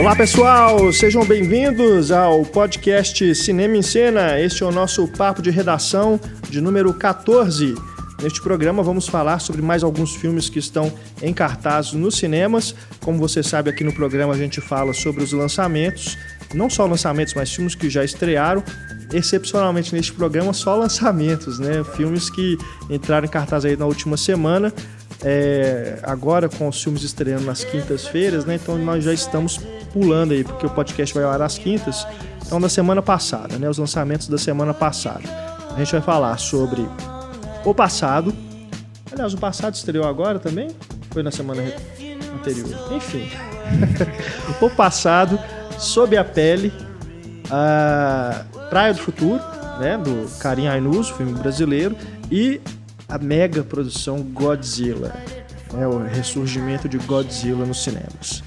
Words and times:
Olá 0.00 0.16
pessoal, 0.16 0.90
sejam 0.94 1.22
bem-vindos 1.26 2.10
ao 2.10 2.42
podcast 2.42 3.34
Cinema 3.34 3.76
em 3.76 3.82
Cena. 3.82 4.40
Este 4.40 4.62
é 4.62 4.66
o 4.66 4.72
nosso 4.72 5.06
papo 5.06 5.42
de 5.42 5.50
redação 5.50 6.18
de 6.48 6.58
número 6.58 6.94
14. 6.94 7.74
Neste 8.22 8.40
programa 8.40 8.82
vamos 8.82 9.06
falar 9.06 9.40
sobre 9.40 9.60
mais 9.60 9.84
alguns 9.84 10.16
filmes 10.16 10.48
que 10.48 10.58
estão 10.58 10.90
em 11.20 11.34
cartaz 11.34 11.92
nos 11.92 12.16
cinemas. 12.16 12.74
Como 13.04 13.18
você 13.18 13.42
sabe, 13.42 13.68
aqui 13.68 13.84
no 13.84 13.92
programa 13.92 14.32
a 14.32 14.38
gente 14.38 14.58
fala 14.58 14.94
sobre 14.94 15.22
os 15.22 15.34
lançamentos, 15.34 16.16
não 16.54 16.70
só 16.70 16.86
lançamentos, 16.86 17.34
mas 17.34 17.52
filmes 17.52 17.74
que 17.74 17.90
já 17.90 18.02
estrearam. 18.02 18.64
Excepcionalmente 19.12 19.94
neste 19.94 20.14
programa, 20.14 20.54
só 20.54 20.76
lançamentos, 20.76 21.58
né? 21.58 21.84
Filmes 21.94 22.30
que 22.30 22.56
entraram 22.88 23.26
em 23.26 23.30
cartaz 23.30 23.66
aí 23.66 23.76
na 23.76 23.84
última 23.84 24.16
semana. 24.16 24.72
É, 25.22 25.98
agora 26.02 26.48
com 26.48 26.66
os 26.68 26.82
filmes 26.82 27.02
estreando 27.02 27.44
nas 27.44 27.62
quintas-feiras, 27.62 28.44
né? 28.44 28.54
Então 28.54 28.78
nós 28.78 29.04
já 29.04 29.12
estamos 29.12 29.58
pulando 29.92 30.32
aí, 30.32 30.42
porque 30.42 30.66
o 30.66 30.70
podcast 30.70 31.14
vai 31.14 31.24
ao 31.24 31.30
ar 31.30 31.42
às 31.42 31.58
quintas. 31.58 32.06
Então, 32.46 32.60
da 32.60 32.68
semana 32.68 33.00
passada, 33.00 33.58
né? 33.58 33.68
Os 33.68 33.78
lançamentos 33.78 34.26
da 34.28 34.38
semana 34.38 34.74
passada. 34.74 35.22
A 35.72 35.78
gente 35.78 35.92
vai 35.92 36.00
falar 36.00 36.36
sobre 36.38 36.84
o 37.64 37.74
passado. 37.74 38.34
Aliás, 39.12 39.34
o 39.34 39.38
passado 39.38 39.74
estreou 39.74 40.06
agora 40.06 40.38
também? 40.38 40.68
Foi 41.10 41.22
na 41.22 41.30
semana 41.30 41.62
anterior. 42.34 42.92
Enfim. 42.92 43.28
o 44.60 44.70
passado, 44.70 45.38
Sob 45.78 46.16
a 46.16 46.24
Pele, 46.24 46.72
a 47.48 48.44
Praia 48.68 48.94
do 48.94 49.00
Futuro, 49.00 49.40
né? 49.78 49.96
Do 49.96 50.28
Karim 50.38 50.66
Ainuso, 50.66 51.14
filme 51.14 51.32
brasileiro. 51.34 51.96
E 52.32 52.60
a 53.10 53.18
mega 53.18 53.62
produção 53.62 54.22
Godzilla. 54.22 55.14
Né, 55.72 55.86
o 55.86 55.98
ressurgimento 55.98 56.88
de 56.88 56.98
Godzilla 56.98 57.64
nos 57.64 57.82
cinemas. 57.84 58.42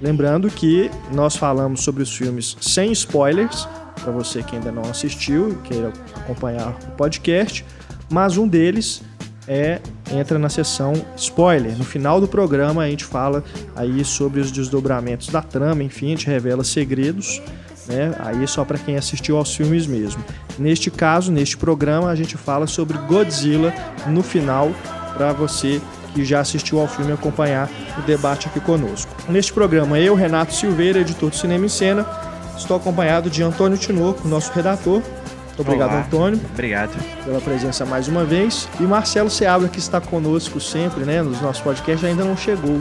Lembrando 0.00 0.48
que 0.50 0.90
nós 1.12 1.36
falamos 1.36 1.82
sobre 1.82 2.02
os 2.02 2.14
filmes 2.14 2.56
sem 2.60 2.92
spoilers, 2.92 3.68
para 4.00 4.12
você 4.12 4.42
que 4.42 4.56
ainda 4.56 4.70
não 4.70 4.82
assistiu 4.82 5.52
e 5.52 5.54
queira 5.56 5.92
acompanhar 6.14 6.76
o 6.88 6.90
podcast, 6.92 7.64
mas 8.08 8.36
um 8.36 8.46
deles 8.46 9.02
é 9.46 9.80
entra 10.12 10.38
na 10.38 10.48
seção 10.48 10.92
spoiler. 11.16 11.76
No 11.76 11.84
final 11.84 12.20
do 12.20 12.28
programa 12.28 12.82
a 12.82 12.90
gente 12.90 13.04
fala 13.04 13.42
aí 13.74 14.04
sobre 14.04 14.40
os 14.40 14.52
desdobramentos 14.52 15.28
da 15.28 15.42
trama, 15.42 15.82
enfim, 15.82 16.06
a 16.06 16.10
gente 16.10 16.26
revela 16.26 16.62
segredos, 16.62 17.42
né? 17.88 18.14
Aí 18.18 18.46
só 18.46 18.64
para 18.64 18.78
quem 18.78 18.96
assistiu 18.96 19.36
aos 19.36 19.54
filmes 19.54 19.86
mesmo. 19.86 20.22
Neste 20.58 20.90
caso, 20.90 21.32
neste 21.32 21.56
programa, 21.56 22.08
a 22.08 22.14
gente 22.14 22.36
fala 22.36 22.66
sobre 22.66 22.98
Godzilla 22.98 23.72
no 24.06 24.22
final 24.22 24.70
para 25.14 25.32
você 25.32 25.80
que 26.14 26.24
já 26.24 26.40
assistiu 26.40 26.80
ao 26.80 26.88
filme 26.88 27.12
acompanhar 27.12 27.68
o 27.98 28.02
debate 28.02 28.48
aqui 28.48 28.60
conosco. 28.60 29.10
Neste 29.28 29.52
programa, 29.52 29.98
eu, 29.98 30.14
Renato 30.14 30.54
Silveira, 30.54 31.00
editor 31.00 31.30
do 31.30 31.36
Cinema 31.36 31.66
em 31.66 31.68
Cena, 31.68 32.06
estou 32.56 32.76
acompanhado 32.76 33.30
de 33.30 33.42
Antônio 33.42 33.78
Tinoco, 33.78 34.26
nosso 34.26 34.52
redator. 34.52 35.02
Muito 35.58 35.60
obrigado, 35.60 35.90
Olá. 35.90 36.00
Antônio. 36.00 36.40
Obrigado. 36.52 36.90
Pela 37.24 37.40
presença 37.40 37.84
mais 37.84 38.06
uma 38.06 38.24
vez. 38.24 38.68
E 38.78 38.84
Marcelo 38.84 39.28
Seabra, 39.28 39.68
que 39.68 39.78
está 39.78 40.00
conosco 40.00 40.60
sempre, 40.60 41.04
né, 41.04 41.20
nos 41.20 41.40
nossos 41.40 41.62
podcasts, 41.62 42.04
ainda 42.04 42.24
não 42.24 42.36
chegou. 42.36 42.80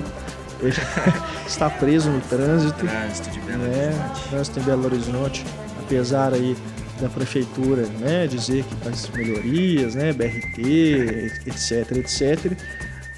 Ele 0.61 0.73
está 1.47 1.69
preso 1.69 2.09
no 2.09 2.21
trânsito. 2.21 2.85
Trânsito 2.85 3.29
de 3.29 3.39
Belo 3.41 3.63
né, 3.63 3.87
Horizonte. 3.87 4.29
trânsito 4.29 4.59
em 4.59 4.63
Belo 4.63 4.85
Horizonte, 4.85 5.45
apesar 5.83 6.33
aí 6.33 6.55
da 6.99 7.09
prefeitura, 7.09 7.85
né, 7.99 8.25
dizer 8.27 8.63
que 8.63 8.75
faz 8.77 9.09
melhorias, 9.13 9.95
né, 9.95 10.11
BRT, 10.13 11.41
etc, 11.45 11.91
etc. 11.97 12.53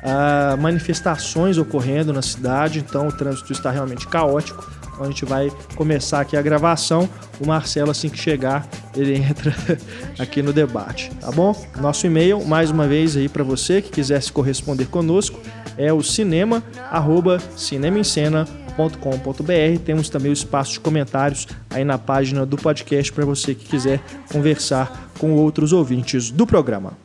Há 0.02 0.58
manifestações 0.58 1.58
ocorrendo 1.58 2.14
na 2.14 2.22
cidade, 2.22 2.80
então 2.80 3.08
o 3.08 3.12
trânsito 3.12 3.52
está 3.52 3.72
realmente 3.72 4.08
caótico. 4.08 4.70
Então 5.00 5.08
a 5.08 5.10
gente 5.10 5.24
vai 5.24 5.52
começar 5.76 6.22
aqui 6.22 6.36
a 6.36 6.42
gravação. 6.42 7.10
O 7.40 7.48
Marcelo, 7.48 7.92
assim 7.92 8.10
que 8.10 8.18
chegar, 8.18 8.68
ele 8.96 9.16
entra 9.16 9.56
aqui 10.20 10.42
no 10.42 10.52
debate, 10.52 11.10
tá 11.22 11.32
bom? 11.32 11.56
Nosso 11.80 12.06
e-mail, 12.06 12.44
mais 12.46 12.70
uma 12.70 12.86
vez 12.86 13.16
aí 13.16 13.30
para 13.30 13.44
você 13.44 13.82
que 13.82 13.90
quiser 13.90 14.22
se 14.22 14.32
corresponder 14.32 14.88
conosco, 14.88 15.40
é 15.80 15.92
o 15.94 16.04
cinema, 16.04 16.62
arroba 16.92 17.40
cinemaencena.com.br. 17.56 19.80
Temos 19.86 20.10
também 20.10 20.30
o 20.30 20.34
espaço 20.34 20.74
de 20.74 20.82
comentários 20.82 21.48
aí 21.70 21.86
na 21.86 21.98
página 21.98 22.46
do 22.46 22.58
podcast 22.58 23.14
para 23.14 23.26
você 23.26 23.56
que 23.56 23.66
quiser 23.66 24.02
conversar 24.30 25.10
com 25.18 25.32
outros 25.32 25.72
ouvintes 25.72 26.30
do 26.30 26.46
programa. 26.46 26.98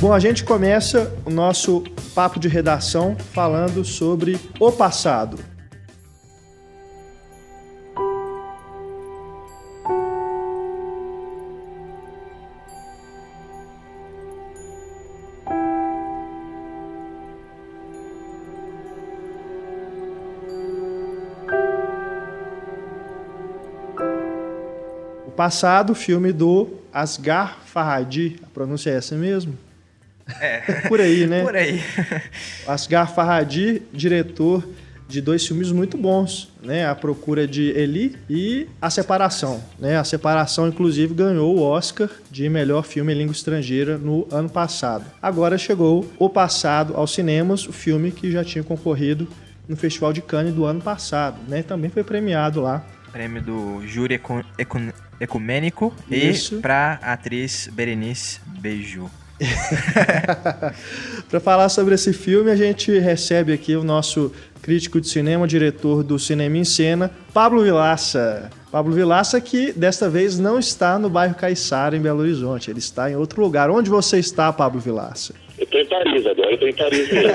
Bom, 0.00 0.12
a 0.12 0.18
gente 0.18 0.42
começa 0.42 1.14
o 1.24 1.30
nosso 1.30 1.84
papo 2.14 2.40
de 2.40 2.48
redação 2.48 3.16
falando 3.32 3.84
sobre 3.84 4.40
o 4.58 4.72
passado. 4.72 5.53
O 25.44 25.46
passado, 25.46 25.94
filme 25.94 26.32
do 26.32 26.70
Asghar 26.90 27.58
Farhadi. 27.66 28.36
A 28.42 28.46
pronúncia 28.46 28.88
é 28.88 28.94
essa 28.96 29.14
mesmo? 29.14 29.52
É. 30.40 30.60
Por 30.88 31.02
aí, 31.02 31.26
né? 31.26 31.42
Por 31.42 31.54
aí. 31.54 31.82
Asghar 32.66 33.14
Farhadi, 33.14 33.82
diretor 33.92 34.66
de 35.06 35.20
dois 35.20 35.46
filmes 35.46 35.70
muito 35.70 35.98
bons, 35.98 36.50
né? 36.62 36.86
A 36.88 36.94
Procura 36.94 37.46
de 37.46 37.72
Eli 37.76 38.16
e 38.28 38.66
A 38.80 38.88
Separação, 38.88 39.62
né? 39.78 39.98
A 39.98 40.04
Separação, 40.04 40.66
inclusive, 40.66 41.12
ganhou 41.12 41.54
o 41.58 41.60
Oscar 41.62 42.08
de 42.30 42.48
melhor 42.48 42.82
filme 42.82 43.12
em 43.12 43.18
língua 43.18 43.32
estrangeira 43.34 43.98
no 43.98 44.26
ano 44.32 44.48
passado. 44.48 45.04
Agora 45.20 45.58
chegou 45.58 46.10
O 46.18 46.30
Passado 46.30 46.96
aos 46.96 47.12
cinemas, 47.12 47.68
o 47.68 47.72
filme 47.72 48.10
que 48.12 48.30
já 48.32 48.42
tinha 48.42 48.64
concorrido 48.64 49.28
no 49.68 49.76
Festival 49.76 50.10
de 50.14 50.22
Cannes 50.22 50.54
do 50.54 50.64
ano 50.64 50.80
passado, 50.80 51.36
né? 51.46 51.62
Também 51.62 51.90
foi 51.90 52.02
premiado 52.02 52.62
lá. 52.62 52.82
Prêmio 53.12 53.40
do 53.40 53.86
Júri 53.86 54.14
Ecu- 54.14 54.42
Ecu- 54.58 54.92
Ecumênico 55.20 55.94
Isso. 56.10 56.56
e 56.56 56.60
pra 56.60 56.98
atriz 57.02 57.68
Berenice 57.72 58.40
Beiju. 58.60 59.10
Para 61.28 61.40
falar 61.40 61.68
sobre 61.68 61.94
esse 61.94 62.12
filme, 62.12 62.50
a 62.50 62.56
gente 62.56 62.96
recebe 62.98 63.52
aqui 63.52 63.74
o 63.76 63.82
nosso 63.82 64.32
crítico 64.62 65.00
de 65.00 65.08
cinema, 65.08 65.46
diretor 65.46 66.02
do 66.02 66.18
Cinema 66.18 66.56
em 66.56 66.64
Cena, 66.64 67.10
Pablo 67.32 67.62
Vilaça. 67.62 68.50
Pablo 68.70 68.92
Vilaça 68.92 69.40
que 69.40 69.72
desta 69.72 70.08
vez 70.08 70.38
não 70.38 70.58
está 70.58 70.98
no 70.98 71.10
bairro 71.10 71.34
Caiçara, 71.34 71.96
em 71.96 72.00
Belo 72.00 72.20
Horizonte, 72.20 72.70
ele 72.70 72.78
está 72.78 73.10
em 73.10 73.16
outro 73.16 73.42
lugar. 73.42 73.70
Onde 73.70 73.90
você 73.90 74.18
está, 74.18 74.52
Pablo 74.52 74.80
Vilaça? 74.80 75.34
Eu 75.58 75.66
tô 75.66 75.78
em 75.78 75.86
Paris 75.86 76.26
agora, 76.26 76.50
eu 76.50 76.58
tô 76.58 76.66
em 76.66 76.74
Paris 76.74 77.12
mesmo. 77.12 77.34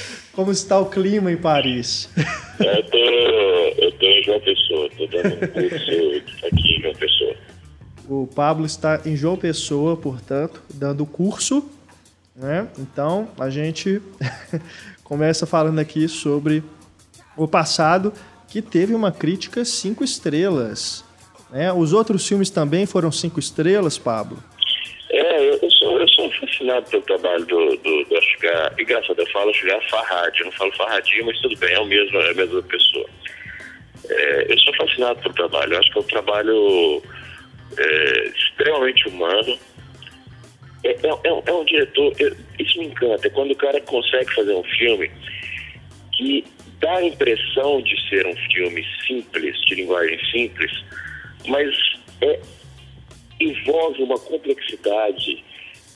Como 0.40 0.52
está 0.52 0.78
o 0.80 0.86
clima 0.86 1.30
em 1.30 1.36
Paris? 1.36 2.08
eu, 2.16 2.82
tô, 2.84 2.96
eu 2.96 3.92
tô 3.92 4.06
em 4.06 4.22
João 4.22 4.40
Pessoa, 4.40 4.88
tô 4.96 5.06
dando 5.06 5.34
um 5.34 5.46
curso 5.48 6.46
aqui 6.46 6.76
em 6.76 6.80
João 6.80 6.94
Pessoa. 6.94 7.34
O 8.08 8.26
Pablo 8.26 8.64
está 8.64 9.02
em 9.04 9.14
João 9.14 9.36
Pessoa, 9.36 9.98
portanto, 9.98 10.62
dando 10.72 11.04
curso, 11.04 11.62
né? 12.34 12.66
Então, 12.78 13.28
a 13.38 13.50
gente 13.50 14.00
começa 15.04 15.44
falando 15.44 15.78
aqui 15.78 16.08
sobre 16.08 16.64
o 17.36 17.46
passado, 17.46 18.10
que 18.48 18.62
teve 18.62 18.94
uma 18.94 19.12
crítica 19.12 19.62
cinco 19.62 20.02
estrelas. 20.02 21.04
Né? 21.50 21.70
Os 21.70 21.92
outros 21.92 22.26
filmes 22.26 22.48
também 22.48 22.86
foram 22.86 23.12
cinco 23.12 23.38
estrelas, 23.38 23.98
Pablo? 23.98 24.42
Fascinado 26.40 26.90
pelo 26.90 27.02
trabalho 27.02 27.44
do, 27.46 27.76
do, 27.76 28.04
do 28.04 28.16
Ashgar, 28.16 28.74
e 28.78 28.84
Deus 28.84 29.08
eu 29.08 29.26
falo 29.28 29.50
Ashgar 29.50 29.88
Farhad, 29.90 30.38
eu 30.38 30.46
não 30.46 30.52
falo 30.52 30.72
Farhadi, 30.72 31.22
mas 31.22 31.38
tudo 31.40 31.56
bem, 31.58 31.72
é, 31.74 31.78
o 31.80 31.84
mesmo, 31.84 32.18
é 32.18 32.30
a 32.30 32.34
mesma 32.34 32.62
pessoa. 32.62 33.06
É, 34.08 34.46
eu 34.52 34.58
sou 34.60 34.74
fascinado 34.74 35.20
pelo 35.20 35.34
trabalho, 35.34 35.74
eu 35.74 35.78
acho 35.78 35.92
que 35.92 35.98
é 35.98 36.00
um 36.00 36.04
trabalho 36.04 37.02
é, 37.78 38.28
extremamente 38.28 39.08
humano. 39.08 39.58
É, 40.82 40.88
é, 40.90 40.98
é 41.24 41.32
um- 41.32 41.42
é 41.46 41.52
um 41.52 41.64
diretor, 41.64 42.12
isso 42.58 42.78
me 42.78 42.86
encanta, 42.86 43.26
é 43.26 43.30
quando 43.30 43.50
o 43.52 43.56
cara 43.56 43.80
consegue 43.82 44.32
fazer 44.34 44.54
um 44.54 44.64
filme 44.64 45.10
que 46.16 46.44
dá 46.80 46.96
a 46.96 47.04
impressão 47.04 47.82
de 47.82 48.08
ser 48.08 48.26
um 48.26 48.36
filme 48.50 48.84
simples, 49.06 49.54
de 49.66 49.74
linguagem 49.74 50.18
simples, 50.30 50.72
mas 51.46 51.70
é, 52.22 52.40
envolve 53.38 54.02
uma 54.02 54.18
complexidade 54.18 55.44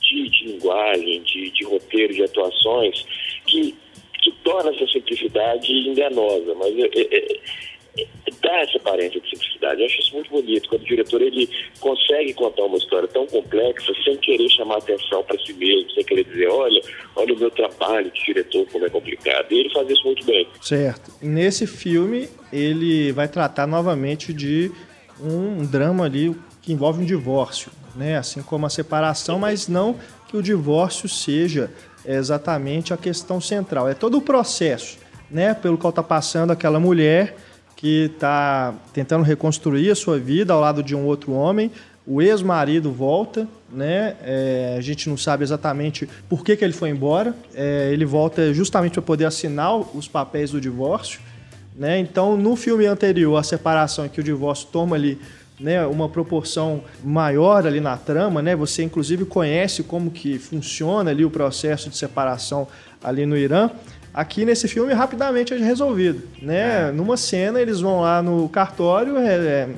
de, 0.09 0.29
de 0.29 0.45
linguagem, 0.53 1.21
de, 1.23 1.51
de 1.51 1.63
roteiro, 1.65 2.13
de 2.13 2.23
atuações, 2.23 3.05
que, 3.45 3.75
que 4.21 4.31
torna 4.43 4.71
essa 4.71 4.87
simplicidade 4.87 5.71
enganosa. 5.71 6.55
Mas 6.55 6.73
é, 6.77 6.89
é, 6.95 7.33
é, 7.97 8.05
dá 8.41 8.61
essa 8.61 8.77
aparência 8.77 9.19
de 9.19 9.29
simplicidade. 9.29 9.81
Eu 9.81 9.87
acho 9.87 9.99
isso 9.99 10.13
muito 10.13 10.29
bonito, 10.29 10.69
quando 10.69 10.81
o 10.81 10.85
diretor 10.85 11.21
ele 11.21 11.49
consegue 11.79 12.33
contar 12.33 12.63
uma 12.63 12.77
história 12.77 13.07
tão 13.07 13.25
complexa 13.27 13.93
sem 14.03 14.17
querer 14.17 14.49
chamar 14.49 14.77
atenção 14.77 15.23
para 15.23 15.37
si 15.39 15.53
mesmo, 15.53 15.89
sem 15.91 16.03
querer 16.03 16.23
dizer, 16.25 16.47
olha, 16.47 16.81
olha 17.15 17.33
o 17.33 17.39
meu 17.39 17.51
trabalho 17.51 18.11
de 18.11 18.23
diretor, 18.25 18.65
como 18.71 18.85
é 18.85 18.89
complicado. 18.89 19.51
E 19.51 19.59
ele 19.59 19.69
faz 19.71 19.89
isso 19.89 20.03
muito 20.05 20.25
bem. 20.25 20.47
Certo. 20.61 21.11
Nesse 21.21 21.65
filme, 21.65 22.27
ele 22.51 23.11
vai 23.11 23.27
tratar 23.27 23.65
novamente 23.65 24.33
de 24.33 24.71
um 25.19 25.65
drama 25.65 26.05
ali 26.05 26.35
que 26.65 26.73
envolve 26.73 27.03
um 27.03 27.05
divórcio, 27.05 27.71
né? 27.95 28.17
Assim 28.17 28.41
como 28.41 28.65
a 28.65 28.69
separação, 28.69 29.37
mas 29.37 29.67
não 29.67 29.95
que 30.27 30.35
o 30.35 30.41
divórcio 30.41 31.07
seja 31.07 31.69
exatamente 32.03 32.91
a 32.91 32.97
questão 32.97 33.39
central. 33.39 33.87
É 33.87 33.93
todo 33.93 34.17
o 34.17 34.21
processo, 34.21 34.97
né? 35.29 35.53
Pelo 35.53 35.77
qual 35.77 35.89
está 35.91 36.01
passando 36.01 36.51
aquela 36.51 36.79
mulher 36.79 37.37
que 37.75 38.09
está 38.13 38.73
tentando 38.91 39.23
reconstruir 39.23 39.91
a 39.91 39.95
sua 39.95 40.17
vida 40.17 40.53
ao 40.53 40.59
lado 40.59 40.81
de 40.81 40.95
um 40.95 41.05
outro 41.05 41.33
homem. 41.33 41.71
O 42.07 42.19
ex-marido 42.19 42.91
volta, 42.91 43.47
né? 43.71 44.15
É, 44.23 44.75
a 44.75 44.81
gente 44.81 45.07
não 45.07 45.17
sabe 45.17 45.43
exatamente 45.43 46.09
por 46.27 46.43
que, 46.43 46.55
que 46.55 46.65
ele 46.65 46.73
foi 46.73 46.89
embora. 46.89 47.35
É, 47.53 47.91
ele 47.93 48.05
volta 48.05 48.51
justamente 48.55 48.93
para 48.93 49.03
poder 49.03 49.25
assinar 49.25 49.75
os 49.95 50.07
papéis 50.07 50.49
do 50.49 50.59
divórcio. 50.59 51.19
Né? 51.75 51.99
Então, 51.99 52.37
no 52.37 52.55
filme 52.55 52.87
anterior, 52.87 53.35
a 53.37 53.43
separação 53.43 54.05
em 54.05 54.09
que 54.09 54.19
o 54.19 54.23
divórcio 54.23 54.69
toma 54.71 54.95
ali 54.95 55.19
né, 55.59 55.85
uma 55.85 56.09
proporção 56.09 56.83
maior 57.03 57.65
ali 57.65 57.79
na 57.79 57.95
trama, 57.95 58.41
né? 58.41 58.55
Você 58.55 58.83
inclusive 58.83 59.25
conhece 59.25 59.83
como 59.83 60.11
que 60.11 60.37
funciona 60.37 61.11
ali 61.11 61.23
o 61.23 61.29
processo 61.29 61.89
de 61.89 61.97
separação 61.97 62.67
ali 63.03 63.25
no 63.25 63.37
Irã. 63.37 63.69
Aqui 64.13 64.45
nesse 64.45 64.67
filme 64.67 64.93
rapidamente 64.93 65.53
é 65.53 65.57
resolvido, 65.57 66.23
né? 66.41 66.89
É. 66.89 66.91
Numa 66.91 67.17
cena 67.17 67.59
eles 67.61 67.81
vão 67.81 68.01
lá 68.01 68.21
no 68.21 68.47
cartório, 68.49 69.17
é, 69.17 69.35
é, 69.35 69.69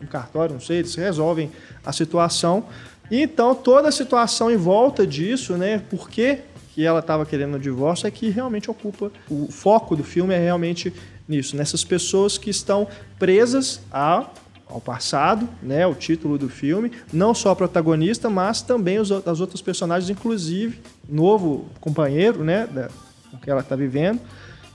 no 0.00 0.06
cartório, 0.08 0.54
não 0.54 0.60
sei, 0.60 0.78
eles 0.78 0.94
resolvem 0.94 1.50
a 1.84 1.92
situação. 1.92 2.64
E 3.10 3.22
então 3.22 3.54
toda 3.54 3.88
a 3.88 3.92
situação 3.92 4.50
em 4.50 4.56
volta 4.56 5.06
disso, 5.06 5.56
né? 5.56 5.82
Por 5.90 6.08
que, 6.08 6.38
que 6.74 6.84
ela 6.84 7.00
estava 7.00 7.24
querendo 7.24 7.54
o 7.54 7.58
divórcio 7.58 8.06
é 8.06 8.10
que 8.10 8.28
realmente 8.28 8.70
ocupa 8.70 9.10
o 9.28 9.50
foco 9.50 9.96
do 9.96 10.04
filme 10.04 10.34
é 10.34 10.38
realmente 10.38 10.92
nisso, 11.26 11.56
nessas 11.56 11.84
pessoas 11.84 12.38
que 12.38 12.50
estão 12.50 12.86
presas 13.18 13.80
a 13.92 14.28
ao 14.70 14.80
passado, 14.80 15.48
né, 15.62 15.86
o 15.86 15.94
título 15.94 16.38
do 16.38 16.48
filme, 16.48 16.92
não 17.12 17.34
só 17.34 17.50
a 17.50 17.56
protagonista, 17.56 18.28
mas 18.28 18.62
também 18.62 18.98
os, 18.98 19.10
as 19.10 19.40
outras 19.40 19.62
personagens, 19.62 20.10
inclusive 20.10 20.80
novo 21.08 21.68
companheiro, 21.80 22.44
né, 22.44 22.66
da, 22.66 22.88
com 23.30 23.38
que 23.38 23.50
ela 23.50 23.60
está 23.60 23.74
vivendo, 23.74 24.20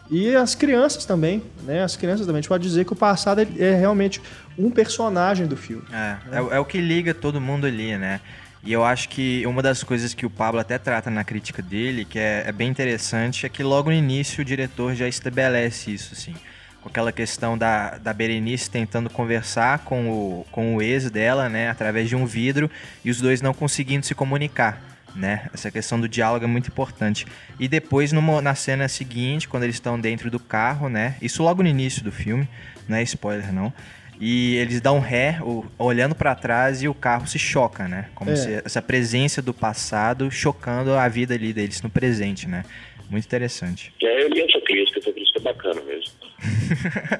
e 0.09 0.35
as 0.35 0.55
crianças 0.55 1.05
também, 1.05 1.41
né, 1.63 1.83
as 1.83 1.95
crianças 1.95 2.25
também. 2.25 2.39
A 2.39 2.41
gente 2.41 2.49
pode 2.49 2.63
dizer 2.63 2.85
que 2.85 2.93
o 2.93 2.95
passado 2.95 3.41
é, 3.41 3.47
é 3.59 3.75
realmente 3.75 4.21
um 4.57 4.69
personagem 4.69 5.47
do 5.47 5.55
filme. 5.55 5.83
É, 5.91 5.95
né? 5.95 6.19
é, 6.31 6.55
é, 6.55 6.59
o 6.59 6.65
que 6.65 6.79
liga 6.79 7.13
todo 7.13 7.39
mundo 7.39 7.65
ali, 7.65 7.97
né? 7.97 8.19
E 8.65 8.71
eu 8.71 8.83
acho 8.83 9.09
que 9.09 9.45
uma 9.45 9.61
das 9.61 9.83
coisas 9.83 10.13
que 10.13 10.25
o 10.25 10.29
Pablo 10.29 10.59
até 10.59 10.77
trata 10.77 11.09
na 11.09 11.23
crítica 11.23 11.61
dele, 11.61 12.05
que 12.05 12.17
é, 12.17 12.43
é 12.47 12.51
bem 12.51 12.69
interessante, 12.69 13.45
é 13.45 13.49
que 13.49 13.61
logo 13.61 13.89
no 13.89 13.95
início 13.95 14.41
o 14.41 14.45
diretor 14.45 14.95
já 14.95 15.07
estabelece 15.07 15.91
isso, 15.91 16.13
assim 16.13 16.33
com 16.83 16.89
aquela 16.89 17.13
questão 17.13 17.57
da, 17.57 17.97
da 17.97 18.13
Berenice 18.13 18.69
tentando 18.69 19.09
conversar 19.09 19.79
com 19.79 20.09
o, 20.09 20.45
com 20.51 20.75
o 20.75 20.81
ex 20.81 21.09
dela, 21.09 21.47
né, 21.47 21.69
através 21.69 22.09
de 22.09 22.15
um 22.15 22.25
vidro, 22.25 22.69
e 23.05 23.09
os 23.09 23.21
dois 23.21 23.41
não 23.41 23.53
conseguindo 23.53 24.05
se 24.05 24.13
comunicar. 24.13 24.81
Né? 25.15 25.47
Essa 25.53 25.71
questão 25.71 25.99
do 25.99 26.09
diálogo 26.09 26.43
é 26.43 26.47
muito 26.47 26.67
importante. 26.67 27.25
E 27.59 27.67
depois, 27.67 28.11
numa, 28.11 28.41
na 28.41 28.55
cena 28.55 28.87
seguinte, 28.87 29.47
quando 29.47 29.63
eles 29.63 29.75
estão 29.75 29.99
dentro 29.99 30.29
do 30.29 30.39
carro, 30.39 30.89
né? 30.89 31.15
Isso 31.21 31.43
logo 31.43 31.61
no 31.61 31.69
início 31.69 32.03
do 32.03 32.11
filme, 32.11 32.49
não 32.89 32.97
é 32.97 33.03
spoiler 33.03 33.53
não. 33.53 33.71
E 34.19 34.55
eles 34.55 34.81
dão 34.81 34.99
ré, 34.99 35.37
olhando 35.77 36.15
para 36.15 36.33
trás 36.33 36.81
e 36.81 36.87
o 36.87 36.95
carro 36.95 37.27
se 37.27 37.37
choca, 37.37 37.87
né? 37.87 38.09
Como 38.15 38.31
é. 38.31 38.35
se 38.35 38.61
essa 38.65 38.81
presença 38.81 39.39
do 39.39 39.53
passado 39.53 40.31
chocando 40.31 40.93
a 40.93 41.07
vida 41.07 41.35
ali 41.35 41.53
deles 41.53 41.79
no 41.83 41.91
presente, 41.91 42.49
né? 42.49 42.63
Muito 43.07 43.25
interessante. 43.25 43.93
É, 44.01 44.23
eu 44.23 44.29
li 44.29 44.41
essa 44.41 44.59
crítica, 44.61 44.99
essa 44.99 45.13
bacana 45.43 45.81
mesmo. 45.81 46.13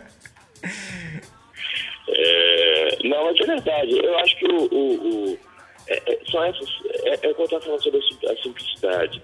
é, 2.09 2.97
não, 3.03 3.25
mas 3.25 3.39
é 3.39 3.45
verdade. 3.45 3.97
Eu 3.97 4.17
acho 4.19 4.37
que 4.37 4.45
o, 4.45 4.67
o, 4.71 5.33
o 5.33 5.39
é, 5.87 6.13
é 6.13 6.19
são 6.31 6.43
essas. 6.43 6.69
É, 7.03 7.27
é 7.27 7.29
o 7.29 7.35
que 7.35 7.41
eu 7.41 7.45
estava 7.45 7.63
falando 7.63 7.83
sobre 7.83 7.99
a 7.99 8.35
simplicidade. 8.41 9.21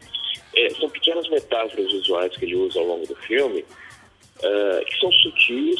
É, 0.55 0.69
são 0.71 0.89
pequenas 0.89 1.27
metáforas 1.29 1.91
visuais 1.91 2.35
que 2.35 2.45
ele 2.45 2.55
usa 2.55 2.79
ao 2.79 2.85
longo 2.85 3.07
do 3.07 3.15
filme, 3.15 3.61
uh, 3.61 4.85
que 4.85 4.99
são 4.99 5.11
sutis, 5.11 5.79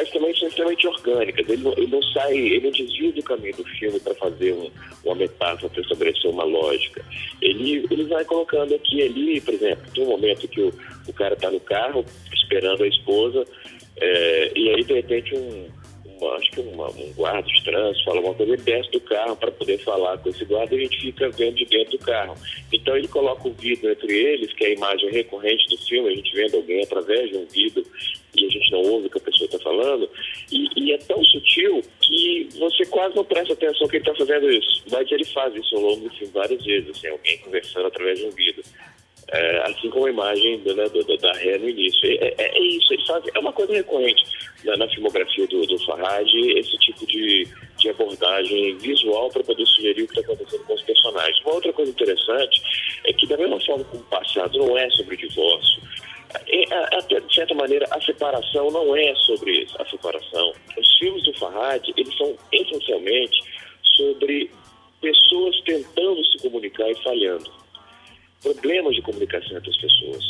mas 0.00 0.10
também 0.10 0.34
são 0.34 0.48
extremamente 0.48 0.86
orgânicas. 0.86 1.48
Ele 1.48 1.62
não, 1.62 1.72
ele 1.72 1.86
não 1.88 2.02
sai, 2.02 2.34
ele 2.34 2.64
não 2.64 2.70
desvia 2.70 3.12
do 3.12 3.22
caminho 3.22 3.56
do 3.56 3.64
filme 3.64 4.00
para 4.00 4.14
fazer 4.14 4.52
um, 4.54 4.70
uma 5.04 5.14
metáfora, 5.14 5.68
para 5.68 5.82
estabelecer 5.82 6.30
uma 6.30 6.44
lógica. 6.44 7.04
Ele, 7.42 7.86
ele 7.90 8.04
vai 8.04 8.24
colocando 8.24 8.74
aqui 8.74 8.96
e 8.96 9.02
ali, 9.02 9.40
por 9.42 9.52
exemplo, 9.52 9.84
tem 9.92 10.04
um 10.04 10.08
momento 10.08 10.48
que 10.48 10.62
o, 10.62 10.72
o 11.06 11.12
cara 11.12 11.34
está 11.34 11.50
no 11.50 11.60
carro 11.60 12.04
esperando 12.32 12.82
a 12.82 12.88
esposa, 12.88 13.44
é, 14.00 14.52
e 14.56 14.70
aí 14.70 14.82
de 14.82 14.94
repente 14.94 15.36
um, 15.36 15.68
uma, 16.20 16.36
acho 16.36 16.50
que 16.50 16.60
uma, 16.60 16.90
um 16.90 17.12
guarda 17.14 17.48
de 17.48 17.64
trânsito 17.64 18.04
fala 18.04 18.20
uma 18.20 18.34
coisa, 18.34 18.52
ele 18.52 18.62
desce 18.62 18.90
do 18.90 19.00
carro 19.00 19.36
para 19.36 19.50
poder 19.50 19.78
falar 19.78 20.18
com 20.18 20.28
esse 20.28 20.44
guarda 20.44 20.74
e 20.74 20.78
a 20.78 20.82
gente 20.82 21.00
fica 21.00 21.28
vendo 21.30 21.56
de 21.56 21.64
dentro 21.64 21.98
do 21.98 22.04
carro. 22.04 22.34
Então 22.72 22.96
ele 22.96 23.08
coloca 23.08 23.48
o 23.48 23.52
vidro 23.52 23.90
entre 23.90 24.12
eles, 24.12 24.52
que 24.52 24.64
é 24.64 24.68
a 24.68 24.74
imagem 24.74 25.10
recorrente 25.10 25.68
do 25.68 25.78
filme, 25.78 26.10
a 26.10 26.14
gente 26.14 26.34
vendo 26.34 26.56
alguém 26.56 26.82
através 26.82 27.30
de 27.30 27.36
um 27.36 27.46
vidro 27.46 27.84
e 28.36 28.46
a 28.46 28.48
gente 28.48 28.70
não 28.70 28.80
ouve 28.82 29.06
o 29.06 29.10
que 29.10 29.18
a 29.18 29.22
pessoa 29.22 29.46
está 29.46 29.58
falando, 29.58 30.08
e, 30.52 30.68
e, 30.76 30.92
é 30.92 30.98
tão 30.98 31.22
sutil 31.24 31.82
que 32.00 32.48
você 32.58 32.84
quase 32.86 33.16
não 33.16 33.24
presta 33.24 33.52
atenção 33.52 33.88
que 33.88 33.96
ele 33.96 34.08
está 34.08 34.14
fazendo 34.14 34.50
isso. 34.50 34.84
Mas 34.90 35.10
ele 35.10 35.24
faz 35.24 35.54
isso 35.54 35.76
ao 35.76 35.82
longo 35.82 36.08
do 36.08 36.14
filme 36.14 36.32
várias 36.32 36.64
vezes, 36.64 36.90
assim, 36.90 37.08
alguém 37.08 37.38
conversando 37.38 37.86
através 37.86 38.18
de 38.18 38.26
um 38.26 38.30
vidro. 38.30 38.62
É, 39.32 39.58
assim 39.70 39.88
como 39.90 40.06
a 40.06 40.10
imagem 40.10 40.58
né, 40.58 40.88
do, 40.88 41.04
do, 41.04 41.16
da 41.18 41.32
ré 41.34 41.56
no 41.56 41.68
início. 41.68 42.04
É, 42.04 42.34
é, 42.36 42.58
é 42.58 42.62
isso, 42.62 42.92
ele 42.92 43.06
faz, 43.06 43.24
é 43.32 43.38
uma 43.38 43.52
coisa 43.52 43.72
recorrente 43.72 44.24
na, 44.64 44.76
na 44.76 44.88
filmografia 44.88 45.46
do, 45.46 45.64
do 45.66 45.78
Farhad, 45.84 46.28
esse 46.34 46.76
tipo 46.78 47.06
de, 47.06 47.46
de 47.78 47.88
abordagem 47.90 48.76
visual 48.78 49.28
para 49.30 49.44
poder 49.44 49.64
sugerir 49.66 50.02
o 50.02 50.08
que 50.08 50.18
está 50.18 50.32
acontecendo 50.32 50.64
com 50.64 50.74
os 50.74 50.82
personagens. 50.82 51.40
Uma 51.44 51.54
outra 51.54 51.72
coisa 51.72 51.92
interessante 51.92 52.60
é 53.04 53.12
que, 53.12 53.26
da 53.28 53.36
mesma 53.36 53.60
forma 53.60 53.84
como 53.84 54.02
o 54.02 54.06
passado 54.06 54.58
não 54.58 54.76
é 54.76 54.90
sobre 54.90 55.16
divórcio, 55.16 55.80
é, 56.48 56.74
até 56.96 57.20
de 57.20 57.34
certa 57.34 57.54
maneira, 57.54 57.86
a 57.90 58.00
separação 58.00 58.70
não 58.70 58.96
é 58.96 59.14
sobre 59.14 59.66
a 59.78 59.84
separação. 59.84 60.52
Os 60.76 60.98
filmes 60.98 61.22
do 61.24 61.34
Farhad, 61.34 61.88
eles 61.96 62.16
são 62.16 62.36
essencialmente 62.52 63.40
sobre 63.96 64.50
pessoas 65.00 65.60
tentando 65.62 66.24
se 66.26 66.38
comunicar 66.38 66.90
e 66.90 66.94
falhando 67.02 67.60
problemas 68.42 68.94
de 68.94 69.02
comunicação 69.02 69.56
entre 69.56 69.70
as 69.70 69.76
pessoas, 69.76 70.24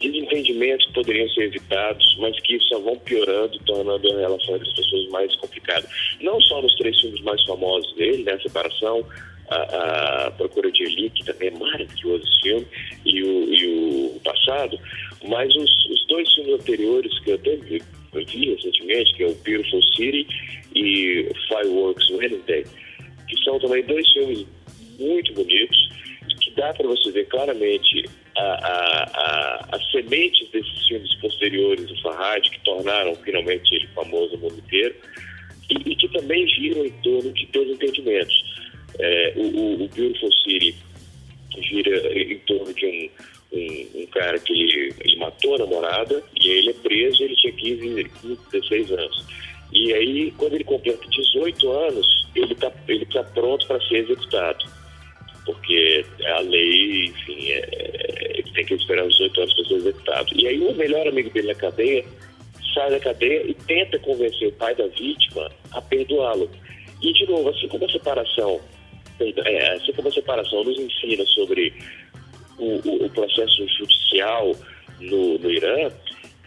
desentendimentos 0.00 0.86
que 0.86 0.92
poderiam 0.94 1.28
ser 1.30 1.44
evitados, 1.44 2.16
mas 2.18 2.38
que 2.40 2.58
só 2.60 2.78
vão 2.78 2.96
piorando, 2.98 3.58
tornando 3.66 4.12
a 4.12 4.20
relação 4.20 4.56
entre 4.56 4.68
as 4.68 4.74
pessoas 4.74 5.08
mais 5.10 5.34
complicada. 5.36 5.86
Não 6.20 6.40
só 6.40 6.62
nos 6.62 6.74
três 6.76 6.98
filmes 7.00 7.20
mais 7.22 7.42
famosos 7.44 7.94
dele, 7.96 8.24
né, 8.24 8.32
a 8.32 8.40
separação, 8.40 9.06
a, 9.50 10.26
a 10.26 10.30
Procura 10.32 10.70
de 10.70 10.84
Eli, 10.84 11.10
que 11.10 11.24
também 11.24 11.48
é 11.48 11.58
maravilhoso 11.58 12.24
esse 12.24 12.40
filme, 12.40 12.66
e 13.04 13.22
o, 13.22 13.54
e 13.54 13.66
o 13.66 14.20
Passado, 14.20 14.78
mas 15.28 15.54
os, 15.54 15.84
os 15.86 16.06
dois 16.06 16.32
filmes 16.34 16.54
anteriores 16.54 17.18
que 17.20 17.30
eu 17.30 17.34
até 17.34 17.56
vi, 17.56 17.82
eu 18.14 18.24
vi 18.26 18.54
recentemente, 18.54 19.14
que 19.14 19.24
é 19.24 19.26
o 19.26 19.34
Beautiful 19.34 19.82
City 19.82 20.26
e 20.74 21.28
Fireworks 21.48 22.10
Wednesday, 22.10 22.64
que 23.28 23.44
são 23.44 23.58
também 23.58 23.84
dois 23.84 24.08
filmes 24.12 24.46
muito 24.98 25.32
bonitos, 25.34 25.90
que 26.40 26.50
dá 26.52 26.72
para 26.72 26.88
você 26.88 27.10
ver 27.12 27.26
claramente 27.26 28.08
a, 28.36 28.42
a, 28.42 29.04
a, 29.04 29.68
as 29.72 29.90
sementes 29.90 30.48
desses 30.50 30.88
filmes 30.88 31.14
posteriores 31.16 31.86
do 31.86 32.00
Farhad, 32.00 32.48
que 32.48 32.60
tornaram 32.64 33.14
finalmente 33.16 33.74
ele 33.74 33.86
famoso 33.88 34.32
no 34.36 34.38
mundo 34.38 34.58
inteiro, 34.58 34.94
e, 35.70 35.92
e 35.92 35.96
que 35.96 36.08
também 36.08 36.46
giram 36.48 36.84
em 36.84 36.90
torno 37.02 37.32
de 37.32 37.46
desentendimentos. 37.46 38.50
É, 38.98 39.32
o, 39.36 39.42
o, 39.42 39.84
o 39.84 39.88
Beautiful 39.88 40.32
City 40.32 40.74
gira 41.58 42.18
em 42.18 42.38
torno 42.40 42.72
de 42.74 42.86
um, 42.86 43.56
um, 43.56 44.02
um, 44.02 44.06
cara 44.06 44.38
que 44.38 44.52
ele, 44.52 44.94
ele, 45.00 45.16
matou 45.16 45.54
a 45.54 45.58
namorada 45.58 46.22
e 46.40 46.50
aí 46.50 46.58
ele 46.58 46.70
é 46.70 46.74
preso, 46.74 47.22
ele 47.22 47.36
tinha 47.36 47.52
15, 47.52 48.04
15, 48.22 48.38
16 48.52 48.92
anos. 48.92 49.26
E 49.72 49.92
aí, 49.92 50.32
quando 50.32 50.54
ele 50.54 50.64
completa 50.64 51.06
18 51.08 51.70
anos, 51.70 52.26
ele 52.34 52.52
está 52.52 52.72
ele 52.88 53.06
tá 53.06 53.22
pronto 53.22 53.66
para 53.66 53.80
ser 53.86 53.98
executado 53.98 54.79
porque 55.50 56.04
a 56.24 56.40
lei, 56.40 57.06
enfim, 57.06 57.50
é, 57.50 57.58
é, 57.58 58.38
ele 58.38 58.52
tem 58.52 58.64
que 58.64 58.74
esperar 58.74 59.04
os 59.04 59.18
oito 59.18 59.40
anos 59.40 59.54
para 59.54 59.64
ser 59.64 59.74
executado. 59.74 60.28
E 60.34 60.46
aí 60.46 60.60
o 60.60 60.74
melhor 60.74 61.06
amigo 61.08 61.30
dele 61.30 61.48
na 61.48 61.54
cadeia 61.54 62.04
sai 62.72 62.90
da 62.90 63.00
cadeia 63.00 63.42
e 63.46 63.54
tenta 63.54 63.98
convencer 63.98 64.48
o 64.48 64.52
pai 64.52 64.74
da 64.76 64.86
vítima 64.86 65.50
a 65.72 65.82
perdoá-lo. 65.82 66.48
E, 67.02 67.12
de 67.12 67.26
novo, 67.26 67.48
assim 67.48 67.66
como 67.66 67.84
a 67.84 67.90
separação, 67.90 68.60
é, 69.18 69.72
assim 69.72 69.92
como 69.92 70.08
a 70.08 70.12
separação 70.12 70.62
nos 70.62 70.78
ensina 70.78 71.24
sobre 71.26 71.74
o, 72.58 72.88
o, 72.88 73.06
o 73.06 73.10
processo 73.10 73.66
judicial 73.66 74.54
no, 75.00 75.38
no 75.38 75.50
Irã, 75.50 75.90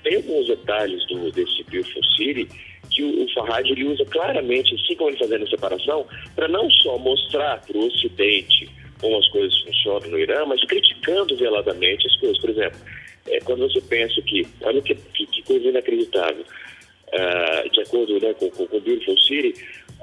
tem 0.03 0.15
alguns 0.15 0.48
detalhes 0.48 1.05
do, 1.07 1.29
desse 1.31 1.63
Beautiful 1.63 2.03
City 2.15 2.48
que 2.89 3.03
o, 3.03 3.24
o 3.24 3.33
Farhad 3.33 3.69
ele 3.69 3.86
usa 3.86 4.05
claramente, 4.05 4.75
assim 4.75 4.95
como 4.95 5.10
ele 5.10 5.17
fazendo 5.17 5.43
a 5.43 5.50
separação, 5.50 6.05
para 6.36 6.48
não 6.48 6.69
só 6.69 6.98
mostrar 6.98 7.60
para 7.62 7.77
o 7.77 7.88
Ocidente 7.88 8.69
como 9.03 9.17
as 9.17 9.27
coisas 9.27 9.60
funcionam 9.60 10.10
no 10.10 10.17
Irã, 10.17 10.45
mas 10.45 10.63
criticando 10.63 11.36
veladamente 11.36 12.07
as 12.07 12.15
coisas. 12.15 12.39
Por 12.39 12.50
exemplo, 12.51 12.79
é, 13.27 13.39
quando 13.41 13.67
você 13.67 13.81
pensa 13.81 14.22
que, 14.22 14.48
olha 14.62 14.81
que, 14.81 14.95
que, 14.95 15.25
que 15.25 15.43
coisa 15.43 15.67
inacreditável, 15.67 16.43
uh, 16.43 17.69
de 17.69 17.81
acordo 17.81 18.17
né, 18.22 18.33
com, 18.33 18.50
com, 18.51 18.65
com 18.65 18.77
o 18.77 18.81
Beautiful 18.81 19.17
City, 19.19 19.53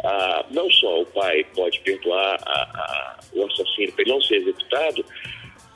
uh, 0.04 0.45
não 0.50 0.71
só 0.71 1.00
o 1.00 1.07
pai 1.07 1.45
pode 1.57 1.80
perdoar 1.80 2.38
a, 2.47 2.61
a, 2.62 3.19
o 3.33 3.47
assassino 3.47 3.90
para 3.92 4.02
ele 4.02 4.12
não 4.12 4.21
ser 4.21 4.37
executado, 4.37 5.02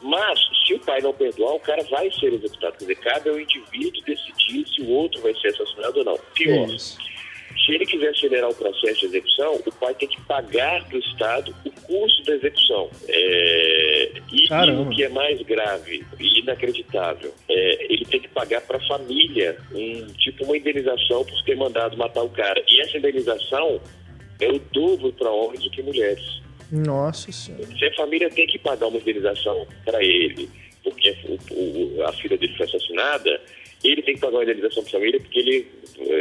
mas 0.02 0.38
se 0.66 0.75
o 0.75 0.78
pai 0.81 1.00
não 1.00 1.14
perdoar, 1.14 1.54
o 1.54 1.61
cara 1.61 1.83
vai 1.85 2.11
ser 2.12 2.35
executado. 2.35 2.76
Quer 2.76 2.85
dizer, 2.85 2.97
cabe 2.97 3.31
ao 3.31 3.40
indivíduo 3.40 4.02
decidir 4.04 4.69
se 4.69 4.83
o 4.83 4.90
outro 4.90 5.23
vai 5.23 5.35
ser 5.37 5.49
assassinado 5.49 6.00
ou 6.00 6.04
não. 6.04 6.19
Pior. 6.35 6.66
Se 7.64 7.73
ele 7.73 7.87
quiser 7.87 8.09
acelerar 8.09 8.50
o 8.50 8.54
processo 8.54 9.00
de 9.00 9.06
execução, 9.06 9.54
o 9.54 9.73
pai 9.73 9.94
tem 9.94 10.09
que 10.09 10.21
pagar 10.23 10.85
para 10.85 10.97
o 10.97 11.00
Estado 11.00 11.54
o 11.64 11.71
custo 11.71 12.23
da 12.25 12.35
execução. 12.35 12.90
É, 13.09 14.12
e, 14.30 14.47
e, 14.47 14.71
o 14.71 14.90
que 14.90 15.04
é 15.04 15.09
mais 15.09 15.40
grave 15.42 16.04
e 16.21 16.40
inacreditável, 16.40 17.33
é, 17.49 17.92
ele 17.92 18.04
tem 18.04 18.21
que 18.21 18.28
pagar 18.28 18.61
para 18.62 18.76
a 18.76 18.87
família 18.87 19.56
um 19.73 20.06
tipo 20.18 20.44
uma 20.44 20.56
indenização 20.56 21.25
por 21.25 21.42
ter 21.44 21.56
mandado 21.56 21.97
matar 21.97 22.23
o 22.23 22.28
cara. 22.28 22.62
E 22.68 22.80
essa 22.80 22.99
indenização 22.99 23.80
é 24.40 24.49
o 24.49 24.59
dobro 24.59 25.12
para 25.12 25.30
homens 25.30 25.62
do 25.64 25.71
que 25.71 25.83
mulheres. 25.83 26.42
Nossa 26.71 27.33
Senhora. 27.33 27.66
Se 27.66 27.85
a 27.87 27.94
família 27.94 28.28
tem 28.28 28.47
que 28.47 28.59
pagar 28.59 28.88
uma 28.88 28.99
indenização 28.99 29.66
para 29.85 30.02
ele, 30.02 30.50
porque 30.83 31.16
o, 31.25 31.99
o, 31.99 32.02
a 32.04 32.12
filha 32.12 32.37
dele 32.37 32.54
foi 32.56 32.66
assassinada, 32.66 33.40
ele 33.83 34.02
tem 34.02 34.14
que 34.14 34.21
pagar 34.21 34.37
uma 34.37 34.42
indenização 34.42 34.83
para 34.83 34.90
a 34.90 34.92
família 34.92 35.21
porque 35.21 35.38
ele 35.38 35.66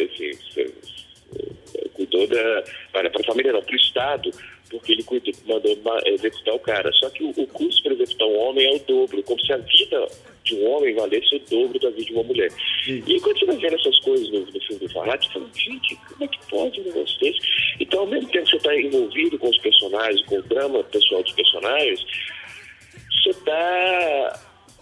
assim, 0.05 1.02
cuidou 1.93 2.27
da. 2.27 2.63
Para 2.91 3.07
a 3.07 3.23
família 3.23 3.53
não, 3.53 3.61
para 3.61 3.73
o 3.73 3.79
Estado, 3.79 4.31
porque 4.69 4.93
ele 4.93 5.03
cuidou, 5.03 5.33
mandou 5.45 5.77
executar 6.05 6.53
o 6.55 6.59
cara. 6.59 6.91
Só 6.93 7.09
que 7.09 7.23
o, 7.23 7.29
o 7.29 7.47
custo 7.47 7.83
para 7.83 7.93
executar 7.93 8.27
um 8.27 8.39
homem 8.39 8.65
é 8.65 8.75
o 8.75 8.79
dobro, 8.79 9.23
como 9.23 9.39
se 9.45 9.53
a 9.53 9.57
vida 9.57 10.07
de 10.43 10.55
um 10.55 10.71
homem 10.71 10.93
valesse 10.93 11.35
o 11.35 11.39
dobro 11.49 11.79
da 11.79 11.89
vida 11.89 12.05
de 12.05 12.13
uma 12.13 12.23
mulher. 12.23 12.51
Sim. 12.83 13.03
E 13.07 13.19
quando 13.21 13.39
você 13.39 13.45
vai 13.45 13.57
vendo 13.57 13.75
essas 13.75 13.99
coisas 13.99 14.29
no, 14.29 14.39
no 14.39 14.61
filme 14.61 14.79
do 14.79 14.89
Farhat, 14.93 15.25
você 15.25 15.33
fala, 15.33 15.49
gente, 15.53 15.95
como 15.95 16.23
é 16.23 16.27
que 16.27 16.39
pode 16.49 16.81
um 16.81 16.83
negócio 16.83 17.19
desse? 17.19 17.39
Então, 17.79 18.01
ao 18.01 18.07
mesmo 18.07 18.29
tempo 18.29 18.45
que 18.45 18.51
você 18.51 18.57
está 18.57 18.75
envolvido 18.75 19.39
com 19.39 19.49
os 19.49 19.57
personagens, 19.59 20.25
com 20.25 20.37
o 20.37 20.43
drama 20.43 20.83
pessoal 20.83 21.23
dos 21.23 21.31
personagens, 21.31 22.05
você 23.23 23.29
está 23.29 24.39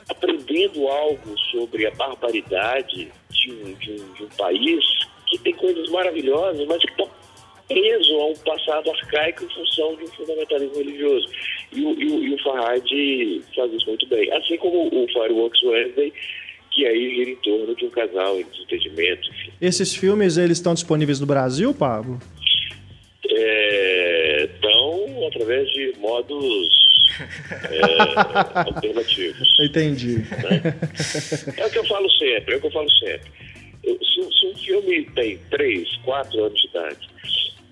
aprendendo 0.09 0.87
algo 0.87 1.37
sobre 1.51 1.85
a 1.85 1.91
barbaridade 1.91 3.11
de 3.29 3.51
um, 3.51 3.73
de 3.73 3.91
um, 3.91 4.13
de 4.13 4.23
um 4.23 4.29
país 4.29 4.83
que 5.31 5.37
tem 5.39 5.53
coisas 5.53 5.89
maravilhosas, 5.89 6.67
mas 6.67 6.79
que 6.79 6.91
está 6.91 7.05
preso 7.67 8.13
a 8.19 8.25
um 8.27 8.33
passado 8.35 8.91
arcaico 8.91 9.45
em 9.45 9.49
função 9.49 9.95
de 9.95 10.03
um 10.03 10.07
fundamentalismo 10.07 10.75
religioso. 10.75 11.27
E 11.71 11.85
o, 11.85 12.01
e 12.01 12.05
o, 12.11 12.23
e 12.23 12.33
o 12.33 12.43
Farhad 12.43 12.89
faz 13.55 13.73
isso 13.73 13.87
muito 13.87 14.05
bem. 14.07 14.31
Assim 14.33 14.57
como 14.57 14.87
o 14.87 15.07
Fireworks 15.07 15.63
Wednesday, 15.63 16.13
que 16.71 16.85
aí 16.85 17.15
gira 17.15 17.29
em 17.29 17.35
torno 17.37 17.75
de 17.75 17.85
um 17.85 17.89
casal 17.89 18.39
em 18.39 18.43
desentendimento. 18.43 19.29
Enfim. 19.29 19.51
Esses 19.61 19.95
filmes, 19.95 20.37
eles 20.37 20.57
estão 20.57 20.73
disponíveis 20.73 21.19
no 21.19 21.25
Brasil, 21.25 21.73
Pablo? 21.73 22.19
É, 23.29 24.49
estão 24.53 25.27
através 25.27 25.69
de 25.69 25.93
modos 25.99 26.89
é, 27.71 28.67
alternativos. 28.67 29.57
Entendi. 29.61 30.17
Né? 30.17 30.61
É 31.57 31.65
o 31.65 31.69
que 31.69 31.79
eu 31.79 31.85
falo 31.85 32.09
sempre, 32.11 32.55
é 32.55 32.57
o 32.57 32.61
que 32.61 32.67
eu 32.67 32.71
falo 32.71 32.91
sempre. 32.91 33.31
Se, 33.83 34.39
se 34.39 34.45
um 34.47 34.55
filme 34.55 35.05
tem 35.15 35.37
3, 35.49 35.95
4 35.97 36.43
anos 36.45 36.59
de 36.59 36.67
idade, 36.67 37.09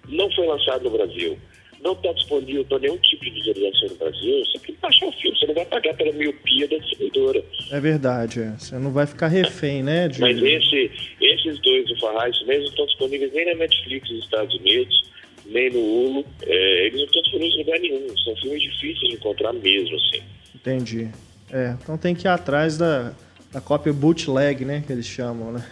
não 0.08 0.30
foi 0.32 0.48
lançado 0.48 0.84
no 0.84 0.89
Brasil, 0.89 1.38
não 1.84 1.94
está 1.94 2.12
disponível 2.13 2.66
para 2.66 2.80
nenhum 2.80 2.98
tipo 2.98 3.24
de 3.24 3.32
visualização 3.32 3.89
no 3.89 3.96
Brasil, 3.96 4.46
você 4.46 4.60
tem 4.60 4.75
que 4.75 4.82
baixar 4.82 5.06
o 5.08 5.12
filme, 5.13 5.38
você 5.38 5.46
não 5.48 5.54
vai 5.54 5.66
pagar 5.66 5.94
pela 5.96 6.12
miopia 6.12 6.68
da 6.68 6.78
distribuidora. 6.78 7.44
É 7.72 7.80
verdade, 7.80 8.42
é. 8.42 8.51
você 8.58 8.78
não 8.78 8.92
vai 8.92 9.06
ficar 9.06 9.28
refém, 9.28 9.84
né? 9.84 10.08
De... 10.08 10.20
Mas 10.20 10.38
esse, 10.42 10.92
esses 11.22 11.60
dois 11.62 11.88
do 11.88 12.00
Farrais 12.00 12.42
mesmo 12.46 12.63
não 12.63 12.70
estão 12.70 12.86
disponíveis 12.86 13.34
nem 13.34 13.46
na 13.46 13.56
Netflix 13.56 14.10
dos 14.10 14.24
Estados 14.24 14.56
Unidos, 14.56 15.10
nem 15.46 15.70
no 15.70 15.80
Hulu, 15.80 16.25
é, 16.44 16.86
eles 16.88 17.00
não 17.00 17.06
estão 17.06 17.22
disponíveis 17.22 17.56
em 17.56 17.60
lugar 17.60 17.80
nenhum, 17.80 18.18
são 18.18 18.36
filmes 18.38 18.62
difíceis 18.62 19.10
de 19.10 19.16
encontrar 19.16 19.54
mesmo, 19.54 19.96
assim. 19.96 20.22
Entendi. 20.54 21.10
É, 21.51 21.75
então 21.82 21.98
tem 21.98 22.13
que 22.13 22.28
ir 22.28 22.30
atrás 22.30 22.78
da, 22.78 23.13
da 23.51 23.60
cópia 23.60 23.91
bootleg, 23.91 24.63
né, 24.63 24.84
que 24.86 24.94
eles 24.94 25.06
chamam, 25.06 25.51
né? 25.51 25.65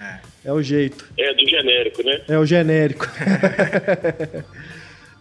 É. 0.00 0.18
é 0.48 0.52
o 0.52 0.62
jeito. 0.62 1.08
É, 1.18 1.34
do 1.34 1.48
genérico, 1.48 2.02
né? 2.02 2.20
É 2.28 2.38
o 2.38 2.46
genérico. 2.46 3.06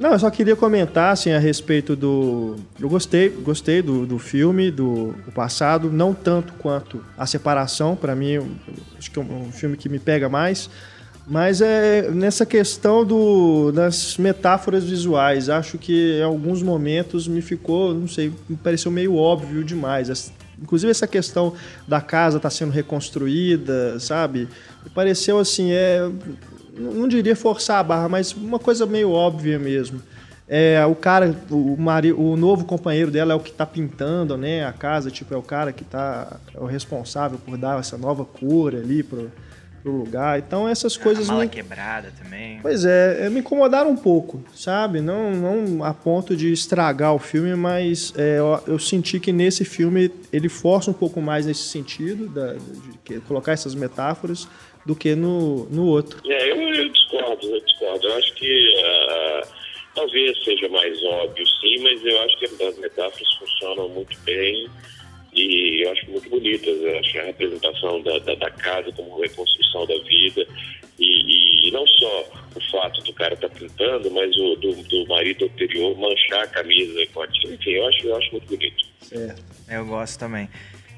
Não, 0.02 0.14
eu 0.14 0.20
só 0.20 0.32
queria 0.32 0.56
comentar 0.56 1.14
assim, 1.14 1.32
a 1.32 1.38
respeito 1.38 1.96
do. 1.96 2.56
Eu 2.80 2.90
gostei, 2.90 3.30
gostei 3.30 3.84
do, 3.84 4.04
do 4.04 4.18
filme, 4.18 4.72
do, 4.72 5.12
do 5.12 5.32
passado, 5.32 5.92
não 5.92 6.12
tanto 6.12 6.54
quanto 6.54 7.06
a 7.16 7.28
separação, 7.28 7.96
para 7.96 8.16
mim, 8.16 8.40
acho 8.98 9.12
que 9.12 9.20
é 9.20 9.22
um, 9.22 9.44
um, 9.44 9.52
filme 9.52 9.78
que 9.78 9.88
me 9.88 10.00
pega 10.00 10.28
mais. 10.28 10.72
Mas 11.28 11.62
é 11.62 12.10
nessa 12.10 12.48
questão 12.48 13.06
do, 13.06 13.72
das 13.72 14.18
metáforas 14.18 14.84
visuais. 14.84 15.50
Acho 15.50 15.78
que 15.78 16.18
em 16.18 16.24
alguns 16.24 16.64
momentos 16.64 17.28
me 17.28 17.44
ficou, 17.44 17.94
não 17.94 18.08
sei, 18.08 18.34
me 18.50 18.58
pareceu 18.58 18.92
meio 18.92 19.16
óbvio 19.16 19.64
demais. 19.64 20.34
Inclusive 20.62 20.92
essa 20.92 21.08
questão 21.08 21.54
da 21.88 22.00
casa 22.00 22.40
tá 22.40 22.50
sendo 22.50 22.72
reconstruída, 22.72 24.00
sabe? 24.00 24.48
Pareceu 24.94 25.40
assim, 25.40 25.72
é, 25.72 26.10
não 26.78 27.08
diria 27.08 27.36
forçar 27.36 27.80
a 27.80 27.84
barra, 27.84 28.08
mas 28.08 28.32
uma 28.34 28.60
coisa 28.60 28.86
meio 28.86 29.12
óbvia 29.12 29.58
mesmo. 29.58 30.02
É, 30.48 30.86
o 30.86 30.94
cara, 30.94 31.34
o, 31.50 31.78
mari, 31.78 32.12
o 32.12 32.36
novo 32.36 32.66
companheiro 32.66 33.10
dela 33.10 33.32
é 33.32 33.36
o 33.36 33.40
que 33.40 33.52
está 33.52 33.66
pintando 33.66 34.38
né, 34.38 34.66
a 34.66 34.74
casa, 34.74 35.10
tipo, 35.10 35.34
é 35.34 35.38
o 35.38 35.42
cara 35.42 35.72
que 35.72 35.86
tá, 35.86 36.40
é 36.54 36.60
o 36.60 36.66
responsável 36.66 37.40
por 37.40 37.58
dar 37.58 37.80
essa 37.80 37.98
nova 37.98 38.26
cor 38.26 38.76
ali 38.76 39.02
pro, 39.02 39.32
pro 39.82 39.92
lugar. 39.92 40.40
Então 40.40 40.68
essas 40.68 40.96
coisas. 40.96 41.30
A 41.30 41.34
mala 41.34 41.46
me... 41.46 41.50
quebrada 41.50 42.12
também. 42.22 42.60
Pois 42.62 42.86
é, 42.86 43.26
é, 43.26 43.30
me 43.30 43.40
incomodaram 43.40 43.90
um 43.90 43.98
pouco, 43.98 44.44
sabe? 44.54 45.02
Não, 45.02 45.32
não 45.32 45.84
a 45.84 45.94
ponto 45.94 46.36
de 46.36 46.52
estragar 46.52 47.14
o 47.14 47.20
filme, 47.20 47.56
mas 47.56 48.14
é, 48.18 48.40
eu, 48.40 48.64
eu, 48.68 48.80
senti 48.80 49.20
que 49.20 49.32
nesse 49.32 49.66
filme 49.66 50.12
ele 50.32 50.50
força 50.50 50.92
um 50.92 50.94
pouco 50.94 51.22
mais 51.22 51.46
nesse 51.46 51.64
sentido, 51.64 52.28
da, 52.28 52.54
de, 52.54 53.16
de 53.16 53.20
colocar 53.22 53.52
essas 53.52 53.76
metáforas 53.76 54.48
do 54.86 54.96
que 54.96 55.16
no, 55.16 55.66
no 55.70 55.86
outro. 55.86 56.20
É, 56.26 56.52
eu, 56.52 56.58
eu 56.58 56.90
discordo, 56.90 57.48
eu 57.48 57.62
discordo. 57.62 58.08
Eu 58.08 58.18
acho 58.18 58.34
que 58.36 58.74
uh, 58.78 59.48
talvez 59.96 60.44
seja 60.44 60.70
mais 60.70 61.04
óbvio, 61.04 61.46
sim, 61.48 61.84
mas 61.84 62.04
eu 62.04 62.22
acho 62.22 62.38
que 62.40 62.46
as 62.46 62.78
metáforas 62.78 63.34
funcionam 63.36 63.90
muito 63.90 64.18
bem 64.24 64.70
e 65.34 65.84
eu 65.84 65.92
acho 65.92 66.10
muito 66.10 66.30
bonitas. 66.30 66.78
Acho 67.00 67.20
a 67.20 67.24
representação 67.24 68.02
da, 68.02 68.20
da, 68.20 68.36
da 68.36 68.52
casa 68.52 68.92
como 68.92 69.22
reconstrução 69.22 69.86
da 69.86 69.98
vida 70.00 70.46
e, 71.00 71.68
e, 71.68 71.72
não 71.72 71.86
só 71.88 72.30
o 72.56 72.72
fato 72.72 73.02
do 73.02 73.14
cara 73.14 73.34
estar 73.34 73.50
tá 73.50 73.56
pintando, 73.56 74.12
mas 74.12 74.36
o 74.38 74.56
do, 74.56 74.76
do 74.84 75.08
marido 75.08 75.46
anterior 75.46 75.98
manchar 75.98 76.44
a 76.44 76.48
camisa 76.48 77.06
com 77.14 77.22
a 77.22 77.28
tinta. 77.28 77.54
Enfim, 77.54 77.72
eu 77.72 77.88
acho, 77.88 78.08
eu 78.08 78.16
acho 78.18 78.32
muito 78.32 78.48
bonito. 78.48 78.86
Certo. 79.02 79.44
Eu 79.70 79.86
gosto 79.86 80.20
também. 80.20 80.50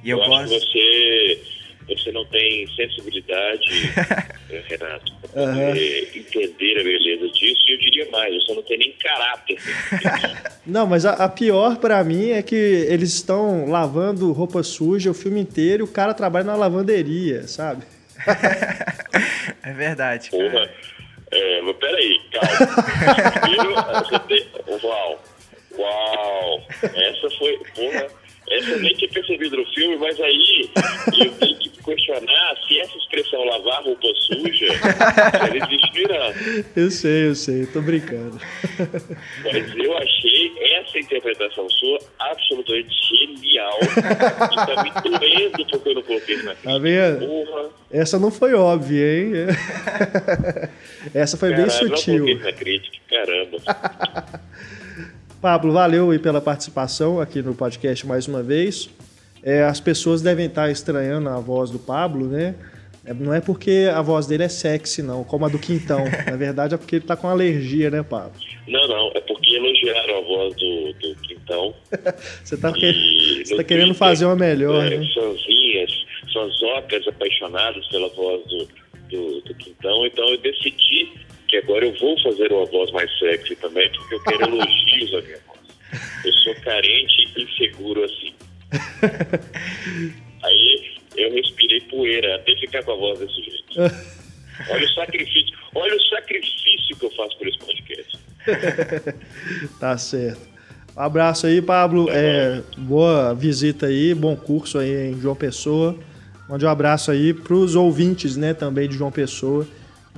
E 0.04 0.10
eu, 0.10 0.20
eu 0.20 0.26
gosto... 0.26 0.56
acho 0.56 0.72
que 0.72 0.72
você 0.72 1.53
você 1.88 2.12
não 2.12 2.26
tem 2.26 2.68
sensibilidade, 2.76 3.94
eh, 4.50 4.64
Renato, 4.68 5.14
para 5.32 5.42
uhum. 5.42 5.76
entender 6.16 6.80
a 6.80 6.84
beleza 6.84 7.30
disso. 7.30 7.64
E 7.68 7.74
eu 7.74 7.80
diria 7.80 8.10
mais, 8.12 8.34
você 8.36 8.54
não 8.54 8.64
tem 8.64 8.78
nem 8.78 8.92
caráter. 8.94 9.58
não, 10.66 10.88
mas 10.88 11.06
a, 11.06 11.12
a 11.12 11.30
pior 11.30 11.78
para 11.78 12.04
mim 12.04 12.32
é 12.32 12.42
que 12.42 12.56
eles 12.56 13.14
estão 13.14 13.68
lavando 13.70 14.32
roupa 14.32 14.64
suja 14.64 15.12
o 15.12 15.14
filme 15.14 15.42
inteiro 15.42 15.84
e 15.84 15.88
o 15.88 15.92
cara 15.92 16.14
trabalha 16.14 16.46
na 16.46 16.56
lavanderia, 16.56 17.48
sabe? 17.48 17.84
é 19.64 19.74
verdade, 19.74 20.32
cara. 20.32 20.50
Porra. 20.50 20.70
É, 21.32 21.62
mas 21.62 21.76
peraí, 21.78 22.22
calma. 22.32 24.04
você 24.04 24.20
tem... 24.20 24.48
Uau, 24.84 25.24
uau. 25.78 26.68
Essa 26.84 27.30
foi... 27.38 27.60
Porra 27.76 28.23
essa 28.58 28.70
eu 28.72 28.80
nem 28.80 28.94
tinha 28.94 29.10
percebido 29.10 29.58
no 29.58 29.66
filme, 29.74 29.96
mas 29.98 30.20
aí 30.20 30.70
eu 31.20 31.32
tenho 31.34 31.58
que 31.58 31.70
questionar 31.84 32.58
se 32.68 32.80
essa 32.80 32.98
expressão 32.98 33.44
lavar 33.44 33.84
roupa 33.84 34.08
suja 34.22 34.68
no 35.52 36.00
Irã. 36.00 36.34
Eu 36.76 36.92
sei, 36.92 37.28
eu 37.28 37.36
sei, 37.36 37.66
tô 37.68 37.82
brincando. 37.82 38.40
Mas 39.44 39.76
eu 39.76 39.98
achei 39.98 40.54
essa 40.78 41.00
interpretação 41.00 41.70
sua 41.70 42.00
absolutamente 42.20 42.94
genial 43.10 43.80
e 43.82 44.66
tá 44.66 44.84
me 44.84 45.18
doendo 45.20 45.66
porque 45.70 45.90
eu 45.90 45.96
não 45.96 46.04
coloquei 46.04 46.38
na. 46.44 46.56
Tá 46.56 46.78
vendo? 46.78 47.26
Porra. 47.26 47.70
Essa 47.92 48.18
não 48.18 48.32
foi 48.32 48.54
óbvia, 48.54 49.20
hein? 49.20 49.32
Essa 51.14 51.38
foi 51.38 51.52
Caramba, 51.52 51.68
bem 51.68 51.78
sutil. 51.78 52.14
Eu 52.14 52.20
não 52.20 52.26
coloquei 52.26 52.52
na 52.52 52.58
crítica, 52.58 52.98
caramba. 53.10 53.58
Pablo, 55.44 55.74
valeu 55.74 56.10
aí 56.10 56.20
pela 56.20 56.40
participação 56.40 57.20
aqui 57.20 57.42
no 57.42 57.54
podcast 57.54 58.08
mais 58.08 58.30
uma 58.30 58.42
vez. 58.42 58.90
É, 59.44 59.64
as 59.64 59.78
pessoas 59.78 60.22
devem 60.22 60.46
estar 60.46 60.72
estranhando 60.72 61.28
a 61.28 61.38
voz 61.38 61.70
do 61.70 61.78
Pablo, 61.78 62.28
né? 62.28 62.56
É, 63.06 63.14
não 63.14 63.34
é 63.34 63.42
porque 63.42 63.90
a 63.94 64.02
voz 64.02 64.26
dele 64.26 64.44
é 64.44 64.48
sexy, 64.48 65.04
não, 65.04 65.22
como 65.26 65.46
a 65.46 65.50
do 65.50 65.60
Quintão. 65.60 66.06
Na 66.32 66.38
verdade 66.38 66.76
é 66.76 66.78
porque 66.78 66.96
ele 66.96 67.06
tá 67.06 67.18
com 67.18 67.28
alergia, 67.28 67.92
né, 67.92 68.02
Pablo? 68.04 68.32
Não, 68.70 68.88
não, 68.88 69.12
é 69.14 69.20
porque 69.20 69.58
elogiaram 69.58 70.18
a 70.18 70.22
voz 70.22 70.56
do, 70.56 70.94
do 70.94 71.16
Quintão. 71.24 71.76
você 72.42 72.56
tá, 72.56 72.72
que... 72.72 73.44
você 73.44 73.58
tá 73.58 73.66
querendo 73.66 73.94
fazer 73.94 74.24
uma 74.24 74.38
melhor, 74.38 74.86
é, 74.86 74.98
né? 74.98 75.06
Sozinhas, 75.14 76.06
suas 76.32 76.62
ocas 76.78 77.06
apaixonadas 77.06 77.86
pela 77.90 78.08
voz 78.08 78.42
do, 78.48 78.68
do, 79.10 79.42
do 79.42 79.56
Quintão, 79.56 80.06
então 80.06 80.26
eu 80.30 80.38
decidi 80.38 81.12
que 81.50 81.58
agora 81.58 81.86
eu 81.86 81.94
vou 82.00 82.20
fazer 82.24 82.52
uma 82.52 82.66
voz 82.66 82.90
mais 82.92 83.20
sexy 83.20 83.56
também, 83.58 83.88
porque 83.92 84.16
eu 84.16 84.24
quero 84.24 84.48
minha 85.12 85.40
voz. 85.48 85.60
Eu 86.26 86.34
sou 86.34 86.56
carente 86.62 87.30
e 87.36 87.44
inseguro 87.44 88.04
assim. 88.04 88.34
Aí 90.44 90.94
eu 91.16 91.34
respirei 91.34 91.82
poeira 91.82 92.36
até 92.36 92.56
ficar 92.58 92.84
com 92.84 92.92
a 92.92 92.96
voz 92.96 93.20
desse 93.20 93.44
jeito. 93.44 93.64
Olha 94.70 94.86
o 94.86 94.94
sacrifício, 94.94 95.58
olha 95.76 95.96
o 95.96 96.02
sacrifício 96.10 96.96
que 96.98 97.06
eu 97.06 97.12
faço 97.12 97.38
por 97.38 97.48
esse 97.48 97.58
podcast. 97.60 98.20
tá 99.80 99.98
certo. 99.98 100.54
Um 100.96 101.02
abraço 101.02 101.48
aí, 101.48 101.62
Pablo. 101.62 102.06
Tá 102.06 102.14
é, 102.16 102.62
boa 102.78 103.34
visita 103.34 103.88
aí, 103.88 104.14
bom 104.14 104.36
curso 104.36 104.78
aí 104.78 105.12
em 105.12 105.20
João 105.20 105.36
Pessoa. 105.36 105.98
Mande 106.48 106.66
um 106.66 106.70
abraço 106.70 107.10
aí 107.10 107.34
para 107.34 107.54
os 107.54 107.76
ouvintes, 107.76 108.36
né, 108.38 108.54
também 108.54 108.88
de 108.88 108.96
João 108.96 109.12
Pessoa. 109.12 109.68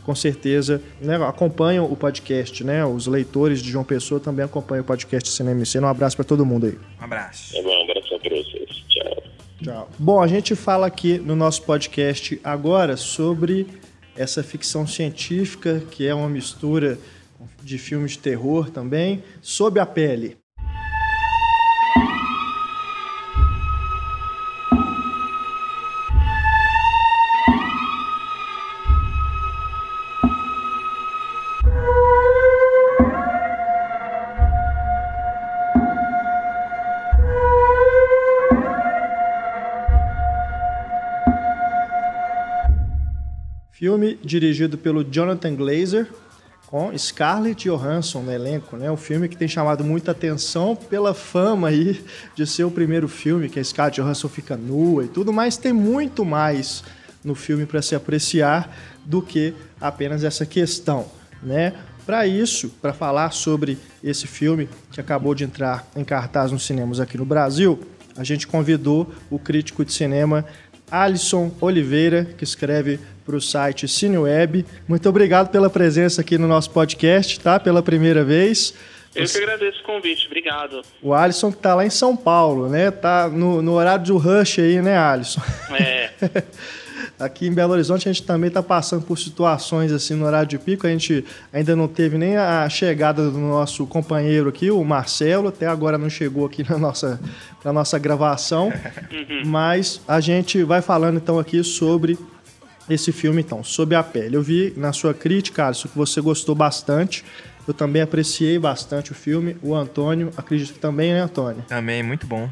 Com 0.06 0.14
certeza 0.14 0.82
né, 1.02 1.16
acompanham 1.16 1.92
o 1.92 1.96
podcast, 1.96 2.64
né? 2.64 2.86
Os 2.86 3.08
leitores 3.08 3.60
de 3.60 3.72
João 3.72 3.84
Pessoa 3.84 4.20
também 4.20 4.46
acompanham 4.46 4.84
o 4.84 4.86
podcast 4.86 5.30
Cena. 5.30 5.52
Um 5.52 5.88
abraço 5.88 6.16
para 6.16 6.26
todo 6.26 6.46
mundo 6.46 6.68
aí. 6.68 6.78
Um 7.02 7.04
abraço. 7.04 7.58
É 7.58 7.62
bom, 7.64 7.70
um 7.70 7.84
abraço 7.84 8.20
para 8.20 8.30
vocês. 8.30 8.70
Tchau. 8.88 9.24
Tchau. 9.64 9.90
Bom, 9.98 10.22
a 10.22 10.28
gente 10.28 10.56
fala 10.56 10.86
aqui 10.86 11.18
no 11.18 11.36
nosso 11.36 11.64
podcast 11.64 12.40
agora 12.44 12.96
sobre 12.96 13.68
essa 14.16 14.44
ficção 14.44 14.86
científica, 14.86 15.84
que 15.90 16.08
é 16.08 16.14
uma 16.14 16.30
mistura 16.30 17.00
de 17.64 17.78
filmes 17.78 18.12
de 18.12 18.20
terror 18.20 18.70
também, 18.70 19.24
sob 19.42 19.80
a 19.80 19.86
pele. 19.86 20.38
Filme 43.86 44.18
dirigido 44.24 44.80
pelo 44.80 45.04
Jonathan 45.04 45.54
Glazer, 45.54 46.08
com 46.66 46.98
Scarlett 46.98 47.70
Johansson 47.70 48.24
no 48.24 48.32
elenco, 48.32 48.76
né? 48.76 48.90
Um 48.90 48.98
filme 48.98 49.30
que 49.30 49.38
tem 49.38 49.48
chamado 49.48 49.84
muita 49.84 50.10
atenção 50.10 50.76
pela 50.76 51.14
fama 51.14 51.68
aí 51.68 52.04
de 52.34 52.48
ser 52.48 52.64
o 52.64 52.72
primeiro 52.72 53.08
filme 53.08 53.48
que 53.48 53.60
a 53.60 53.64
Scarlett 53.64 54.02
Johansson 54.02 54.28
fica 54.28 54.58
nua 54.58 55.06
e 55.06 55.08
tudo, 55.08 55.32
mas 55.32 55.56
tem 55.56 55.72
muito 55.72 56.26
mais 56.26 56.84
no 57.24 57.36
filme 57.36 57.68
para 57.68 57.80
se 57.80 57.94
apreciar 57.94 58.76
do 59.06 59.22
que 59.22 59.54
apenas 59.80 60.24
essa 60.24 60.48
questão, 60.48 61.06
né? 61.44 61.74
Para 62.08 62.26
isso, 62.26 62.70
para 62.82 62.92
falar 62.92 63.34
sobre 63.34 63.78
esse 64.04 64.26
filme 64.26 64.68
que 64.92 65.00
acabou 65.00 65.36
de 65.36 65.44
entrar 65.44 65.88
em 65.96 66.04
cartaz 66.04 66.52
nos 66.52 66.66
cinemas 66.66 67.00
aqui 67.00 67.20
no 67.20 67.26
Brasil, 67.26 67.80
a 68.18 68.24
gente 68.24 68.48
convidou 68.48 69.12
o 69.30 69.38
crítico 69.38 69.84
de 69.84 69.92
cinema 69.92 70.46
Alisson 70.90 71.52
Oliveira, 71.60 72.26
que 72.38 72.44
escreve 72.44 73.00
para 73.26 73.36
o 73.36 73.42
site 73.42 73.88
CineWeb. 73.88 74.66
Muito 74.88 75.10
obrigado 75.10 75.50
pela 75.50 75.70
presença 75.70 76.22
aqui 76.22 76.38
no 76.38 76.48
nosso 76.48 76.70
podcast, 76.70 77.40
tá? 77.40 77.60
Pela 77.60 77.82
primeira 77.82 78.24
vez. 78.24 78.74
Eu 79.16 79.26
que 79.26 79.38
agradeço 79.38 79.80
o 79.80 79.84
convite, 79.84 80.28
obrigado. 80.28 80.82
O 81.02 81.14
Alisson 81.14 81.52
que 81.52 81.58
tá 81.58 81.74
lá 81.74 81.86
em 81.86 81.90
São 81.90 82.18
Paulo, 82.18 82.68
né? 82.68 82.92
Tá 82.92 83.30
no, 83.30 83.62
no 83.62 83.74
horário 83.74 84.04
do 84.04 84.18
rush 84.18 84.60
aí, 84.60 84.82
né, 84.82 84.98
Alisson? 84.98 85.42
É. 85.72 86.10
Aqui 87.20 87.48
em 87.48 87.54
Belo 87.54 87.74
Horizonte 87.74 88.10
a 88.10 88.12
gente 88.12 88.24
também 88.24 88.50
está 88.50 88.62
passando 88.62 89.04
por 89.04 89.18
situações 89.18 89.92
assim 89.92 90.16
no 90.16 90.26
horário 90.26 90.48
de 90.48 90.58
pico. 90.58 90.86
A 90.86 90.90
gente 90.90 91.24
ainda 91.54 91.76
não 91.76 91.88
teve 91.88 92.18
nem 92.18 92.36
a 92.36 92.68
chegada 92.68 93.30
do 93.30 93.38
nosso 93.38 93.86
companheiro 93.88 94.50
aqui, 94.50 94.70
o 94.70 94.84
Marcelo, 94.84 95.48
até 95.48 95.66
agora 95.66 95.98
não 95.98 96.10
chegou 96.10 96.46
aqui 96.46 96.70
na 96.70 96.78
nossa, 96.78 97.20
na 97.64 97.72
nossa 97.72 97.98
gravação. 97.98 98.68
Uhum. 99.12 99.44
Mas 99.46 100.02
a 100.08 100.20
gente 100.20 100.62
vai 100.64 100.82
falando 100.82 101.18
então 101.18 101.40
aqui 101.40 101.64
sobre 101.64 102.18
esse 102.90 103.12
filme, 103.12 103.42
então, 103.42 103.64
Sob 103.64 103.96
a 103.96 104.04
Pele. 104.04 104.36
Eu 104.36 104.44
vi 104.44 104.74
na 104.78 104.94
sua 104.94 105.14
crítica, 105.14 105.66
Alisson, 105.66 105.88
que 105.88 105.98
você 105.98 106.22
gostou 106.22 106.54
bastante. 106.54 107.24
Eu 107.68 107.74
também 107.74 108.02
apreciei 108.02 108.60
bastante 108.60 109.12
o 109.12 109.16
filme. 109.16 109.58
O 109.64 109.74
Antônio, 109.74 110.32
acredito 110.38 110.74
que 110.74 110.80
também, 110.80 111.14
né, 111.14 111.22
Antônio? 111.22 111.64
Também, 111.68 112.04
muito 112.04 112.28
bom. 112.28 112.48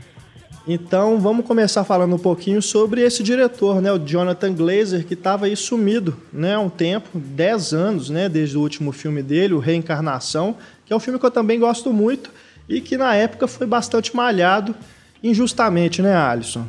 Então, 0.65 1.19
vamos 1.19 1.45
começar 1.45 1.83
falando 1.83 2.15
um 2.15 2.19
pouquinho 2.19 2.61
sobre 2.61 3.01
esse 3.01 3.21
diretor, 3.21 3.81
né, 3.81 3.91
o 3.91 3.99
Jonathan 3.99 4.53
Glazer, 4.53 5.05
que 5.05 5.13
estava 5.13 5.45
aí 5.45 5.57
sumido, 5.57 6.17
né, 6.31 6.55
há 6.55 6.59
um 6.59 6.69
tempo, 6.69 7.09
10 7.13 7.73
anos, 7.73 8.09
né, 8.09 8.29
desde 8.29 8.57
o 8.57 8.61
último 8.61 8.93
filme 8.93 9.21
dele, 9.21 9.53
o 9.53 9.59
Reencarnação, 9.59 10.57
que 10.85 10.93
é 10.93 10.95
um 10.95 11.01
filme 11.01 11.19
que 11.19 11.25
eu 11.25 11.31
também 11.31 11.59
gosto 11.59 11.91
muito 11.91 12.31
e 12.69 12.79
que 12.79 12.95
na 12.95 13.13
época 13.13 13.45
foi 13.45 13.67
bastante 13.67 14.15
malhado 14.15 14.73
injustamente, 15.21 16.01
né, 16.01 16.15
Alisson? 16.15 16.65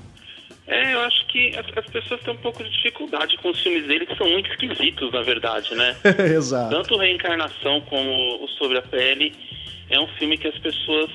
É, 0.66 0.94
eu 0.94 1.00
acho 1.00 1.26
que 1.28 1.54
as, 1.56 1.66
as, 1.78 1.86
pessoas 1.86 2.20
têm 2.22 2.34
um 2.34 2.38
pouco 2.38 2.64
de 2.64 2.70
dificuldade 2.70 3.36
com 3.36 3.50
os 3.50 3.60
filmes 3.60 3.86
dele, 3.86 4.06
que 4.06 4.16
são 4.16 4.28
muito 4.28 4.50
esquisitos, 4.50 5.12
na 5.12 5.22
verdade, 5.22 5.72
né? 5.74 5.94
Exato. 6.34 6.70
Tanto 6.74 6.96
Reencarnação 6.96 7.80
como 7.82 8.42
o 8.42 8.48
Sobre 8.58 8.78
a 8.78 8.82
Pele 8.82 9.32
é 9.90 10.00
um 10.00 10.08
filme 10.18 10.38
que 10.38 10.48
as 10.48 10.58
pessoas 10.58 11.10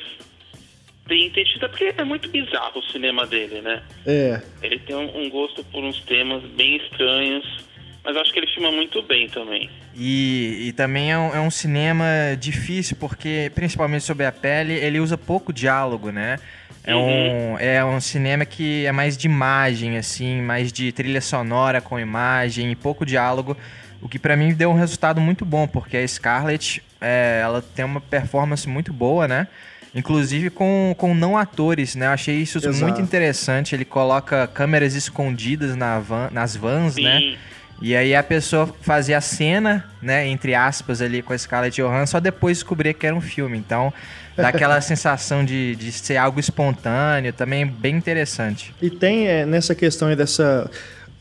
têm 1.09 1.25
entendido, 1.25 1.67
porque 1.67 1.93
é 1.97 2.03
muito 2.03 2.29
bizarro 2.29 2.79
o 2.79 2.91
cinema 2.91 3.25
dele, 3.25 3.61
né? 3.61 3.81
É. 4.05 4.41
Ele 4.61 4.79
tem 4.79 4.95
um, 4.95 5.25
um 5.25 5.29
gosto 5.29 5.63
por 5.65 5.83
uns 5.83 5.99
temas 6.01 6.43
bem 6.51 6.77
estranhos, 6.77 7.65
mas 8.03 8.15
acho 8.15 8.31
que 8.31 8.39
ele 8.39 8.47
filma 8.47 8.71
muito 8.71 9.01
bem 9.01 9.27
também. 9.27 9.69
E, 9.95 10.67
e 10.67 10.73
também 10.73 11.11
é 11.11 11.17
um, 11.17 11.35
é 11.35 11.39
um 11.41 11.51
cinema 11.51 12.05
difícil, 12.39 12.95
porque, 12.97 13.51
principalmente 13.53 14.05
sobre 14.05 14.25
a 14.25 14.31
pele, 14.31 14.73
ele 14.73 14.99
usa 14.99 15.17
pouco 15.17 15.51
diálogo, 15.51 16.11
né? 16.11 16.37
É, 16.83 16.95
uhum. 16.95 17.53
um, 17.53 17.59
é 17.59 17.83
um 17.83 17.99
cinema 17.99 18.45
que 18.45 18.85
é 18.85 18.91
mais 18.91 19.17
de 19.17 19.27
imagem, 19.27 19.97
assim, 19.97 20.41
mais 20.41 20.71
de 20.71 20.91
trilha 20.91 21.19
sonora 21.19 21.81
com 21.81 21.99
imagem 21.99 22.71
e 22.71 22.75
pouco 22.75 23.05
diálogo. 23.05 23.57
O 24.01 24.07
que 24.07 24.17
para 24.17 24.37
mim 24.37 24.53
deu 24.53 24.69
um 24.69 24.75
resultado 24.75 25.19
muito 25.19 25.43
bom, 25.43 25.67
porque 25.67 25.97
a 25.97 26.07
Scarlett, 26.07 26.81
é, 27.01 27.41
ela 27.43 27.61
tem 27.61 27.83
uma 27.83 27.99
performance 27.99 28.69
muito 28.69 28.93
boa, 28.93 29.27
né? 29.27 29.47
Inclusive 29.93 30.49
com, 30.49 30.93
com 30.97 31.15
não 31.15 31.35
atores, 31.35 31.95
né? 31.95 32.05
Eu 32.05 32.11
achei 32.11 32.35
isso 32.35 32.59
Exato. 32.59 32.77
muito 32.77 33.01
interessante. 33.01 33.73
Ele 33.73 33.85
coloca 33.85 34.47
câmeras 34.47 34.93
escondidas 34.93 35.75
na 35.75 35.99
van, 35.99 36.29
nas 36.31 36.55
vans, 36.55 36.95
né? 36.95 37.19
Sim. 37.19 37.31
né? 37.31 37.37
E 37.81 37.95
aí 37.95 38.13
a 38.13 38.21
pessoa 38.21 38.67
fazia 38.81 39.17
a 39.17 39.21
cena, 39.21 39.85
né, 40.01 40.27
entre 40.27 40.53
aspas, 40.53 41.01
ali 41.01 41.21
com 41.21 41.31
a 41.31 41.37
Scarlett 41.37 41.81
Johansson, 41.81 42.11
só 42.11 42.19
depois 42.19 42.57
descobria 42.57 42.93
que 42.93 43.07
era 43.07 43.15
um 43.15 43.21
filme. 43.21 43.57
Então, 43.57 43.93
dá 44.35 44.49
aquela 44.49 44.79
sensação 44.81 45.45
de, 45.45 45.77
de 45.77 45.91
ser 45.93 46.17
algo 46.17 46.39
espontâneo, 46.41 47.31
também 47.31 47.65
bem 47.65 47.95
interessante. 47.95 48.73
E 48.81 48.89
tem 48.89 49.27
é, 49.27 49.45
nessa 49.45 49.73
questão 49.73 50.07
aí 50.07 50.15
dessa... 50.15 50.69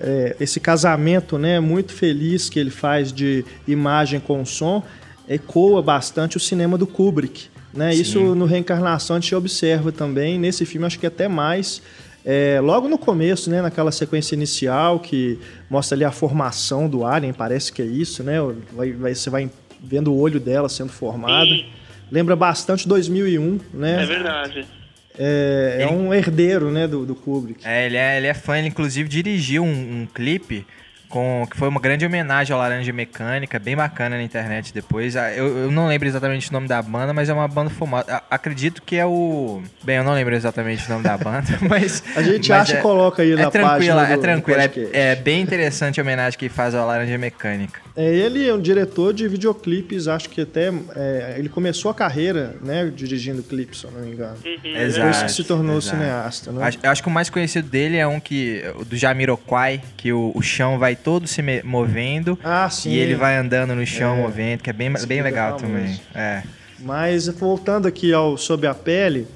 É, 0.00 0.36
esse 0.38 0.60
casamento 0.60 1.36
né, 1.38 1.58
muito 1.58 1.92
feliz 1.92 2.48
que 2.48 2.60
ele 2.60 2.70
faz 2.70 3.12
de 3.12 3.44
imagem 3.66 4.20
com 4.20 4.44
som 4.44 4.84
ecoa 5.28 5.82
bastante 5.82 6.36
o 6.36 6.40
cinema 6.40 6.78
do 6.78 6.86
Kubrick. 6.86 7.48
Né? 7.72 7.94
Isso 7.94 8.34
no 8.34 8.46
Reencarnação 8.46 9.16
a 9.16 9.20
gente 9.20 9.34
observa 9.34 9.92
também. 9.92 10.38
Nesse 10.38 10.64
filme, 10.64 10.86
acho 10.86 10.98
que 10.98 11.06
até 11.06 11.28
mais. 11.28 11.82
É, 12.24 12.60
logo 12.60 12.88
no 12.88 12.98
começo, 12.98 13.48
né, 13.48 13.62
naquela 13.62 13.90
sequência 13.92 14.34
inicial 14.34 15.00
que 15.00 15.38
mostra 15.70 15.96
ali 15.96 16.04
a 16.04 16.10
formação 16.10 16.88
do 16.88 17.06
alien, 17.06 17.32
parece 17.32 17.72
que 17.72 17.80
é 17.80 17.86
isso, 17.86 18.22
né? 18.22 18.36
Vai, 18.72 18.92
vai, 18.92 19.14
você 19.14 19.30
vai 19.30 19.50
vendo 19.82 20.12
o 20.12 20.18
olho 20.18 20.40
dela 20.40 20.68
sendo 20.68 20.90
formado. 20.90 21.48
Sim. 21.48 21.66
Lembra 22.10 22.34
bastante 22.34 22.88
2001, 22.88 23.60
né? 23.72 24.02
É 24.02 24.06
verdade. 24.06 24.66
É, 25.18 25.78
é 25.78 25.82
ele... 25.82 25.82
é 25.84 25.92
um 25.92 26.12
herdeiro, 26.12 26.70
né, 26.70 26.86
do, 26.86 27.06
do 27.06 27.14
Kubrick. 27.14 27.66
É, 27.66 27.86
ele 27.86 27.96
é, 27.96 28.16
ele 28.18 28.26
é 28.26 28.34
fã, 28.34 28.58
ele 28.58 28.68
inclusive 28.68 29.08
dirigiu 29.08 29.62
um, 29.62 30.02
um 30.02 30.06
clipe 30.06 30.66
com 31.08 31.46
que 31.50 31.56
foi 31.56 31.68
uma 31.68 31.80
grande 31.80 32.04
homenagem 32.04 32.52
ao 32.52 32.60
Laranja 32.60 32.92
Mecânica, 32.92 33.58
bem 33.58 33.74
bacana 33.74 34.16
na 34.16 34.22
internet 34.22 34.72
depois. 34.72 35.16
Ah, 35.16 35.32
eu, 35.32 35.64
eu 35.64 35.70
não 35.70 35.88
lembro 35.88 36.06
exatamente 36.06 36.50
o 36.50 36.52
nome 36.52 36.68
da 36.68 36.80
banda, 36.82 37.12
mas 37.12 37.28
é 37.28 37.32
uma 37.32 37.48
banda 37.48 37.70
famosa. 37.70 38.22
Acredito 38.30 38.82
que 38.82 38.96
é 38.96 39.06
o. 39.06 39.62
Bem, 39.82 39.96
eu 39.96 40.04
não 40.04 40.12
lembro 40.12 40.34
exatamente 40.34 40.86
o 40.86 40.90
nome 40.90 41.04
da 41.04 41.16
banda, 41.16 41.48
mas. 41.68 42.02
A 42.14 42.22
gente 42.22 42.52
acha 42.52 42.76
é, 42.76 42.78
e 42.78 42.82
coloca 42.82 43.22
aí 43.22 43.32
é 43.32 43.36
na 43.36 43.50
página. 43.50 44.08
É 44.08 44.16
tranquilo, 44.16 44.60
é, 44.60 44.70
é 44.92 45.16
bem 45.16 45.40
interessante 45.40 46.00
a 46.00 46.02
homenagem 46.02 46.38
que 46.38 46.48
faz 46.48 46.74
ao 46.74 46.86
Laranja 46.86 47.16
Mecânica. 47.16 47.87
É, 48.00 48.14
ele 48.14 48.48
é 48.48 48.54
um 48.54 48.60
diretor 48.60 49.12
de 49.12 49.26
videoclipes, 49.26 50.06
acho 50.06 50.30
que 50.30 50.42
até 50.42 50.72
é, 50.94 51.34
ele 51.36 51.48
começou 51.48 51.90
a 51.90 51.94
carreira, 51.94 52.54
né, 52.62 52.92
dirigindo 52.94 53.42
clipes, 53.42 53.80
se 53.80 53.86
eu 53.86 53.90
não 53.90 54.02
me 54.02 54.12
engano. 54.12 54.36
Uhum. 54.44 54.76
Exato. 54.76 55.06
Depois 55.08 55.22
que 55.24 55.32
se 55.32 55.42
tornou 55.42 55.78
exato. 55.78 55.96
cineasta, 55.96 56.52
né? 56.52 56.64
Acho, 56.64 56.78
eu 56.80 56.90
acho 56.90 57.02
que 57.02 57.08
o 57.08 57.10
mais 57.12 57.28
conhecido 57.28 57.68
dele 57.68 57.96
é 57.96 58.06
um 58.06 58.20
que 58.20 58.62
o 58.78 58.84
do 58.84 58.96
Jamiroquai, 58.96 59.82
que 59.96 60.12
o, 60.12 60.30
o 60.32 60.40
chão 60.40 60.78
vai 60.78 60.94
todo 60.94 61.26
se 61.26 61.42
movendo 61.64 62.38
Ah, 62.44 62.70
sim. 62.70 62.90
e 62.90 62.98
ele 62.98 63.16
vai 63.16 63.36
andando 63.36 63.74
no 63.74 63.84
chão 63.84 64.14
É. 64.14 64.22
movendo, 64.22 64.62
que 64.62 64.70
é 64.70 64.72
bem, 64.72 64.92
bem 65.06 65.20
legal 65.20 65.56
também. 65.56 66.00
É. 66.14 66.44
Mas 66.78 67.26
voltando 67.26 67.88
aqui 67.88 68.12
ao 68.12 68.36
Sob 68.38 68.64
a 68.64 68.74
Pele, 68.74 69.26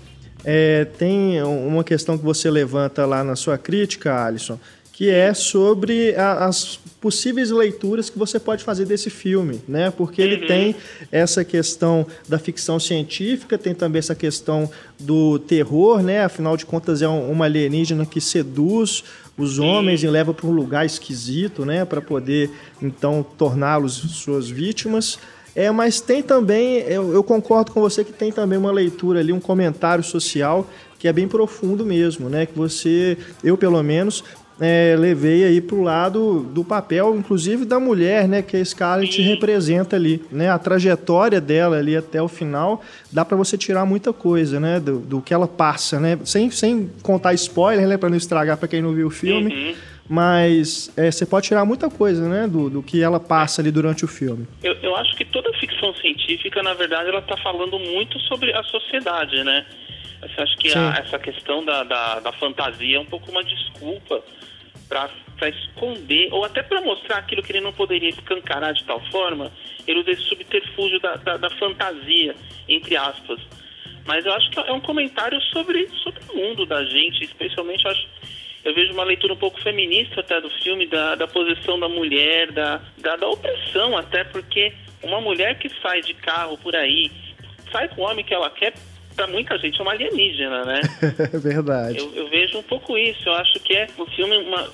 é, 0.45 0.85
tem 0.85 1.43
uma 1.43 1.83
questão 1.83 2.17
que 2.17 2.25
você 2.25 2.49
levanta 2.49 3.05
lá 3.07 3.25
na 3.25 3.35
sua 3.35 3.59
crítica, 3.59 4.25
Alisson, 4.25 4.57
que 5.03 5.11
é 5.11 5.35
sobre 5.35 6.15
a- 6.15 6.45
as 6.47 6.79
possíveis 7.01 7.51
leituras 7.51 8.09
que 8.09 8.17
você 8.17 8.39
pode 8.39 8.63
fazer 8.63 8.85
desse 8.85 9.11
filme, 9.11 9.61
né? 9.67 9.91
Porque 9.91 10.23
ele 10.23 10.47
tem 10.47 10.77
essa 11.11 11.45
questão 11.45 12.07
da 12.29 12.39
ficção 12.39 12.79
científica, 12.79 13.59
tem 13.59 13.75
também 13.75 13.99
essa 13.99 14.15
questão 14.15 14.71
do 15.01 15.41
terror, 15.41 16.01
né? 16.05 16.23
Afinal 16.23 16.57
de 16.57 16.65
contas 16.65 17.03
é 17.03 17.09
um- 17.09 17.33
uma 17.33 17.47
alienígena 17.47 18.07
que 18.07 18.21
seduz 18.21 19.03
os 19.37 19.59
homens 19.59 20.05
e 20.05 20.07
leva 20.07 20.33
para 20.33 20.47
um 20.47 20.53
lugar 20.53 20.87
esquisito, 20.87 21.65
né? 21.65 21.85
Para 21.85 22.01
poder 22.01 22.49
então 22.81 23.27
torná-los 23.37 23.95
suas 23.95 24.49
vítimas. 24.49 25.19
É, 25.55 25.69
mas 25.73 26.01
tem 26.01 26.23
também, 26.23 26.77
eu, 26.87 27.13
eu 27.13 27.25
concordo 27.25 27.73
com 27.73 27.81
você 27.81 28.05
que 28.05 28.13
tem 28.13 28.31
também 28.31 28.57
uma 28.57 28.71
leitura 28.71 29.19
ali, 29.19 29.33
um 29.33 29.41
comentário 29.41 30.05
social 30.05 30.65
que 30.99 31.09
é 31.09 31.13
bem 31.13 31.27
profundo 31.27 31.85
mesmo, 31.85 32.29
né? 32.29 32.47
Que 32.47 32.57
você, 32.57 33.19
eu 33.43 33.59
pelo 33.59 33.83
menos, 33.83 34.23
é, 34.61 34.95
levei 34.99 35.45
aí 35.45 35.61
pro 35.61 35.83
lado 35.83 36.41
do 36.53 36.65
papel, 36.65 37.17
inclusive 37.17 37.65
da 37.65 37.81
mulher, 37.81 38.29
né? 38.29 38.43
Que 38.43 38.57
a 38.57 38.65
Scarlett 38.65 39.21
representa 39.23 39.97
ali, 39.97 40.23
né? 40.31 40.51
A 40.51 40.59
trajetória 40.59 41.41
dela 41.41 41.79
ali 41.79 41.97
até 41.97 42.21
o 42.23 42.29
final, 42.29 42.83
dá 43.11 43.25
para 43.25 43.37
você 43.37 43.57
tirar 43.57 43.85
muita 43.85 44.13
coisa, 44.13 44.61
né? 44.61 44.79
Do, 44.79 44.99
do 44.99 45.21
que 45.21 45.33
ela 45.33 45.49
passa, 45.49 45.99
né? 45.99 46.19
Sem, 46.25 46.51
sem 46.51 46.91
contar 47.03 47.35
spoiler, 47.35 47.87
né? 47.87 47.97
Para 47.97 48.11
não 48.11 48.17
estragar 48.17 48.57
para 48.57 48.69
quem 48.69 48.83
não 48.83 48.93
viu 48.93 49.09
o 49.09 49.11
filme. 49.11 49.53
Uhum. 49.53 49.75
Mas 50.09 50.93
é, 50.97 51.11
você 51.11 51.25
pode 51.25 51.47
tirar 51.47 51.65
muita 51.65 51.89
coisa, 51.89 52.29
né? 52.29 52.47
Do, 52.47 52.69
do 52.69 52.83
que 52.83 53.03
ela 53.03 53.19
passa 53.19 53.63
ali 53.63 53.71
durante 53.71 54.05
o 54.05 54.09
filme. 54.09 54.47
Eu, 54.63 54.75
eu 54.83 54.97
acho 54.97 55.17
que 55.17 55.25
toda 55.25 55.53
ficção 55.55 55.95
científica, 55.95 56.63
na 56.63 56.75
verdade, 56.75 57.09
ela 57.09 57.21
está 57.21 57.37
falando 57.39 57.79
muito 57.79 58.19
sobre 58.21 58.53
a 58.53 58.63
sociedade, 58.65 59.43
né? 59.43 59.65
Eu 60.23 60.45
acho 60.45 60.57
que 60.59 60.69
a- 60.73 60.99
essa 61.05 61.19
questão 61.19 61.65
da, 61.65 61.83
da, 61.83 62.21
da 62.21 62.33
fantasia 62.33 62.97
é 62.97 63.01
um 63.01 63.05
pouco 63.07 63.31
uma 63.31 63.43
desculpa 63.43 64.23
para 64.89 65.49
esconder, 65.49 66.29
ou 66.33 66.45
até 66.45 66.63
para 66.63 66.81
mostrar 66.83 67.17
aquilo 67.19 67.43
que 67.43 67.51
ele 67.53 67.61
não 67.61 67.73
poderia 67.73 68.09
escancarar 68.11 68.73
de 68.75 68.85
tal 68.85 69.01
forma, 69.11 69.51
ele 69.87 70.01
usa 70.01 70.11
esse 70.13 70.23
subterfúgio 70.23 71.01
da, 71.01 71.17
da, 71.17 71.37
da 71.37 71.51
fantasia, 71.51 72.37
entre 72.69 72.97
aspas. 72.97 73.41
Mas 74.05 74.25
eu 74.27 74.33
acho 74.33 74.51
que 74.51 74.61
é 74.61 74.73
um 74.73 74.81
comentário 74.81 75.41
sobre, 75.53 75.89
sobre 76.03 76.21
o 76.31 76.37
mundo 76.37 76.67
da 76.67 76.85
gente, 76.85 77.25
especialmente 77.25 77.85
eu 77.85 77.91
acho 77.91 78.07
eu 78.65 78.73
vejo 78.77 78.93
uma 78.93 79.03
leitura 79.03 79.33
um 79.33 79.37
pouco 79.37 79.61
feminista 79.61 80.21
até 80.21 80.41
do 80.41 80.49
filme, 80.63 80.87
da, 80.87 81.17
da 81.17 81.27
posição 81.27 81.81
da 81.81 81.89
mulher, 81.89 82.53
da, 82.53 82.81
da, 82.99 83.17
da 83.17 83.27
opressão 83.29 83.97
até, 83.99 84.23
porque 84.23 84.73
uma 85.03 85.21
mulher 85.21 85.59
que 85.59 85.69
sai 85.81 86.01
de 86.01 86.15
carro 86.15 86.57
por 86.59 86.77
aí, 86.77 87.11
sai 87.73 87.89
com 87.89 88.03
o 88.03 88.05
homem 88.05 88.25
que 88.25 88.33
ela 88.33 88.49
quer, 88.51 88.73
pra 89.15 89.27
muita 89.27 89.59
gente 89.59 89.79
é 89.79 89.83
uma 89.83 89.93
alienígena, 89.93 90.65
né? 90.65 90.81
É 91.33 91.39
verdade. 91.39 91.99
Eu, 91.99 92.13
eu 92.15 92.29
vejo 92.29 92.59
um 92.59 92.63
pouco 92.63 92.97
isso. 92.97 93.29
Eu 93.29 93.35
acho 93.35 93.61
que 93.61 93.75
é 93.75 93.87
o 93.97 94.07
filme, 94.07 94.37
uma, 94.39 94.69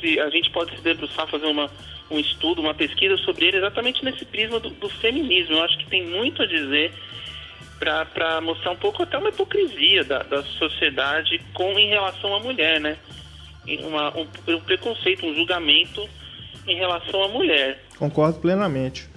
se 0.00 0.18
a 0.20 0.30
gente 0.30 0.50
pode 0.50 0.74
se 0.76 0.82
debruçar, 0.82 1.26
fazer 1.28 1.46
uma, 1.46 1.70
um 2.10 2.18
estudo, 2.18 2.60
uma 2.60 2.74
pesquisa 2.74 3.16
sobre 3.18 3.46
ele 3.46 3.58
exatamente 3.58 4.04
nesse 4.04 4.24
prisma 4.24 4.60
do, 4.60 4.70
do 4.70 4.88
feminismo. 4.88 5.56
Eu 5.56 5.62
acho 5.62 5.78
que 5.78 5.86
tem 5.86 6.04
muito 6.06 6.42
a 6.42 6.46
dizer 6.46 6.92
para 7.78 8.40
mostrar 8.40 8.70
um 8.70 8.76
pouco 8.76 9.02
até 9.02 9.18
uma 9.18 9.30
hipocrisia 9.30 10.04
da, 10.04 10.22
da 10.22 10.42
sociedade 10.44 11.40
com 11.52 11.76
em 11.78 11.88
relação 11.88 12.34
à 12.34 12.40
mulher, 12.40 12.80
né? 12.80 12.96
Uma, 13.84 14.16
um, 14.16 14.26
um 14.48 14.60
preconceito, 14.60 15.26
um 15.26 15.34
julgamento 15.34 16.08
em 16.66 16.76
relação 16.76 17.24
à 17.24 17.28
mulher. 17.28 17.82
Concordo 17.98 18.38
plenamente. 18.38 19.08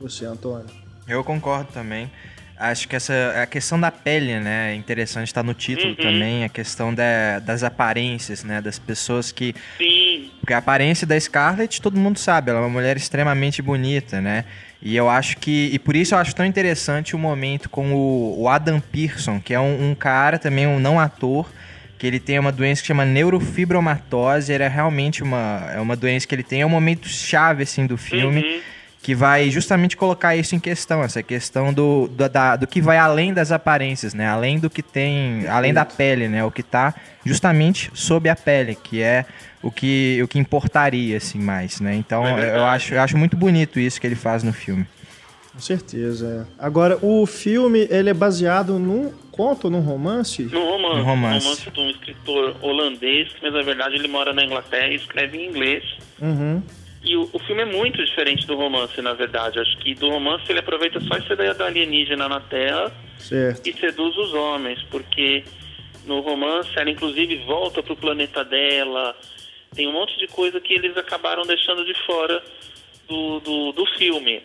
Você, 0.00 0.24
Antônio. 0.24 0.66
Eu 1.06 1.24
concordo 1.24 1.72
também. 1.72 2.10
Acho 2.58 2.88
que 2.88 2.96
essa 2.96 3.12
a 3.42 3.46
questão 3.46 3.78
da 3.78 3.90
pele, 3.90 4.40
né, 4.40 4.72
é 4.72 4.74
interessante 4.74 5.28
estar 5.28 5.42
no 5.44 5.54
título 5.54 5.90
Uhum. 5.90 5.94
também, 5.94 6.44
a 6.44 6.48
questão 6.48 6.92
da- 6.92 7.38
das 7.38 7.62
aparências, 7.62 8.42
né, 8.42 8.60
das 8.60 8.78
pessoas 8.78 9.30
que 9.30 9.54
Sim, 9.78 10.30
porque 10.40 10.52
a 10.52 10.58
aparência 10.58 11.06
da 11.06 11.18
Scarlett 11.18 11.80
todo 11.80 11.96
mundo 11.98 12.18
sabe, 12.18 12.50
ela 12.50 12.58
é 12.58 12.62
uma 12.62 12.68
mulher 12.68 12.96
extremamente 12.96 13.62
bonita, 13.62 14.20
né? 14.20 14.44
E 14.80 14.96
eu 14.96 15.08
acho 15.10 15.36
que. 15.38 15.70
E 15.72 15.78
por 15.78 15.94
isso 15.96 16.14
eu 16.14 16.18
acho 16.18 16.34
tão 16.34 16.44
interessante 16.46 17.14
o 17.16 17.18
momento 17.18 17.68
com 17.68 17.92
o, 17.92 18.42
o 18.42 18.48
Adam 18.48 18.78
Pearson, 18.80 19.40
que 19.40 19.52
é 19.52 19.58
um, 19.60 19.90
um 19.90 19.94
cara 19.94 20.38
também, 20.38 20.66
um 20.68 20.78
não 20.78 21.00
ator, 21.00 21.50
que 21.98 22.06
ele 22.06 22.20
tem 22.20 22.38
uma 22.38 22.52
doença 22.52 22.80
que 22.80 22.86
chama 22.86 23.04
neurofibromatose. 23.04 24.52
Era 24.52 24.68
realmente 24.68 25.22
uma, 25.22 25.68
é 25.74 25.80
uma 25.80 25.96
doença 25.96 26.26
que 26.26 26.34
ele 26.34 26.42
tem. 26.44 26.60
É 26.62 26.66
um 26.66 26.70
momento 26.70 27.08
chave, 27.08 27.64
assim, 27.64 27.86
do 27.86 27.96
filme. 27.96 28.40
Uhum. 28.40 28.60
Que 29.08 29.14
vai 29.14 29.48
justamente 29.48 29.96
colocar 29.96 30.36
isso 30.36 30.54
em 30.54 30.60
questão, 30.60 31.02
essa 31.02 31.22
questão 31.22 31.72
do, 31.72 32.08
do, 32.08 32.28
da- 32.28 32.56
do 32.56 32.66
que 32.66 32.78
vai 32.78 32.98
além 32.98 33.32
das 33.32 33.50
aparências, 33.50 34.12
né? 34.12 34.28
Além 34.28 34.58
do 34.58 34.68
que 34.68 34.82
tem. 34.82 35.46
Além 35.48 35.72
da 35.72 35.82
pele, 35.86 36.28
né? 36.28 36.44
O 36.44 36.50
que 36.50 36.62
tá 36.62 36.94
justamente 37.24 37.90
sob 37.94 38.28
a 38.28 38.36
pele, 38.36 38.74
que 38.74 39.00
é 39.00 39.24
o 39.62 39.70
que, 39.70 40.20
o 40.22 40.28
que 40.28 40.38
importaria, 40.38 41.16
assim, 41.16 41.38
mais, 41.38 41.80
né? 41.80 41.94
Então, 41.94 42.22
É 42.26 42.58
eu, 42.58 42.64
acho, 42.66 42.92
eu 42.92 43.00
acho 43.00 43.16
muito 43.16 43.34
bonito 43.34 43.80
isso 43.80 43.98
que 43.98 44.06
ele 44.06 44.14
faz 44.14 44.42
no 44.42 44.52
filme. 44.52 44.86
Com 45.54 45.58
certeza. 45.58 46.46
Agora, 46.58 46.98
o 47.00 47.24
filme 47.24 47.88
ele 47.90 48.10
é 48.10 48.14
baseado 48.14 48.78
num 48.78 49.10
conto 49.32 49.64
ou 49.64 49.70
num 49.70 49.80
romance? 49.80 50.42
no 50.42 50.64
romance. 50.70 50.96
No 50.98 51.02
romance. 51.04 51.70
de 51.70 51.80
um 51.80 51.88
escritor 51.88 52.56
holandês, 52.60 53.28
mas 53.42 53.54
na 53.54 53.62
verdade 53.62 53.94
ele 53.94 54.06
mora 54.06 54.34
na 54.34 54.44
Inglaterra 54.44 54.88
e 54.88 54.96
escreve 54.96 55.38
em 55.38 55.48
inglês. 55.48 55.82
Uhum. 56.20 56.62
E 57.08 57.16
o, 57.16 57.28
o 57.32 57.38
filme 57.38 57.62
é 57.62 57.64
muito 57.64 58.04
diferente 58.04 58.46
do 58.46 58.54
romance, 58.54 59.00
na 59.00 59.14
verdade. 59.14 59.58
Acho 59.58 59.78
que 59.78 59.94
do 59.94 60.10
romance 60.10 60.44
ele 60.50 60.58
aproveita 60.58 61.00
só 61.00 61.14
essa 61.16 61.32
ideia 61.32 61.54
da 61.54 61.64
alienígena 61.66 62.28
na 62.28 62.38
Terra 62.40 62.92
Certo. 63.18 63.66
e 63.66 63.72
seduz 63.72 64.14
os 64.16 64.34
homens, 64.34 64.82
porque 64.90 65.42
no 66.04 66.20
romance 66.20 66.70
ela 66.76 66.90
inclusive 66.90 67.36
volta 67.46 67.82
pro 67.82 67.96
planeta 67.96 68.44
dela. 68.44 69.16
Tem 69.74 69.86
um 69.88 69.92
monte 69.92 70.18
de 70.18 70.26
coisa 70.26 70.60
que 70.60 70.74
eles 70.74 70.96
acabaram 70.98 71.42
deixando 71.44 71.84
de 71.84 71.94
fora 72.04 72.42
do, 73.08 73.40
do, 73.40 73.72
do 73.72 73.86
filme. 73.96 74.42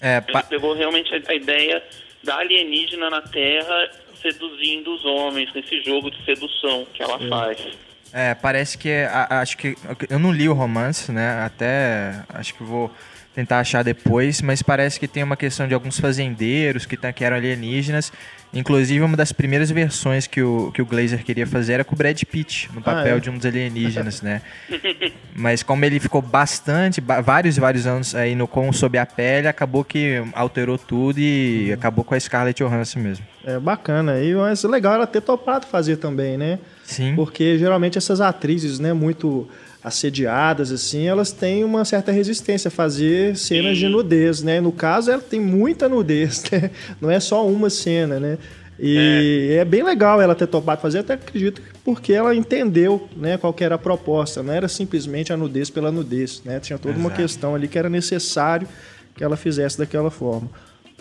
É, 0.00 0.18
Ele 0.18 0.32
pa- 0.32 0.42
pegou 0.42 0.74
realmente 0.74 1.12
a, 1.14 1.32
a 1.32 1.34
ideia 1.34 1.82
da 2.22 2.36
alienígena 2.36 3.08
na 3.08 3.22
Terra 3.22 3.90
seduzindo 4.20 4.94
os 4.94 5.04
homens 5.06 5.50
nesse 5.54 5.80
jogo 5.82 6.10
de 6.10 6.22
sedução 6.24 6.86
que 6.92 7.02
ela 7.02 7.18
faz. 7.28 7.66
É, 8.12 8.34
parece 8.34 8.76
que. 8.78 8.90
a- 8.90 9.40
acho 9.40 9.56
que. 9.58 9.76
Eu 10.08 10.18
não 10.18 10.32
li 10.32 10.48
o 10.48 10.52
romance, 10.54 11.12
né? 11.12 11.42
Até. 11.44 12.14
Acho 12.30 12.54
que 12.54 12.62
vou 12.62 12.90
tentar 13.34 13.60
achar 13.60 13.84
depois, 13.84 14.42
mas 14.42 14.62
parece 14.62 14.98
que 14.98 15.06
tem 15.06 15.22
uma 15.22 15.36
questão 15.36 15.68
de 15.68 15.72
alguns 15.74 16.00
fazendeiros 16.00 16.84
que, 16.86 16.96
tá- 16.96 17.12
que 17.12 17.24
eram 17.24 17.36
alienígenas. 17.36 18.12
Inclusive, 18.52 19.04
uma 19.04 19.16
das 19.16 19.30
primeiras 19.30 19.70
versões 19.70 20.26
que 20.26 20.42
o, 20.42 20.72
que 20.72 20.80
o 20.80 20.86
Glazer 20.86 21.22
queria 21.22 21.46
fazer 21.46 21.74
era 21.74 21.84
com 21.84 21.94
o 21.94 21.98
Brad 21.98 22.20
Pitt, 22.24 22.70
no 22.74 22.80
papel 22.80 23.18
é? 23.18 23.20
de 23.20 23.28
um 23.30 23.36
dos 23.36 23.44
alienígenas, 23.44 24.22
né? 24.22 24.40
Mas 25.36 25.62
como 25.62 25.84
ele 25.84 26.00
ficou 26.00 26.22
bastante, 26.22 27.00
ba- 27.00 27.20
vários 27.20 27.56
e 27.58 27.60
vários 27.60 27.86
anos 27.86 28.14
aí 28.14 28.34
no 28.34 28.48
com 28.48 28.72
sob 28.72 28.96
a 28.98 29.04
pele, 29.06 29.46
acabou 29.46 29.84
que 29.84 30.22
alterou 30.32 30.78
tudo 30.78 31.20
e 31.20 31.70
acabou 31.72 32.04
com 32.04 32.14
a 32.14 32.20
Scarlett 32.20 32.62
Johansson 32.64 33.00
mesmo. 33.00 33.24
É 33.44 33.58
bacana. 33.58 34.18
E 34.18 34.34
mas 34.34 34.64
é 34.64 34.68
legal 34.68 34.94
ela 34.94 35.06
ter 35.06 35.20
topado 35.20 35.66
fazer 35.66 35.96
também, 35.98 36.36
né? 36.38 36.58
Sim. 36.88 37.14
Porque 37.14 37.58
geralmente 37.58 37.98
essas 37.98 38.18
atrizes, 38.18 38.78
né, 38.78 38.94
muito 38.94 39.46
assediadas, 39.84 40.72
assim, 40.72 41.06
elas 41.06 41.30
têm 41.30 41.62
uma 41.62 41.84
certa 41.84 42.10
resistência 42.10 42.68
a 42.68 42.70
fazer 42.70 43.36
cenas 43.36 43.76
de 43.76 43.86
nudez, 43.88 44.42
né? 44.42 44.58
No 44.58 44.72
caso, 44.72 45.10
ela 45.10 45.20
tem 45.20 45.38
muita 45.38 45.86
nudez, 45.86 46.42
né? 46.50 46.70
Não 46.98 47.10
é 47.10 47.20
só 47.20 47.46
uma 47.46 47.68
cena, 47.68 48.18
né? 48.18 48.38
E 48.80 49.56
é. 49.58 49.64
bem 49.64 49.82
legal 49.82 50.20
ela 50.22 50.34
ter 50.34 50.46
topado 50.46 50.80
fazer, 50.80 51.00
até 51.00 51.14
acredito 51.14 51.60
que 51.60 51.68
porque 51.84 52.12
ela 52.12 52.34
entendeu 52.34 53.08
né, 53.16 53.36
qual 53.36 53.54
era 53.60 53.74
a 53.74 53.78
proposta. 53.78 54.42
Não 54.42 54.52
era 54.52 54.68
simplesmente 54.68 55.32
a 55.32 55.36
nudez 55.36 55.68
pela 55.68 55.90
nudez, 55.90 56.42
né? 56.44 56.58
Tinha 56.60 56.78
toda 56.78 56.94
uma 56.94 57.08
Exato. 57.08 57.22
questão 57.22 57.54
ali 57.54 57.68
que 57.68 57.78
era 57.78 57.88
necessário 57.88 58.66
que 59.14 59.22
ela 59.22 59.36
fizesse 59.36 59.76
daquela 59.76 60.10
forma. 60.10 60.48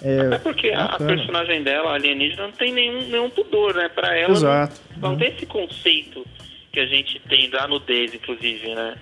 É, 0.01 0.19
Até 0.27 0.37
porque 0.39 0.69
a, 0.69 0.81
a 0.83 0.87
bacana. 0.89 1.15
personagem 1.15 1.63
dela, 1.63 1.91
a 1.91 1.95
alienígena, 1.95 2.43
não 2.43 2.51
tem 2.51 2.71
nenhum, 2.73 3.07
nenhum 3.09 3.29
pudor, 3.29 3.73
né? 3.75 3.89
Pra 3.89 4.15
ela 4.15 4.33
Exato. 4.33 4.79
não, 4.97 5.09
não 5.11 5.17
tem 5.17 5.29
esse 5.29 5.45
conceito 5.45 6.25
que 6.71 6.79
a 6.79 6.85
gente 6.85 7.19
tem 7.27 7.49
da 7.49 7.67
nudez, 7.67 8.13
inclusive, 8.13 8.73
né? 8.75 8.95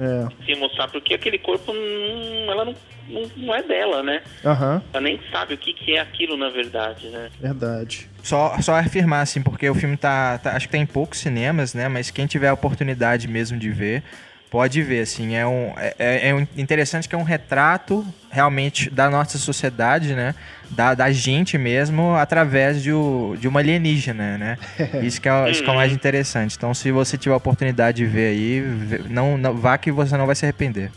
É, 0.00 0.44
Se 0.46 0.54
mostrar, 0.58 0.88
porque 0.88 1.12
aquele 1.12 1.38
corpo, 1.38 1.74
não, 1.74 2.50
ela 2.52 2.64
não, 2.64 2.74
não, 3.08 3.30
não 3.36 3.54
é 3.54 3.62
dela, 3.62 4.02
né? 4.02 4.22
aham, 4.42 4.82
Ela 4.94 5.02
nem 5.02 5.20
sabe 5.30 5.52
o 5.52 5.58
que, 5.58 5.74
que 5.74 5.94
é 5.94 6.00
aquilo, 6.00 6.38
na 6.38 6.48
verdade, 6.48 7.08
né? 7.08 7.28
verdade. 7.38 8.08
Só, 8.22 8.56
só 8.62 8.74
afirmar, 8.76 9.20
assim, 9.20 9.42
porque 9.42 9.68
o 9.68 9.74
filme 9.74 9.98
tá, 9.98 10.38
tá- 10.38 10.52
Acho 10.56 10.66
que 10.68 10.72
tá 10.72 10.78
em 10.78 10.86
poucos 10.86 11.18
cinemas, 11.18 11.74
né? 11.74 11.86
Mas 11.88 12.10
quem 12.10 12.26
tiver 12.26 12.48
a 12.48 12.54
oportunidade 12.54 13.28
mesmo 13.28 13.58
de 13.58 13.68
ver, 13.70 14.02
Pode 14.50 14.82
ver, 14.82 15.02
assim, 15.02 15.36
é, 15.36 15.46
um, 15.46 15.72
é, 15.76 15.94
é, 15.96 16.30
é 16.30 16.48
interessante 16.60 17.08
que 17.08 17.14
é 17.14 17.18
um 17.18 17.22
retrato 17.22 18.04
realmente 18.28 18.90
da 18.90 19.08
nossa 19.08 19.38
sociedade, 19.38 20.12
né? 20.12 20.34
Da, 20.68 20.92
da 20.92 21.12
gente 21.12 21.56
mesmo, 21.56 22.16
através 22.16 22.82
de, 22.82 22.92
o, 22.92 23.36
de 23.38 23.46
uma 23.46 23.60
alienígena, 23.60 24.36
né? 24.36 24.58
Isso 25.04 25.20
que, 25.20 25.28
é, 25.28 25.50
isso 25.50 25.62
que 25.62 25.68
é 25.70 25.72
o 25.72 25.76
mais 25.76 25.92
interessante. 25.92 26.56
Então, 26.56 26.74
se 26.74 26.90
você 26.90 27.16
tiver 27.16 27.32
a 27.32 27.36
oportunidade 27.36 27.98
de 27.98 28.06
ver 28.06 28.30
aí, 28.30 28.60
não, 29.08 29.38
não 29.38 29.56
vá 29.56 29.78
que 29.78 29.92
você 29.92 30.16
não 30.16 30.26
vai 30.26 30.34
se 30.34 30.44
arrepender. 30.44 30.90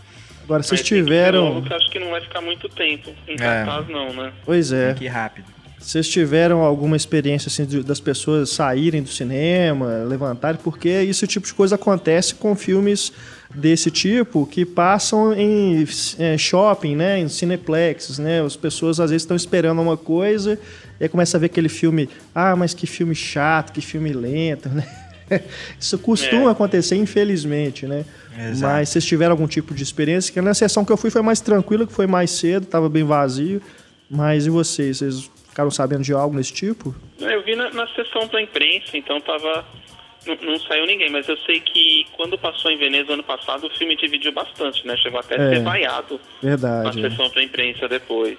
Agora, 0.43 0.63
vocês 0.63 0.81
tiveram. 0.81 1.53
Logo, 1.53 1.73
acho 1.75 1.91
que 1.91 1.99
não 1.99 2.09
vai 2.09 2.21
ficar 2.21 2.41
muito 2.41 2.67
tempo 2.69 3.11
em 3.27 3.33
é. 3.33 3.37
cartaz, 3.37 3.87
não, 3.87 4.13
né? 4.13 4.33
Pois 4.43 4.71
é. 4.71 4.95
Que 4.95 5.07
rápido. 5.07 5.45
Vocês 5.83 6.07
tiveram 6.07 6.61
alguma 6.61 6.95
experiência 6.95 7.49
assim 7.49 7.65
de, 7.65 7.83
das 7.83 7.99
pessoas 7.99 8.49
saírem 8.49 9.03
do 9.03 9.09
cinema, 9.09 10.05
levantarem? 10.07 10.59
Porque 10.63 10.87
esse 10.87 11.27
tipo 11.27 11.45
de 11.45 11.53
coisa 11.53 11.75
acontece 11.75 12.33
com 12.33 12.55
filmes 12.55 13.11
desse 13.53 13.91
tipo 13.91 14.45
que 14.45 14.65
passam 14.65 15.33
em 15.33 15.85
é, 16.17 16.37
shopping, 16.37 16.95
né, 16.95 17.19
em 17.19 17.29
cineplexes, 17.29 18.17
né? 18.17 18.41
As 18.41 18.55
pessoas 18.55 18.99
às 18.99 19.11
vezes 19.11 19.23
estão 19.23 19.35
esperando 19.35 19.81
uma 19.81 19.97
coisa 19.97 20.59
e 20.99 21.03
aí 21.03 21.09
começa 21.09 21.37
a 21.37 21.39
ver 21.39 21.47
aquele 21.47 21.69
filme, 21.69 22.09
ah, 22.33 22.55
mas 22.55 22.73
que 22.73 22.87
filme 22.87 23.13
chato, 23.13 23.71
que 23.71 23.81
filme 23.81 24.11
lento, 24.11 24.69
né? 24.73 24.85
Isso 25.79 25.97
costuma 25.97 26.49
é. 26.49 26.51
acontecer, 26.51 26.95
infelizmente, 26.95 27.87
né? 27.87 28.05
Exato. 28.37 28.73
Mas 28.73 28.89
vocês 28.89 29.05
tiveram 29.05 29.31
algum 29.31 29.47
tipo 29.47 29.73
de 29.73 29.81
experiência? 29.81 30.33
Que 30.33 30.41
na 30.41 30.53
sessão 30.53 30.83
que 30.83 30.91
eu 30.91 30.97
fui 30.97 31.09
foi 31.09 31.21
mais 31.21 31.39
tranquila, 31.39 31.87
que 31.87 31.93
foi 31.93 32.07
mais 32.07 32.31
cedo, 32.31 32.63
estava 32.63 32.89
bem 32.89 33.03
vazio. 33.03 33.61
Mas 34.09 34.45
e 34.45 34.49
vocês? 34.49 34.97
Vocês 34.97 35.29
Ficaram 35.53 35.69
sabendo 35.69 36.01
de 36.01 36.11
algo 36.11 36.35
desse 36.35 36.51
tipo? 36.51 36.95
Eu 37.19 37.43
vi 37.43 37.55
na, 37.55 37.69
na 37.69 37.87
sessão 37.89 38.25
da 38.25 38.41
imprensa, 38.41 38.97
então 38.97 39.21
tava. 39.21 39.63
Não, 40.25 40.35
não, 40.41 40.59
saiu 40.59 40.85
ninguém, 40.85 41.09
mas 41.09 41.27
eu 41.27 41.37
sei 41.39 41.59
que 41.59 42.05
quando 42.15 42.37
passou 42.37 42.71
em 42.71 42.77
Veneza 42.77 43.13
ano 43.13 43.23
passado, 43.23 43.67
o 43.67 43.69
filme 43.77 43.95
dividiu 43.95 44.31
bastante, 44.31 44.85
né? 44.87 44.95
Chegou 44.97 45.19
até 45.19 45.39
a 45.39 45.43
é, 45.43 45.55
ser 45.55 45.63
vaiado 45.63 46.19
verdade, 46.41 47.01
na 47.01 47.09
sessão 47.09 47.29
da 47.29 47.43
imprensa 47.43 47.87
depois. 47.87 48.37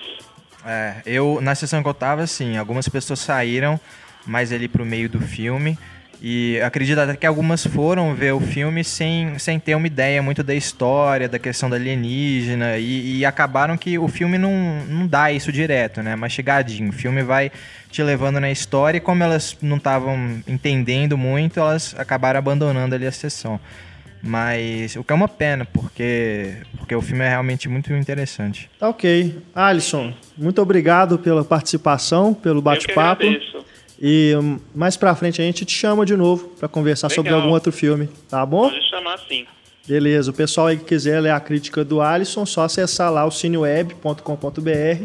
É, 0.65 1.03
eu, 1.05 1.41
na 1.43 1.55
sessão 1.55 1.83
que 1.83 1.89
eu 1.89 1.95
tava, 1.95 2.23
assim, 2.23 2.57
algumas 2.57 2.89
pessoas 2.89 3.19
saíram 3.19 3.79
mais 4.27 4.53
ali 4.53 4.69
pro 4.69 4.85
meio 4.85 5.09
do 5.09 5.21
filme. 5.21 5.79
E 6.27 6.59
acredito 6.63 6.99
até 6.99 7.15
que 7.15 7.27
algumas 7.27 7.67
foram 7.67 8.15
ver 8.15 8.33
o 8.33 8.41
filme 8.41 8.83
sem, 8.83 9.39
sem 9.39 9.61
ter 9.61 9.75
uma 9.75 9.87
ideia 9.87 10.23
muito 10.23 10.43
da 10.43 10.55
história, 10.55 11.29
da 11.29 11.39
questão 11.39 11.69
da 11.69 11.77
alienígena, 11.77 12.79
e, 12.79 13.19
e 13.19 13.27
acabaram 13.27 13.77
que 13.77 13.99
o 13.99 14.09
filme 14.09 14.39
não, 14.39 14.51
não 14.89 15.07
dá 15.07 15.31
isso 15.31 15.53
direto, 15.53 16.03
né? 16.03 16.17
Mastigadinho. 16.17 16.89
O 16.89 16.93
filme 16.95 17.23
vai 17.23 17.53
te 17.91 18.03
levando 18.03 18.41
na 18.41 18.51
história 18.51 18.97
e 18.97 19.03
como 19.03 19.23
elas 19.23 19.55
não 19.61 19.77
estavam 19.77 20.43
entendendo 20.49 21.19
muito, 21.19 21.61
elas 21.61 21.95
acabaram 21.99 22.39
abandonando 22.39 22.95
ali 22.95 23.07
a 23.07 23.13
sessão. 23.13 23.61
Mas 24.23 24.97
o 24.97 25.05
que 25.05 25.13
é 25.13 25.15
uma 25.15 25.29
pena, 25.29 25.67
porque, 25.67 26.55
porque 26.79 26.95
o 26.95 27.03
filme 27.03 27.23
é 27.23 27.29
realmente 27.29 27.69
muito 27.69 27.93
interessante. 27.93 28.71
Tá 28.81 28.89
ok. 28.89 29.43
Alisson, 29.55 30.15
muito 30.39 30.63
obrigado 30.63 31.19
pela 31.19 31.45
participação, 31.45 32.33
pelo 32.33 32.63
bate-papo. 32.63 33.25
E 34.07 34.35
mais 34.75 34.99
pra 34.99 35.15
frente 35.15 35.41
a 35.41 35.45
gente 35.47 35.65
te 35.65 35.75
chama 35.75 36.05
de 36.05 36.15
novo 36.15 36.49
para 36.59 36.69
conversar 36.69 37.09
Legal. 37.09 37.25
sobre 37.25 37.33
algum 37.33 37.49
outro 37.49 37.73
filme, 37.73 38.07
tá 38.29 38.45
bom? 38.45 38.69
Pode 38.69 38.87
chamar 38.91 39.19
sim. 39.27 39.47
Beleza, 39.89 40.31
o 40.31 40.35
pessoal 40.35 40.67
aí 40.67 40.77
que 40.77 40.85
quiser 40.85 41.23
ler 41.23 41.31
a 41.31 41.41
crítica 41.41 41.83
do 41.83 42.03
Alisson, 42.03 42.45
só 42.45 42.65
acessar 42.65 43.11
lá 43.11 43.25
o 43.25 43.31
cineweb.com.br 43.31 45.05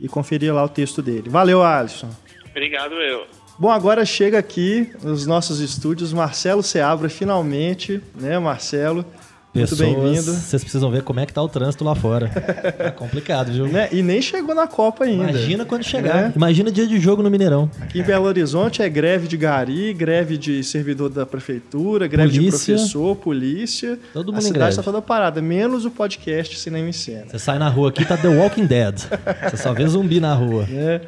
e 0.00 0.08
conferir 0.08 0.52
lá 0.52 0.64
o 0.64 0.68
texto 0.68 1.00
dele. 1.00 1.30
Valeu, 1.30 1.62
Alisson. 1.62 2.10
Obrigado, 2.50 2.94
eu. 2.94 3.24
Bom, 3.56 3.70
agora 3.70 4.04
chega 4.04 4.36
aqui 4.36 4.92
nos 5.00 5.28
nossos 5.28 5.60
estúdios 5.60 6.12
Marcelo 6.12 6.60
Seabra, 6.60 7.08
finalmente, 7.08 8.02
né, 8.16 8.36
Marcelo? 8.40 9.06
Muito 9.54 9.76
bem-vindo. 9.76 10.32
Vocês 10.32 10.62
precisam 10.64 10.90
ver 10.90 11.02
como 11.02 11.20
é 11.20 11.26
que 11.26 11.32
tá 11.32 11.40
o 11.40 11.48
trânsito 11.48 11.84
lá 11.84 11.94
fora. 11.94 12.28
É 12.78 12.90
complicado, 12.90 13.52
viu? 13.52 13.68
Né? 13.68 13.88
E 13.92 14.02
nem 14.02 14.20
chegou 14.20 14.52
na 14.52 14.66
Copa 14.66 15.04
ainda. 15.04 15.30
Imagina 15.30 15.64
quando 15.64 15.84
chegar. 15.84 16.30
É. 16.30 16.32
Imagina 16.34 16.72
dia 16.72 16.86
de 16.86 16.98
jogo 16.98 17.22
no 17.22 17.30
Mineirão. 17.30 17.70
Em 17.94 18.02
Belo 18.02 18.26
Horizonte 18.26 18.82
é 18.82 18.88
greve 18.88 19.28
de 19.28 19.36
gari, 19.36 19.94
greve 19.94 20.36
de 20.36 20.64
servidor 20.64 21.08
da 21.08 21.24
prefeitura, 21.24 22.08
greve 22.08 22.30
polícia. 22.36 22.74
de 22.74 22.80
professor, 22.80 23.16
polícia. 23.16 23.98
Todo 24.12 24.32
mundo 24.32 24.38
A 24.38 24.42
cidade 24.42 24.70
está 24.70 24.82
toda 24.82 25.00
parada, 25.00 25.40
menos 25.40 25.84
o 25.84 25.90
podcast 25.90 26.58
Cinema 26.58 26.88
em 26.88 26.92
Cena. 26.92 27.26
Você 27.30 27.38
sai 27.38 27.58
na 27.58 27.68
rua 27.68 27.90
aqui, 27.90 28.04
tá 28.04 28.16
The 28.16 28.28
Walking 28.28 28.66
Dead. 28.66 28.98
Você 29.50 29.56
só 29.56 29.72
vê 29.72 29.86
zumbi 29.86 30.18
na 30.20 30.34
rua. 30.34 30.66
É. 30.74 31.00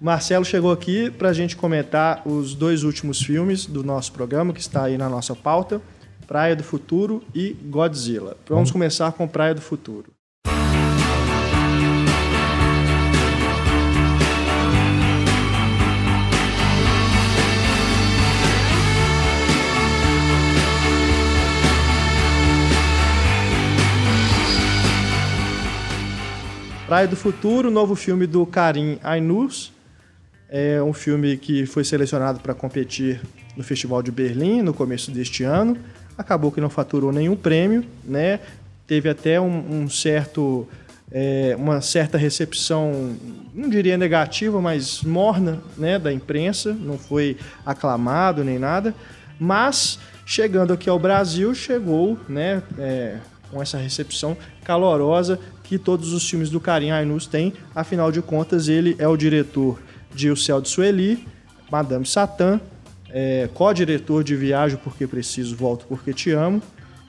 Marcelo 0.00 0.44
chegou 0.44 0.70
aqui 0.70 1.10
para 1.10 1.30
a 1.30 1.32
gente 1.32 1.56
comentar 1.56 2.22
os 2.24 2.54
dois 2.54 2.84
últimos 2.84 3.20
filmes 3.20 3.66
do 3.66 3.82
nosso 3.82 4.12
programa, 4.12 4.52
que 4.52 4.60
está 4.60 4.84
aí 4.84 4.96
na 4.96 5.08
nossa 5.08 5.34
pauta. 5.34 5.80
Praia 6.28 6.54
do 6.54 6.62
Futuro 6.62 7.22
e 7.34 7.56
Godzilla. 7.70 8.36
Vamos 8.46 8.70
começar 8.70 9.10
com 9.12 9.26
Praia 9.26 9.54
do 9.54 9.62
Futuro. 9.62 10.12
Praia 26.86 27.08
do 27.08 27.16
Futuro, 27.16 27.70
novo 27.70 27.94
filme 27.94 28.26
do 28.26 28.44
Karim 28.44 28.98
Ainus. 29.02 29.72
É 30.50 30.82
um 30.82 30.92
filme 30.92 31.38
que 31.38 31.64
foi 31.64 31.84
selecionado 31.84 32.40
para 32.40 32.52
competir 32.52 33.18
no 33.56 33.64
Festival 33.64 34.02
de 34.02 34.10
Berlim 34.10 34.60
no 34.60 34.74
começo 34.74 35.10
deste 35.10 35.42
ano 35.42 35.74
acabou 36.18 36.50
que 36.50 36.60
não 36.60 36.68
faturou 36.68 37.12
nenhum 37.12 37.36
prêmio, 37.36 37.84
né? 38.04 38.40
Teve 38.86 39.08
até 39.08 39.40
um, 39.40 39.82
um 39.82 39.88
certo, 39.88 40.66
é, 41.12 41.54
uma 41.56 41.80
certa 41.80 42.18
recepção, 42.18 43.14
não 43.54 43.68
diria 43.68 43.96
negativa, 43.96 44.60
mas 44.60 45.02
morna, 45.02 45.60
né, 45.76 45.98
da 45.98 46.12
imprensa. 46.12 46.72
Não 46.72 46.98
foi 46.98 47.36
aclamado 47.64 48.42
nem 48.42 48.58
nada, 48.58 48.92
mas 49.38 50.00
chegando 50.26 50.72
aqui 50.72 50.90
ao 50.90 50.98
Brasil 50.98 51.54
chegou, 51.54 52.18
né, 52.28 52.62
é, 52.78 53.18
com 53.50 53.62
essa 53.62 53.78
recepção 53.78 54.36
calorosa 54.64 55.38
que 55.62 55.78
todos 55.78 56.12
os 56.12 56.28
filmes 56.28 56.50
do 56.50 56.58
Karim 56.58 56.90
Ainus 56.90 57.26
têm. 57.26 57.52
Afinal 57.74 58.10
de 58.10 58.20
contas, 58.20 58.68
ele 58.68 58.96
é 58.98 59.06
o 59.06 59.16
diretor 59.16 59.78
de 60.14 60.30
O 60.30 60.36
Céu 60.36 60.60
de 60.60 60.68
Sueli, 60.68 61.28
Madame 61.70 62.06
Satã, 62.06 62.58
é, 63.10 63.48
co-diretor 63.52 64.22
de 64.22 64.36
Viagem 64.36 64.78
Porque 64.82 65.06
Preciso, 65.06 65.56
Volto 65.56 65.86
Porque 65.86 66.12
Te 66.12 66.30
Amo, 66.32 66.62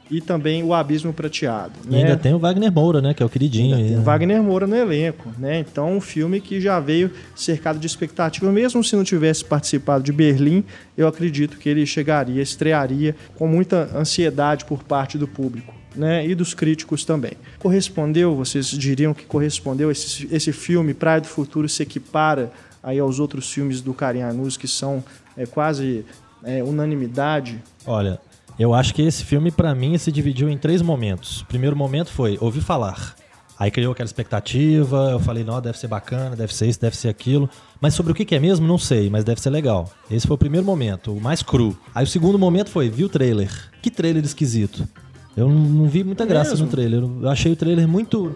e 0.10 0.20
também 0.20 0.64
o 0.64 0.74
Abismo 0.74 1.14
Prateado. 1.14 1.74
E 1.86 1.92
né? 1.92 2.00
ainda 2.00 2.18
tem 2.18 2.34
o 2.34 2.40
Wagner 2.40 2.72
Moura, 2.72 3.02
né? 3.02 3.14
Que 3.14 3.22
é 3.22 3.26
o 3.26 3.30
queridinho. 3.30 3.76
Ainda 3.76 3.90
tem 3.90 3.98
o 3.98 4.02
Wagner 4.02 4.42
Moura 4.42 4.66
no 4.66 4.76
elenco, 4.76 5.30
né? 5.38 5.60
Então, 5.60 5.96
um 5.96 6.02
filme 6.02 6.42
que 6.42 6.60
já 6.60 6.80
veio 6.80 7.12
cercado 7.36 7.78
de 7.78 7.86
expectativa. 7.86 8.52
Mesmo 8.52 8.84
se 8.84 8.96
não 8.96 9.04
tivesse 9.04 9.46
participado 9.46 10.04
de 10.04 10.12
Berlim, 10.12 10.64
eu 10.98 11.08
acredito 11.08 11.58
que 11.58 11.70
ele 11.70 11.86
chegaria, 11.86 12.42
estrearia 12.42 13.16
com 13.36 13.48
muita 13.48 13.90
ansiedade 13.96 14.66
por 14.66 14.84
parte 14.84 15.18
do 15.18 15.28
público. 15.28 15.78
Né, 15.96 16.26
e 16.26 16.36
dos 16.36 16.54
críticos 16.54 17.04
também. 17.04 17.32
Correspondeu, 17.58 18.36
vocês 18.36 18.68
diriam 18.68 19.12
que 19.12 19.26
correspondeu 19.26 19.90
esse, 19.90 20.30
esse 20.32 20.54
filme 20.54 20.94
Praia 20.94 21.20
do 21.20 21.28
Futuro 21.28 21.68
se 21.68 21.82
equipara 21.82 22.52
aí 22.82 23.00
aos 23.00 23.20
outros 23.20 23.52
filmes 23.52 23.82
do 23.82 23.92
Karim 23.92 24.22
Anus 24.22 24.56
que 24.56 24.68
são 24.68 25.04
é 25.40 25.46
quase 25.46 26.06
é, 26.44 26.62
unanimidade? 26.62 27.64
Olha, 27.88 28.20
eu 28.60 28.74
acho 28.74 28.94
que 28.94 29.02
esse 29.02 29.24
filme, 29.24 29.50
para 29.52 29.74
mim, 29.74 29.98
se 29.98 30.12
dividiu 30.12 30.50
em 30.50 30.58
três 30.58 30.82
momentos. 30.82 31.42
O 31.42 31.46
primeiro 31.46 31.76
momento 31.76 32.12
foi 32.12 32.38
ouvir 32.42 32.60
falar. 32.60 33.16
Aí 33.58 33.72
criou 33.72 33.92
aquela 33.92 34.06
expectativa, 34.06 35.10
eu 35.12 35.20
falei, 35.20 35.44
não, 35.44 35.60
deve 35.62 35.78
ser 35.78 35.88
bacana, 35.88 36.36
deve 36.36 36.54
ser 36.54 36.68
isso, 36.68 36.80
deve 36.80 36.96
ser 36.96 37.10
aquilo. 37.10 37.50
Mas 37.80 37.94
sobre 37.94 38.12
o 38.12 38.16
que 38.16 38.36
é 38.36 38.40
mesmo, 38.40 38.68
não 38.68 38.78
sei, 38.78 39.10
mas 39.10 39.24
deve 39.24 39.42
ser 39.42 39.50
legal. 39.50 39.90
Esse 40.12 40.28
foi 40.28 40.36
o 40.36 40.38
primeiro 40.38 40.66
momento, 40.66 41.14
o 41.14 41.22
mais 41.22 41.42
cru. 41.42 41.78
Aí 41.96 42.04
o 42.04 42.08
segundo 42.08 42.38
momento 42.38 42.70
foi, 42.70 42.90
vi 42.90 43.04
o 43.04 43.10
trailer. 43.10 43.50
Que 43.82 43.90
trailer 43.90 44.24
esquisito. 44.24 44.88
Eu 45.36 45.48
não, 45.48 45.88
vi 45.88 46.04
muita 46.04 46.26
graça 46.26 46.52
mesmo? 46.52 46.66
no 46.66 46.72
trailer. 46.72 47.02
Eu 47.02 47.30
achei 47.30 47.52
o 47.52 47.56
trailer 47.56 47.88
muito 47.88 48.34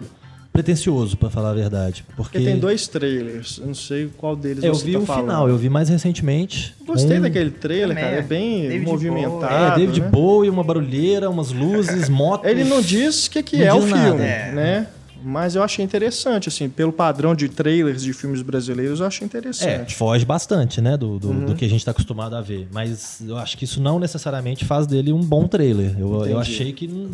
pretencioso, 0.54 1.16
para 1.16 1.28
falar 1.28 1.50
a 1.50 1.54
verdade. 1.54 2.04
Porque... 2.16 2.38
porque 2.38 2.38
tem 2.38 2.56
dois 2.56 2.86
trailers, 2.86 3.58
eu 3.58 3.66
não 3.66 3.74
sei 3.74 4.08
qual 4.16 4.36
deles 4.36 4.62
eu 4.62 4.72
você 4.72 4.84
vi 4.84 4.92
tá 4.92 4.98
o 5.00 5.04
falando. 5.04 5.22
final, 5.22 5.48
eu 5.48 5.58
vi 5.58 5.68
mais 5.68 5.88
recentemente. 5.88 6.72
Gostei 6.86 7.18
um... 7.18 7.22
daquele 7.22 7.50
trailer, 7.50 7.96
cara, 7.96 8.16
é 8.16 8.22
bem 8.22 8.68
David 8.68 8.86
movimentado. 8.86 9.40
Bowie. 9.40 9.72
É, 9.72 9.74
David 9.74 10.00
né? 10.00 10.08
Bowie, 10.08 10.48
uma 10.50 10.62
barulheira, 10.62 11.28
umas 11.28 11.50
luzes, 11.50 12.06
motos. 12.08 12.48
Ele 12.48 12.62
não 12.62 12.80
diz 12.80 13.26
o 13.26 13.32
que, 13.32 13.42
que 13.42 13.64
é 13.64 13.74
o 13.74 13.82
filme, 13.82 14.22
é. 14.22 14.52
né? 14.52 14.86
Mas 15.24 15.56
eu 15.56 15.62
achei 15.62 15.84
interessante, 15.84 16.48
assim, 16.48 16.68
pelo 16.68 16.92
padrão 16.92 17.34
de 17.34 17.48
trailers 17.48 18.02
de 18.02 18.12
filmes 18.12 18.40
brasileiros, 18.40 19.00
eu 19.00 19.06
achei 19.06 19.24
interessante. 19.24 19.92
É, 19.92 19.96
foge 19.96 20.24
bastante, 20.24 20.80
né, 20.80 20.96
do, 20.96 21.18
do, 21.18 21.30
uhum. 21.30 21.46
do 21.46 21.54
que 21.56 21.64
a 21.64 21.68
gente 21.68 21.80
está 21.80 21.90
acostumado 21.90 22.36
a 22.36 22.40
ver. 22.40 22.68
Mas 22.70 23.20
eu 23.26 23.36
acho 23.38 23.58
que 23.58 23.64
isso 23.64 23.80
não 23.80 23.98
necessariamente 23.98 24.64
faz 24.64 24.86
dele 24.86 25.12
um 25.12 25.20
bom 25.20 25.48
trailer. 25.48 25.96
Eu, 25.98 26.26
eu 26.26 26.38
achei 26.38 26.72
que 26.72 27.08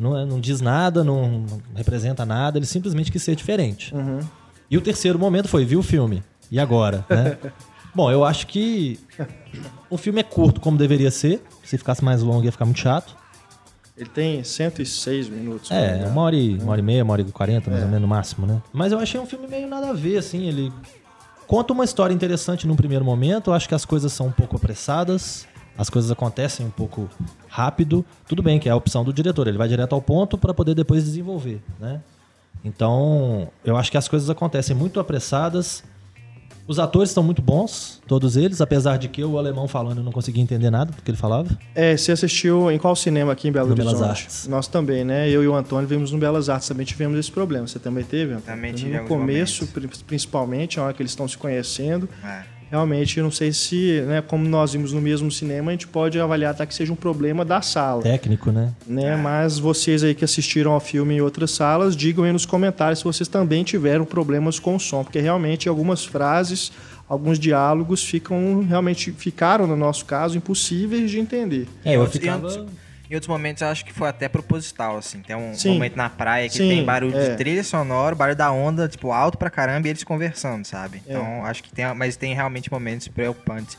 não, 0.00 0.16
é, 0.16 0.24
não 0.24 0.40
diz 0.40 0.60
nada, 0.60 1.04
não 1.04 1.44
representa 1.74 2.24
nada, 2.24 2.58
ele 2.58 2.66
simplesmente 2.66 3.12
quis 3.12 3.22
ser 3.22 3.36
diferente. 3.36 3.94
Uhum. 3.94 4.20
E 4.70 4.78
o 4.78 4.80
terceiro 4.80 5.18
momento 5.18 5.48
foi, 5.48 5.64
viu 5.64 5.80
o 5.80 5.82
filme? 5.82 6.22
E 6.50 6.58
agora? 6.58 7.04
Né? 7.08 7.36
Bom, 7.94 8.10
eu 8.10 8.24
acho 8.24 8.46
que 8.46 8.98
o 9.90 9.98
filme 9.98 10.20
é 10.20 10.22
curto 10.22 10.60
como 10.60 10.78
deveria 10.78 11.10
ser. 11.10 11.42
Se 11.62 11.76
ficasse 11.76 12.04
mais 12.04 12.22
longo 12.22 12.44
ia 12.44 12.52
ficar 12.52 12.64
muito 12.64 12.80
chato. 12.80 13.16
Ele 13.96 14.08
tem 14.08 14.42
106 14.42 15.28
minutos. 15.28 15.70
É, 15.70 15.96
engano. 15.96 16.12
uma 16.12 16.22
hora, 16.22 16.36
e, 16.36 16.56
uma 16.56 16.72
hora 16.72 16.80
e 16.80 16.84
meia, 16.84 17.04
uma 17.04 17.12
hora 17.12 17.22
e 17.22 17.24
quarenta, 17.26 17.70
mais 17.70 17.82
ou 17.82 17.88
menos, 17.88 18.02
no 18.02 18.08
máximo, 18.08 18.46
né? 18.46 18.62
Mas 18.72 18.92
eu 18.92 18.98
achei 18.98 19.20
um 19.20 19.26
filme 19.26 19.46
meio 19.46 19.68
nada 19.68 19.90
a 19.90 19.92
ver, 19.92 20.16
assim, 20.16 20.48
ele 20.48 20.72
conta 21.46 21.72
uma 21.72 21.84
história 21.84 22.14
interessante 22.14 22.66
num 22.66 22.76
primeiro 22.76 23.04
momento, 23.04 23.50
eu 23.50 23.54
acho 23.54 23.68
que 23.68 23.74
as 23.74 23.84
coisas 23.84 24.12
são 24.12 24.28
um 24.28 24.32
pouco 24.32 24.56
apressadas, 24.56 25.46
as 25.78 25.88
coisas 25.90 26.10
acontecem 26.10 26.64
um 26.66 26.70
pouco 26.70 27.08
rápido, 27.48 28.04
tudo 28.28 28.42
bem 28.42 28.58
que 28.58 28.68
é 28.68 28.72
a 28.72 28.76
opção 28.76 29.02
do 29.04 29.12
diretor, 29.12 29.48
ele 29.48 29.58
vai 29.58 29.68
direto 29.68 29.94
ao 29.94 30.02
ponto 30.02 30.36
para 30.38 30.52
poder 30.54 30.74
depois 30.74 31.04
desenvolver, 31.04 31.60
né? 31.78 32.00
Então, 32.64 33.48
eu 33.64 33.76
acho 33.76 33.90
que 33.90 33.96
as 33.96 34.06
coisas 34.08 34.28
acontecem 34.28 34.76
muito 34.76 35.00
apressadas, 35.00 35.82
os 36.68 36.78
atores 36.78 37.08
estão 37.10 37.22
muito 37.22 37.40
bons, 37.42 38.00
todos 38.06 38.36
eles, 38.36 38.60
apesar 38.60 38.96
de 38.98 39.08
que 39.08 39.24
o 39.24 39.38
alemão 39.38 39.66
falando, 39.66 39.98
eu 39.98 40.04
não 40.04 40.12
conseguia 40.12 40.42
entender 40.42 40.70
nada 40.70 40.92
do 40.92 41.02
que 41.02 41.10
ele 41.10 41.16
falava. 41.16 41.58
É, 41.74 41.96
você 41.96 42.12
assistiu 42.12 42.70
em 42.70 42.78
qual 42.78 42.94
cinema 42.94 43.32
aqui 43.32 43.48
em 43.48 43.52
Belo 43.52 43.68
No 43.68 43.72
Horizonte? 43.72 43.94
Belas 43.96 44.08
Artes. 44.10 44.46
Nós 44.46 44.68
também, 44.68 45.02
né? 45.02 45.28
Eu 45.28 45.42
e 45.42 45.48
o 45.48 45.54
Antônio 45.56 45.88
vimos 45.88 46.12
no 46.12 46.18
Belas 46.18 46.48
Artes, 46.48 46.68
também 46.68 46.84
tivemos 46.86 47.18
esse 47.18 47.32
problema. 47.32 47.66
Você 47.66 47.78
também 47.80 48.04
teve? 48.04 48.34
Antônio? 48.34 48.44
Também 48.56 48.72
tive 48.74 49.00
No 49.00 49.08
começo, 49.08 49.64
momentos. 49.64 49.90
pri- 49.90 50.04
principalmente, 50.06 50.76
na 50.76 50.84
hora 50.84 50.92
que 50.94 51.02
eles 51.02 51.10
estão 51.12 51.26
se 51.26 51.36
conhecendo. 51.38 52.08
É. 52.22 52.42
Realmente, 52.70 53.18
eu 53.18 53.24
não 53.24 53.32
sei 53.32 53.52
se, 53.52 54.00
né, 54.06 54.22
como 54.22 54.48
nós 54.48 54.72
vimos 54.72 54.92
no 54.92 55.00
mesmo 55.00 55.30
cinema, 55.30 55.70
a 55.70 55.72
gente 55.72 55.88
pode 55.88 56.20
avaliar 56.20 56.52
até 56.52 56.64
que 56.64 56.72
seja 56.72 56.92
um 56.92 56.96
problema 56.96 57.44
da 57.44 57.60
sala. 57.60 58.02
Técnico, 58.02 58.52
né? 58.52 58.72
Né? 58.86 59.16
Mas 59.16 59.58
vocês 59.58 60.04
aí 60.04 60.14
que 60.14 60.24
assistiram 60.24 60.70
ao 60.70 60.80
filme 60.80 61.16
em 61.16 61.20
outras 61.20 61.50
salas, 61.50 61.96
digam 61.96 62.24
aí 62.24 62.32
nos 62.32 62.46
comentários 62.46 63.00
se 63.00 63.04
vocês 63.04 63.28
também 63.28 63.64
tiveram 63.64 64.04
problemas 64.04 64.60
com 64.60 64.76
o 64.76 64.80
som, 64.80 65.02
porque 65.02 65.18
realmente 65.18 65.68
algumas 65.68 66.04
frases, 66.04 66.70
alguns 67.08 67.40
diálogos 67.40 68.04
ficam 68.04 68.64
realmente 68.66 69.10
ficaram 69.10 69.66
no 69.66 69.76
nosso 69.76 70.04
caso 70.04 70.36
impossíveis 70.38 71.10
de 71.10 71.18
entender. 71.18 71.66
É, 71.84 71.96
eu 71.96 72.06
ficava... 72.06 72.66
Em 73.10 73.14
outros 73.14 73.26
momentos 73.28 73.60
eu 73.60 73.66
acho 73.66 73.84
que 73.84 73.92
foi 73.92 74.08
até 74.08 74.28
proposital, 74.28 74.96
assim. 74.96 75.20
Tem 75.20 75.34
um 75.34 75.52
Sim. 75.52 75.72
momento 75.72 75.96
na 75.96 76.08
praia 76.08 76.48
que 76.48 76.54
Sim, 76.58 76.68
tem 76.68 76.84
barulho 76.84 77.16
é. 77.18 77.30
de 77.30 77.36
trilha 77.36 77.64
sonora, 77.64 78.14
barulho 78.14 78.36
da 78.36 78.52
onda, 78.52 78.86
tipo, 78.86 79.10
alto 79.10 79.36
pra 79.36 79.50
caramba 79.50 79.88
e 79.88 79.90
eles 79.90 80.04
conversando, 80.04 80.64
sabe? 80.64 81.02
É. 81.08 81.10
Então, 81.12 81.44
acho 81.44 81.60
que 81.60 81.72
tem. 81.72 81.92
Mas 81.92 82.16
tem 82.16 82.32
realmente 82.34 82.70
momentos 82.70 83.08
preocupantes. 83.08 83.76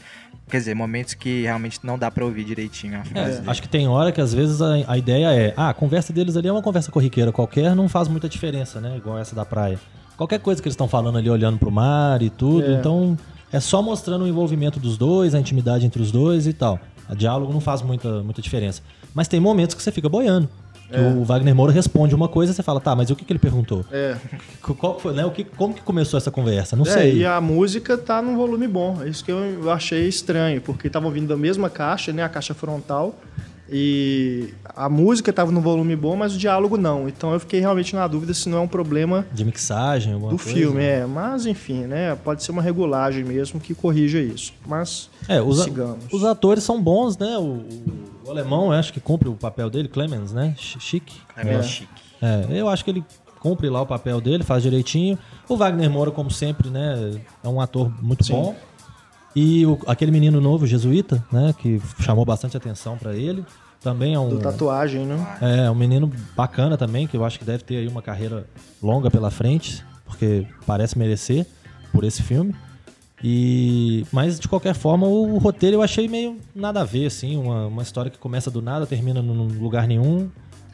Quer 0.50 0.58
dizer, 0.58 0.76
momentos 0.76 1.14
que 1.14 1.44
realmente 1.44 1.80
não 1.82 1.98
dá 1.98 2.12
pra 2.12 2.26
ouvir 2.26 2.44
direitinho 2.44 2.98
a 2.98 3.00
É, 3.00 3.06
frase. 3.06 3.38
dele. 3.38 3.50
acho 3.50 3.62
que 3.62 3.70
tem 3.70 3.88
hora 3.88 4.12
que 4.12 4.20
às 4.20 4.34
vezes 4.34 4.62
a, 4.62 4.74
a 4.86 4.98
ideia 4.98 5.34
é, 5.34 5.54
ah, 5.56 5.70
a 5.70 5.74
conversa 5.74 6.12
deles 6.12 6.36
ali 6.36 6.50
é 6.50 6.52
uma 6.52 6.62
conversa 6.62 6.92
corriqueira 6.92 7.32
qualquer, 7.32 7.74
não 7.74 7.88
faz 7.88 8.10
muita 8.10 8.28
diferença, 8.28 8.82
né? 8.82 8.98
Igual 8.98 9.18
essa 9.18 9.34
da 9.34 9.46
praia. 9.46 9.80
Qualquer 10.18 10.40
coisa 10.42 10.62
que 10.62 10.68
eles 10.68 10.74
estão 10.74 10.90
falando 10.90 11.18
ali, 11.18 11.30
olhando 11.30 11.58
pro 11.58 11.72
mar 11.72 12.22
e 12.22 12.30
tudo, 12.30 12.66
É. 12.70 12.74
então 12.74 13.18
é 13.50 13.62
só 13.62 13.82
mostrando 13.82 14.26
o 14.26 14.28
envolvimento 14.28 14.78
dos 14.78 14.98
dois, 14.98 15.34
a 15.34 15.40
intimidade 15.40 15.86
entre 15.86 16.02
os 16.02 16.12
dois 16.12 16.48
e 16.48 16.52
tal. 16.54 16.78
O 17.10 17.16
diálogo 17.16 17.54
não 17.54 17.62
faz 17.62 17.82
muita, 17.82 18.22
muita 18.22 18.42
diferença. 18.42 18.82
Mas 19.14 19.28
tem 19.28 19.40
momentos 19.40 19.76
que 19.76 19.82
você 19.84 19.92
fica 19.92 20.08
boiando. 20.10 20.50
Que 20.90 21.00
o 21.00 21.24
Wagner 21.24 21.56
Moura 21.56 21.72
responde 21.72 22.14
uma 22.14 22.28
coisa 22.28 22.52
e 22.52 22.56
você 22.56 22.62
fala, 22.62 22.82
tá, 22.82 22.94
mas 22.94 23.10
o 23.10 23.16
que, 23.16 23.24
que 23.24 23.32
ele 23.32 23.40
perguntou? 23.40 23.86
É. 23.90 24.18
Qual 24.78 25.00
foi, 25.00 25.14
né? 25.14 25.26
o 25.26 25.32
que, 25.32 25.46
como 25.46 25.74
que 25.74 25.82
começou 25.82 26.18
essa 26.18 26.30
conversa? 26.30 26.76
Não 26.76 26.84
É, 26.86 26.90
sei. 26.90 27.18
e 27.20 27.26
a 27.26 27.40
música 27.40 27.98
tá 27.98 28.22
num 28.22 28.36
volume 28.36 28.68
bom. 28.68 28.98
É 29.02 29.08
isso 29.08 29.24
que 29.24 29.32
eu 29.32 29.72
achei 29.72 30.06
estranho, 30.10 30.60
porque 30.60 30.90
tava 30.90 31.10
vindo 31.10 31.28
da 31.30 31.38
mesma 31.38 31.70
caixa, 31.70 32.12
né? 32.12 32.24
A 32.24 32.28
caixa 32.30 32.54
frontal. 32.54 33.16
E 33.74 34.50
a 34.76 34.90
música 34.90 35.32
tava 35.32 35.50
no 35.50 35.62
volume 35.62 35.96
bom, 35.96 36.14
mas 36.18 36.36
o 36.36 36.38
diálogo 36.38 36.76
não. 36.76 37.08
Então 37.08 37.32
eu 37.32 37.40
fiquei 37.40 37.62
realmente 37.62 37.96
na 37.96 38.06
dúvida 38.06 38.34
se 38.34 38.50
não 38.50 38.58
é 38.58 38.62
um 38.62 38.68
problema 38.68 39.26
De 39.32 39.46
mixagem, 39.46 40.12
alguma 40.12 40.34
do 40.34 40.38
coisa. 40.38 40.54
filme, 40.54 40.84
é. 40.84 41.06
Mas 41.06 41.46
enfim, 41.46 41.86
né? 41.86 42.18
Pode 42.22 42.44
ser 42.44 42.52
uma 42.52 42.62
regulagem 42.62 43.24
mesmo 43.24 43.62
que 43.62 43.74
corrija 43.74 44.20
isso. 44.20 44.52
Mas 44.68 45.10
É, 45.26 45.42
os, 45.42 45.64
sigamos. 45.64 46.04
os 46.12 46.26
atores 46.26 46.66
são 46.66 46.82
bons, 46.82 47.18
né? 47.18 47.38
O, 47.38 47.44
o- 47.44 48.11
o 48.32 48.38
alemão, 48.40 48.66
eu 48.66 48.80
acho 48.80 48.92
que 48.94 49.00
cumpre 49.00 49.28
o 49.30 49.34
papel 49.36 49.70
dele, 49.70 49.88
Clemens, 49.88 50.32
né? 50.34 50.56
Ch- 50.58 50.78
Chique. 50.80 51.20
É 51.36 51.54
É. 51.56 51.64
chique. 51.64 51.90
É, 52.22 52.46
eu 52.50 52.70
acho 52.70 52.84
que 52.84 52.92
ele 52.92 53.04
cumpre 53.40 53.70
lá 53.70 53.82
o 53.82 53.86
papel 53.86 54.22
dele, 54.22 54.44
faz 54.44 54.64
direitinho. 54.64 55.18
O 55.50 55.58
Wagner 55.58 55.90
Moura, 55.90 56.12
como 56.12 56.30
sempre, 56.32 56.70
né? 56.70 57.20
É 57.44 57.48
um 57.50 57.60
ator 57.60 57.92
muito 58.02 58.24
Sim. 58.24 58.34
bom. 58.34 58.56
E 59.36 59.66
o- 59.66 59.80
aquele 59.88 60.12
menino 60.12 60.40
novo, 60.42 60.68
jesuíta, 60.68 61.24
né? 61.32 61.54
Que 61.58 61.82
chamou 62.02 62.24
bastante 62.26 62.56
atenção 62.58 62.98
pra 62.98 63.16
ele. 63.16 63.44
Também 63.82 64.14
é 64.14 64.20
um, 64.20 64.30
Do 64.30 64.38
tatuagem, 64.40 65.06
né? 65.08 65.38
é 65.42 65.72
um 65.72 65.74
menino 65.74 66.12
bacana 66.36 66.78
também, 66.78 67.08
que 67.08 67.18
eu 67.18 67.26
acho 67.26 67.40
que 67.40 67.46
deve 67.46 67.64
ter 67.64 67.78
aí 67.78 67.88
uma 67.88 68.02
carreira 68.02 68.46
longa 68.82 69.10
pela 69.10 69.32
frente, 69.32 69.84
porque 70.06 70.46
parece 70.68 70.96
merecer 71.00 71.48
por 71.92 72.04
esse 72.04 72.22
filme. 72.22 72.54
E 73.24 74.06
mas 74.12 74.40
de 74.40 74.48
qualquer 74.48 74.74
forma 74.74 75.08
o, 75.08 75.38
roteiro 75.38 75.78
eu 75.78 75.82
achei 75.82 76.08
meio 76.08 76.40
nada 76.56 76.82
a 76.82 76.84
ver 76.84 77.06
assim, 77.06 77.38
uma, 77.38 77.68
uma 77.68 77.84
história 77.84 78.10
que 78.10 78.18
começa 78.18 78.50
do 78.50 78.62
nada, 78.62 78.88
termina 78.88 79.22
num 79.22 79.46
lugar 79.60 79.88
nenhum 79.88 80.30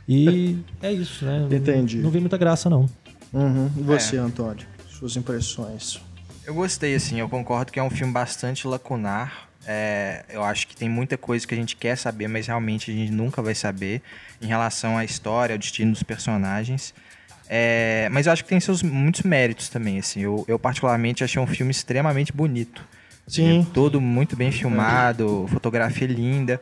e 0.07 0.57
é 0.81 0.91
isso, 0.91 1.25
né? 1.25 1.47
Entendi. 1.51 1.97
Não 1.97 2.09
vi 2.09 2.19
muita 2.19 2.37
graça 2.37 2.69
não. 2.69 2.87
Uhum. 3.33 3.69
E 3.77 3.81
você, 3.81 4.15
É. 4.15 4.19
Antônio? 4.19 4.65
Suas 4.87 5.15
impressões. 5.15 5.99
Eu 6.45 6.53
gostei, 6.53 6.95
assim, 6.95 7.19
eu 7.19 7.27
concordo 7.27 7.71
que 7.71 7.79
é 7.79 7.83
um 7.83 7.89
filme 7.89 8.13
bastante 8.13 8.65
lacunar. 8.67 9.49
É, 9.65 10.23
eu 10.29 10.41
acho 10.43 10.65
que 10.65 10.77
tem 10.77 10.87
muita 10.87 11.17
coisa 11.17 11.45
que 11.45 11.53
a 11.53 11.57
gente 11.57 11.75
quer 11.75 11.97
saber, 11.97 12.29
mas 12.29 12.47
realmente 12.47 12.89
a 12.89 12.93
gente 12.93 13.11
nunca 13.11 13.41
vai 13.41 13.53
saber 13.53 14.01
em 14.41 14.47
relação 14.47 14.97
à 14.97 15.03
história, 15.03 15.53
ao 15.53 15.59
destino 15.59 15.91
dos 15.91 16.03
personagens. 16.03 16.93
É, 17.49 18.09
mas 18.11 18.25
eu 18.25 18.33
acho 18.33 18.43
que 18.43 18.49
tem 18.49 18.59
seus 18.59 18.83
muitos 18.83 19.21
méritos 19.21 19.69
também, 19.69 19.99
assim. 19.99 20.21
Eu, 20.21 20.43
eu 20.47 20.59
particularmente 20.59 21.23
achei 21.23 21.41
um 21.41 21.47
filme 21.47 21.71
extremamente 21.71 22.33
bonito. 22.33 22.83
Sim. 23.27 23.61
É 23.61 23.73
todo 23.73 23.99
muito 23.99 24.35
bem 24.35 24.51
filmado, 24.51 25.47
fotografia 25.49 26.07
linda. 26.07 26.59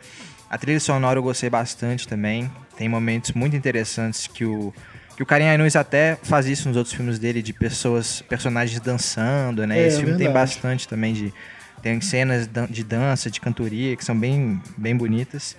A 0.49 0.57
trilha 0.57 0.79
sonora 0.79 1.19
eu 1.19 1.23
gostei 1.23 1.49
bastante 1.49 2.07
também. 2.07 2.49
Tem 2.77 2.87
momentos 2.87 3.31
muito 3.33 3.55
interessantes 3.55 4.27
que 4.27 4.45
o 4.45 4.73
que 5.15 5.23
o 5.23 5.25
Karim 5.25 5.45
Anuis 5.45 5.77
até 5.77 6.17
faz 6.23 6.45
isso 6.45 6.67
nos 6.67 6.75
outros 6.75 6.93
filmes 6.93 7.17
dele 7.17 7.41
de 7.41 7.53
pessoas, 7.53 8.21
personagens 8.21 8.79
dançando, 8.81 9.65
né? 9.65 9.79
É, 9.79 9.87
Esse 9.87 10.01
filme 10.01 10.17
tem 10.17 10.29
bastante 10.29 10.87
também 10.87 11.13
de 11.13 11.33
tem 11.81 12.01
cenas 12.01 12.49
de 12.69 12.83
dança, 12.83 13.31
de 13.31 13.39
cantoria 13.39 13.95
que 13.95 14.03
são 14.03 14.17
bem 14.17 14.61
bem 14.77 14.95
bonitas. 14.95 15.55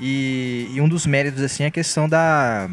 E, 0.00 0.68
e 0.72 0.80
um 0.80 0.88
dos 0.88 1.06
méritos 1.06 1.40
assim 1.42 1.62
é 1.62 1.66
a 1.66 1.70
questão 1.70 2.08
da 2.08 2.68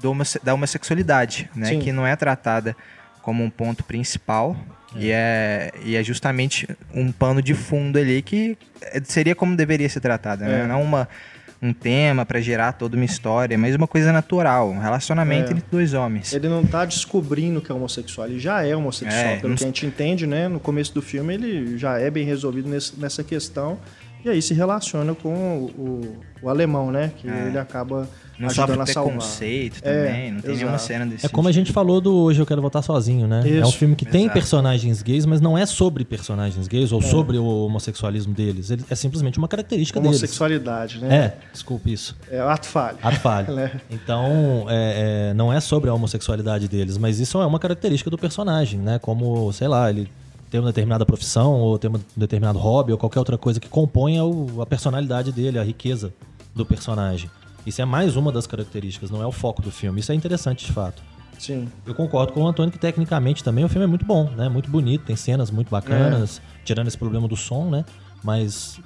do 0.00 0.12
da 0.42 0.54
homossexualidade, 0.54 1.50
né? 1.54 1.66
Sim. 1.66 1.78
Que 1.80 1.92
não 1.92 2.06
é 2.06 2.14
tratada 2.16 2.76
como 3.22 3.42
um 3.44 3.50
ponto 3.50 3.84
principal 3.84 4.56
e, 4.96 5.10
é, 5.10 5.70
e 5.84 5.96
é 5.96 6.02
justamente 6.02 6.66
um 6.94 7.12
pano 7.12 7.42
de 7.42 7.52
fundo 7.54 7.98
ali 7.98 8.22
que 8.22 8.56
é- 8.80 9.00
seria 9.04 9.34
como 9.34 9.54
deveria 9.56 9.88
ser 9.88 10.00
tratada, 10.00 10.46
né? 10.46 10.60
É. 10.62 10.66
Não 10.66 10.82
uma, 10.82 11.06
um 11.60 11.72
tema 11.74 12.24
para 12.24 12.40
gerar 12.40 12.72
toda 12.72 12.96
uma 12.96 13.04
história, 13.04 13.58
mas 13.58 13.74
uma 13.74 13.86
coisa 13.88 14.12
natural, 14.12 14.70
um 14.70 14.78
relacionamento 14.78 15.50
É. 15.50 15.56
entre 15.56 15.64
dois 15.70 15.92
homens. 15.92 16.32
Ele 16.32 16.48
não 16.48 16.64
tá 16.64 16.84
descobrindo 16.86 17.60
que 17.60 17.70
é 17.70 17.74
homossexual, 17.74 18.28
ele 18.28 18.38
já 18.38 18.64
é 18.64 18.74
homossexual. 18.74 19.22
É, 19.24 19.36
Pelo 19.36 19.48
não- 19.50 19.56
que 19.56 19.64
a 19.64 19.66
gente 19.66 19.84
entende, 19.84 20.26
né? 20.26 20.48
No 20.48 20.60
começo 20.60 20.94
do 20.94 21.02
filme, 21.02 21.34
ele 21.34 21.76
já 21.76 21.98
é 21.98 22.10
bem 22.10 22.24
resolvido 22.24 22.68
nesse- 22.68 22.98
nessa 22.98 23.22
questão. 23.24 23.78
E 24.24 24.30
aí 24.30 24.40
se 24.40 24.54
relaciona 24.54 25.14
com 25.14 25.28
o, 25.34 25.64
o- 25.78 26.16
o 26.42 26.48
alemão, 26.48 26.90
né? 26.90 27.12
Que 27.18 27.28
É. 27.28 27.48
ele 27.48 27.58
acaba 27.58 28.08
Não 28.38 28.48
sofre 28.50 28.80
a 28.80 28.86
salvar. 28.86 29.12
preconceito 29.14 29.78
É, 29.82 30.06
também, 30.06 30.32
não 30.32 30.40
tem 30.40 30.50
nenhuma 30.54 30.74
exato. 30.76 30.82
cena 30.84 31.06
desse 31.06 31.26
É 31.26 31.28
como 31.28 31.48
a 31.48 31.52
gente 31.52 31.72
falou 31.72 32.00
do 32.00 32.14
Hoje 32.14 32.40
Eu 32.40 32.46
Quero 32.46 32.60
Voltar 32.60 32.82
Sozinho, 32.82 33.26
né? 33.26 33.42
é 33.44 33.64
um 33.64 33.68
Isso, 33.68 33.78
filme 33.78 33.96
que 33.96 34.04
tem 34.04 34.22
exato. 34.22 34.34
personagens 34.34 35.02
gays, 35.02 35.26
mas 35.26 35.40
não 35.40 35.58
é 35.58 35.66
sobre 35.66 36.04
personagens 36.04 36.68
gays 36.68 36.92
ou 36.92 37.02
sobre 37.02 37.36
o 37.36 37.44
homossexualismo 37.44 38.32
deles. 38.32 38.70
Ele- 38.70 38.84
é 38.88 38.94
simplesmente 38.94 39.38
uma 39.38 39.48
característica 39.48 39.98
deles. 40.00 40.18
Homossexualidade, 40.18 40.98
né? 41.00 41.14
É, 41.16 41.36
desculpe 41.52 41.92
isso. 41.92 42.16
É 42.30 42.40
ato 42.40 42.66
falho. 42.66 42.98
Ato 43.02 43.20
falho. 43.20 43.48
Né? 43.58 43.80
Então, 43.90 44.66
é, 44.68 45.30
é, 45.30 45.34
não 45.34 45.52
é 45.52 45.58
sobre 45.60 45.90
a 45.90 45.94
homossexualidade 45.94 46.68
deles, 46.68 46.96
mas 46.96 47.18
isso 47.18 47.40
é 47.42 47.46
uma 47.46 47.58
característica 47.58 48.08
do 48.10 48.16
personagem, 48.18 48.78
né? 48.78 48.98
Como, 49.00 49.52
sei 49.52 49.66
lá, 49.68 49.90
ele 49.90 50.08
tem 50.50 50.60
uma 50.60 50.68
determinada 50.68 51.04
profissão, 51.04 51.54
ou 51.54 51.78
tem 51.78 51.90
um 51.90 52.00
determinado 52.16 52.58
hobby, 52.58 52.92
ou 52.92 52.98
qualquer 52.98 53.18
outra 53.18 53.36
coisa 53.36 53.58
que 53.60 53.68
componha 53.68 54.24
o- 54.24 54.62
a 54.62 54.66
personalidade 54.66 55.32
dele, 55.32 55.58
a 55.58 55.62
riqueza 55.64 56.12
do 56.54 56.64
personagem. 56.64 57.28
Isso 57.66 57.82
é 57.82 57.84
mais 57.84 58.16
uma 58.16 58.32
das 58.32 58.46
características, 58.46 59.10
não 59.10 59.22
é 59.22 59.26
o 59.26 59.32
foco 59.32 59.60
do 59.60 59.70
filme. 59.70 60.00
Isso 60.00 60.12
é 60.12 60.14
interessante, 60.14 60.64
de 60.66 60.72
fato. 60.72 61.02
Sim. 61.38 61.68
Eu 61.86 61.94
concordo 61.94 62.32
com 62.32 62.42
o 62.42 62.46
Antônio 62.46 62.72
que 62.72 62.78
tecnicamente 62.78 63.44
também 63.44 63.64
o 63.64 63.68
filme 63.68 63.84
é 63.84 63.86
muito 63.86 64.04
bom, 64.04 64.30
né? 64.30 64.48
Muito 64.48 64.68
bonito, 64.70 65.04
tem 65.04 65.16
cenas 65.16 65.50
muito 65.50 65.70
bacanas, 65.70 66.40
tirando 66.64 66.88
esse 66.88 66.98
problema 66.98 67.28
do 67.28 67.36
som, 67.36 67.70
né? 67.70 67.84
Mas 68.22 68.80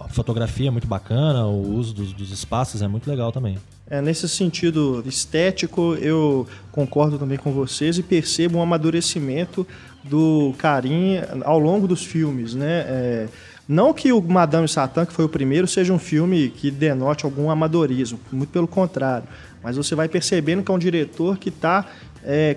a 0.00 0.08
fotografia 0.08 0.68
é 0.68 0.70
muito 0.70 0.86
bacana, 0.86 1.44
o 1.46 1.74
uso 1.74 1.92
dos, 1.92 2.12
dos 2.12 2.30
espaços 2.30 2.82
é 2.82 2.86
muito 2.86 3.10
legal 3.10 3.32
também. 3.32 3.58
É, 3.88 4.00
nesse 4.00 4.28
sentido 4.28 5.02
estético, 5.06 5.94
eu 5.94 6.46
concordo 6.70 7.18
também 7.18 7.38
com 7.38 7.52
vocês 7.52 7.98
e 7.98 8.02
percebo 8.02 8.58
um 8.58 8.62
amadurecimento 8.62 9.66
do 10.04 10.54
Karim 10.58 11.18
ao 11.44 11.58
longo 11.58 11.88
dos 11.88 12.04
filmes, 12.04 12.54
né? 12.54 12.84
É, 12.86 13.28
não 13.68 13.92
que 13.92 14.12
o 14.12 14.20
Madame 14.20 14.68
Satã, 14.68 15.04
que 15.04 15.12
foi 15.12 15.24
o 15.24 15.28
primeiro, 15.28 15.66
seja 15.66 15.92
um 15.92 15.98
filme 15.98 16.50
que 16.50 16.70
denote 16.70 17.24
algum 17.24 17.50
amadorismo, 17.50 18.18
muito 18.30 18.50
pelo 18.50 18.68
contrário. 18.68 19.26
Mas 19.62 19.76
você 19.76 19.94
vai 19.94 20.08
percebendo 20.08 20.62
que 20.62 20.70
é 20.70 20.74
um 20.74 20.78
diretor 20.78 21.38
que 21.38 21.48
está 21.48 21.86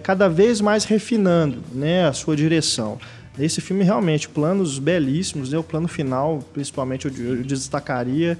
cada 0.03 0.28
vez 0.28 0.62
mais 0.62 0.84
refinando 0.84 1.60
né, 1.72 2.07
a 2.07 2.14
sua 2.14 2.36
direção. 2.36 2.97
Nesse 3.38 3.62
filme, 3.62 3.84
realmente, 3.84 4.28
planos 4.28 4.80
belíssimos, 4.80 5.51
né? 5.51 5.57
o 5.57 5.64
plano 5.64 5.88
final, 5.88 6.39
principalmente, 6.53 7.07
eu, 7.07 7.38
eu 7.38 7.43
destacaria 7.43 8.38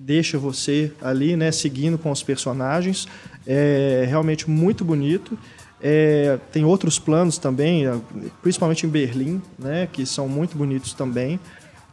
deixa 0.00 0.38
você 0.38 0.92
ali, 1.00 1.36
né, 1.36 1.52
seguindo 1.52 1.98
com 1.98 2.10
os 2.10 2.22
personagens. 2.22 3.06
É 3.46 4.04
realmente 4.08 4.48
muito 4.48 4.84
bonito. 4.84 5.38
É, 5.82 6.38
tem 6.52 6.64
outros 6.64 6.98
planos 6.98 7.38
também, 7.38 7.84
principalmente 8.42 8.86
em 8.86 8.88
Berlim, 8.88 9.40
né, 9.58 9.88
que 9.90 10.04
são 10.04 10.28
muito 10.28 10.56
bonitos 10.56 10.92
também. 10.92 11.38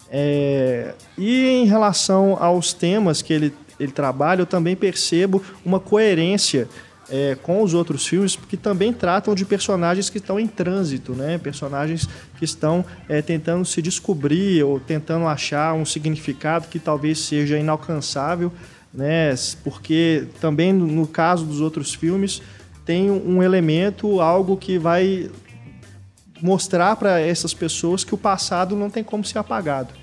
É, 0.10 0.94
e 1.18 1.48
em 1.48 1.66
relação 1.66 2.38
aos 2.42 2.74
temas 2.74 3.22
que 3.22 3.34
ele, 3.34 3.54
ele 3.80 3.92
trabalha, 3.92 4.42
eu 4.42 4.46
também 4.46 4.76
percebo 4.76 5.44
uma 5.66 5.80
coerência 5.80 6.68
é, 7.10 7.38
com 7.42 7.64
os 7.64 7.74
outros 7.74 8.06
filmes, 8.06 8.36
que 8.36 8.58
também 8.58 8.92
tratam 8.92 9.34
de 9.34 9.46
personagens 9.46 10.10
que 10.10 10.18
estão 10.18 10.40
em 10.40 10.48
trânsito, 10.48 11.14
né? 11.14 11.38
personagens 11.38 12.08
que 12.38 12.46
estão 12.46 12.84
é, 13.08 13.22
tentando 13.22 13.66
se 13.66 13.82
descobrir 13.82 14.64
ou 14.64 14.80
tentando 14.80 15.26
achar 15.28 15.74
um 15.74 15.86
significado 15.86 16.68
que 16.68 16.80
talvez 16.80 17.20
seja 17.20 17.58
inalcançável, 17.58 18.52
né? 18.94 19.34
porque 19.64 20.28
também 20.42 20.74
no 20.74 21.08
caso 21.08 21.46
dos 21.46 21.62
outros 21.62 21.94
filmes 21.94 22.42
tem 22.86 23.12
um 23.12 23.44
elemento, 23.44 24.22
algo 24.22 24.56
que 24.56 24.78
vai 24.78 25.30
mostrar 26.42 26.96
para 26.96 27.20
essas 27.20 27.54
pessoas 27.54 28.04
que 28.04 28.14
o 28.14 28.18
passado 28.18 28.76
não 28.76 28.90
tem 28.90 29.04
como 29.04 29.24
ser 29.24 29.40
apagado. 29.40 29.94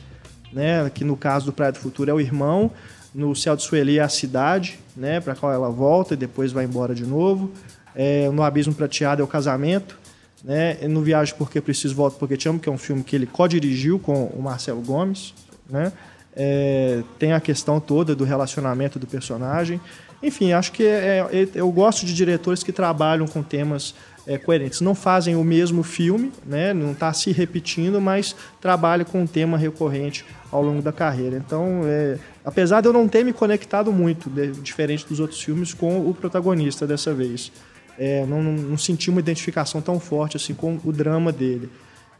Né? 0.52 0.90
Que 0.90 1.04
no 1.04 1.16
caso 1.16 1.46
do 1.46 1.52
Praia 1.52 1.72
do 1.72 1.78
Futuro 1.78 2.10
é 2.10 2.14
o 2.14 2.20
irmão, 2.20 2.70
no 3.14 3.34
Céu 3.34 3.56
de 3.56 3.62
Sueli 3.62 3.98
é 3.98 4.02
a 4.02 4.08
cidade, 4.08 4.78
né? 4.96 5.20
para 5.20 5.34
qual 5.34 5.52
ela 5.52 5.70
volta 5.70 6.14
e 6.14 6.16
depois 6.16 6.52
vai 6.52 6.64
embora 6.64 6.94
de 6.94 7.04
novo. 7.04 7.50
É, 7.94 8.28
no 8.30 8.42
Abismo 8.42 8.74
Prateado 8.74 9.22
é 9.22 9.24
o 9.24 9.28
casamento. 9.28 9.98
Né? 10.42 10.74
No 10.88 11.02
Viagem 11.02 11.34
Porque 11.38 11.60
Preciso 11.60 11.94
Volto 11.94 12.18
Porque 12.18 12.36
Te 12.36 12.48
Amo, 12.48 12.58
que 12.58 12.68
é 12.68 12.72
um 12.72 12.78
filme 12.78 13.02
que 13.02 13.16
ele 13.16 13.26
co-dirigiu 13.26 13.98
com 13.98 14.26
o 14.26 14.42
Marcelo 14.42 14.82
Gomes. 14.82 15.32
Né? 15.68 15.92
É, 16.36 17.02
tem 17.18 17.32
a 17.32 17.40
questão 17.40 17.80
toda 17.80 18.14
do 18.14 18.24
relacionamento 18.24 18.98
do 18.98 19.06
personagem. 19.06 19.80
Enfim, 20.22 20.52
acho 20.52 20.72
que 20.72 20.84
é, 20.84 21.26
é, 21.32 21.48
eu 21.54 21.70
gosto 21.70 22.04
de 22.06 22.14
diretores 22.14 22.62
que 22.62 22.72
trabalham 22.72 23.26
com 23.26 23.42
temas 23.42 23.94
é, 24.26 24.38
coerentes. 24.38 24.80
Não 24.80 24.94
fazem 24.94 25.36
o 25.36 25.44
mesmo 25.44 25.82
filme, 25.82 26.32
né? 26.46 26.72
não 26.72 26.92
está 26.92 27.12
se 27.12 27.32
repetindo, 27.32 28.00
mas 28.00 28.34
trabalham 28.60 29.04
com 29.04 29.22
um 29.22 29.26
tema 29.26 29.56
recorrente 29.56 30.24
ao 30.50 30.62
longo 30.62 30.82
da 30.82 30.92
carreira. 30.92 31.36
Então, 31.36 31.82
é, 31.84 32.18
apesar 32.44 32.80
de 32.80 32.88
eu 32.88 32.92
não 32.92 33.08
ter 33.08 33.24
me 33.24 33.32
conectado 33.32 33.92
muito, 33.92 34.30
de, 34.30 34.52
diferente 34.52 35.06
dos 35.06 35.20
outros 35.20 35.40
filmes, 35.42 35.74
com 35.74 36.08
o 36.08 36.14
protagonista 36.14 36.86
dessa 36.86 37.12
vez. 37.12 37.52
É, 37.96 38.26
não, 38.26 38.42
não, 38.42 38.76
senti 38.76 39.08
uma 39.08 39.20
identificação 39.20 39.80
tão 39.80 40.00
forte 40.00 40.36
assim 40.36 40.52
com 40.52 40.80
o 40.84 40.92
drama 40.92 41.30
dele. 41.30 41.70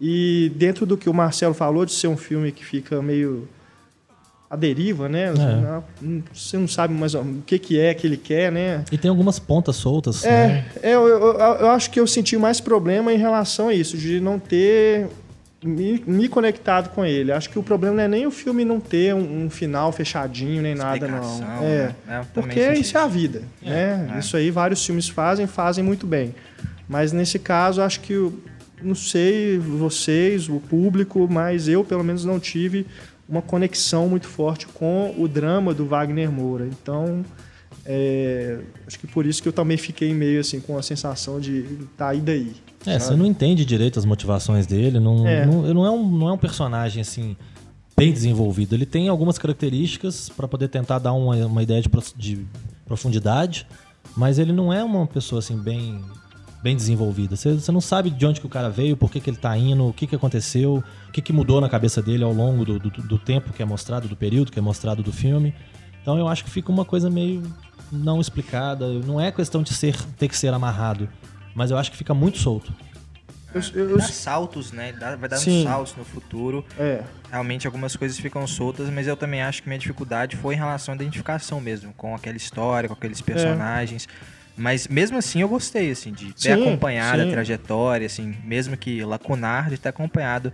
E 0.01 0.53
dentro 0.55 0.87
do 0.87 0.97
que 0.97 1.09
o 1.09 1.15
Marcelo 1.15 1.55
falou 1.55 1.85
de 1.85 1.93
ser 1.93 2.07
um 2.07 2.17
filme 2.17 2.53
que 2.53 2.65
fica 2.65 3.03
meio 3.03 3.49
a 4.55 4.57
deriva, 4.57 5.09
né? 5.09 5.33
É. 5.33 6.15
Você 6.33 6.57
não 6.57 6.69
sabe 6.69 6.95
mais 6.95 7.15
o 7.15 7.43
que, 7.45 7.59
que 7.59 7.79
é 7.79 7.93
que 7.93 8.07
ele 8.07 8.17
quer, 8.17 8.51
né? 8.53 8.85
E 8.91 8.97
tem 8.97 9.09
algumas 9.09 9.39
pontas 9.39 9.77
soltas. 9.77 10.25
É, 10.25 10.47
né? 10.47 10.67
é 10.83 10.95
eu, 10.95 11.07
eu, 11.09 11.21
eu, 11.35 11.71
acho 11.71 11.91
que 11.91 11.99
eu 11.99 12.07
senti 12.07 12.37
mais 12.37 12.61
problema 12.61 13.13
em 13.13 13.19
relação 13.19 13.69
a 13.69 13.75
isso, 13.75 13.97
de 13.97 14.21
não 14.21 14.39
ter 14.39 15.09
me, 15.63 16.03
me 16.07 16.29
conectado 16.29 16.91
com 16.91 17.05
ele. 17.05 17.33
Acho 17.33 17.51
que 17.51 17.59
o 17.59 17.63
problema 17.63 17.97
não 17.97 18.03
é 18.05 18.09
nem 18.09 18.27
o 18.27 18.31
filme 18.31 18.65
não 18.65 18.79
ter 18.79 19.15
um, 19.15 19.45
um 19.45 19.51
final 19.51 19.91
fechadinho, 19.91 20.63
nem 20.63 20.75
nada, 20.75 21.09
não. 21.09 21.43
É, 21.63 21.67
né? 21.67 21.95
é 22.09 22.21
porque 22.33 22.73
isso, 22.75 22.97
é 22.97 23.01
a 23.01 23.07
vida, 23.07 23.43
é, 23.63 23.71
né? 23.71 24.13
É. 24.15 24.19
Isso 24.21 24.37
aí 24.37 24.51
vários 24.51 24.85
filmes 24.85 25.09
fazem, 25.09 25.47
fazem 25.47 25.83
muito 25.83 26.07
bem. 26.07 26.35
Mas 26.89 27.13
nesse 27.13 27.39
caso, 27.39 27.83
acho 27.83 28.01
que, 28.01 28.31
não 28.83 28.95
sei 28.95 29.59
vocês, 29.59 30.49
o 30.49 30.61
público, 30.61 31.29
mas 31.31 31.69
eu 31.69 31.85
pelo 31.85 32.05
menos 32.05 32.25
não 32.25 32.39
tive 32.41 32.87
uma 33.29 33.41
conexão 33.41 34.09
muito 34.09 34.27
forte 34.27 34.67
com 34.67 35.15
o 35.19 35.27
drama 35.27 35.73
do 35.73 35.87
Wagner 35.87 36.31
Moura. 36.31 36.67
Então, 36.67 37.25
é, 37.87 38.59
acho 38.87 38.99
que 38.99 39.07
por 39.07 39.27
isso 39.27 39.43
que 39.43 39.49
eu 39.49 39.53
também 39.53 39.77
fiquei 39.77 40.13
meio 40.13 40.41
assim 40.41 40.61
com 40.61 40.77
a 40.77 40.83
sensação 40.83 41.41
de 41.41 41.65
tá 41.97 42.09
aí 42.09 42.21
daí. 42.21 42.53
É, 42.87 42.99
sabe? 42.99 43.05
você 43.05 43.17
não 43.17 43.27
entende 43.27 43.65
direito 43.65 43.99
as 43.99 44.05
motivações 44.05 44.67
dele, 44.67 45.01
não 45.01 45.27
é. 45.27 45.47
Não, 45.47 45.63
não, 45.75 45.87
é 45.87 45.91
um, 45.91 46.19
não 46.19 46.29
é 46.29 46.33
um 46.33 46.39
personagem 46.39 47.01
assim 47.01 47.37
bem 47.97 48.13
desenvolvido. 48.13 48.75
Ele 48.75 48.87
tem 48.87 49.09
algumas 49.09 49.39
características 49.39 50.29
para 50.29 50.49
poder 50.49 50.69
tentar 50.69 50.99
dar 50.99 51.13
uma, 51.13 51.37
uma 51.47 51.63
ideia 51.63 51.81
de, 51.81 51.89
de 52.17 52.47
profundidade, 52.85 53.67
mas 54.17 54.39
ele 54.39 54.53
não 54.53 54.73
é 54.73 54.83
uma 54.83 55.07
pessoa 55.07 55.39
assim 55.39 55.57
bem 55.57 56.03
bem 56.65 56.75
desenvolvida. 56.75 57.37
Você, 57.37 57.53
você 57.53 57.71
não 57.71 57.81
sabe 57.83 58.09
de 58.09 58.25
onde 58.25 58.41
que 58.41 58.47
o 58.47 58.49
cara 58.49 58.71
veio, 58.71 58.97
por 58.97 59.11
que, 59.11 59.21
que 59.21 59.29
ele 59.29 59.37
está 59.37 59.55
indo, 59.55 59.87
o 59.87 59.93
que, 59.93 60.07
que 60.07 60.17
aconteceu, 60.17 60.83
o 61.07 61.13
que, 61.13 61.21
que 61.21 61.31
mudou 61.31 61.61
na 61.61 61.69
cabeça 61.69 62.01
dele 62.01 62.25
ao 62.25 62.33
longo 62.33 62.65
do, 62.65 62.79
do, 62.79 62.91
do, 62.91 63.19
tempo 63.19 63.53
que 63.53 63.63
é 63.63 63.67
mostrado, 63.67 64.09
do 64.09 64.17
período 64.17 64.51
que 64.51 64.59
é 64.59 64.63
mostrado 64.63 65.03
do 65.03 65.13
filme. 65.13 65.55
Então 66.01 66.17
eu 66.19 66.27
acho 66.27 66.43
que 66.43 66.49
fica 66.49 66.73
uma 66.73 66.87
coisa 66.87 67.11
meio 67.11 67.43
não 67.93 68.19
explicada. 68.19 68.89
Não 69.01 69.21
é 69.21 69.31
questão 69.31 69.63
de 69.63 69.75
ser 69.75 69.95
ter 70.17 70.27
que 70.27 70.37
ser 70.39 70.55
amarrado, 70.55 71.07
mas 71.55 71.71
eu 71.71 71.77
acho 71.77 71.91
que 71.91 71.99
fica 71.99 72.15
muito 72.15 72.39
solto. 72.39 72.73
Eu, 73.53 73.61
eu, 73.75 73.91
eu... 73.91 73.99
Dá 73.99 74.05
saltos, 74.05 74.73
né? 74.73 74.93
Dá, 74.93 75.17
vai 75.17 75.29
dar 75.29 75.37
uns 75.37 75.63
saltos 75.65 75.95
no 75.97 76.05
futuro. 76.05 76.65
É. 76.79 77.03
Realmente 77.31 77.67
algumas 77.67 77.95
coisas 77.95 78.19
ficam 78.19 78.47
soltas, 78.47 78.89
mas 78.89 79.07
eu 79.07 79.19
também 79.19 79.43
acho 79.43 79.63
que 79.63 79.69
minha 79.69 79.79
dificuldade 79.79 80.35
foi 80.39 80.55
em 80.55 80.59
relação 80.59 80.93
à 80.93 80.97
identificação 80.97 81.61
mesmo, 81.61 81.93
com 81.93 82.15
aquela 82.15 82.39
história, 82.39 82.89
com 82.89 82.95
aqueles 82.95 83.21
é. 83.21 83.23
personagens. 83.23 84.09
É. 84.41 84.44
Mas 84.57 84.87
mesmo 84.87 85.19
assim 85.19 85.43
eu 85.43 85.49
gostei, 85.49 85.91
assim, 85.91 86.13
de 86.13 86.33
ter 86.33 86.55
sim, 86.55 86.63
acompanhado 86.63 87.23
sim. 87.23 87.29
a 87.29 87.31
trajetória, 87.31 88.07
assim, 88.07 88.37
mesmo 88.45 88.77
que 88.77 89.05
lacunar, 89.05 89.69
de 89.69 89.79
ter 89.79 89.89
acompanhado 89.89 90.53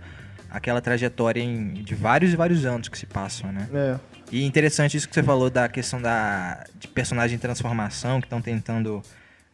aquela 0.49 0.81
trajetória 0.81 1.41
em, 1.41 1.73
de 1.73 1.95
vários 1.95 2.33
e 2.33 2.35
vários 2.35 2.65
anos 2.65 2.89
que 2.89 2.97
se 2.97 3.05
passam, 3.05 3.51
né? 3.51 3.67
É. 3.73 3.99
E 4.31 4.43
interessante 4.43 4.97
isso 4.97 5.07
que 5.07 5.13
você 5.13 5.23
falou 5.23 5.49
da 5.49 5.67
questão 5.69 6.01
da, 6.01 6.65
de 6.79 6.87
personagem 6.87 7.35
em 7.35 7.39
transformação, 7.39 8.19
que 8.19 8.25
estão 8.25 8.41
tentando 8.41 9.01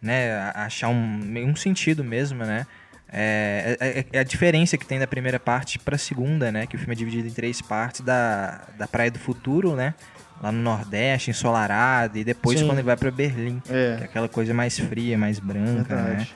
né, 0.02 0.52
achar 0.54 0.90
um, 0.90 1.20
um 1.46 1.56
sentido 1.56 2.04
mesmo, 2.04 2.44
né? 2.44 2.66
É, 3.10 3.78
é, 3.80 4.06
é, 4.12 4.20
a 4.20 4.24
diferença 4.24 4.78
que 4.78 4.86
tem 4.86 5.00
da 5.00 5.08
primeira 5.08 5.40
parte 5.40 5.80
para 5.80 5.96
a 5.96 5.98
segunda, 5.98 6.52
né? 6.52 6.68
Que 6.68 6.76
o 6.76 6.80
filme 6.80 6.94
é 6.94 6.98
dividido 6.98 7.28
em 7.28 7.32
três 7.32 7.62
partes 7.62 8.02
da, 8.02 8.68
da 8.78 8.88
Praia 8.88 9.10
do 9.10 9.20
Futuro, 9.20 9.76
né? 9.76 9.94
Lá 10.42 10.52
no 10.52 10.62
Nordeste, 10.62 11.32
ensolarado, 11.32 12.18
e 12.18 12.24
depois 12.24 12.60
Sim. 12.60 12.68
quando 12.68 12.78
ele 12.80 12.86
vai 12.86 12.96
para 12.96 13.12
Berlim, 13.12 13.62
é. 13.70 13.96
que 13.98 14.04
é 14.04 14.06
aquela 14.06 14.30
coisa 14.30 14.54
mais 14.54 14.78
fria, 14.78 15.18
mais 15.18 15.40
branca, 15.40 15.96
né? 15.96 16.04
Verdade. 16.04 16.20
né? 16.20 16.28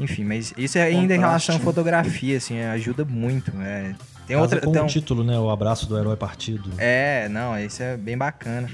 Enfim, 0.00 0.24
mas 0.24 0.54
isso 0.56 0.78
é 0.78 0.82
ainda 0.82 1.14
em 1.14 1.18
relação 1.18 1.56
à 1.56 1.58
fotografia, 1.58 2.36
assim, 2.36 2.60
ajuda 2.62 3.04
muito. 3.04 3.52
É. 3.60 3.94
Tem 4.26 4.36
Casa 4.36 4.40
outra. 4.40 4.60
Com 4.60 4.70
então, 4.70 4.84
o 4.84 4.88
título, 4.88 5.24
né? 5.24 5.38
O 5.38 5.50
abraço 5.50 5.86
do 5.88 5.98
herói 5.98 6.16
partido. 6.16 6.70
É, 6.78 7.28
não, 7.28 7.58
isso 7.58 7.82
é 7.82 7.96
bem 7.96 8.16
bacana. 8.16 8.68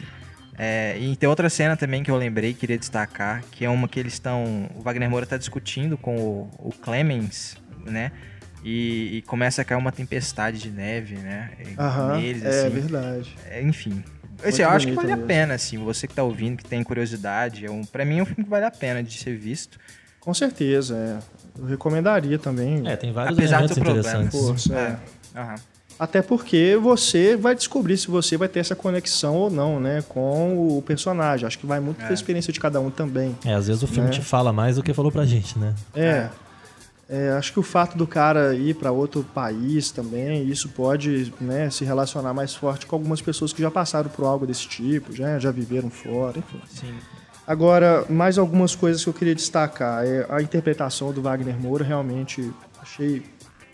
É, 0.59 0.97
e 0.99 1.17
tem 1.17 1.29
outra 1.29 1.51
cena 1.51 1.77
também 1.77 2.03
que 2.03 2.11
eu 2.11 2.17
lembrei, 2.17 2.55
queria 2.55 2.79
destacar, 2.79 3.43
que 3.51 3.65
é 3.65 3.71
uma 3.71 3.89
que 3.89 3.99
eles 3.99 4.15
estão. 4.15 4.69
O 4.75 4.83
Wagner 4.83 5.11
Moura 5.11 5.25
está 5.25 5.37
discutindo 5.37 5.99
com 5.99 6.17
o, 6.17 6.51
o 6.59 6.73
Clemens, 6.73 7.57
né? 7.85 8.13
E, 8.65 9.19
e, 9.19 9.23
começa 9.23 9.63
a 9.63 9.65
cair 9.65 9.79
uma 9.79 9.93
tempestade 9.93 10.59
de 10.59 10.71
neve, 10.71 11.17
né? 11.17 11.51
Aham, 11.79 12.17
neles, 12.17 12.43
é 12.43 12.67
assim. 12.67 12.71
verdade. 12.71 13.37
É, 13.49 13.63
enfim, 13.63 14.03
esse, 14.45 14.63
eu 14.63 14.69
acho 14.69 14.87
que 14.87 14.93
vale 14.93 15.09
mesmo. 15.09 15.25
a 15.25 15.27
pena, 15.27 15.55
assim. 15.55 15.79
Você 15.79 16.07
que 16.07 16.15
tá 16.15 16.23
ouvindo, 16.23 16.59
que 16.59 16.65
tem 16.65 16.83
curiosidade. 16.83 17.67
É 17.67 17.71
um, 17.71 17.85
pra 17.85 18.05
mim 18.05 18.19
é 18.19 18.23
um 18.23 18.27
filme 18.27 18.45
que 18.45 18.51
vale 18.51 18.65
a 18.65 18.71
pena 18.71 19.03
de 19.03 19.17
ser 19.19 19.37
visto. 19.37 19.79
Com 20.21 20.35
certeza, 20.35 20.97
é. 20.97 21.19
Eu 21.59 21.67
recomendaria 21.67 22.39
também. 22.39 22.87
É, 22.87 22.97
tem 22.97 23.13
vários 23.13 23.39
Apesar 23.39 23.59
elementos 23.59 23.79
interessantes. 23.79 24.71
é. 24.71 24.99
é. 25.35 25.41
Uhum. 25.41 25.55
Até 25.99 26.21
porque 26.21 26.79
você 26.81 27.37
vai 27.37 27.55
descobrir 27.55 27.97
se 27.97 28.09
você 28.09 28.37
vai 28.37 28.49
ter 28.49 28.61
essa 28.61 28.77
conexão 28.77 29.35
ou 29.35 29.51
não, 29.51 29.81
né, 29.81 30.05
com 30.09 30.77
o 30.77 30.83
personagem. 30.83 31.47
Acho 31.47 31.59
que 31.59 31.67
vai 31.67 31.81
muito 31.81 32.03
é. 32.03 32.09
da 32.09 32.13
experiência 32.13 32.53
de 32.53 32.61
cada 32.61 32.81
um 32.81 32.91
também. 32.91 33.35
É, 33.45 33.55
às 33.55 33.67
vezes 33.67 33.83
o 33.83 33.87
filme 33.87 34.11
né? 34.11 34.15
te 34.15 34.21
fala 34.21 34.53
mais 34.53 34.77
do 34.77 34.83
que 34.83 34.93
falou 34.93 35.11
pra 35.11 35.25
gente, 35.25 35.59
né? 35.59 35.75
É. 35.95 36.29
é. 37.09 37.31
Acho 37.31 37.53
que 37.53 37.61
o 37.61 37.63
fato 37.63 37.97
do 37.97 38.07
cara 38.07 38.55
ir 38.55 38.75
para 38.75 38.91
outro 38.91 39.23
país 39.23 39.91
também, 39.91 40.49
isso 40.49 40.69
pode 40.71 41.33
né, 41.41 41.71
se 41.71 41.85
relacionar 41.85 42.35
mais 42.35 42.55
forte 42.55 42.87
com 42.87 42.97
algumas 42.97 43.21
pessoas 43.21 43.53
que 43.53 43.63
já 43.63 43.71
passaram 43.71 44.11
por 44.11 44.25
algo 44.25 44.47
desse 44.47 44.67
tipo, 44.69 45.15
já, 45.15 45.39
já 45.39 45.51
viveram 45.51 45.91
fora, 45.91 46.39
enfim. 46.39 46.61
Sim. 46.69 46.95
Agora, 47.47 48.05
mais 48.11 48.39
algumas 48.39 48.75
coisas 48.75 49.05
que 49.05 49.09
eu 49.09 49.15
queria 49.15 49.35
destacar. 49.35 50.05
É 50.05 50.27
a 50.29 50.43
interpretação 50.43 51.13
do 51.13 51.23
Wagner 51.23 51.57
Moura, 51.59 51.85
realmente 51.85 52.53
achei 52.83 53.23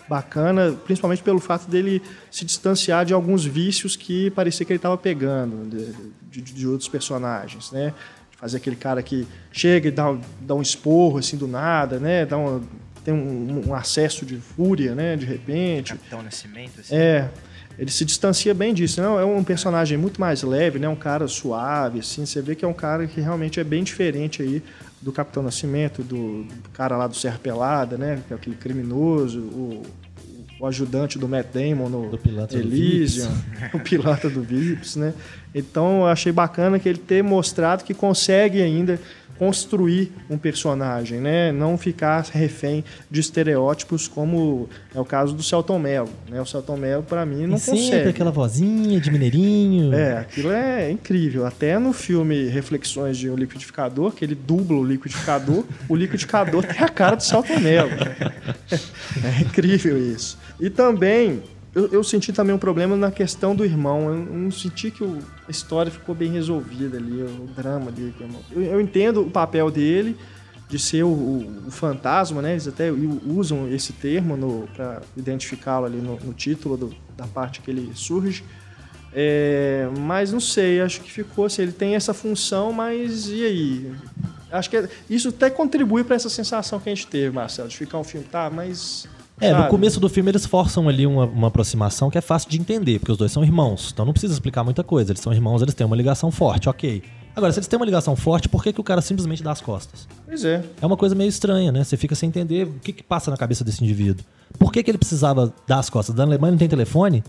bacana, 0.06 0.72
principalmente 0.84 1.22
pelo 1.22 1.40
fato 1.40 1.70
dele 1.70 2.02
se 2.30 2.44
distanciar 2.44 3.06
de 3.06 3.14
alguns 3.14 3.46
vícios 3.46 3.96
que 3.96 4.30
parecia 4.32 4.66
que 4.66 4.72
ele 4.72 4.78
estava 4.78 4.98
pegando 4.98 5.70
de, 5.70 6.42
de, 6.42 6.52
de, 6.52 6.66
outros 6.66 6.88
personagens, 6.88 7.72
né? 7.72 7.94
Fazer 8.36 8.58
aquele 8.58 8.76
cara 8.76 9.02
que 9.02 9.26
chega 9.50 9.88
e 9.88 9.90
dá, 9.90 10.14
dá 10.40 10.54
um 10.54 10.60
esporro 10.60 11.18
assim 11.18 11.38
do 11.38 11.46
nada, 11.48 11.98
né? 11.98 12.26
Dá 12.26 12.36
uma, 12.36 12.60
tem 13.04 13.12
um, 13.12 13.68
um, 13.68 13.74
acesso 13.74 14.24
de 14.24 14.36
fúria, 14.36 14.94
né? 14.94 15.16
De 15.16 15.26
repente. 15.26 15.94
Capitão 15.94 16.22
Nascimento, 16.22 16.80
assim. 16.80 16.94
É. 16.94 17.28
Ele 17.78 17.90
se 17.90 18.04
distancia 18.04 18.52
bem 18.52 18.74
disso. 18.74 19.00
Não, 19.00 19.18
é 19.18 19.24
um 19.24 19.42
personagem 19.42 19.96
muito 19.96 20.20
mais 20.20 20.42
leve, 20.42 20.78
né? 20.78 20.88
Um 20.88 20.96
cara 20.96 21.26
suave, 21.26 22.00
assim. 22.00 22.24
Você 22.26 22.40
vê 22.42 22.54
que 22.54 22.64
é 22.64 22.68
um 22.68 22.74
cara 22.74 23.06
que 23.06 23.20
realmente 23.20 23.58
é 23.58 23.64
bem 23.64 23.82
diferente 23.82 24.42
aí 24.42 24.62
do 25.00 25.10
Capitão 25.10 25.42
Nascimento, 25.42 26.02
do, 26.02 26.44
do 26.44 26.68
cara 26.72 26.96
lá 26.96 27.06
do 27.06 27.16
Serra 27.16 27.38
Pelada, 27.42 27.96
né? 27.96 28.20
Que 28.26 28.34
é 28.34 28.36
aquele 28.36 28.56
criminoso, 28.56 29.40
o, 29.40 29.82
o 30.60 30.66
ajudante 30.66 31.18
do 31.18 31.26
Matt 31.26 31.46
Damon 31.52 31.88
no 31.88 32.10
do 32.10 32.20
Elysium, 32.52 33.32
do 33.72 33.78
o 33.78 33.80
pilota 33.80 34.30
do 34.30 34.42
Vips, 34.42 34.94
né? 34.94 35.12
Então 35.52 36.02
eu 36.02 36.06
achei 36.06 36.30
bacana 36.30 36.78
que 36.78 36.88
ele 36.88 36.98
ter 36.98 37.22
mostrado 37.22 37.82
que 37.82 37.92
consegue 37.92 38.62
ainda 38.62 39.00
construir 39.42 40.12
um 40.30 40.38
personagem, 40.38 41.18
né? 41.18 41.50
Não 41.50 41.76
ficar 41.76 42.24
refém 42.30 42.84
de 43.10 43.18
estereótipos 43.18 44.06
como 44.06 44.68
é 44.94 45.00
o 45.00 45.04
caso 45.04 45.34
do 45.34 45.42
Celton 45.42 45.80
Mello, 45.80 46.08
né? 46.30 46.40
O 46.40 46.46
Celton 46.46 46.76
Mello 46.76 47.02
para 47.02 47.26
mim 47.26 47.48
não 47.48 47.56
e 47.56 47.60
sempre 47.60 47.80
consegue. 47.80 48.08
aquela 48.10 48.30
vozinha 48.30 49.00
de 49.00 49.10
mineirinho. 49.10 49.92
É, 49.92 50.18
aquilo 50.18 50.52
é 50.52 50.92
incrível. 50.92 51.44
Até 51.44 51.76
no 51.76 51.92
filme 51.92 52.46
Reflexões 52.50 53.18
de 53.18 53.28
um 53.28 53.34
Liquidificador, 53.34 54.12
que 54.12 54.24
ele 54.24 54.36
dubla 54.36 54.76
o 54.76 54.84
liquidificador, 54.84 55.64
o 55.90 55.96
liquidificador 55.96 56.64
tem 56.64 56.78
a 56.78 56.88
cara 56.88 57.16
do 57.16 57.24
Celton 57.24 57.58
Mello. 57.58 57.90
É 59.22 59.42
incrível 59.42 59.98
isso. 59.98 60.38
E 60.58 60.70
também 60.70 61.42
eu, 61.74 61.88
eu, 61.88 62.04
senti 62.04 62.32
também 62.32 62.54
um 62.54 62.58
problema 62.58 62.96
na 62.96 63.10
questão 63.10 63.54
do 63.54 63.64
irmão. 63.64 64.08
Eu, 64.08 64.16
não 64.16 64.50
senti 64.50 64.90
que 64.90 65.02
o, 65.02 65.18
a 65.48 65.50
história 65.50 65.90
ficou 65.90 66.14
bem 66.14 66.30
resolvida 66.30 66.98
ali, 66.98 67.22
o, 67.22 67.46
drama 67.56 67.90
dele 67.90 68.14
com 68.16 68.24
o 68.24 68.26
irmão. 68.26 68.42
Eu, 68.50 68.62
eu 68.62 68.80
entendo 68.80 69.22
o 69.22 69.30
papel 69.30 69.70
dele 69.70 70.16
de 70.68 70.78
ser 70.78 71.02
o, 71.02 71.08
o, 71.66 71.70
fantasma, 71.70 72.42
né? 72.42 72.52
Eles 72.52 72.68
até 72.68 72.90
usam 72.90 73.72
esse 73.72 73.92
termo 73.92 74.68
para 74.74 75.00
identificá-lo 75.16 75.86
ali 75.86 75.98
no, 75.98 76.18
no 76.20 76.34
título 76.34 76.76
do, 76.76 76.94
da 77.16 77.26
parte 77.26 77.60
que 77.60 77.70
ele 77.70 77.90
surge. 77.94 78.44
É, 79.14 79.88
mas 80.00 80.32
não 80.32 80.40
sei, 80.40 80.80
acho 80.80 81.00
que 81.02 81.10
ficou 81.10 81.44
assim, 81.44 81.62
ele 81.62 81.72
tem 81.72 81.94
essa 81.94 82.14
função, 82.14 82.72
mas 82.72 83.28
e 83.28 83.44
aí? 83.44 83.92
Acho 84.50 84.70
que 84.70 84.76
é, 84.76 84.88
isso 85.08 85.28
até 85.28 85.50
contribui 85.50 86.02
para 86.04 86.16
essa 86.16 86.30
sensação 86.30 86.80
que 86.80 86.88
a 86.88 86.94
gente 86.94 87.06
teve, 87.06 87.30
Marcelo, 87.34 87.68
de 87.68 87.76
ficar 87.76 87.98
um 87.98 88.04
filme, 88.04 88.26
tá, 88.26 88.50
mas 88.50 89.06
é, 89.42 89.50
Sabe? 89.50 89.64
no 89.64 89.68
começo 89.68 89.98
do 89.98 90.08
filme 90.08 90.30
eles 90.30 90.46
forçam 90.46 90.88
ali 90.88 91.06
uma, 91.06 91.24
uma, 91.24 91.48
aproximação 91.48 92.08
que 92.08 92.16
é 92.16 92.20
fácil 92.20 92.48
de 92.48 92.60
entender, 92.60 93.00
porque 93.00 93.10
os 93.10 93.18
dois 93.18 93.32
são 93.32 93.42
irmãos. 93.42 93.90
Então 93.92 94.04
não 94.04 94.12
precisa 94.12 94.32
explicar 94.32 94.62
muita 94.62 94.84
coisa. 94.84 95.10
Eles 95.10 95.20
são 95.20 95.32
irmãos, 95.32 95.60
eles 95.62 95.74
têm 95.74 95.84
uma 95.84 95.96
ligação 95.96 96.30
forte, 96.30 96.68
ok. 96.68 97.02
Agora, 97.34 97.52
se 97.52 97.58
eles 97.58 97.66
têm 97.66 97.76
uma 97.78 97.86
ligação 97.86 98.14
forte, 98.14 98.48
por 98.48 98.62
que, 98.62 98.72
que 98.72 98.80
o 98.80 98.84
cara 98.84 99.00
simplesmente 99.00 99.42
dá 99.42 99.50
as 99.50 99.60
costas? 99.60 100.06
Pois 100.26 100.44
é. 100.44 100.62
É 100.80 100.86
uma 100.86 100.96
coisa 100.96 101.14
meio 101.14 101.28
estranha, 101.28 101.72
né? 101.72 101.82
Você 101.82 101.96
fica 101.96 102.14
sem 102.14 102.28
entender 102.28 102.66
o 102.66 102.74
que, 102.74 102.92
que 102.92 103.02
passa 103.02 103.30
na 103.30 103.36
cabeça 103.36 103.64
desse 103.64 103.82
indivíduo. 103.82 104.24
Por 104.58 104.70
que, 104.70 104.82
que 104.82 104.90
ele 104.90 104.98
precisava 104.98 105.52
dar 105.66 105.78
as 105.78 105.90
costas? 105.90 106.14
Da 106.14 106.22
Alemanha 106.22 106.52
não 106.52 106.58
tem 106.58 106.68
telefone? 106.68 107.24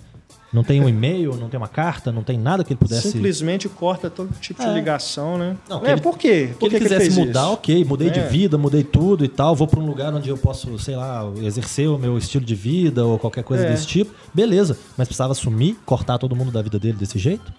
Não 0.53 0.63
tem 0.63 0.79
um 0.79 0.87
e-mail, 0.87 1.35
não 1.35 1.49
tem 1.49 1.57
uma 1.57 1.67
carta, 1.67 2.11
não 2.11 2.21
tem 2.21 2.37
nada 2.37 2.63
que 2.63 2.71
ele 2.71 2.79
pudesse. 2.79 3.11
Simplesmente 3.11 3.67
corta 3.67 4.07
todo 4.07 4.31
tipo 4.39 4.61
é. 4.61 4.67
de 4.67 4.73
ligação, 4.75 5.35
né? 5.35 5.57
Não, 5.67 5.83
é, 5.83 5.93
ele, 5.93 6.01
por 6.01 6.15
quê? 6.15 6.51
Por 6.59 6.69
que, 6.69 6.75
ele 6.75 6.85
quisesse 6.85 7.07
ele 7.07 7.25
mudar, 7.25 7.41
isso? 7.45 7.53
ok, 7.53 7.85
mudei 7.85 8.09
é. 8.09 8.11
de 8.11 8.19
vida, 8.21 8.55
mudei 8.55 8.83
tudo 8.83 9.25
e 9.25 9.27
tal, 9.27 9.55
vou 9.55 9.67
para 9.67 9.79
um 9.79 9.85
lugar 9.85 10.13
onde 10.13 10.29
eu 10.29 10.37
posso, 10.37 10.77
sei 10.77 10.95
lá, 10.95 11.23
exercer 11.41 11.89
o 11.89 11.97
meu 11.97 12.15
estilo 12.19 12.45
de 12.45 12.53
vida 12.53 13.03
ou 13.03 13.17
qualquer 13.17 13.43
coisa 13.43 13.65
é. 13.65 13.71
desse 13.71 13.87
tipo. 13.87 14.13
Beleza, 14.31 14.77
mas 14.95 15.07
precisava 15.07 15.33
sumir, 15.33 15.75
cortar 15.85 16.19
todo 16.19 16.35
mundo 16.35 16.51
da 16.51 16.61
vida 16.61 16.77
dele 16.77 16.97
desse 16.97 17.17
jeito? 17.17 17.51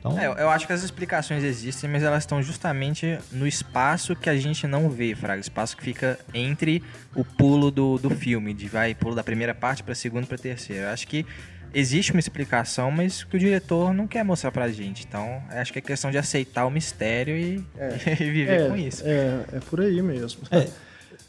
Então... 0.00 0.18
É, 0.18 0.26
eu 0.26 0.48
acho 0.48 0.66
que 0.66 0.72
as 0.72 0.82
explicações 0.82 1.44
existem, 1.44 1.88
mas 1.88 2.02
elas 2.02 2.22
estão 2.22 2.42
justamente 2.42 3.18
no 3.30 3.46
espaço 3.46 4.16
que 4.16 4.28
a 4.28 4.36
gente 4.36 4.66
não 4.66 4.88
vê, 4.88 5.14
Fraga. 5.14 5.40
Espaço 5.40 5.76
que 5.76 5.82
fica 5.82 6.18
entre 6.32 6.82
o 7.14 7.22
pulo 7.22 7.70
do, 7.70 7.98
do 7.98 8.10
filme, 8.10 8.54
de 8.54 8.66
vai 8.66 8.94
pulo 8.94 9.14
da 9.14 9.22
primeira 9.22 9.54
parte 9.54 9.82
para 9.82 9.92
a 9.92 9.96
segunda 9.96 10.26
para 10.26 10.38
terceira. 10.38 10.86
Eu 10.86 10.90
acho 10.90 11.06
que 11.06 11.26
existe 11.74 12.12
uma 12.12 12.20
explicação, 12.20 12.90
mas 12.90 13.24
que 13.24 13.36
o 13.36 13.38
diretor 13.38 13.92
não 13.92 14.06
quer 14.06 14.24
mostrar 14.24 14.50
pra 14.50 14.68
gente. 14.68 15.04
Então, 15.08 15.42
acho 15.50 15.72
que 15.72 15.78
é 15.78 15.82
questão 15.82 16.10
de 16.10 16.18
aceitar 16.18 16.66
o 16.66 16.70
mistério 16.70 17.36
e, 17.36 17.64
é. 17.76 18.16
e 18.20 18.30
viver 18.30 18.60
é, 18.60 18.68
com 18.68 18.76
isso. 18.76 19.02
É, 19.04 19.44
é 19.52 19.60
por 19.60 19.80
aí 19.80 20.00
mesmo. 20.02 20.42
É, 20.50 20.68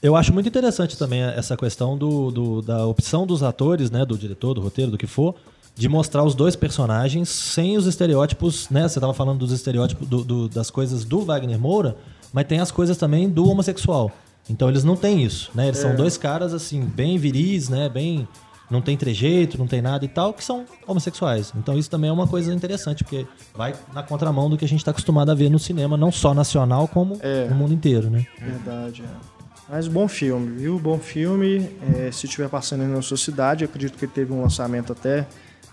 eu 0.01 0.15
acho 0.15 0.33
muito 0.33 0.49
interessante 0.49 0.97
também 0.97 1.21
essa 1.21 1.55
questão 1.55 1.97
do, 1.97 2.31
do, 2.31 2.61
da 2.61 2.85
opção 2.85 3.25
dos 3.25 3.43
atores, 3.43 3.91
né, 3.91 4.05
do 4.05 4.17
diretor, 4.17 4.53
do 4.53 4.61
roteiro, 4.61 4.91
do 4.91 4.97
que 4.97 5.07
for, 5.07 5.35
de 5.75 5.87
mostrar 5.87 6.23
os 6.23 6.35
dois 6.35 6.55
personagens 6.55 7.29
sem 7.29 7.77
os 7.77 7.85
estereótipos, 7.85 8.69
né? 8.69 8.87
Você 8.87 8.99
estava 8.99 9.13
falando 9.13 9.39
dos 9.39 9.51
estereótipos 9.51 10.07
do, 10.07 10.23
do, 10.23 10.49
das 10.49 10.69
coisas 10.69 11.05
do 11.05 11.21
Wagner 11.21 11.57
Moura, 11.57 11.95
mas 12.33 12.45
tem 12.45 12.59
as 12.59 12.71
coisas 12.71 12.97
também 12.97 13.29
do 13.29 13.47
homossexual. 13.47 14.11
Então 14.49 14.69
eles 14.69 14.83
não 14.83 14.95
têm 14.95 15.23
isso, 15.23 15.49
né? 15.55 15.67
Eles 15.67 15.79
são 15.79 15.91
é. 15.91 15.95
dois 15.95 16.17
caras 16.17 16.53
assim 16.53 16.81
bem 16.81 17.17
viris, 17.17 17.69
né? 17.69 17.87
Bem 17.87 18.27
não 18.72 18.82
tem 18.82 18.95
trejeito, 18.95 19.57
não 19.57 19.67
tem 19.67 19.82
nada 19.82 20.05
e 20.05 20.07
tal, 20.07 20.34
que 20.34 20.43
são 20.43 20.65
homossexuais. 20.88 21.51
Então 21.55 21.78
isso 21.78 21.89
também 21.89 22.09
é 22.09 22.13
uma 22.13 22.28
coisa 22.28 22.53
interessante, 22.53 23.03
porque 23.03 23.28
vai 23.53 23.76
na 23.93 24.01
contramão 24.01 24.49
do 24.49 24.57
que 24.57 24.65
a 24.65 24.67
gente 24.67 24.80
está 24.80 24.91
acostumado 24.91 25.30
a 25.30 25.36
ver 25.36 25.49
no 25.49 25.59
cinema, 25.59 25.97
não 25.97 26.11
só 26.11 26.34
nacional, 26.34 26.88
como 26.88 27.19
é, 27.22 27.47
no 27.47 27.55
mundo 27.55 27.74
inteiro, 27.74 28.09
né? 28.09 28.26
Verdade, 28.39 29.03
é. 29.03 29.41
Mas 29.69 29.88
bom 29.88 30.07
filme, 30.07 30.57
viu? 30.57 30.78
Bom 30.80 30.99
filme. 30.99 31.69
É, 31.95 32.11
se 32.11 32.26
estiver 32.26 32.49
passando 32.49 32.82
aí 32.82 32.88
na 32.88 33.01
sua 33.01 33.17
cidade, 33.17 33.63
acredito 33.63 33.97
que 33.97 34.05
teve 34.05 34.34
um 34.34 34.41
lançamento 34.41 34.91
até 34.91 35.26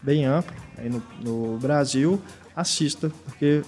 bem 0.02 0.24
amplo 0.24 0.54
aí 0.76 0.88
no, 0.88 1.02
no 1.20 1.58
Brasil. 1.58 2.20
Assista, 2.54 3.10
porque 3.24 3.62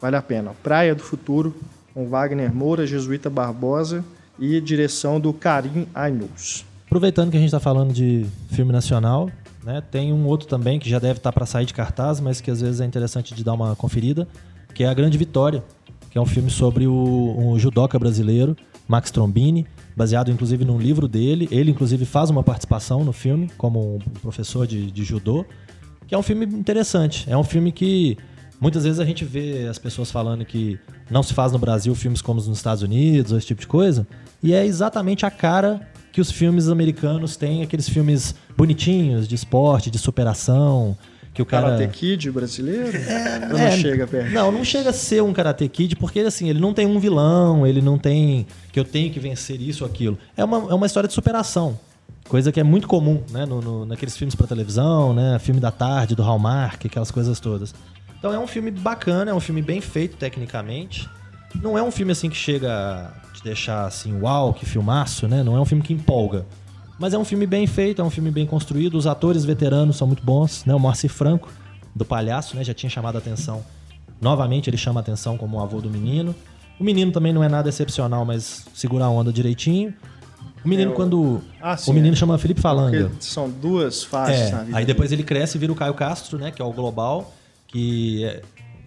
vale 0.00 0.16
a 0.16 0.22
pena. 0.22 0.52
Praia 0.62 0.94
do 0.94 1.02
Futuro, 1.02 1.54
com 1.92 2.08
Wagner 2.08 2.54
Moura, 2.54 2.86
Jesuíta 2.86 3.28
Barbosa 3.28 4.04
e 4.38 4.60
direção 4.60 5.20
do 5.20 5.32
Karim 5.32 5.86
Ainus. 5.94 6.64
Aproveitando 6.88 7.30
que 7.30 7.36
a 7.36 7.40
gente 7.40 7.48
está 7.48 7.60
falando 7.60 7.92
de 7.92 8.24
filme 8.50 8.72
nacional, 8.72 9.30
né, 9.62 9.82
tem 9.90 10.10
um 10.10 10.24
outro 10.24 10.48
também 10.48 10.78
que 10.78 10.88
já 10.88 10.98
deve 10.98 11.18
estar 11.18 11.30
tá 11.30 11.34
para 11.34 11.44
sair 11.44 11.66
de 11.66 11.74
cartaz, 11.74 12.18
mas 12.18 12.40
que 12.40 12.50
às 12.50 12.62
vezes 12.62 12.80
é 12.80 12.86
interessante 12.86 13.34
de 13.34 13.44
dar 13.44 13.52
uma 13.52 13.76
conferida, 13.76 14.26
que 14.72 14.84
é 14.84 14.88
A 14.88 14.94
Grande 14.94 15.18
Vitória, 15.18 15.62
que 16.10 16.16
é 16.16 16.20
um 16.20 16.24
filme 16.24 16.50
sobre 16.50 16.86
o, 16.86 17.36
um 17.36 17.58
judoca 17.58 17.98
brasileiro, 17.98 18.56
Max 18.88 19.10
Trombini, 19.10 19.66
baseado 19.94 20.30
inclusive 20.30 20.64
num 20.64 20.78
livro 20.78 21.06
dele. 21.06 21.46
Ele, 21.50 21.72
inclusive, 21.72 22.06
faz 22.06 22.30
uma 22.30 22.42
participação 22.42 23.04
no 23.04 23.12
filme 23.12 23.50
como 23.58 23.96
um 23.96 23.98
professor 24.22 24.66
de, 24.66 24.90
de 24.90 25.04
judô, 25.04 25.44
que 26.06 26.14
é 26.14 26.18
um 26.18 26.22
filme 26.22 26.46
interessante. 26.46 27.30
É 27.30 27.36
um 27.36 27.44
filme 27.44 27.70
que 27.70 28.16
muitas 28.58 28.84
vezes 28.84 28.98
a 28.98 29.04
gente 29.04 29.26
vê 29.26 29.68
as 29.68 29.78
pessoas 29.78 30.10
falando 30.10 30.42
que 30.42 30.80
não 31.10 31.22
se 31.22 31.34
faz 31.34 31.52
no 31.52 31.58
Brasil 31.58 31.94
filmes 31.94 32.22
como 32.22 32.40
nos 32.40 32.56
Estados 32.56 32.82
Unidos 32.82 33.30
ou 33.30 33.36
esse 33.36 33.46
tipo 33.46 33.60
de 33.60 33.66
coisa, 33.66 34.06
e 34.42 34.54
é 34.54 34.64
exatamente 34.64 35.26
a 35.26 35.30
cara 35.30 35.86
que 36.18 36.22
os 36.22 36.32
filmes 36.32 36.68
americanos 36.68 37.36
têm 37.36 37.62
aqueles 37.62 37.88
filmes 37.88 38.34
bonitinhos 38.56 39.28
de 39.28 39.36
esporte, 39.36 39.88
de 39.88 40.00
superação, 40.00 40.98
que 41.32 41.40
o 41.40 41.46
cara 41.46 41.68
Karate 41.68 41.96
Kid 41.96 42.32
brasileiro? 42.32 42.96
É, 42.96 43.46
não 43.46 43.56
é, 43.56 43.70
chega 43.76 44.04
perto. 44.04 44.32
Não, 44.32 44.50
não 44.50 44.64
chega 44.64 44.90
a 44.90 44.92
ser 44.92 45.22
um 45.22 45.32
Karate 45.32 45.68
Kid 45.68 45.94
porque 45.94 46.18
assim, 46.18 46.48
ele 46.50 46.58
não 46.58 46.74
tem 46.74 46.86
um 46.86 46.98
vilão, 46.98 47.64
ele 47.64 47.80
não 47.80 47.96
tem 47.96 48.48
que 48.72 48.80
eu 48.80 48.84
tenho 48.84 49.12
que 49.12 49.20
vencer 49.20 49.60
isso 49.60 49.84
ou 49.84 49.88
aquilo. 49.88 50.18
É 50.36 50.44
uma, 50.44 50.56
é 50.72 50.74
uma 50.74 50.86
história 50.86 51.06
de 51.06 51.14
superação. 51.14 51.78
Coisa 52.28 52.50
que 52.50 52.58
é 52.58 52.64
muito 52.64 52.88
comum, 52.88 53.22
né, 53.30 53.46
no, 53.46 53.60
no 53.60 53.86
naqueles 53.86 54.16
filmes 54.16 54.34
para 54.34 54.48
televisão, 54.48 55.14
né, 55.14 55.38
filme 55.38 55.60
da 55.60 55.70
tarde, 55.70 56.16
do 56.16 56.22
Hallmark, 56.24 56.84
aquelas 56.84 57.12
coisas 57.12 57.38
todas. 57.38 57.72
Então 58.18 58.32
é 58.32 58.38
um 58.40 58.48
filme 58.48 58.72
bacana, 58.72 59.30
é 59.30 59.34
um 59.34 59.38
filme 59.38 59.62
bem 59.62 59.80
feito 59.80 60.16
tecnicamente. 60.16 61.08
Não 61.54 61.76
é 61.76 61.82
um 61.82 61.90
filme 61.90 62.12
assim 62.12 62.28
que 62.28 62.36
chega 62.36 63.12
te 63.38 63.44
deixar 63.44 63.86
assim, 63.86 64.20
uau, 64.20 64.52
que 64.52 64.66
filmaço, 64.66 65.26
né? 65.28 65.42
Não 65.42 65.56
é 65.56 65.60
um 65.60 65.64
filme 65.64 65.82
que 65.82 65.92
empolga. 65.92 66.44
Mas 66.98 67.14
é 67.14 67.18
um 67.18 67.24
filme 67.24 67.46
bem 67.46 67.66
feito, 67.66 68.02
é 68.02 68.04
um 68.04 68.10
filme 68.10 68.30
bem 68.30 68.46
construído. 68.46 68.96
Os 68.96 69.06
atores 69.06 69.44
veteranos 69.44 69.96
são 69.96 70.06
muito 70.06 70.22
bons, 70.22 70.64
né? 70.64 70.74
O 70.74 70.80
Marci 70.80 71.08
Franco, 71.08 71.48
do 71.94 72.04
Palhaço, 72.04 72.56
né? 72.56 72.64
Já 72.64 72.74
tinha 72.74 72.90
chamado 72.90 73.16
a 73.16 73.18
atenção. 73.18 73.64
Novamente 74.20 74.68
ele 74.68 74.76
chama 74.76 74.98
a 74.98 75.02
atenção 75.02 75.38
como 75.38 75.58
o 75.58 75.62
avô 75.62 75.80
do 75.80 75.88
menino. 75.88 76.34
O 76.78 76.84
menino 76.84 77.12
também 77.12 77.32
não 77.32 77.42
é 77.42 77.48
nada 77.48 77.68
excepcional, 77.68 78.24
mas 78.24 78.66
segura 78.74 79.04
a 79.04 79.10
onda 79.10 79.32
direitinho. 79.32 79.94
O 80.64 80.68
menino, 80.68 80.90
é, 80.90 80.94
quando. 80.94 81.40
Ah, 81.60 81.76
sim, 81.76 81.90
o 81.90 81.94
menino 81.94 82.14
é. 82.14 82.16
chama 82.16 82.36
Felipe 82.36 82.60
Falanga. 82.60 83.12
são 83.20 83.48
duas 83.48 84.02
fases 84.02 84.48
é, 84.48 84.50
na 84.50 84.62
vida. 84.64 84.78
Aí 84.78 84.84
depois 84.84 85.10
dele 85.10 85.22
cresce 85.22 85.56
e 85.56 85.60
vira 85.60 85.72
o 85.72 85.76
Caio 85.76 85.94
Castro, 85.94 86.36
né? 86.36 86.50
Que 86.50 86.60
é 86.60 86.64
o 86.64 86.72
Global, 86.72 87.32
que 87.68 88.24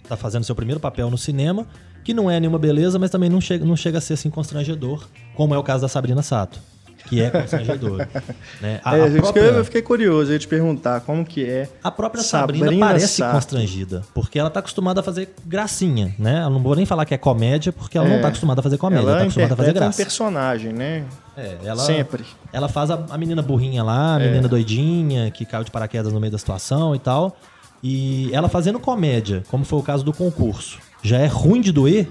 está 0.04 0.18
fazendo 0.18 0.44
seu 0.44 0.54
primeiro 0.54 0.82
papel 0.82 1.10
no 1.10 1.18
cinema 1.18 1.66
que 2.04 2.14
não 2.14 2.30
é 2.30 2.40
nenhuma 2.40 2.60
beleza, 2.60 2.98
mas 2.98 3.10
também 3.10 3.30
não 3.30 3.42
chega, 3.42 3.66
não 3.66 3.76
chega 3.76 3.98
a 3.98 4.02
ser 4.02 4.14
assim 4.14 4.30
constrangedor, 4.30 5.08
como 5.36 5.54
é 5.54 5.58
o 5.58 5.64
caso 5.64 5.82
da 5.82 5.88
Sabrina 5.88 6.22
Sato, 6.22 6.60
que 7.08 7.22
é 7.22 7.30
constrangedor. 7.30 8.08
né? 8.62 8.80
a, 8.84 8.98
é, 8.98 9.08
a 9.08 9.22
própria... 9.22 9.42
Eu 9.42 9.66
fiquei 9.66 9.82
curioso, 9.82 10.32
eu 10.32 10.34
ia 10.34 10.40
te 10.40 10.48
perguntar 10.48 11.02
como 11.02 11.24
que 11.24 11.46
é. 11.46 11.70
A 11.84 11.92
própria 11.92 12.24
Sabrina, 12.24 12.66
Sabrina 12.66 12.86
parece 12.86 13.18
Sato. 13.18 13.34
constrangida, 13.34 14.04
porque 14.14 14.40
ela 14.40 14.48
está 14.48 14.60
acostumada 14.60 15.02
a 15.02 15.04
fazer 15.04 15.30
gracinha, 15.46 16.16
né? 16.18 16.40
Ela 16.40 16.50
não 16.50 16.62
vou 16.62 16.76
nem 16.76 16.86
falar 16.86 17.06
que 17.06 17.14
é 17.14 17.18
comédia, 17.18 17.72
porque 17.72 17.98
ela 17.98 18.08
é. 18.08 18.10
não 18.10 18.16
está 18.18 18.30
acostumada 18.30 18.62
a 18.62 18.64
fazer 18.64 18.78
comédia, 18.78 19.04
ela 19.04 19.12
está 19.12 19.24
acostumada 19.24 19.54
a 19.54 19.58
fazer 19.58 19.74
graça. 19.74 20.02
um 20.02 20.06
personagem, 20.06 20.74
né? 20.74 21.04
É, 21.38 21.58
ela, 21.64 21.82
Sempre. 21.82 22.26
Ela 22.52 22.68
faz 22.68 22.92
a, 22.92 23.06
a 23.10 23.18
menina 23.18 23.42
burrinha 23.42 23.84
lá, 23.84 24.18
a 24.18 24.22
é. 24.22 24.28
menina 24.28 24.48
doidinha, 24.48 25.32
que 25.32 25.46
caiu 25.46 25.64
de 25.64 25.72
paraquedas 25.72 26.12
no 26.12 26.20
meio 26.20 26.32
da 26.32 26.38
situação 26.38 26.96
e 26.96 27.00
tal. 27.00 27.38
E 27.84 28.30
ela 28.32 28.48
fazendo 28.48 28.80
comédia, 28.80 29.44
como 29.50 29.66
foi 29.66 29.80
o 29.80 29.82
caso 29.82 30.04
do 30.04 30.14
concurso 30.14 30.78
já 31.02 31.18
é 31.18 31.28
ruim 31.28 31.62
de 31.62 31.72
doer, 31.72 32.08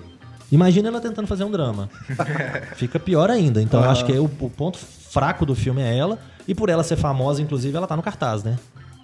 imagina 0.51 0.89
ela 0.89 1.01
tentando 1.01 1.27
fazer 1.27 1.45
um 1.45 1.51
drama. 1.51 1.89
Fica 2.77 2.99
pior 2.99 3.31
ainda. 3.31 3.63
Então 3.63 3.83
eu 3.83 3.91
acho 3.91 4.05
que 4.05 4.13
o, 4.13 4.25
o, 4.25 4.51
ponto 4.51 4.79
fraco 4.79 5.45
do 5.47 5.55
filme 5.55 5.83
é 5.83 5.97
ela. 5.97 6.19
E 6.49 6.55
por 6.55 6.69
ela 6.69 6.83
ser 6.83 6.97
famosa, 6.97 7.41
inclusive, 7.41 7.77
ela 7.77 7.87
tá 7.87 7.97
no 7.97 8.03
cartaz, 8.03 8.43
né? 8.43 8.57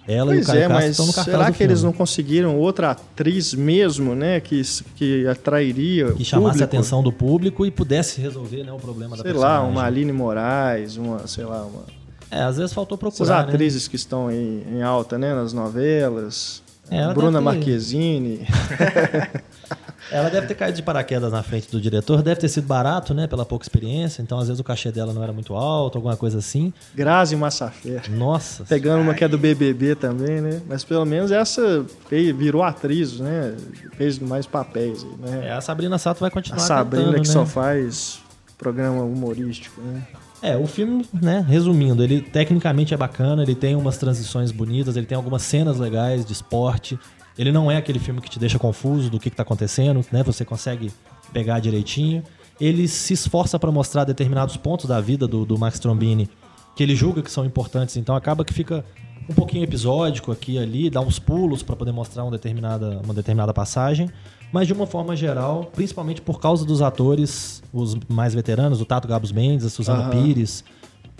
Ela 0.07 0.31
pois 0.31 0.39
e 0.39 0.43
o 0.43 0.45
Caio 0.53 0.63
é, 0.63 0.67
Castro 0.69 0.89
estão 0.89 1.05
no 1.05 1.13
cartaz 1.13 1.37
será 1.37 1.51
que 1.51 1.57
filme. 1.57 1.71
eles 1.71 1.83
não 1.83 1.91
conseguiram 1.91 2.57
outra 2.57 2.91
atriz 2.91 3.53
mesmo, 3.53 4.15
né? 4.15 4.39
Que, 4.39 4.61
que 4.95 5.27
atrairia 5.27 6.13
Que 6.13 6.23
chamasse 6.23 6.53
público? 6.59 6.63
a 6.63 6.65
atenção 6.65 7.03
do 7.03 7.11
público 7.11 7.65
e 7.65 7.71
pudesse 7.71 8.21
resolver 8.21 8.63
né, 8.63 8.71
o 8.71 8.77
problema 8.77 9.15
sei 9.17 9.25
da. 9.25 9.31
Sei 9.31 9.39
lá, 9.39 9.61
uma 9.63 9.83
Aline 9.83 10.13
Moraes, 10.13 10.95
uma, 10.95 11.27
sei 11.27 11.43
lá, 11.43 11.61
uma... 11.63 11.83
É, 12.31 12.41
às 12.41 12.57
vezes 12.57 12.73
faltou 12.73 12.97
procurar, 12.97 13.23
Essas 13.23 13.45
né? 13.47 13.53
atrizes 13.53 13.83
né? 13.83 13.89
que 13.89 13.95
estão 13.97 14.31
em, 14.31 14.63
em 14.75 14.81
alta, 14.81 15.17
né? 15.17 15.33
Nas 15.33 15.51
novelas 15.51 16.61
É, 16.89 17.13
Bruna 17.13 17.39
ter- 17.39 17.43
Marquezine. 17.43 18.47
Ela 20.11 20.29
deve 20.29 20.47
ter 20.47 20.55
caído 20.55 20.75
de 20.77 20.83
paraquedas 20.83 21.31
na 21.31 21.43
frente 21.43 21.69
do 21.69 21.81
diretor, 21.81 22.21
deve 22.21 22.39
ter 22.39 22.47
sido 22.47 22.65
barato, 22.65 23.13
né? 23.13 23.27
Pela 23.27 23.45
pouca 23.45 23.63
experiência, 23.65 24.21
então 24.21 24.39
às 24.39 24.47
vezes 24.47 24.59
o 24.59 24.63
cachê 24.63 24.91
dela 24.91 25.13
não 25.13 25.21
era 25.23 25.33
muito 25.33 25.53
alto, 25.55 25.97
alguma 25.97 26.15
coisa 26.15 26.37
assim. 26.39 26.73
Grazi 26.95 27.35
Massafé. 27.35 28.01
Nossa. 28.09 28.63
Pegando 28.63 29.01
uma 29.01 29.13
que 29.13 29.23
é 29.23 29.27
do 29.27 29.37
BBB 29.37 29.95
também, 29.95 30.39
né? 30.41 30.61
Mas 30.67 30.83
pelo 30.83 31.05
menos 31.05 31.31
essa 31.31 31.85
fez- 32.07 32.35
virou 32.35 32.63
atriz, 32.63 33.19
né? 33.19 33.55
Fez 33.97 34.17
mais 34.19 34.45
papéis, 34.45 35.03
aí, 35.03 35.31
né? 35.31 35.47
É, 35.47 35.51
a 35.51 35.61
Sabrina 35.61 35.97
Sato 35.97 36.19
vai 36.21 36.29
A 36.29 36.31
continuar 36.31 36.59
Sabrina 36.59 37.05
cantando, 37.05 37.21
que 37.23 37.27
né? 37.27 37.33
só 37.33 37.45
faz 37.45 38.19
programa 38.57 39.03
humorístico, 39.03 39.81
né? 39.81 40.01
É, 40.41 40.55
o 40.55 40.67
filme, 40.67 41.03
né, 41.11 41.43
resumindo, 41.47 42.03
ele 42.03 42.21
tecnicamente 42.21 42.93
é 42.93 42.97
bacana, 42.97 43.41
ele 43.41 43.55
tem 43.55 43.75
umas 43.75 43.97
transições 43.97 44.51
bonitas, 44.51 44.95
ele 44.95 45.07
tem 45.07 45.15
algumas 45.15 45.41
cenas 45.41 45.77
legais 45.79 46.23
de 46.23 46.31
esporte. 46.31 46.97
Ele 47.37 47.51
não 47.51 47.69
é 47.69 47.77
aquele 47.77 47.99
filme 47.99 48.21
que 48.21 48.29
te 48.29 48.39
deixa 48.39 48.57
confuso 48.57 49.09
do 49.09 49.19
que, 49.19 49.29
que 49.29 49.35
tá 49.35 49.43
acontecendo, 49.43 50.03
né? 50.11 50.23
Você 50.23 50.43
consegue 50.43 50.91
pegar 51.31 51.59
direitinho. 51.59 52.23
Ele 52.59 52.87
se 52.87 53.13
esforça 53.13 53.59
para 53.59 53.71
mostrar 53.71 54.03
determinados 54.03 54.57
pontos 54.57 54.87
da 54.87 54.99
vida 54.99 55.27
do, 55.27 55.45
do 55.45 55.57
Max 55.57 55.79
Trombini 55.79 56.29
que 56.77 56.83
ele 56.83 56.95
julga 56.95 57.23
que 57.23 57.31
são 57.31 57.43
importantes, 57.43 57.97
então 57.97 58.15
acaba 58.15 58.45
que 58.45 58.53
fica 58.53 58.85
um 59.27 59.33
pouquinho 59.33 59.63
episódico 59.63 60.31
aqui 60.31 60.53
e 60.53 60.59
ali, 60.59 60.89
dá 60.91 61.01
uns 61.01 61.17
pulos 61.17 61.63
para 61.63 61.75
poder 61.75 61.91
mostrar 61.91 62.23
uma 62.23 62.31
determinada, 62.31 63.01
uma 63.03 63.15
determinada 63.15 63.51
passagem. 63.51 64.09
Mas 64.53 64.67
de 64.67 64.73
uma 64.73 64.85
forma 64.85 65.15
geral, 65.15 65.69
principalmente 65.75 66.21
por 66.21 66.39
causa 66.39 66.63
dos 66.63 66.81
atores, 66.81 67.61
os 67.73 67.97
mais 68.07 68.33
veteranos, 68.33 68.79
o 68.79 68.85
Tato 68.85 69.07
Gabos 69.07 69.31
Mendes, 69.31 69.65
a 69.65 69.69
Suzana 69.69 70.03
Aham. 70.03 70.11
Pires, 70.11 70.63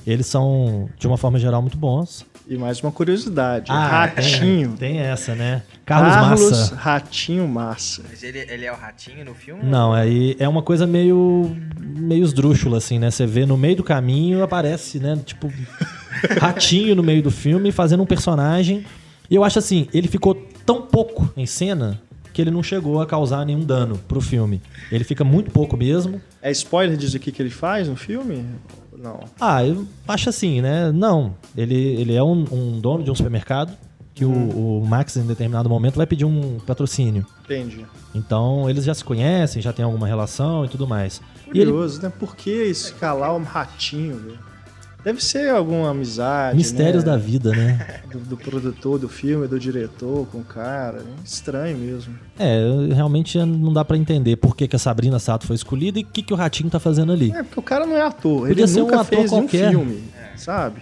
eles 0.06 0.28
são, 0.28 0.90
de 0.98 1.08
uma 1.08 1.18
forma 1.18 1.40
geral, 1.40 1.62
muito 1.62 1.78
bons. 1.78 2.26
E 2.50 2.56
mais 2.56 2.80
uma 2.82 2.94
curiosidade. 2.94 3.70
Ah, 3.70 4.06
Ratinho. 4.06 4.70
Tem, 4.70 4.94
tem 4.94 5.00
essa, 5.00 5.36
né? 5.36 5.64
Carlos, 5.86 6.16
Massa. 6.50 6.76
Ratinho 6.76 7.46
Massa. 7.46 8.02
Mas 8.10 8.24
ele, 8.24 8.40
ele 8.40 8.66
é 8.66 8.72
o 8.72 8.76
ratinho 8.76 9.26
no 9.26 9.34
filme? 9.34 9.64
Não, 9.64 9.92
aí 9.92 10.36
é 10.40 10.48
uma 10.48 10.62
coisa 10.62 10.88
meio 10.88 11.54
meio 11.78 12.24
esdrúxula, 12.24 12.78
assim, 12.78 13.00
né? 13.00 13.12
Você 13.12 13.26
vê 13.26 13.46
no 13.46 13.58
meio 13.58 13.76
do 13.76 13.84
caminho, 13.84 14.44
aparece, 14.44 14.98
né? 14.98 15.20
Tipo, 15.26 15.52
ratinho 16.40 16.96
no 16.96 17.04
meio 17.04 17.22
do 17.22 17.32
filme, 17.32 17.70
fazendo 17.72 18.04
um 18.04 18.06
personagem. 18.06 18.86
E 19.30 19.36
eu 19.36 19.44
acho 19.44 19.60
assim, 19.60 19.90
ele 19.94 20.08
ficou 20.08 20.34
tão 20.66 20.82
pouco 20.82 21.30
em 21.36 21.46
cena 21.46 22.00
que 22.32 22.42
ele 22.42 22.52
não 22.52 22.62
chegou 22.64 23.02
a 23.02 23.06
causar 23.06 23.46
nenhum 23.46 23.62
dano 23.62 24.00
pro 24.08 24.22
filme. 24.22 24.62
Ele 24.92 25.04
fica 25.04 25.24
muito 25.24 25.52
pouco 25.52 25.76
mesmo. 25.76 26.22
É 26.42 26.52
spoiler 26.52 26.96
dizer 26.96 27.18
o 27.18 27.20
que, 27.20 27.32
que 27.32 27.42
ele 27.42 27.50
faz 27.50 27.90
no 27.90 27.96
filme? 27.96 28.46
Não. 28.98 29.20
Ah, 29.40 29.64
eu 29.64 29.86
acho 30.08 30.30
assim, 30.30 30.60
né? 30.62 30.92
Não. 30.92 31.36
Ele, 31.56 31.76
ele 31.76 32.16
é 32.16 32.24
um, 32.24 32.46
um 32.52 32.80
dono 32.80 33.04
de 33.04 33.12
um 33.12 33.16
supermercado 33.16 33.72
que 34.18 34.26
o, 34.26 34.32
o 34.80 34.86
Max, 34.86 35.16
em 35.16 35.28
determinado 35.28 35.70
momento, 35.70 35.96
vai 35.96 36.08
pedir 36.08 36.26
um 36.26 36.58
patrocínio. 36.66 37.24
Entendi. 37.46 37.86
Então, 38.16 38.68
eles 38.68 38.84
já 38.84 38.94
se 38.94 39.04
conhecem, 39.04 39.62
já 39.62 39.72
tem 39.72 39.86
alguma 39.86 40.08
relação 40.08 40.66
e 40.66 40.68
tudo 40.68 40.88
mais. 40.88 41.22
E 41.54 41.60
ele, 41.60 41.72
Curioso, 41.72 42.02
né? 42.02 42.12
Por 42.18 42.36
que 42.36 42.50
escalar 42.64 43.36
um 43.36 43.44
ratinho, 43.44 44.18
velho? 44.18 44.40
Deve 45.04 45.24
ser 45.24 45.50
alguma 45.50 45.90
amizade. 45.90 46.58
mistérios 46.58 47.04
né? 47.04 47.12
da 47.12 47.18
vida, 47.18 47.52
né? 47.52 48.02
Do, 48.12 48.20
do 48.20 48.38
produtor 48.38 48.98
do 48.98 49.08
filme, 49.08 49.48
do 49.48 49.60
diretor 49.60 50.26
com 50.28 50.40
o 50.40 50.44
cara. 50.44 51.04
Estranho 51.24 51.78
mesmo. 51.78 52.14
É, 52.40 52.60
realmente 52.94 53.38
não 53.38 53.72
dá 53.72 53.86
pra 53.86 53.98
entender 53.98 54.38
por 54.38 54.56
que, 54.56 54.68
que 54.68 54.76
a 54.76 54.80
Sabrina 54.80 55.20
Sato 55.20 55.46
foi 55.46 55.56
escolhida 55.56 56.00
e 56.00 56.04
o 56.04 56.06
que, 56.06 56.22
que 56.22 56.34
o 56.34 56.38
Ratinho 56.38 56.70
tá 56.70 56.80
fazendo 56.80 57.12
ali. 57.12 57.32
É, 57.32 57.44
porque 57.44 57.60
o 57.60 57.64
cara 57.64 57.86
não 57.86 57.96
é 57.96 58.02
ator. 58.02 58.48
Podia 58.48 58.64
ele 58.64 58.68
ser 58.68 58.82
um 58.82 58.86
nunca 58.86 59.02
ator 59.02 59.18
fez 59.18 59.30
qualquer. 59.30 59.70
filme, 59.70 60.04
sabe? 60.36 60.82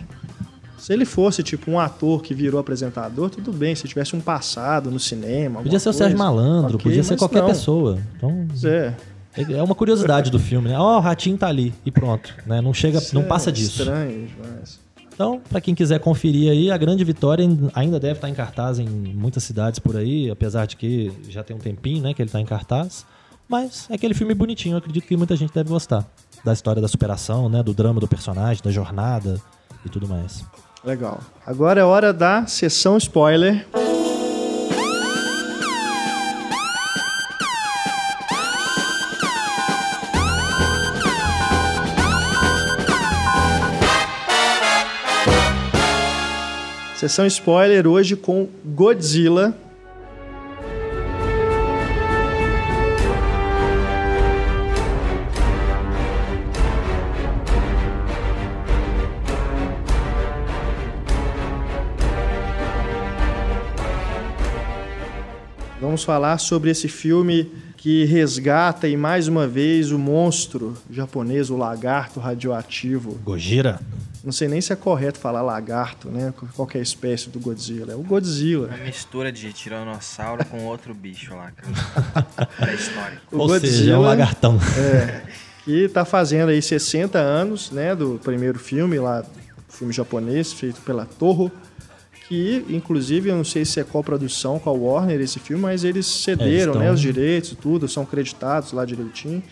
Se 0.77 0.93
ele 0.93 1.03
fosse, 1.03 1.41
tipo, 1.41 1.71
um 1.71 1.79
ator 1.79 2.21
que 2.21 2.33
virou 2.33 2.59
apresentador, 2.59 3.31
tudo 3.31 3.51
bem. 3.51 3.73
Se 3.73 3.87
tivesse 3.87 4.15
um 4.15 4.21
passado 4.21 4.91
no 4.91 4.99
cinema. 4.99 5.61
Podia 5.63 5.79
ser 5.79 5.89
o 5.89 5.93
Sérgio 5.93 6.15
coisa, 6.15 6.31
Malandro, 6.31 6.75
ok, 6.75 6.83
podia 6.83 7.03
ser 7.03 7.17
qualquer 7.17 7.41
não. 7.41 7.47
pessoa. 7.47 7.97
Então, 8.15 8.47
é. 8.65 8.93
É 9.37 9.61
uma 9.61 9.75
curiosidade 9.75 10.31
do 10.31 10.39
filme, 10.39 10.69
né? 10.69 10.79
Ó, 10.79 10.97
o 10.97 10.99
Ratinho 10.99 11.37
tá 11.37 11.47
ali 11.47 11.73
e 11.85 11.91
pronto, 11.91 12.33
né? 12.45 12.61
Não 12.61 12.73
chega, 12.73 12.99
Isso 12.99 13.13
não 13.13 13.23
é 13.23 13.25
passa 13.25 13.51
disso. 13.51 13.81
Estranho 13.81 14.27
demais. 14.27 14.79
Então, 15.15 15.41
pra 15.49 15.61
quem 15.61 15.73
quiser 15.73 15.99
conferir 15.99 16.51
aí, 16.51 16.69
a 16.69 16.77
Grande 16.77 17.03
Vitória 17.05 17.47
ainda 17.73 17.97
deve 17.99 18.15
estar 18.15 18.29
em 18.29 18.33
cartaz 18.33 18.79
em 18.79 18.85
muitas 18.85 19.43
cidades 19.43 19.79
por 19.79 19.95
aí, 19.95 20.29
apesar 20.29 20.65
de 20.65 20.75
que 20.75 21.11
já 21.29 21.41
tem 21.41 21.55
um 21.55 21.59
tempinho, 21.59 22.03
né, 22.03 22.13
que 22.13 22.21
ele 22.21 22.29
tá 22.29 22.39
em 22.39 22.45
cartaz. 22.45 23.05
Mas 23.47 23.87
é 23.89 23.95
aquele 23.95 24.13
filme 24.13 24.33
bonitinho, 24.33 24.73
eu 24.73 24.79
acredito 24.79 25.07
que 25.07 25.15
muita 25.15 25.35
gente 25.35 25.53
deve 25.53 25.69
gostar. 25.69 26.05
Da 26.43 26.51
história 26.51 26.81
da 26.81 26.87
superação, 26.87 27.47
né, 27.47 27.63
do 27.63 27.73
drama 27.73 27.99
do 28.01 28.07
personagem, 28.07 28.61
da 28.61 28.71
jornada 28.71 29.39
e 29.85 29.89
tudo 29.89 30.05
mais. 30.05 30.43
Legal. 30.83 31.21
Agora 31.45 31.79
é 31.79 31.83
hora 31.83 32.11
da 32.11 32.45
sessão 32.45 32.97
spoiler. 32.97 33.65
Sessão 47.05 47.27
spoiler 47.27 47.85
hoje 47.85 48.15
com 48.15 48.49
Godzilla. 48.65 49.55
Vamos 65.79 66.03
falar 66.03 66.39
sobre 66.39 66.71
esse 66.71 66.87
filme 66.87 67.51
que 67.77 68.03
resgata 68.05 68.87
e 68.87 68.97
mais 68.97 69.27
uma 69.27 69.45
vez 69.45 69.91
o 69.91 69.99
monstro 69.99 70.73
japonês, 70.89 71.51
o 71.51 71.55
lagarto 71.55 72.19
radioativo. 72.19 73.19
Gojira? 73.23 73.79
Não 74.25 74.31
sei 74.31 74.47
nem 74.47 74.59
se 74.59 74.73
é 74.73 74.75
correto 74.75 75.19
falar 75.19 75.43
lagarto, 75.43 76.09
né? 76.09 76.33
Qualquer 76.55 76.81
espécie 76.81 77.29
do 77.29 77.39
Godzilla. 77.39 77.93
É 77.93 77.95
o 77.95 78.01
Godzilla. 78.01 78.67
Uma 78.69 78.77
mistura 78.79 79.31
de 79.31 79.53
tiranossauro 79.53 80.43
com 80.45 80.65
outro 80.65 80.95
bicho 80.95 81.35
lá, 81.35 81.51
cara. 81.51 82.47
Da 82.59 82.73
história. 82.73 83.21
O 83.31 83.37
Ou 83.37 83.59
seja, 83.59 83.93
é 83.93 83.97
um 83.97 84.01
lagartão. 84.01 84.59
que 85.63 85.83
está 85.85 86.03
fazendo 86.03 86.49
aí 86.49 86.59
60 86.61 87.19
anos, 87.19 87.69
né, 87.71 87.95
do 87.95 88.19
primeiro 88.23 88.57
filme 88.57 88.97
lá, 88.99 89.23
filme 89.69 89.93
japonês 89.93 90.51
feito 90.53 90.81
pela 90.81 91.05
Toho, 91.05 91.51
que 92.27 92.65
inclusive 92.69 93.29
eu 93.29 93.35
não 93.35 93.43
sei 93.43 93.63
se 93.63 93.79
é 93.79 93.83
qual 93.83 94.03
produção, 94.03 94.57
qual 94.57 94.75
Warner 94.75 95.21
esse 95.21 95.39
filme, 95.39 95.61
mas 95.61 95.83
eles 95.83 96.07
cederam, 96.07 96.73
estão- 96.73 96.79
né, 96.81 96.91
os 96.91 96.99
direitos 96.99 97.51
e 97.51 97.55
tudo, 97.55 97.87
são 97.87 98.03
creditados 98.05 98.71
lá 98.73 98.85
direitinho. 98.85 99.43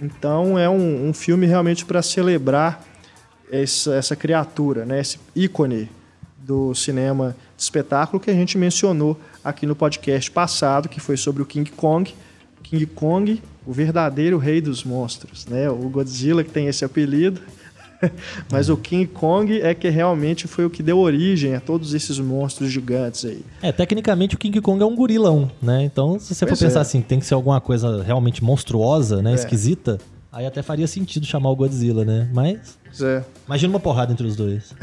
Então 0.00 0.58
é 0.58 0.68
um, 0.68 1.08
um 1.08 1.12
filme 1.12 1.46
realmente 1.46 1.84
para 1.84 2.00
celebrar 2.02 2.84
essa, 3.50 3.94
essa 3.94 4.16
criatura, 4.16 4.84
né, 4.84 5.00
esse 5.00 5.18
ícone 5.34 5.88
do 6.38 6.74
cinema 6.74 7.36
de 7.56 7.62
espetáculo 7.62 8.20
que 8.20 8.30
a 8.30 8.34
gente 8.34 8.56
mencionou 8.56 9.18
aqui 9.44 9.66
no 9.66 9.76
podcast 9.76 10.30
passado, 10.30 10.88
que 10.88 11.00
foi 11.00 11.16
sobre 11.16 11.42
o 11.42 11.46
King 11.46 11.70
Kong. 11.70 12.14
King 12.62 12.86
Kong, 12.86 13.42
o 13.66 13.72
verdadeiro 13.72 14.38
rei 14.38 14.60
dos 14.60 14.84
monstros, 14.84 15.46
né? 15.46 15.70
O 15.70 15.88
Godzilla 15.88 16.44
que 16.44 16.50
tem 16.50 16.66
esse 16.66 16.84
apelido, 16.84 17.40
mas 18.50 18.68
o 18.68 18.76
King 18.76 19.06
Kong 19.06 19.60
é 19.60 19.74
que 19.74 19.88
realmente 19.88 20.46
foi 20.46 20.64
o 20.64 20.70
que 20.70 20.82
deu 20.82 20.98
origem 20.98 21.54
a 21.54 21.60
todos 21.60 21.94
esses 21.94 22.18
monstros 22.18 22.70
gigantes 22.70 23.24
aí. 23.24 23.44
É, 23.62 23.72
tecnicamente 23.72 24.34
o 24.34 24.38
King 24.38 24.60
Kong 24.60 24.82
é 24.82 24.86
um 24.86 24.94
gorilão, 24.94 25.50
né? 25.62 25.82
Então, 25.82 26.18
se 26.18 26.34
você 26.34 26.46
Pois 26.46 26.58
for 26.58 26.66
pensar 26.66 26.80
é. 26.80 26.82
assim, 26.82 27.00
tem 27.00 27.18
que 27.18 27.26
ser 27.26 27.34
alguma 27.34 27.60
coisa 27.60 28.02
realmente 28.02 28.42
monstruosa, 28.42 29.22
né? 29.22 29.32
É. 29.32 29.34
Esquisita, 29.34 29.98
aí 30.32 30.46
até 30.46 30.62
faria 30.62 30.86
sentido 30.86 31.26
chamar 31.26 31.50
o 31.50 31.56
Godzilla, 31.56 32.04
né? 32.04 32.28
Mas, 32.32 32.78
é, 33.00 33.22
imagina 33.46 33.72
uma 33.72 33.80
porrada 33.80 34.12
entre 34.12 34.26
os 34.26 34.36
dois. 34.36 34.74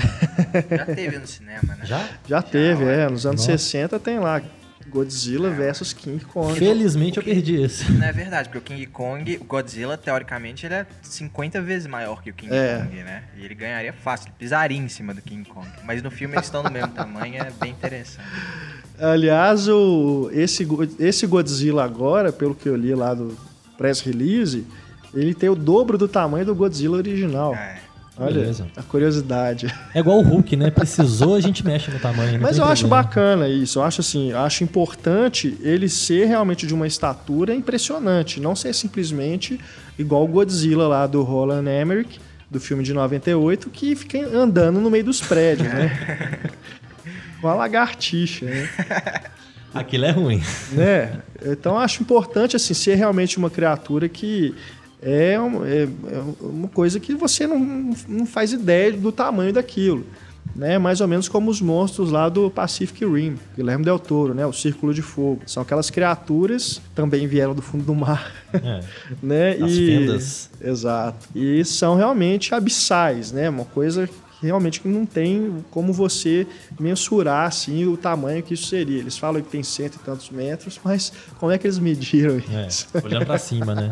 Já 0.69 0.85
teve 0.85 1.17
no 1.17 1.27
cinema, 1.27 1.75
né? 1.75 1.85
Já? 1.85 2.09
já 2.27 2.41
teve, 2.41 2.83
ué. 2.83 3.03
é, 3.03 3.09
nos 3.09 3.25
anos 3.25 3.41
Nossa. 3.41 3.57
60 3.57 3.99
tem 3.99 4.19
lá 4.19 4.41
Godzilla 4.87 5.49
versus 5.49 5.93
King 5.93 6.23
Kong. 6.25 6.57
Felizmente 6.57 7.17
eu 7.17 7.23
perdi 7.23 7.55
esse. 7.55 7.89
Não 7.91 8.05
é 8.05 8.11
verdade, 8.11 8.49
porque 8.49 8.59
o 8.59 8.61
King 8.77 8.85
Kong, 8.85 9.37
o 9.41 9.43
Godzilla, 9.43 9.97
teoricamente, 9.97 10.65
ele 10.65 10.75
é 10.75 10.85
50 11.01 11.61
vezes 11.61 11.87
maior 11.87 12.21
que 12.21 12.29
o 12.29 12.33
King 12.33 12.53
É. 12.53 12.77
Kong, 12.79 13.03
né? 13.03 13.23
E 13.37 13.43
ele 13.43 13.55
ganharia 13.55 13.91
fácil, 13.93 14.27
ele 14.27 14.35
pisaria 14.37 14.77
em 14.77 14.87
cima 14.87 15.13
do 15.13 15.21
King 15.21 15.47
Kong. 15.49 15.67
Mas 15.83 16.01
no 16.03 16.11
filme 16.11 16.35
eles 16.35 16.45
estão 16.45 16.63
do 16.63 16.71
mesmo 16.71 16.89
tamanho, 16.93 17.35
é 17.35 17.51
bem 17.59 17.71
interessante. 17.71 18.27
Aliás, 18.97 19.67
o, 19.67 20.29
esse, 20.31 20.65
esse 20.99 21.27
Godzilla 21.27 21.83
agora, 21.83 22.31
pelo 22.31 22.55
que 22.55 22.69
eu 22.69 22.75
li 22.75 22.93
lá 22.95 23.13
do 23.13 23.37
press 23.77 23.99
release, 24.01 24.65
ele 25.16 25.34
tem 25.34 25.49
o 25.49 25.55
dobro 25.55 25.97
do 25.97 26.07
tamanho 26.07 26.45
do 26.45 26.55
Godzilla 26.55 26.97
original. 26.97 27.55
É. 27.55 27.86
Olha 28.18 28.34
Beleza. 28.34 28.66
a 28.78 28.84
curiosidade. 28.84 29.68
É 29.93 29.99
igual 29.99 30.20
o 30.20 30.22
Hulk, 30.22 30.55
né? 30.55 30.72
Precisou, 30.72 31.36
a 31.36 31.41
gente 31.41 31.66
mexe 31.66 31.91
no 31.91 31.99
tamanho. 31.99 32.39
Mas 32.41 32.57
eu 32.57 32.63
acho 32.63 32.84
problema. 32.84 33.03
bacana 33.03 33.49
isso. 33.49 33.80
Eu 33.80 33.84
acho 33.84 33.99
assim, 33.99 34.32
eu 34.32 34.39
acho 34.39 34.63
importante 34.63 35.57
ele 35.61 35.89
ser 35.89 36.26
realmente 36.26 36.66
de 36.66 36.74
uma 36.74 36.88
estatura 36.88 37.53
impressionante, 37.53 38.39
não 38.39 38.55
ser 38.55 38.74
simplesmente 38.74 39.59
igual 39.99 40.24
o 40.24 40.28
Godzilla 40.28 40.88
lá 40.88 41.05
do 41.05 41.24
Roland 41.24 41.70
Emmerich, 41.70 42.22
do 42.49 42.59
filme 42.59 42.84
de 42.84 42.93
98, 42.93 43.70
que 43.70 43.95
fica 43.95 44.18
andando 44.34 44.80
no 44.80 44.89
meio 44.89 45.03
dos 45.03 45.20
prédios, 45.20 45.68
né? 45.68 46.39
Com 47.41 47.49
a 47.49 47.53
lagartixa, 47.53 48.45
né? 48.45 48.70
Aquilo 49.74 50.05
é 50.05 50.11
ruim. 50.11 50.41
Né? 50.72 51.20
Então 51.45 51.78
acho 51.78 52.01
importante 52.01 52.55
assim 52.55 52.74
ser 52.74 52.95
realmente 52.95 53.38
uma 53.38 53.49
criatura 53.49 54.07
que 54.07 54.55
é, 55.06 55.39
uma, 55.39 55.70
é, 55.70 55.84
é 55.84 56.24
uma 56.41 56.68
coisa 56.68 56.99
que 56.99 57.14
você 57.14 57.45
não, 57.45 57.93
não 58.08 58.26
faz 58.26 58.51
ideia 58.51 58.91
do 58.91 59.12
tamanho 59.12 59.53
daquilo. 59.53 60.03
Né, 60.56 60.78
mais 60.78 61.01
ou 61.01 61.08
menos 61.08 61.28
como 61.28 61.49
os 61.49 61.60
monstros 61.60 62.12
lá 62.12 62.30
do 62.30 62.49
Pacific 62.49 63.03
Rim, 63.03 63.36
Guilherme 63.58 63.84
Del 63.84 63.99
Toro, 63.99 64.34
né, 64.34 64.45
o 64.45 64.53
Círculo 64.53 64.93
de 64.93 65.01
Fogo. 65.01 65.41
São 65.45 65.62
aquelas 65.62 65.89
criaturas 65.89 66.80
também 66.93 67.28
vieram 67.28 67.53
do 67.53 67.62
fundo 67.62 67.84
do 67.84 67.93
mar, 67.95 68.32
é, 68.53 68.80
né? 69.22 69.51
As 69.53 69.72
e, 69.72 69.86
fendas. 69.86 70.49
Exato. 70.62 71.28
E 71.36 71.66
são 71.66 71.95
realmente 71.95 72.53
abissais, 72.56 73.32
né? 73.34 73.49
Uma 73.49 73.66
coisa 73.66 74.08
realmente 74.45 74.81
não 74.85 75.05
tem 75.05 75.63
como 75.71 75.91
você 75.91 76.47
mensurar 76.79 77.47
assim 77.47 77.85
o 77.85 77.97
tamanho 77.97 78.41
que 78.43 78.53
isso 78.53 78.67
seria. 78.67 78.99
Eles 78.99 79.17
falam 79.17 79.41
que 79.41 79.49
tem 79.49 79.63
cento 79.63 79.95
e 79.95 79.99
tantos 79.99 80.29
metros, 80.29 80.79
mas 80.83 81.11
como 81.39 81.51
é 81.51 81.57
que 81.57 81.67
eles 81.67 81.79
mediram 81.79 82.35
é, 82.35 82.67
isso? 82.67 82.87
É, 82.93 83.03
olhando 83.03 83.25
para 83.25 83.37
cima, 83.37 83.75
né? 83.75 83.91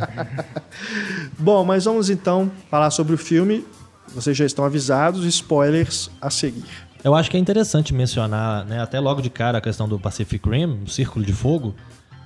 Bom, 1.37 1.63
mas 1.63 1.85
vamos 1.85 2.09
então 2.09 2.51
falar 2.69 2.91
sobre 2.91 3.13
o 3.13 3.17
filme. 3.17 3.65
Vocês 4.13 4.37
já 4.37 4.45
estão 4.45 4.63
avisados, 4.65 5.25
spoilers 5.25 6.09
a 6.21 6.29
seguir. 6.29 6.65
Eu 7.03 7.13
acho 7.15 7.29
que 7.29 7.35
é 7.35 7.39
interessante 7.39 7.93
mencionar, 7.93 8.65
né, 8.65 8.81
até 8.81 8.97
logo 8.99 9.21
de 9.21 9.29
cara, 9.29 9.57
a 9.57 9.61
questão 9.61 9.89
do 9.89 9.99
Pacific 9.99 10.47
Rim, 10.47 10.83
o 10.85 10.87
Círculo 10.87 11.25
de 11.25 11.33
Fogo, 11.33 11.75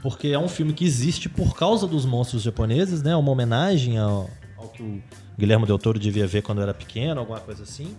porque 0.03 0.28
é 0.28 0.38
um 0.38 0.47
filme 0.47 0.71
que 0.73 0.86
existe 0.86 1.28
por 1.28 1.55
causa 1.55 1.88
dos 1.88 2.05
monstros 2.05 2.43
japoneses, 2.43 3.01
né? 3.01 3.15
Uma 3.15 3.32
homenagem 3.32 3.97
ao, 3.97 4.30
ao 4.55 4.69
que 4.69 4.84
o 4.84 5.01
Guilherme 5.38 5.65
Del 5.65 5.80
Toro 5.80 5.99
devia 5.99 6.28
ver 6.28 6.43
quando 6.43 6.61
era 6.61 6.73
pequeno, 6.73 7.19
alguma 7.19 7.39
coisa 7.39 7.63
assim. 7.63 7.95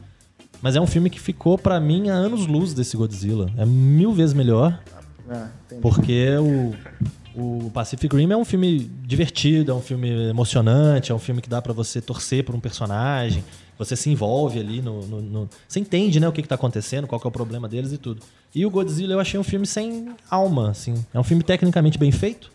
Mas 0.60 0.76
é 0.76 0.80
um 0.80 0.86
filme 0.86 1.08
que 1.08 1.20
ficou 1.20 1.56
para 1.56 1.78
mim 1.78 2.08
a 2.08 2.14
anos 2.14 2.46
luz 2.46 2.74
desse 2.74 2.96
Godzilla. 2.96 3.50
É 3.56 3.64
mil 3.64 4.12
vezes 4.12 4.34
melhor. 4.34 4.80
Ah, 5.30 5.48
porque 5.80 6.26
o, 6.38 6.74
o 7.34 7.70
Pacific 7.70 8.14
Rim 8.16 8.32
é 8.32 8.36
um 8.36 8.44
filme 8.44 8.90
divertido, 9.04 9.70
é 9.70 9.74
um 9.74 9.80
filme 9.80 10.28
emocionante, 10.28 11.12
é 11.12 11.14
um 11.14 11.18
filme 11.18 11.40
que 11.40 11.48
dá 11.48 11.62
para 11.62 11.72
você 11.72 12.00
torcer 12.00 12.44
por 12.44 12.54
um 12.54 12.60
personagem, 12.60 13.44
você 13.78 13.94
se 13.94 14.10
envolve 14.10 14.58
ali 14.58 14.82
no, 14.82 15.06
no, 15.06 15.20
no, 15.20 15.50
Você 15.68 15.78
entende, 15.78 16.18
né, 16.18 16.26
o 16.26 16.32
que, 16.32 16.42
que 16.42 16.48
tá 16.48 16.56
acontecendo, 16.56 17.06
qual 17.06 17.20
que 17.20 17.26
é 17.26 17.28
o 17.28 17.32
problema 17.32 17.68
deles 17.68 17.92
e 17.92 17.98
tudo. 17.98 18.22
E 18.52 18.66
o 18.66 18.70
Godzilla 18.70 19.12
eu 19.12 19.20
achei 19.20 19.38
um 19.38 19.44
filme 19.44 19.66
sem 19.66 20.08
alma, 20.28 20.70
assim. 20.70 20.94
É 21.14 21.20
um 21.20 21.22
filme 21.22 21.44
tecnicamente 21.44 21.96
bem 21.96 22.10
feito. 22.10 22.50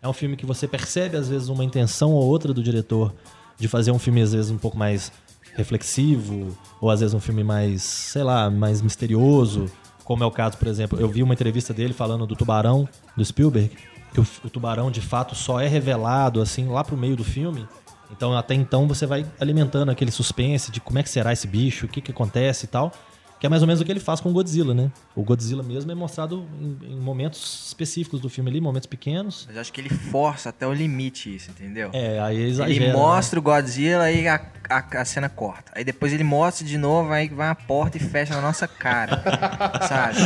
É 0.00 0.08
um 0.08 0.12
filme 0.12 0.36
que 0.36 0.46
você 0.46 0.66
percebe, 0.66 1.16
às 1.16 1.28
vezes, 1.28 1.48
uma 1.48 1.64
intenção 1.64 2.12
ou 2.12 2.22
outra 2.22 2.54
do 2.54 2.62
diretor 2.62 3.12
de 3.58 3.68
fazer 3.68 3.90
um 3.90 3.98
filme, 3.98 4.22
às 4.22 4.32
vezes, 4.32 4.50
um 4.50 4.58
pouco 4.58 4.78
mais 4.78 5.12
reflexivo, 5.54 6.56
ou 6.80 6.90
às 6.90 7.00
vezes 7.00 7.14
um 7.14 7.20
filme 7.20 7.42
mais, 7.42 7.82
sei 7.82 8.22
lá, 8.22 8.50
mais 8.50 8.82
misterioso, 8.82 9.70
como 10.04 10.22
é 10.22 10.26
o 10.26 10.30
caso, 10.30 10.58
por 10.58 10.68
exemplo, 10.68 11.00
eu 11.00 11.08
vi 11.08 11.22
uma 11.22 11.32
entrevista 11.32 11.72
dele 11.72 11.94
falando 11.94 12.26
do 12.26 12.36
tubarão 12.36 12.86
do 13.16 13.24
Spielberg, 13.24 13.70
que 14.12 14.20
o, 14.20 14.26
o 14.44 14.50
tubarão 14.50 14.90
de 14.90 15.00
fato 15.00 15.34
só 15.34 15.60
é 15.60 15.66
revelado 15.66 16.40
assim 16.40 16.68
lá 16.68 16.84
pro 16.84 16.96
meio 16.96 17.16
do 17.16 17.24
filme. 17.24 17.66
Então 18.10 18.36
até 18.36 18.54
então 18.54 18.86
você 18.86 19.06
vai 19.06 19.26
alimentando 19.40 19.90
aquele 19.90 20.10
suspense 20.10 20.70
de 20.70 20.80
como 20.80 20.98
é 20.98 21.02
que 21.02 21.08
será 21.08 21.32
esse 21.32 21.46
bicho, 21.46 21.86
o 21.86 21.88
que 21.88 22.00
que 22.00 22.12
acontece 22.12 22.66
e 22.66 22.68
tal. 22.68 22.92
Que 23.38 23.46
é 23.46 23.50
mais 23.50 23.62
ou 23.62 23.66
menos 23.66 23.80
o 23.80 23.84
que 23.84 23.92
ele 23.92 24.00
faz 24.00 24.20
com 24.20 24.30
o 24.30 24.32
Godzilla, 24.32 24.72
né? 24.72 24.90
O 25.14 25.22
Godzilla 25.22 25.62
mesmo 25.62 25.90
é 25.92 25.94
mostrado 25.94 26.46
em, 26.60 26.92
em 26.92 26.96
momentos 26.96 27.66
específicos 27.66 28.20
do 28.20 28.28
filme 28.28 28.50
ali, 28.50 28.60
momentos 28.60 28.86
pequenos. 28.86 29.44
Mas 29.48 29.58
acho 29.58 29.72
que 29.72 29.80
ele 29.80 29.90
força 29.90 30.48
até 30.48 30.66
o 30.66 30.72
limite 30.72 31.34
isso, 31.34 31.50
entendeu? 31.50 31.90
É, 31.92 32.18
aí 32.20 32.40
exagera. 32.40 32.84
Ele 32.84 32.92
mostra 32.92 33.36
né? 33.36 33.40
o 33.40 33.42
Godzilla 33.42 34.10
e 34.10 34.26
a, 34.26 34.40
a, 34.68 35.00
a, 35.00 35.04
cena 35.04 35.28
corta. 35.28 35.72
Aí 35.74 35.84
depois 35.84 36.12
ele 36.12 36.24
mostra 36.24 36.66
de 36.66 36.78
novo, 36.78 37.12
aí 37.12 37.28
vai 37.28 37.48
a 37.48 37.54
porta 37.54 37.96
e 37.96 38.00
fecha 38.00 38.34
na 38.34 38.40
nossa 38.40 38.66
cara. 38.66 39.22
sabe? 39.88 40.18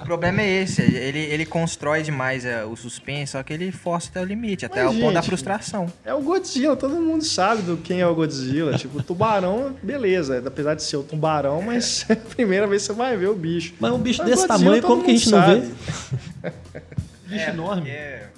O 0.00 0.04
problema 0.04 0.42
é 0.42 0.62
esse. 0.62 0.82
Ele, 0.82 1.20
ele 1.20 1.46
constrói 1.46 2.02
demais 2.02 2.44
é, 2.44 2.64
o 2.64 2.74
suspense, 2.76 3.32
só 3.32 3.42
que 3.42 3.52
ele 3.52 3.70
força 3.70 4.08
até 4.10 4.20
o 4.20 4.24
limite, 4.24 4.66
até 4.66 4.82
Mas, 4.82 4.90
o 4.90 4.92
gente, 4.94 5.02
ponto 5.02 5.14
da 5.14 5.22
frustração. 5.22 5.86
É 6.04 6.14
o 6.14 6.22
Godzilla, 6.22 6.76
todo 6.76 6.94
mundo 6.94 7.24
sabe 7.24 7.62
do 7.62 7.76
quem 7.76 8.00
é 8.00 8.06
o 8.06 8.14
Godzilla. 8.14 8.76
tipo, 8.76 8.98
o 8.98 9.02
tubarão, 9.02 9.76
beleza. 9.82 10.42
Apesar 10.44 10.74
de 10.74 10.82
ser 10.82 10.96
o 10.96 11.02
tubarão, 11.02 11.62
mas 11.62 12.04
é 12.08 12.14
primeira 12.38 12.68
vez 12.68 12.82
que 12.82 12.86
você 12.86 12.92
vai 12.92 13.16
ver 13.16 13.28
o 13.28 13.34
bicho. 13.34 13.74
Mas 13.80 13.92
um 13.92 13.98
bicho 13.98 14.20
Mas 14.20 14.30
desse 14.30 14.46
Godzilla, 14.46 14.64
tamanho, 14.64 14.82
como 14.82 15.02
que 15.02 15.10
a 15.10 15.14
gente 15.14 15.28
sabe. 15.28 15.54
não 15.56 15.60
vê? 15.60 16.52
bicho 17.26 17.44
é, 17.44 17.50
enorme. 17.50 17.90
É, 17.90 18.28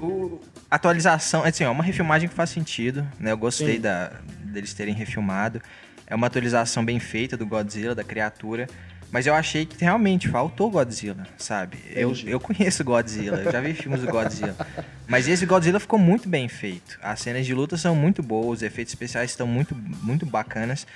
o, 0.00 0.40
atualização, 0.70 1.44
assim, 1.44 1.64
é 1.64 1.68
uma 1.68 1.84
refilmagem 1.84 2.26
que 2.26 2.34
faz 2.34 2.48
sentido, 2.48 3.06
né? 3.18 3.32
Eu 3.32 3.36
gostei 3.36 3.78
da, 3.78 4.12
deles 4.44 4.72
terem 4.72 4.94
refilmado. 4.94 5.60
É 6.06 6.14
uma 6.14 6.26
atualização 6.26 6.82
bem 6.82 6.98
feita 6.98 7.36
do 7.36 7.44
Godzilla, 7.44 7.94
da 7.94 8.02
criatura. 8.02 8.66
Mas 9.12 9.26
eu 9.26 9.34
achei 9.34 9.66
que 9.66 9.76
realmente 9.84 10.28
faltou 10.28 10.70
Godzilla, 10.70 11.26
sabe? 11.36 11.78
Eu, 11.90 12.14
eu 12.24 12.38
conheço 12.38 12.84
Godzilla, 12.84 13.38
eu 13.38 13.50
já 13.50 13.60
vi 13.60 13.74
filmes 13.74 14.00
do 14.00 14.06
Godzilla. 14.06 14.56
Mas 15.08 15.26
esse 15.26 15.44
Godzilla 15.44 15.80
ficou 15.80 15.98
muito 15.98 16.28
bem 16.28 16.48
feito. 16.48 16.96
As 17.02 17.20
cenas 17.20 17.44
de 17.44 17.52
luta 17.52 17.76
são 17.76 17.94
muito 17.94 18.22
boas, 18.22 18.58
os 18.58 18.62
efeitos 18.62 18.92
especiais 18.94 19.30
estão 19.30 19.48
muito, 19.48 19.74
muito 19.74 20.24
bacanas. 20.24 20.86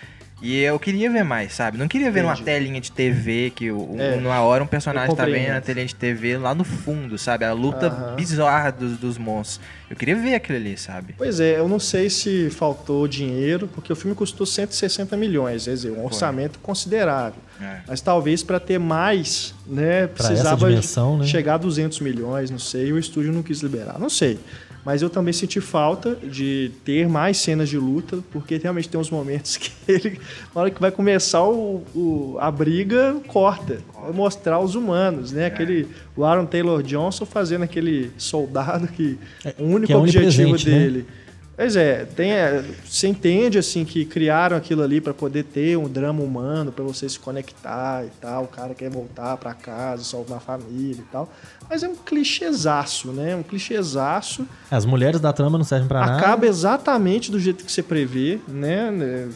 E 0.42 0.60
eu 0.60 0.78
queria 0.78 1.10
ver 1.10 1.24
mais, 1.24 1.54
sabe? 1.54 1.78
Não 1.78 1.88
queria 1.88 2.10
ver 2.10 2.24
Entendi. 2.24 2.40
numa 2.40 2.44
telinha 2.44 2.80
de 2.80 2.92
TV 2.92 3.52
que 3.54 3.68
é, 3.68 4.16
numa 4.16 4.40
hora 4.40 4.62
um 4.62 4.66
personagem 4.66 5.14
tá 5.14 5.24
vendo 5.24 5.48
na 5.48 5.60
telinha 5.60 5.86
de 5.86 5.94
TV 5.94 6.36
lá 6.36 6.54
no 6.54 6.64
fundo, 6.64 7.16
sabe? 7.16 7.44
A 7.44 7.52
luta 7.52 7.88
bizarra 8.16 8.70
dos, 8.70 8.98
dos 8.98 9.16
monstros. 9.16 9.60
Eu 9.88 9.96
queria 9.96 10.16
ver 10.16 10.34
aquilo 10.34 10.58
ali, 10.58 10.76
sabe? 10.76 11.14
Pois 11.16 11.40
é, 11.40 11.58
eu 11.58 11.68
não 11.68 11.78
sei 11.78 12.10
se 12.10 12.50
faltou 12.50 13.06
dinheiro, 13.06 13.68
porque 13.68 13.92
o 13.92 13.96
filme 13.96 14.14
custou 14.14 14.44
160 14.44 15.16
milhões, 15.16 15.64
quer 15.64 15.70
dizer, 15.70 15.92
um 15.92 16.04
orçamento 16.04 16.54
Foi. 16.54 16.62
considerável. 16.62 17.40
É. 17.60 17.80
Mas 17.86 18.00
talvez 18.00 18.42
para 18.42 18.58
ter 18.58 18.78
mais, 18.78 19.54
né, 19.66 20.08
precisava 20.08 20.68
dimensão, 20.68 21.18
né? 21.18 21.26
chegar 21.26 21.54
a 21.54 21.58
200 21.58 22.00
milhões, 22.00 22.50
não 22.50 22.58
sei, 22.58 22.88
e 22.88 22.92
o 22.92 22.98
estúdio 22.98 23.32
não 23.32 23.42
quis 23.42 23.60
liberar. 23.60 23.98
Não 23.98 24.10
sei. 24.10 24.38
Mas 24.84 25.00
eu 25.00 25.08
também 25.08 25.32
senti 25.32 25.60
falta 25.60 26.14
de 26.16 26.70
ter 26.84 27.08
mais 27.08 27.38
cenas 27.38 27.68
de 27.68 27.78
luta, 27.78 28.18
porque 28.30 28.58
realmente 28.58 28.88
tem 28.88 29.00
uns 29.00 29.10
momentos 29.10 29.56
que 29.58 29.72
ele, 29.88 30.20
na 30.54 30.60
hora 30.60 30.70
que 30.70 30.80
vai 30.80 30.90
começar 30.90 31.42
o, 31.42 31.82
o 31.94 32.36
a 32.38 32.50
briga, 32.50 33.16
corta. 33.26 33.78
Vai 34.00 34.12
mostrar 34.12 34.60
os 34.60 34.74
humanos, 34.74 35.32
né? 35.32 35.44
É. 35.44 35.46
Aquele, 35.46 35.88
o 36.16 36.24
Aaron 36.24 36.46
Taylor 36.46 36.82
Johnson 36.82 37.24
fazendo 37.24 37.62
aquele 37.62 38.10
soldado 38.18 38.88
que 38.88 39.18
é, 39.44 39.54
o 39.58 39.64
único 39.64 39.86
que 39.86 39.92
é 39.92 39.96
objetivo 39.96 40.52
né? 40.52 40.58
dele. 40.58 40.98
Né? 40.98 41.23
Pois 41.56 41.76
é, 41.76 42.04
tem, 42.04 42.32
é, 42.32 42.64
você 42.84 43.06
entende 43.06 43.58
assim 43.58 43.84
que 43.84 44.04
criaram 44.04 44.56
aquilo 44.56 44.82
ali 44.82 45.00
para 45.00 45.14
poder 45.14 45.44
ter 45.44 45.78
um 45.78 45.88
drama 45.88 46.22
humano, 46.22 46.72
para 46.72 46.82
você 46.82 47.08
se 47.08 47.18
conectar 47.18 48.04
e 48.04 48.10
tal. 48.20 48.44
O 48.44 48.48
cara 48.48 48.74
quer 48.74 48.90
voltar 48.90 49.36
para 49.36 49.54
casa, 49.54 50.02
salvar 50.02 50.38
a 50.38 50.40
família 50.40 51.00
e 51.00 51.12
tal. 51.12 51.30
Mas 51.70 51.82
é 51.82 51.88
um 51.88 51.94
clichêzaço, 51.94 53.12
né? 53.12 53.36
Um 53.36 53.42
clichêzaço. 53.42 54.46
As 54.70 54.84
mulheres 54.84 55.20
da 55.20 55.32
trama 55.32 55.56
não 55.56 55.64
servem 55.64 55.86
para 55.86 56.00
nada. 56.00 56.18
Acaba 56.18 56.46
exatamente 56.46 57.30
do 57.30 57.38
jeito 57.38 57.64
que 57.64 57.70
você 57.70 57.82
prevê, 57.82 58.40
né? 58.48 59.28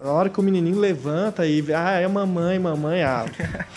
A 0.00 0.10
hora 0.10 0.28
que 0.28 0.38
o 0.38 0.42
menininho 0.42 0.78
levanta 0.78 1.46
e 1.46 1.64
ah, 1.74 1.92
é 1.92 2.06
mamãe, 2.06 2.58
mamãe, 2.58 3.02
ah, 3.02 3.26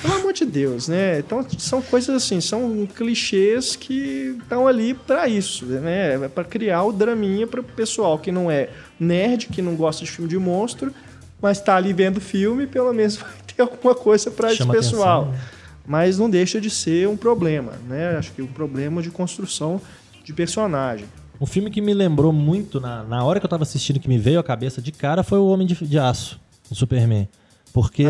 pelo 0.01 0.13
amor 0.15 0.33
de 0.33 0.45
Deus, 0.45 0.87
né? 0.87 1.19
Então 1.19 1.45
são 1.57 1.81
coisas 1.81 2.15
assim, 2.15 2.39
são 2.39 2.87
clichês 2.87 3.75
que 3.75 4.37
estão 4.41 4.67
ali 4.67 4.93
para 4.93 5.27
isso, 5.27 5.65
né? 5.65 6.15
É 6.23 6.27
para 6.27 6.43
criar 6.43 6.83
o 6.83 6.91
draminha 6.91 7.47
para 7.47 7.59
o 7.59 7.63
pessoal 7.63 8.19
que 8.19 8.31
não 8.31 8.49
é 8.49 8.69
nerd, 8.99 9.47
que 9.47 9.61
não 9.61 9.75
gosta 9.75 10.05
de 10.05 10.11
filme 10.11 10.29
de 10.29 10.37
monstro, 10.37 10.93
mas 11.41 11.57
está 11.57 11.75
ali 11.75 11.93
vendo 11.93 12.21
filme, 12.21 12.67
pelo 12.67 12.93
menos 12.93 13.17
vai 13.17 13.29
ter 13.45 13.61
alguma 13.61 13.95
coisa 13.95 14.31
para 14.31 14.53
esse 14.53 14.65
pessoal. 14.67 15.23
Atenção, 15.23 15.31
né? 15.31 15.49
Mas 15.87 16.17
não 16.17 16.29
deixa 16.29 16.59
de 16.59 16.69
ser 16.69 17.07
um 17.07 17.15
problema, 17.15 17.73
né? 17.87 18.17
Acho 18.17 18.31
que 18.31 18.41
um 18.41 18.47
problema 18.47 19.01
de 19.01 19.11
construção 19.11 19.79
de 20.23 20.33
personagem. 20.33 21.05
Um 21.39 21.45
filme 21.45 21.69
que 21.69 21.81
me 21.81 21.93
lembrou 21.93 22.31
muito, 22.31 22.79
na, 22.79 23.03
na 23.03 23.23
hora 23.23 23.39
que 23.39 23.45
eu 23.45 23.49
tava 23.49 23.63
assistindo, 23.63 23.99
que 23.99 24.07
me 24.07 24.17
veio 24.17 24.39
à 24.39 24.43
cabeça 24.43 24.81
de 24.81 24.91
cara, 24.91 25.23
foi 25.23 25.37
O 25.37 25.47
Homem 25.47 25.67
de, 25.67 25.75
de 25.75 25.99
Aço, 25.99 26.39
o 26.69 26.75
Superman. 26.75 27.27
Porque 27.73 28.05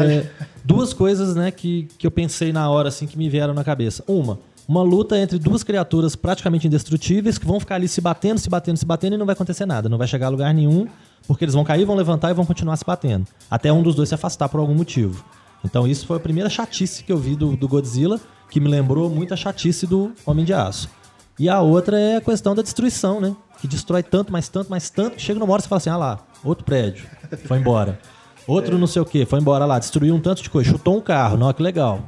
duas 0.63 0.93
coisas, 0.93 1.35
né, 1.35 1.49
que, 1.49 1.87
que 1.97 2.05
eu 2.05 2.11
pensei 2.11 2.53
na 2.53 2.69
hora, 2.69 2.89
assim, 2.89 3.07
que 3.07 3.17
me 3.17 3.27
vieram 3.27 3.51
na 3.51 3.63
cabeça. 3.63 4.03
Uma, 4.07 4.37
uma 4.67 4.83
luta 4.83 5.17
entre 5.17 5.39
duas 5.39 5.63
criaturas 5.63 6.15
praticamente 6.15 6.67
indestrutíveis 6.67 7.39
que 7.39 7.47
vão 7.47 7.59
ficar 7.59 7.75
ali 7.75 7.87
se 7.87 7.99
batendo, 7.99 8.37
se 8.39 8.47
batendo, 8.47 8.77
se 8.77 8.85
batendo 8.85 9.15
e 9.15 9.17
não 9.17 9.25
vai 9.25 9.33
acontecer 9.33 9.65
nada. 9.65 9.89
Não 9.89 9.97
vai 9.97 10.07
chegar 10.07 10.27
a 10.27 10.29
lugar 10.29 10.53
nenhum, 10.53 10.87
porque 11.27 11.45
eles 11.45 11.55
vão 11.55 11.63
cair, 11.63 11.83
vão 11.83 11.95
levantar 11.95 12.29
e 12.29 12.33
vão 12.35 12.45
continuar 12.45 12.77
se 12.77 12.85
batendo. 12.85 13.25
Até 13.49 13.73
um 13.73 13.81
dos 13.81 13.95
dois 13.95 14.09
se 14.09 14.13
afastar 14.13 14.49
por 14.49 14.59
algum 14.59 14.75
motivo. 14.75 15.25
Então 15.63 15.87
isso 15.87 16.05
foi 16.05 16.17
a 16.17 16.19
primeira 16.19 16.47
chatice 16.47 17.03
que 17.03 17.11
eu 17.11 17.17
vi 17.17 17.35
do, 17.35 17.55
do 17.55 17.67
Godzilla, 17.67 18.21
que 18.51 18.59
me 18.59 18.69
lembrou 18.69 19.09
muito 19.09 19.33
a 19.33 19.37
chatice 19.37 19.87
do 19.87 20.13
Homem 20.27 20.45
de 20.45 20.53
Aço. 20.53 20.89
E 21.37 21.49
a 21.49 21.61
outra 21.61 21.99
é 21.99 22.17
a 22.17 22.21
questão 22.21 22.55
da 22.55 22.61
destruição, 22.61 23.19
né? 23.19 23.35
Que 23.59 23.67
destrói 23.67 24.03
tanto, 24.03 24.31
mais 24.31 24.47
tanto, 24.47 24.69
mais 24.69 24.89
tanto, 24.89 25.17
que 25.17 25.21
chega 25.21 25.39
numa 25.39 25.51
hora 25.51 25.61
e 25.63 25.67
fala 25.67 25.77
assim, 25.77 25.89
ah 25.89 25.97
lá, 25.97 26.19
outro 26.43 26.63
prédio, 26.63 27.05
foi 27.45 27.57
embora. 27.57 27.99
Outro 28.47 28.75
é. 28.75 28.77
não 28.77 28.85
sei 28.85 29.01
o 29.01 29.05
que, 29.05 29.25
foi 29.25 29.39
embora 29.39 29.65
lá, 29.65 29.79
destruiu 29.79 30.13
um 30.13 30.19
tanto 30.19 30.43
de 30.43 30.51
coisa, 30.51 30.69
chutou 30.69 30.95
um 30.95 31.01
carro, 31.01 31.35
não, 31.35 31.51
que 31.51 31.63
legal. 31.63 32.05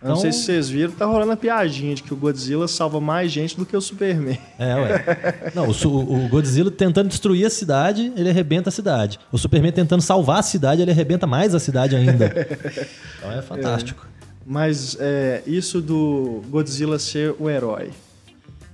Então... 0.00 0.14
Não 0.14 0.16
sei 0.16 0.32
se 0.32 0.44
vocês 0.44 0.70
viram, 0.70 0.92
tá 0.92 1.04
rolando 1.04 1.32
a 1.32 1.36
piadinha 1.36 1.94
de 1.94 2.02
que 2.02 2.14
o 2.14 2.16
Godzilla 2.16 2.66
salva 2.66 3.00
mais 3.00 3.30
gente 3.30 3.54
do 3.54 3.66
que 3.66 3.76
o 3.76 3.80
Superman. 3.82 4.38
É, 4.58 4.74
ué. 4.74 5.52
Não, 5.54 5.68
o, 5.68 6.24
o, 6.24 6.28
Godzilla 6.28 6.70
tentando 6.70 7.08
destruir 7.08 7.44
a 7.44 7.50
cidade, 7.50 8.10
ele 8.16 8.30
arrebenta 8.30 8.70
a 8.70 8.72
cidade. 8.72 9.20
O 9.30 9.36
Superman 9.36 9.72
tentando 9.72 10.00
salvar 10.00 10.38
a 10.38 10.42
cidade, 10.42 10.80
ele 10.80 10.90
arrebenta 10.90 11.26
mais 11.26 11.54
a 11.54 11.58
cidade 11.58 11.94
ainda. 11.94 12.32
Então 13.18 13.32
é 13.32 13.42
fantástico. 13.42 14.06
É. 14.06 14.24
Mas 14.46 14.96
é, 14.98 15.42
isso 15.46 15.82
do 15.82 16.42
Godzilla 16.48 16.98
ser 16.98 17.34
o 17.38 17.50
herói, 17.50 17.90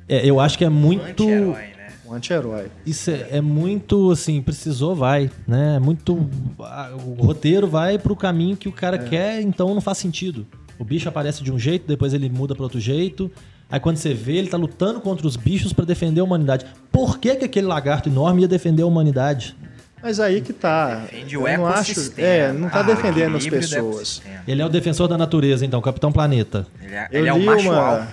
É, 0.08 0.24
eu 0.24 0.38
acho 0.40 0.56
que 0.58 0.64
é 0.64 0.68
muito. 0.68 1.22
Anti-herói, 1.24 1.52
né? 1.76 1.86
o 2.04 2.14
anti-herói. 2.14 2.66
Isso 2.84 3.10
é, 3.10 3.26
é 3.32 3.40
muito 3.40 4.10
assim, 4.12 4.40
precisou, 4.40 4.94
vai, 4.94 5.30
né? 5.46 5.76
É 5.76 5.78
muito. 5.80 6.28
a- 6.60 6.90
O 6.94 7.14
roteiro 7.24 7.66
vai 7.66 7.98
pro 7.98 8.14
caminho 8.14 8.56
que 8.56 8.68
o 8.68 8.72
cara 8.72 8.98
quer, 8.98 9.40
então 9.40 9.74
não 9.74 9.80
faz 9.80 9.98
sentido. 9.98 10.46
O 10.78 10.84
bicho 10.84 11.08
aparece 11.08 11.42
de 11.42 11.50
um 11.52 11.58
jeito, 11.58 11.86
depois 11.88 12.12
ele 12.14 12.28
muda 12.28 12.54
pra 12.54 12.62
outro 12.62 12.78
jeito. 12.78 13.30
Aí 13.68 13.80
quando 13.80 13.96
você 13.96 14.14
vê, 14.14 14.34
ele 14.36 14.48
tá 14.48 14.56
lutando 14.56 15.00
contra 15.00 15.26
os 15.26 15.34
bichos 15.36 15.72
pra 15.72 15.84
defender 15.84 16.20
a 16.20 16.24
humanidade. 16.24 16.66
Por 16.92 17.18
que, 17.18 17.34
que 17.34 17.44
aquele 17.46 17.66
lagarto 17.66 18.08
enorme 18.08 18.42
ia 18.42 18.48
defender 18.48 18.82
a 18.82 18.86
humanidade? 18.86 19.56
Mas 20.00 20.20
aí 20.20 20.40
que 20.40 20.52
tá. 20.52 20.96
Defende 21.00 21.34
Eu 21.34 21.40
o 21.40 21.48
não 21.48 21.66
acho, 21.66 22.12
é, 22.18 22.52
não 22.52 22.68
tá 22.68 22.80
Ah, 22.80 22.82
defendendo 22.84 23.36
as 23.36 23.46
pessoas. 23.46 24.22
Ele 24.46 24.62
é 24.62 24.64
o 24.64 24.68
defensor 24.68 25.08
da 25.08 25.18
natureza, 25.18 25.66
então, 25.66 25.80
Capitão 25.80 26.12
Planeta. 26.12 26.64
Ele 26.80 26.94
é, 26.94 27.08
ele 27.10 27.28
é 27.28 27.32
o 27.32 27.40
macho 27.42 27.68
uma- 27.68 27.76
alfa. 27.78 28.08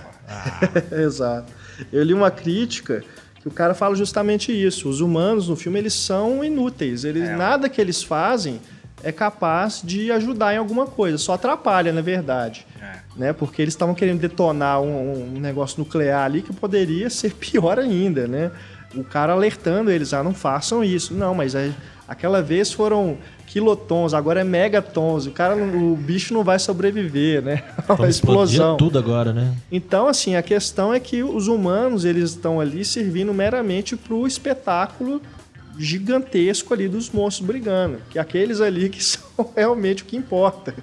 Exato. 1.00 1.52
Eu 1.92 2.02
li 2.02 2.14
uma 2.14 2.30
crítica 2.30 3.02
que 3.40 3.48
o 3.48 3.50
cara 3.50 3.74
fala 3.74 3.94
justamente 3.94 4.50
isso. 4.52 4.88
Os 4.88 5.00
humanos 5.00 5.48
no 5.48 5.56
filme 5.56 5.78
eles 5.78 5.94
são 5.94 6.44
inúteis. 6.44 7.04
Eles, 7.04 7.28
É. 7.28 7.36
Nada 7.36 7.68
que 7.68 7.80
eles 7.80 8.02
fazem 8.02 8.60
é 9.02 9.12
capaz 9.12 9.82
de 9.84 10.10
ajudar 10.10 10.54
em 10.54 10.56
alguma 10.56 10.86
coisa. 10.86 11.18
Só 11.18 11.34
atrapalha, 11.34 11.92
na 11.92 12.00
verdade. 12.00 12.66
É. 12.80 12.92
Né? 13.16 13.32
Porque 13.32 13.60
eles 13.60 13.74
estavam 13.74 13.94
querendo 13.94 14.20
detonar 14.20 14.80
um, 14.80 15.34
um 15.36 15.40
negócio 15.40 15.78
nuclear 15.78 16.24
ali 16.24 16.40
que 16.40 16.52
poderia 16.52 17.10
ser 17.10 17.34
pior 17.34 17.78
ainda, 17.78 18.26
né? 18.26 18.50
O 18.94 19.04
cara 19.04 19.32
alertando 19.32 19.90
eles, 19.90 20.14
ah, 20.14 20.22
não 20.22 20.32
façam 20.32 20.82
isso. 20.82 21.12
Não, 21.12 21.34
mas 21.34 21.54
aí, 21.54 21.74
aquela 22.08 22.40
vez 22.40 22.72
foram 22.72 23.18
quilotons, 23.54 24.12
agora 24.14 24.40
é 24.40 24.44
megatons. 24.44 25.26
O 25.26 25.30
cara, 25.30 25.54
não- 25.54 25.92
o 25.92 25.96
bicho 25.96 26.34
não 26.34 26.42
vai 26.42 26.58
sobreviver, 26.58 27.40
né? 27.40 27.62
A 27.86 27.94
Vamos 27.94 28.16
explodir 28.16 28.54
explosão. 28.54 28.76
tudo 28.76 28.98
agora, 28.98 29.32
né? 29.32 29.54
Então, 29.70 30.08
assim, 30.08 30.34
a 30.34 30.42
questão 30.42 30.92
é 30.92 30.98
que 30.98 31.22
os 31.22 31.46
humanos 31.46 32.04
eles 32.04 32.30
estão 32.30 32.58
ali 32.60 32.84
servindo 32.84 33.32
meramente 33.32 33.94
para 33.94 34.12
o 34.12 34.26
espetáculo 34.26 35.22
gigantesco 35.78 36.74
ali 36.74 36.88
dos 36.88 37.10
monstros 37.10 37.46
brigando, 37.46 37.98
que 38.10 38.18
aqueles 38.18 38.60
ali 38.60 38.88
que 38.88 39.02
são 39.04 39.22
realmente 39.56 40.02
o 40.02 40.06
que 40.06 40.16
importa, 40.16 40.74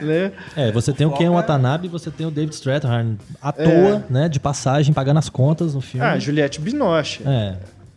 né? 0.00 0.30
É, 0.56 0.70
você 0.70 0.92
tem 0.92 1.06
o 1.06 1.10
Ken 1.10 1.26
é- 1.26 1.30
Watanabe 1.30 1.86
e 1.86 1.90
você 1.90 2.10
tem 2.12 2.26
o 2.26 2.30
David 2.30 2.54
Strathairn 2.54 3.18
à 3.42 3.50
toa, 3.52 4.04
né? 4.08 4.28
De 4.28 4.38
passagem, 4.38 4.94
pagando 4.94 5.18
as 5.18 5.28
contas 5.28 5.74
no 5.74 5.80
filme. 5.80 6.06
É. 6.06 6.10
Ah, 6.10 6.18
Juliette 6.18 6.60
Binoche, 6.60 7.22
É. 7.26 7.56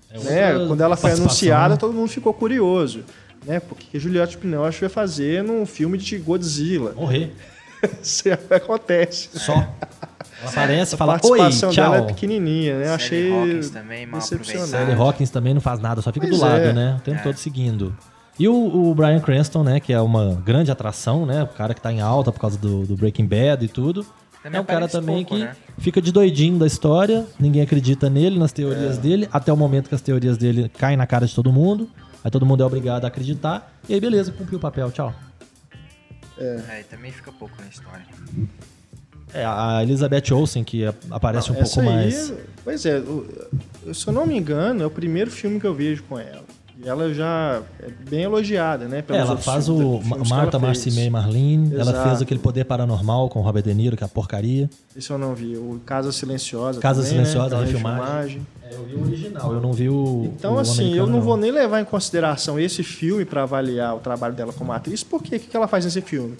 É 0.09 0.19
né? 0.19 0.53
outra 0.53 0.67
Quando 0.69 0.81
ela 0.81 0.95
foi 0.97 1.11
anunciada, 1.11 1.77
todo 1.77 1.93
mundo 1.93 2.07
ficou 2.09 2.33
curioso, 2.33 3.03
né? 3.47 3.59
Porque 3.59 3.85
que 3.91 3.99
Juliette 3.99 4.37
Binoche 4.37 4.81
vai 4.81 4.89
fazer 4.89 5.43
num 5.43 5.65
filme 5.65 5.97
de 5.97 6.17
Godzilla? 6.17 6.93
Morrer. 6.95 7.33
Isso 8.01 8.23
acontece. 8.49 9.29
Só. 9.33 9.53
Ela 9.53 10.51
aparece 10.51 10.93
e 10.93 10.95
A 10.95 10.97
fala, 10.97 11.13
oi, 11.13 11.19
participação 11.39 11.69
tchau. 11.71 11.91
dela 11.91 11.97
é 12.03 12.07
pequenininha, 12.07 12.77
né? 12.79 12.87
Eu 12.89 12.93
achei 12.93 13.29
Sally 13.29 13.41
Hawkins 13.41 13.69
também, 13.71 14.05
mal. 14.05 14.21
Sally 14.21 14.93
Hawkins 14.93 15.29
também 15.31 15.53
não 15.53 15.61
faz 15.61 15.79
nada, 15.79 16.01
só 16.01 16.11
fica 16.11 16.27
Pois 16.27 16.37
do 16.39 16.45
lado, 16.45 16.61
é. 16.61 16.73
né? 16.73 16.95
O 16.99 17.01
tempo 17.01 17.19
É. 17.19 17.23
todo 17.23 17.37
seguindo. 17.37 17.95
E 18.39 18.47
o, 18.47 18.53
o 18.53 18.93
Bryan 18.93 19.19
Cranston, 19.19 19.63
né? 19.63 19.79
Que 19.79 19.93
é 19.93 19.99
uma 19.99 20.35
grande 20.45 20.69
atração, 20.69 21.25
né? 21.25 21.41
O 21.43 21.47
cara 21.47 21.73
que 21.73 21.81
tá 21.81 21.91
em 21.91 22.01
alta 22.01 22.31
por 22.31 22.39
causa 22.39 22.55
do, 22.57 22.85
do 22.85 22.95
Breaking 22.95 23.25
Bad 23.25 23.65
e 23.65 23.67
tudo. 23.67 24.05
Também 24.43 24.59
é 24.59 24.61
um 24.61 24.65
cara 24.65 24.87
também 24.87 25.25
pouco, 25.25 25.35
que 25.35 25.41
né? 25.41 25.55
fica 25.79 25.99
de 25.99 26.11
doidinho 26.11 26.59
da 26.59 26.67
história, 26.67 27.25
ninguém 27.39 27.63
acredita 27.63 28.07
nele, 28.09 28.37
nas 28.37 28.51
É. 28.51 28.55
teorias 28.55 28.97
dele, 28.99 29.27
até 29.33 29.51
o 29.51 29.57
momento 29.57 29.89
que 29.89 29.95
as 29.95 30.01
teorias 30.01 30.37
dele 30.37 30.71
caem 30.77 30.95
na 30.95 31.07
cara 31.07 31.25
de 31.25 31.33
todo 31.33 31.51
mundo. 31.51 31.89
Aí 32.27 32.31
todo 32.31 32.45
mundo 32.45 32.61
é 32.61 32.65
obrigado 32.65 33.05
a 33.05 33.07
acreditar. 33.07 33.71
E 33.87 33.93
aí, 33.93 34.01
beleza, 34.01 34.33
cumpriu 34.33 34.57
o 34.57 34.61
papel, 34.61 34.91
tchau. 34.91 35.15
É, 36.37 36.81
e 36.81 36.83
também 36.83 37.09
fica 37.09 37.31
pouco 37.31 37.55
na 37.61 37.67
história. 37.69 38.05
É, 39.33 39.45
a 39.45 39.79
Elizabeth 39.81 40.33
Olsen, 40.33 40.61
que 40.61 40.83
aparece 41.09 41.53
um 41.53 41.55
Essa 41.55 41.63
pouco 41.75 41.89
aí, 41.89 41.95
mais. 41.95 42.33
Pois 42.65 42.85
é, 42.85 42.99
o- 42.99 43.93
se 43.93 44.05
eu 44.07 44.11
não 44.11 44.25
me 44.27 44.37
engano, 44.37 44.83
é 44.83 44.85
o 44.85 44.91
primeiro 44.91 45.31
filme 45.31 45.57
que 45.57 45.65
eu 45.65 45.73
vejo 45.73 46.03
com 46.03 46.19
ela. 46.19 46.43
E 46.83 46.87
ela 46.87 47.11
já 47.11 47.61
é 47.81 47.89
bem 48.07 48.23
elogiada, 48.23 48.87
né? 48.87 48.99
É, 48.99 49.01
pelos 49.01 49.21
ela 49.21 49.37
faz 49.37 49.67
o 49.67 49.99
ela 50.11 50.23
Marta. 50.25 50.59
Marcy 50.59 50.91
May 50.91 51.09
Marlene. 51.09 51.73
Ela 51.73 51.91
Exato. 51.91 52.09
fez 52.09 52.21
aquele 52.21 52.39
Poder 52.39 52.65
Paranormal 52.65 53.29
com 53.29 53.39
o 53.39 53.41
Robert 53.41 53.63
De 53.63 53.73
Niro, 53.73 53.97
que 53.97 54.03
é 54.03 54.05
a 54.05 54.09
porcaria. 54.09 54.69
Esse 54.95 55.09
eu 55.09 55.17
não 55.17 55.33
vi. 55.33 55.57
O 55.57 55.81
Casa 55.85 56.11
Silenciosa. 56.11 56.79
Casa 56.79 57.01
também, 57.01 57.25
Silenciosa, 57.25 57.55
né? 57.55 57.61
a 57.61 57.65
Aquela 57.65 57.65
refilmagem. 57.65 58.47
É, 58.61 58.75
eu 58.75 58.85
vi 58.85 58.95
o 58.95 59.01
original, 59.01 59.53
eu 59.53 59.61
não 59.61 59.73
vi 59.73 59.89
o. 59.89 60.31
Então, 60.37 60.55
o 60.55 60.59
assim, 60.59 60.81
eu 60.81 61.03
americano, 61.03 61.11
não 61.13 61.21
vou 61.21 61.35
nem 61.35 61.51
levar 61.51 61.81
em 61.81 61.85
consideração 61.85 62.59
esse 62.59 62.83
filme 62.83 63.25
para 63.25 63.43
avaliar 63.43 63.95
o 63.95 63.99
trabalho 63.99 64.35
dela 64.35 64.53
como 64.53 64.71
atriz, 64.71 65.03
porque 65.03 65.37
o 65.37 65.39
que 65.39 65.47
que 65.47 65.57
ela 65.57 65.67
faz 65.67 65.85
nesse 65.85 66.01
filme? 66.01 66.35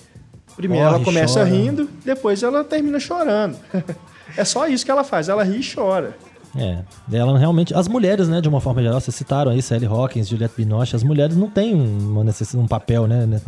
Primeiro 0.56 0.86
Corre, 0.86 0.96
ela 0.96 1.06
começa 1.06 1.40
chora. 1.40 1.46
rindo, 1.46 1.90
depois 2.04 2.44
ela 2.44 2.64
termina 2.64 3.00
chorando. 3.00 3.58
é 4.36 4.44
só 4.44 4.68
isso 4.68 4.86
que 4.86 4.92
ela 4.92 5.04
faz, 5.04 5.30
ela 5.30 5.44
ri 5.44 5.60
e 5.62 5.76
chora. 5.76 6.16
É, 6.58 6.80
ela 7.18 7.38
realmente. 7.38 7.74
As 7.74 7.88
mulheres, 7.88 8.28
né, 8.28 8.42
de 8.42 8.50
uma 8.50 8.60
forma 8.60 8.82
geral, 8.82 9.00
vocês 9.00 9.16
citaram 9.16 9.52
aí, 9.52 9.62
Sally 9.62 9.86
Hawkins, 9.86 10.28
Juliette 10.28 10.56
Binoche, 10.58 10.96
as 10.96 11.04
mulheres 11.04 11.36
não 11.38 11.50
têm 11.50 11.74
uma 11.76 12.24
necessidade, 12.24 12.64
um 12.66 12.68
papel, 12.68 13.06
né? 13.08 13.26
né, 13.26 13.42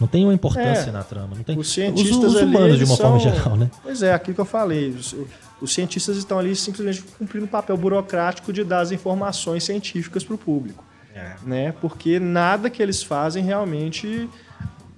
Não 0.00 0.06
tem 0.06 0.24
uma 0.24 0.32
importância 0.34 0.90
É. 0.90 0.92
na 0.92 1.02
trama. 1.02 1.30
Não 1.36 1.42
tem, 1.42 1.58
Os 1.58 1.72
cientistas 1.72 2.16
os, 2.18 2.24
os 2.34 2.36
ali, 2.36 2.46
humanos, 2.46 2.78
de 2.78 2.84
uma 2.84 2.96
forma 2.96 3.20
são- 3.20 3.30
geral, 3.34 3.56
né? 3.56 3.70
Pois 3.82 4.02
é, 4.02 4.12
aquilo 4.14 4.34
que 4.34 4.40
eu 4.40 4.44
falei. 4.44 4.90
Os, 4.90 5.14
os 5.60 5.74
cientistas 5.74 6.16
estão 6.16 6.38
ali 6.38 6.54
simplesmente 6.54 7.02
cumprindo 7.18 7.46
o 7.46 7.48
papel 7.48 7.76
burocrático 7.76 8.52
de 8.52 8.62
dar 8.62 8.80
as 8.80 8.92
informações 8.92 9.64
científicas 9.64 10.22
para 10.24 10.34
o 10.36 10.38
público. 10.38 10.84
É. 11.14 11.32
Né? 11.44 11.74
Porque 11.80 12.20
nada 12.20 12.70
que 12.70 12.80
eles 12.80 13.02
fazem 13.02 13.42
realmente 13.44 14.28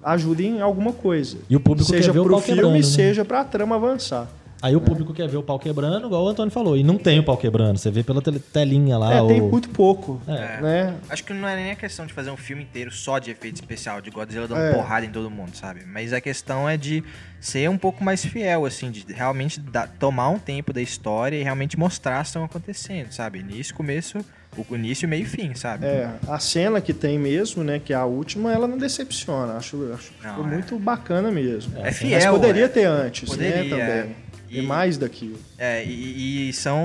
ajuda 0.03 0.43
em 0.43 0.61
alguma 0.61 0.93
coisa. 0.93 1.37
E 1.49 1.55
o 1.55 1.59
público 1.59 1.89
seja 1.89 2.11
ver 2.11 2.19
o 2.19 2.39
filme, 2.39 2.77
né? 2.77 2.83
seja 2.83 3.25
para 3.25 3.41
a 3.41 3.43
trama 3.43 3.75
avançar. 3.75 4.27
Aí 4.61 4.75
o 4.75 4.81
público 4.81 5.11
quer 5.13 5.27
ver 5.27 5.37
o 5.37 5.43
pau 5.43 5.57
quebrando, 5.57 6.05
igual 6.05 6.23
o 6.23 6.27
Antônio 6.27 6.51
falou. 6.51 6.77
E 6.77 6.83
não 6.83 6.97
tem 6.97 7.19
o 7.19 7.23
pau 7.23 7.35
quebrando. 7.35 7.77
Você 7.77 7.89
vê 7.89 8.03
pela 8.03 8.21
telinha 8.21 8.97
lá. 8.97 9.13
é, 9.15 9.21
o... 9.21 9.27
tem 9.27 9.41
muito 9.41 9.69
pouco. 9.69 10.21
É. 10.27 10.61
Né? 10.61 10.95
Acho 11.09 11.23
que 11.23 11.33
não 11.33 11.47
é 11.47 11.55
nem 11.55 11.71
a 11.71 11.75
questão 11.75 12.05
de 12.05 12.13
fazer 12.13 12.29
um 12.29 12.37
filme 12.37 12.61
inteiro 12.63 12.91
só 12.91 13.17
de 13.17 13.31
efeito 13.31 13.55
especial, 13.55 13.99
de 14.01 14.11
Godzilla 14.11 14.47
dando 14.47 14.61
É. 14.61 14.73
porrada 14.73 15.05
em 15.05 15.09
todo 15.09 15.29
mundo, 15.31 15.55
sabe? 15.55 15.81
Mas 15.85 16.13
a 16.13 16.21
questão 16.21 16.69
é 16.69 16.77
de 16.77 17.03
ser 17.39 17.67
um 17.69 17.77
pouco 17.77 18.03
mais 18.03 18.23
fiel, 18.23 18.65
assim, 18.65 18.91
de 18.91 19.03
realmente 19.11 19.59
dar- 19.59 19.87
tomar 19.99 20.29
um 20.29 20.37
tempo 20.37 20.71
da 20.71 20.81
história 20.81 21.35
e 21.35 21.41
realmente 21.41 21.77
mostrar 21.79 22.19
as 22.19 22.27
que 22.27 22.29
estão 22.29 22.43
acontecendo, 22.43 23.11
sabe? 23.11 23.39
Início, 23.39 23.73
começo, 23.73 24.19
o 24.69 24.75
início, 24.75 25.09
meio 25.09 25.23
e 25.23 25.25
fim, 25.25 25.55
sabe? 25.55 25.87
É, 25.87 26.09
a 26.27 26.37
cena 26.37 26.79
que 26.79 26.93
tem 26.93 27.17
mesmo, 27.17 27.63
né, 27.63 27.79
que 27.83 27.93
é 27.93 27.95
a 27.95 28.05
última, 28.05 28.53
ela 28.53 28.67
não 28.67 28.77
decepciona. 28.77 29.53
Acho, 29.53 29.91
acho 29.93 30.11
que 30.11 30.23
Não, 30.23 30.29
ficou 30.35 30.45
é. 30.45 30.49
muito 30.49 30.77
bacana 30.77 31.31
mesmo. 31.31 31.75
É 31.79 31.83
Mas 31.85 31.97
fiel, 31.97 32.33
poderia 32.33 32.65
é. 32.65 32.67
ter 32.67 32.85
antes, 32.85 33.27
Poderia, 33.27 33.63
né, 33.63 34.01
também. 34.03 34.15
É. 34.51 34.55
E, 34.55 34.59
E- 34.59 34.67
mais 34.67 34.97
daquilo. 34.97 35.37
É, 35.57 35.83
e, 35.85 36.49
e 36.49 36.53
são. 36.53 36.81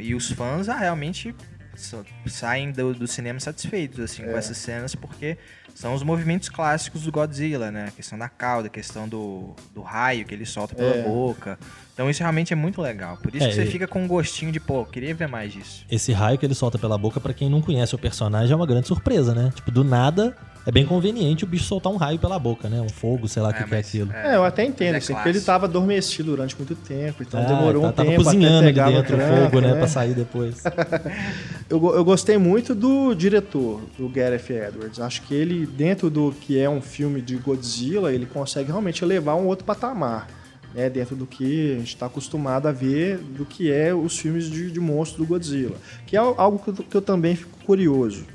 E 0.00 0.14
os 0.14 0.30
fãs 0.30 0.68
ah, 0.68 0.76
realmente 0.76 1.34
sa- 1.74 2.04
saem 2.26 2.70
do, 2.72 2.94
do 2.94 3.06
cinema 3.06 3.38
satisfeitos, 3.40 4.00
assim, 4.00 4.22
É. 4.22 4.26
com 4.26 4.36
essas 4.36 4.56
cenas, 4.56 4.94
porque 4.94 5.36
são 5.74 5.92
os 5.92 6.02
movimentos 6.02 6.48
clássicos 6.48 7.02
do 7.02 7.12
Godzilla, 7.12 7.70
né? 7.70 7.86
A 7.88 7.90
questão 7.90 8.18
da 8.18 8.28
cauda, 8.30 8.68
a 8.68 8.70
questão 8.70 9.06
do, 9.06 9.54
do 9.74 9.82
raio 9.82 10.24
que 10.24 10.34
ele 10.34 10.46
solta 10.46 10.74
pela 10.74 10.94
É. 10.94 11.02
boca. 11.02 11.58
Então 11.92 12.08
isso 12.08 12.20
realmente 12.20 12.52
é 12.52 12.56
muito 12.56 12.80
legal. 12.80 13.16
Por 13.18 13.34
isso 13.34 13.44
É, 13.44 13.48
que 13.50 13.54
você 13.54 13.64
e- 13.64 13.70
fica 13.70 13.86
com 13.86 14.02
um 14.02 14.08
gostinho 14.08 14.50
de, 14.52 14.58
pô, 14.60 14.84
queria 14.86 15.14
ver 15.14 15.28
mais 15.28 15.52
disso. 15.52 15.84
Esse 15.90 16.12
raio 16.12 16.38
que 16.38 16.46
ele 16.46 16.54
solta 16.54 16.78
pela 16.78 16.96
boca, 16.96 17.20
pra 17.20 17.34
quem 17.34 17.50
não 17.50 17.60
conhece 17.60 17.94
o 17.94 17.98
personagem, 17.98 18.52
é 18.52 18.56
uma 18.56 18.66
grande 18.66 18.86
surpresa, 18.88 19.34
né? 19.34 19.52
Tipo, 19.54 19.70
do 19.70 19.84
nada, 19.84 20.34
é 20.66 20.72
bem 20.72 20.84
conveniente 20.84 21.44
o 21.44 21.46
bicho 21.46 21.64
soltar 21.64 21.92
um 21.92 21.96
raio 21.96 22.18
pela 22.18 22.38
boca, 22.38 22.68
né? 22.68 22.80
Um 22.80 22.88
fogo, 22.88 23.28
sei 23.28 23.40
lá 23.40 23.50
o 23.50 23.54
que, 23.54 23.64
que 23.64 23.74
é 23.74 23.78
aquilo. 23.78 24.12
É, 24.12 24.36
eu 24.36 24.44
até 24.44 24.64
entendo, 24.64 24.94
é 24.94 24.98
assim, 24.98 25.14
porque 25.14 25.28
ele 25.28 25.38
estava 25.38 25.66
adormecido 25.66 26.32
durante 26.32 26.56
muito 26.56 26.74
tempo, 26.74 27.22
então 27.22 27.40
Ah, 27.40 27.44
demorou 27.44 27.82
tá- 27.82 27.88
um 27.88 27.92
tava 27.92 28.08
tempo 28.10 28.24
cozinhando 28.24 28.68
até 28.68 28.80
ali 28.80 28.94
dentro 28.94 29.16
o 29.16 29.20
fogo, 29.20 29.60
né? 29.60 29.74
Pra 29.74 29.86
sair 29.86 30.14
depois. 30.14 30.62
Eu, 31.68 31.84
eu 31.96 32.04
gostei 32.04 32.38
muito 32.38 32.76
do 32.76 33.12
diretor, 33.12 33.80
do 33.98 34.08
Gareth 34.08 34.50
Edwards. 34.50 35.00
Acho 35.00 35.22
que 35.22 35.34
ele, 35.34 35.66
dentro 35.66 36.08
do 36.08 36.32
que 36.40 36.56
é 36.58 36.70
um 36.70 36.80
filme 36.80 37.20
de 37.20 37.36
Godzilla, 37.36 38.12
ele 38.12 38.24
consegue 38.24 38.68
realmente 38.70 39.04
levar 39.04 39.34
um 39.34 39.46
outro 39.46 39.64
patamar. 39.64 40.28
Né, 40.74 40.90
dentro 40.90 41.16
do 41.16 41.26
que 41.26 41.72
a 41.72 41.78
gente 41.78 41.88
está 41.88 42.04
acostumado 42.04 42.66
a 42.68 42.72
ver 42.72 43.16
do 43.16 43.46
que 43.46 43.72
é 43.72 43.94
os 43.94 44.18
filmes 44.18 44.50
de, 44.50 44.70
de 44.70 44.78
monstros 44.78 45.18
do 45.18 45.26
Godzilla. 45.26 45.76
Que 46.06 46.16
é 46.16 46.18
algo 46.18 46.58
que 46.58 46.68
eu, 46.68 46.74
que 46.74 46.94
eu 46.96 47.00
também 47.00 47.34
fico 47.34 47.56
curioso. 47.64 48.26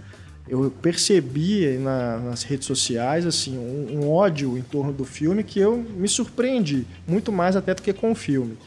Eu 0.51 0.69
percebi 0.81 1.77
na- 1.77 2.17
nas 2.17 2.43
redes 2.43 2.67
sociais 2.67 3.25
assim 3.25 3.57
um, 3.57 4.01
um 4.01 4.09
ódio 4.11 4.57
em 4.57 4.61
torno 4.61 4.91
do 4.91 5.05
filme 5.05 5.45
que 5.45 5.57
eu 5.59 5.77
me 5.77 6.09
surpreendi 6.09 6.85
muito 7.07 7.31
mais 7.31 7.55
até 7.55 7.73
do 7.73 7.81
que 7.81 7.93
com 7.93 8.11
o 8.11 8.15
filme. 8.15 8.57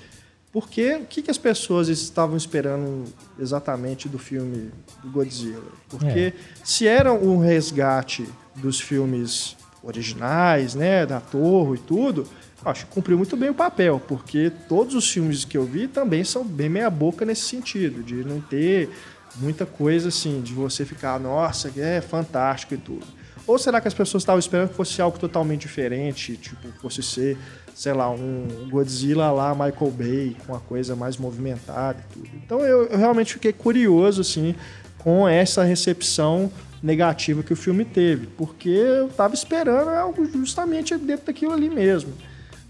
Porque 0.50 0.94
o 0.94 1.04
que, 1.04 1.20
que 1.20 1.30
as 1.30 1.36
pessoas 1.36 1.88
estavam 1.88 2.36
esperando 2.38 3.04
exatamente 3.38 4.08
do 4.08 4.18
filme 4.18 4.70
do 5.02 5.10
Godzilla? 5.10 5.60
Porque 5.90 6.32
se 6.64 6.86
era 6.86 7.12
um 7.12 7.38
resgate 7.38 8.24
dos 8.56 8.80
filmes 8.80 9.54
originais, 9.82 10.74
né, 10.74 11.04
da 11.04 11.20
Torre 11.20 11.74
e 11.76 11.80
tudo, 11.80 12.26
acho 12.64 12.86
que 12.86 12.92
cumpriu 12.94 13.18
muito 13.18 13.36
bem 13.36 13.50
o 13.50 13.54
papel, 13.54 14.00
porque 14.08 14.50
todos 14.68 14.94
os 14.94 15.10
filmes 15.10 15.44
que 15.44 15.58
eu 15.58 15.64
vi 15.66 15.86
também 15.86 16.24
são 16.24 16.42
bem 16.44 16.68
meia 16.70 16.88
boca 16.88 17.24
nesse 17.26 17.42
sentido, 17.42 18.02
de 18.02 18.14
não 18.24 18.40
ter 18.40 18.88
muita 19.36 19.66
coisa 19.66 20.08
assim, 20.08 20.40
de 20.40 20.52
você 20.52 20.84
ficar, 20.84 21.18
nossa, 21.18 21.72
é 21.76 22.00
fantástico 22.00 22.74
e 22.74 22.76
tudo. 22.76 23.06
Ou 23.46 23.58
será 23.58 23.80
que 23.80 23.88
as 23.88 23.94
pessoas 23.94 24.22
estavam 24.22 24.38
esperando 24.38 24.70
que 24.70 24.74
fosse 24.74 25.02
algo 25.02 25.18
totalmente 25.18 25.62
diferente, 25.62 26.36
tipo, 26.36 26.66
fosse 26.80 27.02
ser, 27.02 27.36
sei 27.74 27.92
lá, 27.92 28.10
um 28.10 28.68
Godzilla 28.70 29.30
lá, 29.30 29.54
Michael 29.54 29.90
Bay, 29.90 30.36
com 30.38 30.52
uma 30.52 30.60
coisa 30.60 30.96
mais 30.96 31.18
movimentada 31.18 31.98
e 31.98 32.14
tudo. 32.14 32.30
Então 32.42 32.60
eu, 32.60 32.86
eu 32.86 32.98
realmente 32.98 33.34
fiquei 33.34 33.52
curioso, 33.52 34.22
assim, 34.22 34.54
com 34.98 35.28
essa 35.28 35.62
recepção 35.62 36.50
negativa 36.82 37.42
que 37.42 37.52
o 37.52 37.56
filme 37.56 37.84
teve, 37.84 38.26
porque 38.26 38.68
eu 38.68 39.08
estava 39.08 39.34
esperando 39.34 39.88
algo 39.90 40.24
justamente 40.26 40.96
dentro 40.96 41.26
daquilo 41.26 41.52
ali 41.52 41.68
mesmo, 41.68 42.12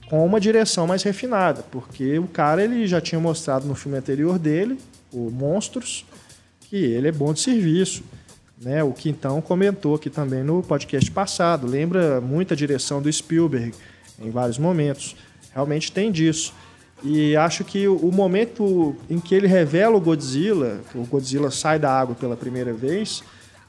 com 0.08 0.24
uma 0.24 0.40
direção 0.40 0.86
mais 0.86 1.02
refinada, 1.02 1.64
porque 1.70 2.18
o 2.18 2.26
cara 2.26 2.62
ele 2.62 2.86
já 2.86 3.00
tinha 3.00 3.20
mostrado 3.20 3.66
no 3.66 3.74
filme 3.74 3.98
anterior 3.98 4.38
dele, 4.38 4.78
o 5.12 5.30
Monstros, 5.30 6.04
que 6.74 6.84
ele 6.84 7.06
é 7.06 7.12
bom 7.12 7.32
de 7.32 7.38
serviço. 7.38 8.02
Né? 8.60 8.82
O 8.82 8.92
Quintão 8.92 9.40
comentou 9.40 9.94
aqui 9.94 10.10
também 10.10 10.42
no 10.42 10.60
podcast 10.60 11.08
passado. 11.08 11.68
Lembra 11.68 12.20
muito 12.20 12.52
a 12.52 12.56
direção 12.56 13.00
do 13.00 13.12
Spielberg 13.12 13.72
em 14.18 14.28
vários 14.28 14.58
momentos. 14.58 15.14
Realmente 15.52 15.92
tem 15.92 16.10
disso. 16.10 16.52
E 17.04 17.36
acho 17.36 17.62
que 17.62 17.86
o 17.86 18.10
momento 18.10 18.96
em 19.08 19.20
que 19.20 19.36
ele 19.36 19.46
revela 19.46 19.96
o 19.96 20.00
Godzilla, 20.00 20.80
que 20.90 20.98
o 20.98 21.04
Godzilla 21.04 21.48
sai 21.48 21.78
da 21.78 21.92
água 21.92 22.16
pela 22.16 22.36
primeira 22.36 22.72
vez, 22.72 23.22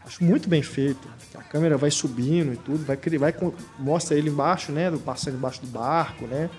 acho 0.03 0.23
muito 0.23 0.49
bem 0.49 0.63
feito. 0.63 1.07
A 1.35 1.43
câmera 1.43 1.77
vai 1.77 1.91
subindo 1.91 2.53
e 2.53 2.57
tudo, 2.57 2.85
vai, 2.85 2.97
vai 3.19 3.35
mostra 3.77 4.17
ele 4.17 4.31
embaixo, 4.31 4.71
né, 4.71 4.91
passando 5.05 5.35
embaixo 5.35 5.61
do 5.61 5.67
barco, 5.67 6.25
né? 6.25 6.49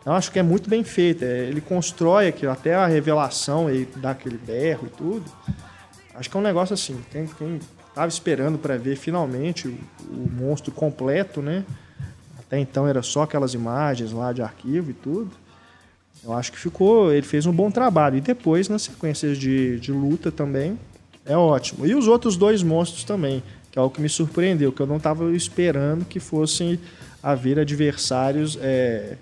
Então 0.00 0.14
acho 0.14 0.32
que 0.32 0.38
é 0.38 0.42
muito 0.42 0.68
bem 0.68 0.82
feito. 0.82 1.24
É, 1.24 1.44
ele 1.44 1.60
constrói 1.60 2.28
aquilo, 2.28 2.50
até 2.50 2.74
a 2.74 2.86
revelação, 2.86 3.70
ele 3.70 3.88
dá 3.96 4.10
aquele 4.10 4.38
berro 4.38 4.86
e 4.86 4.90
tudo. 4.90 5.24
Acho 6.18 6.30
que 6.30 6.36
é 6.36 6.40
um 6.40 6.42
negócio 6.42 6.74
assim, 6.74 6.98
quem, 7.10 7.26
quem 7.26 7.60
tava 7.94 8.08
esperando 8.08 8.58
para 8.58 8.76
ver 8.76 8.96
finalmente 8.96 9.68
o, 9.68 9.78
o, 10.10 10.30
monstro 10.32 10.72
completo, 10.72 11.42
né? 11.42 11.64
Até 12.38 12.58
então 12.58 12.86
era 12.86 13.02
só 13.02 13.22
aquelas 13.22 13.54
imagens 13.54 14.12
lá 14.12 14.32
de 14.32 14.42
arquivo 14.42 14.90
e 14.90 14.94
tudo. 14.94 15.30
Eu 16.24 16.32
acho 16.32 16.50
que 16.50 16.58
ficou, 16.58 17.12
ele 17.12 17.26
fez 17.26 17.46
um 17.46 17.52
bom 17.52 17.70
trabalho. 17.70 18.16
E 18.16 18.20
depois, 18.20 18.68
nas 18.68 18.82
sequências 18.82 19.38
de, 19.38 19.78
de 19.78 19.92
luta 19.92 20.32
também, 20.32 20.78
é 21.24 21.36
ótimo. 21.36 21.86
E 21.86 21.94
os 21.94 22.08
outros 22.08 22.36
dois 22.36 22.62
monstros 22.62 23.04
também, 23.04 23.42
que 23.70 23.78
é 23.78 23.82
o 23.82 23.90
que 23.90 24.00
me 24.00 24.08
surpreendeu, 24.08 24.72
que 24.72 24.80
eu 24.80 24.86
não 24.86 24.96
estava 24.96 25.30
esperando 25.32 26.04
que 26.04 26.18
fossem 26.18 26.80
haver 27.22 27.58
adversários 27.58 28.58
é, 28.60 29.16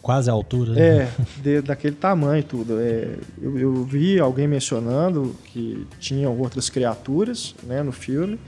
Quase 0.00 0.30
a 0.30 0.32
altura. 0.32 0.72
Né? 0.72 0.80
É, 0.80 1.08
de, 1.42 1.60
daquele 1.60 1.96
tamanho 1.96 2.42
tudo. 2.42 2.80
É, 2.80 3.10
eu, 3.40 3.58
eu, 3.58 3.84
vi 3.84 4.18
alguém 4.18 4.48
mencionando 4.48 5.36
que 5.44 5.86
tinham 6.00 6.38
outras 6.38 6.70
criaturas 6.70 7.54
né, 7.62 7.82
no 7.82 7.92
filme, 7.92 8.38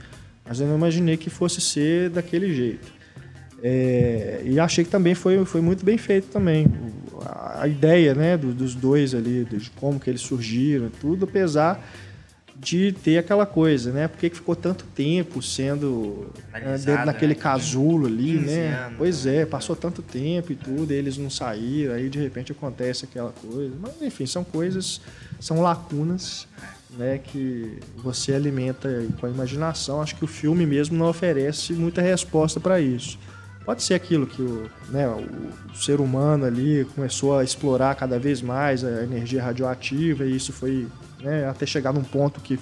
mas 0.45 0.59
eu 0.59 0.67
não 0.67 0.75
imaginei 0.75 1.17
que 1.17 1.29
fosse 1.29 1.61
ser 1.61 2.09
daquele 2.09 2.53
jeito. 2.53 2.91
É, 3.61 4.41
e 4.43 4.59
achei 4.59 4.83
que 4.83 4.89
também 4.89 5.13
foi, 5.13 5.43
foi 5.45 5.61
muito 5.61 5.85
bem 5.85 5.97
feito 5.97 6.29
também. 6.29 6.65
A, 7.23 7.63
a 7.63 7.67
ideia 7.67 8.15
né, 8.15 8.35
do, 8.35 8.51
dos 8.51 8.73
dois 8.73 9.13
ali, 9.13 9.45
de 9.45 9.69
como 9.71 9.99
que 9.99 10.09
eles 10.09 10.21
surgiram, 10.21 10.89
tudo, 10.99 11.25
apesar 11.25 11.79
de 12.61 12.91
ter 12.91 13.17
aquela 13.17 13.45
coisa, 13.45 13.91
né? 13.91 14.07
Por 14.07 14.17
que 14.17 14.29
ficou 14.29 14.55
tanto 14.55 14.83
tempo 14.83 15.41
sendo 15.41 16.29
né, 16.51 16.77
dentro 16.77 17.05
daquele 17.05 17.33
né? 17.33 17.39
casulo 17.39 18.07
ali, 18.07 18.33
né? 18.33 18.75
Anos, 18.75 18.97
pois 18.97 19.25
é, 19.25 19.45
passou 19.45 19.75
tanto 19.75 20.01
tempo 20.01 20.51
e 20.51 20.55
tudo, 20.55 20.91
e 20.91 20.95
eles 20.95 21.17
não 21.17 21.29
saíram, 21.29 21.93
aí 21.93 22.09
de 22.09 22.19
repente 22.19 22.51
acontece 22.51 23.05
aquela 23.05 23.31
coisa. 23.31 23.73
Mas 23.79 24.01
enfim, 24.01 24.25
são 24.25 24.43
coisas, 24.43 24.99
são 25.39 25.61
lacunas, 25.61 26.47
né? 26.97 27.17
Que 27.19 27.79
você 27.97 28.33
alimenta 28.33 28.89
com 29.19 29.25
a 29.25 29.29
imaginação. 29.29 30.01
Acho 30.01 30.17
que 30.17 30.25
o 30.25 30.27
filme 30.27 30.65
mesmo 30.65 30.97
não 30.97 31.07
oferece 31.07 31.71
muita 31.71 32.01
resposta 32.01 32.59
para 32.59 32.81
isso. 32.81 33.17
Pode 33.63 33.83
ser 33.83 33.93
aquilo 33.93 34.25
que 34.27 34.41
o, 34.41 34.69
né, 34.89 35.07
o 35.07 35.75
ser 35.75 36.01
humano 36.01 36.43
ali 36.43 36.85
começou 36.95 37.37
a 37.37 37.43
explorar 37.43 37.95
cada 37.95 38.17
vez 38.17 38.41
mais 38.41 38.83
a 38.83 39.03
energia 39.03 39.43
radioativa 39.43 40.25
e 40.25 40.35
isso 40.35 40.51
foi 40.51 40.87
né, 41.21 41.47
até 41.47 41.65
chegar 41.65 41.93
num 41.93 42.03
ponto 42.03 42.39
que 42.41 42.59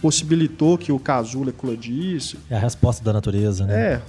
possibilitou 0.00 0.76
que 0.76 0.90
o 0.90 0.98
casulo 0.98 1.50
eclodisse. 1.50 2.38
É 2.50 2.56
a 2.56 2.58
resposta 2.58 3.04
da 3.04 3.12
natureza, 3.12 3.64
né? 3.64 3.92
É, 3.92 4.02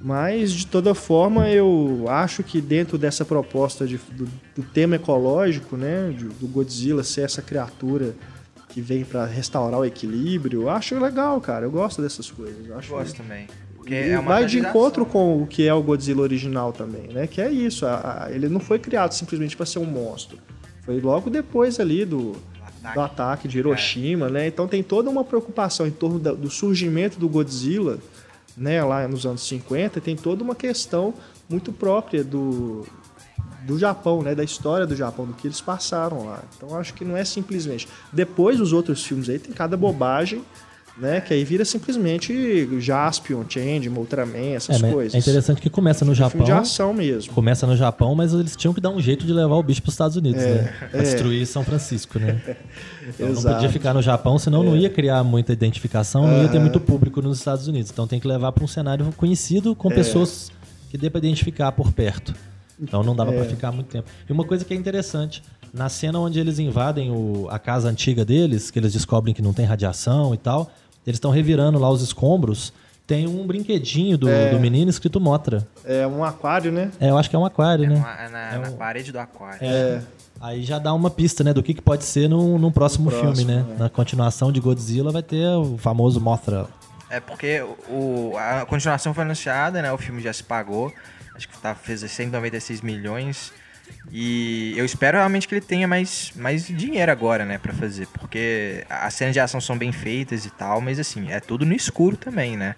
mas 0.00 0.52
de 0.52 0.66
toda 0.66 0.94
forma 0.94 1.48
eu 1.48 2.06
acho 2.08 2.42
que 2.42 2.60
dentro 2.60 2.96
dessa 2.96 3.24
proposta 3.24 3.86
de, 3.86 3.98
do, 4.12 4.28
do, 4.56 4.62
tema 4.62 4.96
ecológico, 4.96 5.76
né, 5.76 6.14
do 6.40 6.46
Godzilla 6.46 7.02
ser 7.02 7.22
essa 7.22 7.42
criatura 7.42 8.14
que 8.68 8.80
vem 8.80 9.04
para 9.04 9.24
restaurar 9.24 9.80
o 9.80 9.84
equilíbrio, 9.84 10.62
eu 10.62 10.70
acho 10.70 10.98
legal, 10.98 11.40
cara. 11.40 11.66
Eu 11.66 11.70
gosto 11.70 12.02
dessas 12.02 12.30
coisas. 12.30 12.66
Eu 12.66 12.78
acho 12.78 12.90
gosto 12.90 13.16
também. 13.16 13.46
Porque 13.74 13.94
é 13.94 14.20
vai 14.20 14.44
de 14.44 14.58
encontro 14.58 15.06
com 15.06 15.42
o 15.42 15.46
que 15.46 15.66
é 15.66 15.72
o 15.72 15.82
Godzilla 15.82 16.20
original 16.20 16.72
também, 16.72 17.08
né? 17.08 17.26
Que 17.26 17.40
é 17.40 17.50
isso. 17.50 17.86
A, 17.86 18.26
a, 18.26 18.30
ele 18.30 18.48
não 18.48 18.60
foi 18.60 18.78
criado 18.78 19.12
simplesmente 19.12 19.56
para 19.56 19.64
ser 19.64 19.78
um 19.78 19.86
monstro. 19.86 20.38
Foi 20.82 21.00
logo 21.00 21.30
depois 21.30 21.80
ali 21.80 22.04
do 22.04 22.36
ataque. 22.90 22.94
do 22.94 23.00
ataque 23.00 23.48
de 23.48 23.58
Hiroshima, 23.58 24.26
é. 24.26 24.30
né? 24.30 24.46
Então 24.46 24.66
tem 24.66 24.82
toda 24.82 25.08
uma 25.08 25.24
preocupação 25.24 25.86
em 25.86 25.90
torno 25.90 26.18
da, 26.18 26.32
do 26.32 26.50
surgimento 26.50 27.18
do 27.18 27.28
Godzilla, 27.28 27.98
né? 28.56 28.82
Lá 28.82 29.06
nos 29.06 29.24
anos 29.24 29.46
50, 29.46 30.00
tem 30.00 30.16
toda 30.16 30.42
uma 30.42 30.54
questão 30.54 31.14
muito 31.48 31.72
própria 31.72 32.22
do, 32.24 32.86
do 33.62 33.78
Japão, 33.78 34.22
né? 34.22 34.34
Da 34.34 34.44
história 34.44 34.86
do 34.86 34.96
Japão, 34.96 35.26
do 35.26 35.32
que 35.32 35.46
eles 35.46 35.60
passaram 35.60 36.26
lá. 36.26 36.42
Então 36.56 36.76
acho 36.76 36.94
que 36.94 37.04
não 37.04 37.16
é 37.16 37.24
simplesmente. 37.24 37.88
Depois 38.12 38.60
os 38.60 38.72
outros 38.72 39.04
filmes 39.04 39.28
aí 39.28 39.38
tem 39.38 39.52
cada 39.52 39.76
bobagem 39.76 40.42
né? 41.00 41.20
Que 41.20 41.34
aí 41.34 41.44
vira 41.44 41.64
simplesmente 41.64 42.68
Jaspion, 42.80 43.44
Changeman, 43.48 43.98
Ultraman, 43.98 44.54
essas 44.54 44.82
é, 44.82 44.90
coisas. 44.90 45.14
É 45.14 45.18
interessante 45.18 45.60
que 45.60 45.70
começa 45.70 46.04
no 46.04 46.14
Japão. 46.14 46.44
Filme 46.44 46.46
de 46.46 46.52
ação 46.52 46.92
mesmo. 46.92 47.32
Começa 47.32 47.66
no 47.66 47.76
Japão, 47.76 48.14
mas 48.14 48.32
eles 48.32 48.56
tinham 48.56 48.74
que 48.74 48.80
dar 48.80 48.90
um 48.90 49.00
jeito 49.00 49.24
de 49.24 49.32
levar 49.32 49.54
o 49.54 49.62
bicho 49.62 49.80
para 49.80 49.88
os 49.88 49.94
Estados 49.94 50.16
Unidos, 50.16 50.42
é, 50.42 50.54
né? 50.54 50.74
Pra 50.90 51.00
é. 51.00 51.02
destruir 51.02 51.46
São 51.46 51.64
Francisco, 51.64 52.18
né? 52.18 52.40
Então 53.08 53.26
não 53.32 53.42
podia 53.42 53.70
ficar 53.70 53.94
no 53.94 54.02
Japão, 54.02 54.38
senão 54.38 54.62
não 54.62 54.74
é. 54.76 54.80
ia 54.80 54.90
criar 54.90 55.24
muita 55.24 55.50
identificação, 55.50 56.26
não 56.26 56.42
ia 56.42 56.48
ter 56.50 56.58
muito 56.58 56.78
público 56.78 57.22
nos 57.22 57.38
Estados 57.38 57.66
Unidos. 57.66 57.90
Então 57.90 58.06
tem 58.06 58.20
que 58.20 58.28
levar 58.28 58.52
para 58.52 58.62
um 58.62 58.66
cenário 58.66 59.10
conhecido 59.16 59.74
com 59.74 59.90
é. 59.90 59.94
pessoas 59.94 60.52
que 60.90 60.98
dê 60.98 61.08
para 61.08 61.18
identificar 61.18 61.72
por 61.72 61.90
perto. 61.90 62.34
Então 62.78 63.02
não 63.02 63.16
dava 63.16 63.32
é. 63.32 63.36
para 63.38 63.44
ficar 63.46 63.72
muito 63.72 63.86
tempo. 63.86 64.10
E 64.28 64.32
uma 64.32 64.44
coisa 64.44 64.62
que 64.62 64.74
é 64.74 64.76
interessante, 64.76 65.42
na 65.72 65.88
cena 65.88 66.18
onde 66.18 66.38
eles 66.38 66.58
invadem 66.58 67.10
o, 67.10 67.48
a 67.50 67.58
casa 67.58 67.88
antiga 67.88 68.26
deles, 68.26 68.70
que 68.70 68.78
eles 68.78 68.92
descobrem 68.92 69.34
que 69.34 69.42
não 69.42 69.52
tem 69.52 69.64
radiação 69.64 70.34
e 70.34 70.36
tal, 70.36 70.70
eles 71.06 71.16
estão 71.16 71.30
revirando 71.30 71.78
lá 71.78 71.90
os 71.90 72.02
escombros. 72.02 72.72
Tem 73.06 73.26
um 73.26 73.46
brinquedinho 73.46 74.18
do, 74.18 74.28
é, 74.28 74.50
do 74.50 74.60
menino 74.60 74.90
escrito 74.90 75.18
Motra. 75.18 75.66
É 75.82 76.06
um 76.06 76.22
aquário, 76.22 76.70
né? 76.70 76.90
É, 77.00 77.08
eu 77.08 77.16
acho 77.16 77.30
que 77.30 77.34
é 77.34 77.38
um 77.38 77.44
aquário, 77.46 77.86
é 77.86 77.88
né? 77.88 77.96
Uma, 77.96 78.14
é 78.14 78.28
na, 78.28 78.52
é 78.52 78.58
na 78.58 78.70
parede 78.72 79.10
do 79.10 79.18
aquário. 79.18 79.58
É. 79.62 80.02
Aí 80.40 80.62
já 80.62 80.78
dá 80.78 80.92
uma 80.92 81.10
pista, 81.10 81.42
né, 81.42 81.52
do 81.52 81.62
que, 81.62 81.74
que 81.74 81.82
pode 81.82 82.04
ser 82.04 82.28
num, 82.28 82.58
num 82.58 82.70
próximo, 82.70 83.10
próximo 83.10 83.34
filme, 83.34 83.50
né? 83.50 83.64
É. 83.76 83.78
Na 83.78 83.88
continuação 83.88 84.52
de 84.52 84.60
Godzilla 84.60 85.10
vai 85.10 85.22
ter 85.22 85.46
o 85.56 85.78
famoso 85.78 86.20
Mothra. 86.20 86.66
É 87.10 87.18
porque 87.18 87.64
o, 87.88 88.34
a 88.36 88.66
continuação 88.66 89.14
foi 89.14 89.24
anunciada, 89.24 89.80
né? 89.80 89.90
O 89.90 89.98
filme 89.98 90.20
já 90.20 90.32
se 90.32 90.44
pagou. 90.44 90.92
Acho 91.34 91.48
que 91.48 91.58
tá, 91.58 91.74
fez 91.74 92.00
196 92.00 92.82
milhões. 92.82 93.52
E 94.10 94.74
eu 94.76 94.84
espero 94.84 95.18
realmente 95.18 95.46
que 95.46 95.54
ele 95.54 95.60
tenha 95.60 95.86
mais, 95.86 96.32
mais 96.34 96.66
dinheiro 96.66 97.12
agora, 97.12 97.44
né, 97.44 97.58
para 97.58 97.72
fazer, 97.72 98.06
porque 98.06 98.84
as 98.88 99.12
cenas 99.14 99.34
de 99.34 99.40
ação 99.40 99.60
são 99.60 99.76
bem 99.76 99.92
feitas 99.92 100.46
e 100.46 100.50
tal, 100.50 100.80
mas 100.80 100.98
assim, 100.98 101.30
é 101.30 101.40
tudo 101.40 101.66
no 101.66 101.74
escuro 101.74 102.16
também, 102.16 102.56
né? 102.56 102.74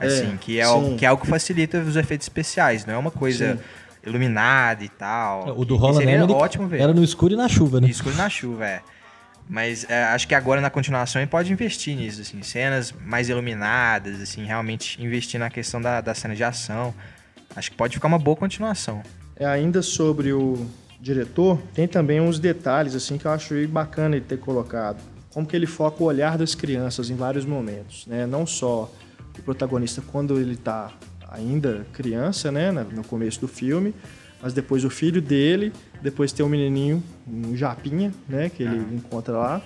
Assim, 0.00 0.34
é, 0.34 0.36
que, 0.40 0.58
é 0.58 0.62
algo, 0.62 0.96
que 0.96 1.04
é 1.04 1.08
algo 1.08 1.22
que 1.22 1.28
facilita 1.28 1.78
os 1.78 1.94
efeitos 1.94 2.24
especiais, 2.24 2.84
não 2.84 2.94
é 2.94 2.98
uma 2.98 3.10
coisa 3.10 3.54
sim. 3.54 4.08
iluminada 4.10 4.82
e 4.82 4.88
tal. 4.88 5.56
O 5.56 5.64
do 5.64 5.76
Holland 5.76 6.02
Emmerich 6.02 6.32
ótimo 6.32 6.66
ver. 6.66 6.80
era 6.80 6.92
no 6.92 7.04
escuro 7.04 7.34
e 7.34 7.36
na 7.36 7.48
chuva, 7.48 7.80
né? 7.80 7.86
No 7.86 7.92
escuro 7.92 8.14
e 8.14 8.18
na 8.18 8.28
chuva, 8.28 8.66
é. 8.66 8.80
Mas 9.48 9.88
é, 9.88 10.04
acho 10.04 10.26
que 10.26 10.34
agora 10.34 10.60
na 10.60 10.70
continuação 10.70 11.20
ele 11.20 11.30
pode 11.30 11.52
investir 11.52 11.96
nisso, 11.96 12.22
assim, 12.22 12.42
cenas 12.42 12.92
mais 13.04 13.28
iluminadas, 13.28 14.20
assim, 14.20 14.44
realmente 14.44 15.02
investir 15.02 15.38
na 15.38 15.50
questão 15.50 15.80
da, 15.80 16.00
da 16.00 16.14
cena 16.14 16.34
de 16.34 16.42
ação. 16.42 16.94
Acho 17.54 17.70
que 17.70 17.76
pode 17.76 17.94
ficar 17.94 18.08
uma 18.08 18.18
boa 18.18 18.36
continuação. 18.36 19.02
É, 19.36 19.46
ainda 19.46 19.82
sobre 19.82 20.32
o 20.32 20.66
diretor, 21.00 21.58
tem 21.74 21.88
também 21.88 22.20
uns 22.20 22.38
detalhes 22.38 22.94
assim 22.94 23.18
que 23.18 23.26
eu 23.26 23.30
acho 23.30 23.54
bacana 23.68 24.16
ele 24.16 24.24
ter 24.24 24.38
colocado. 24.38 25.00
Como 25.30 25.46
que 25.46 25.56
ele 25.56 25.66
foca 25.66 26.02
o 26.02 26.06
olhar 26.06 26.36
das 26.36 26.54
crianças 26.54 27.10
em 27.10 27.16
vários 27.16 27.44
momentos, 27.44 28.06
né? 28.06 28.26
Não 28.26 28.46
só 28.46 28.92
o 29.38 29.42
protagonista 29.42 30.02
quando 30.12 30.38
ele 30.38 30.52
está 30.52 30.92
ainda 31.32 31.86
criança, 31.92 32.52
né, 32.52 32.70
no 32.70 33.02
começo 33.02 33.40
do 33.40 33.48
filme, 33.48 33.94
mas 34.40 34.52
depois 34.52 34.84
o 34.84 34.90
filho 34.90 35.22
dele, 35.22 35.72
depois 36.02 36.32
tem 36.32 36.44
um 36.44 36.48
menininho, 36.48 37.02
um 37.26 37.56
japinha, 37.56 38.12
né, 38.28 38.50
que 38.50 38.62
ele 38.62 38.76
ah. 38.76 38.94
encontra 38.94 39.32
lá, 39.32 39.62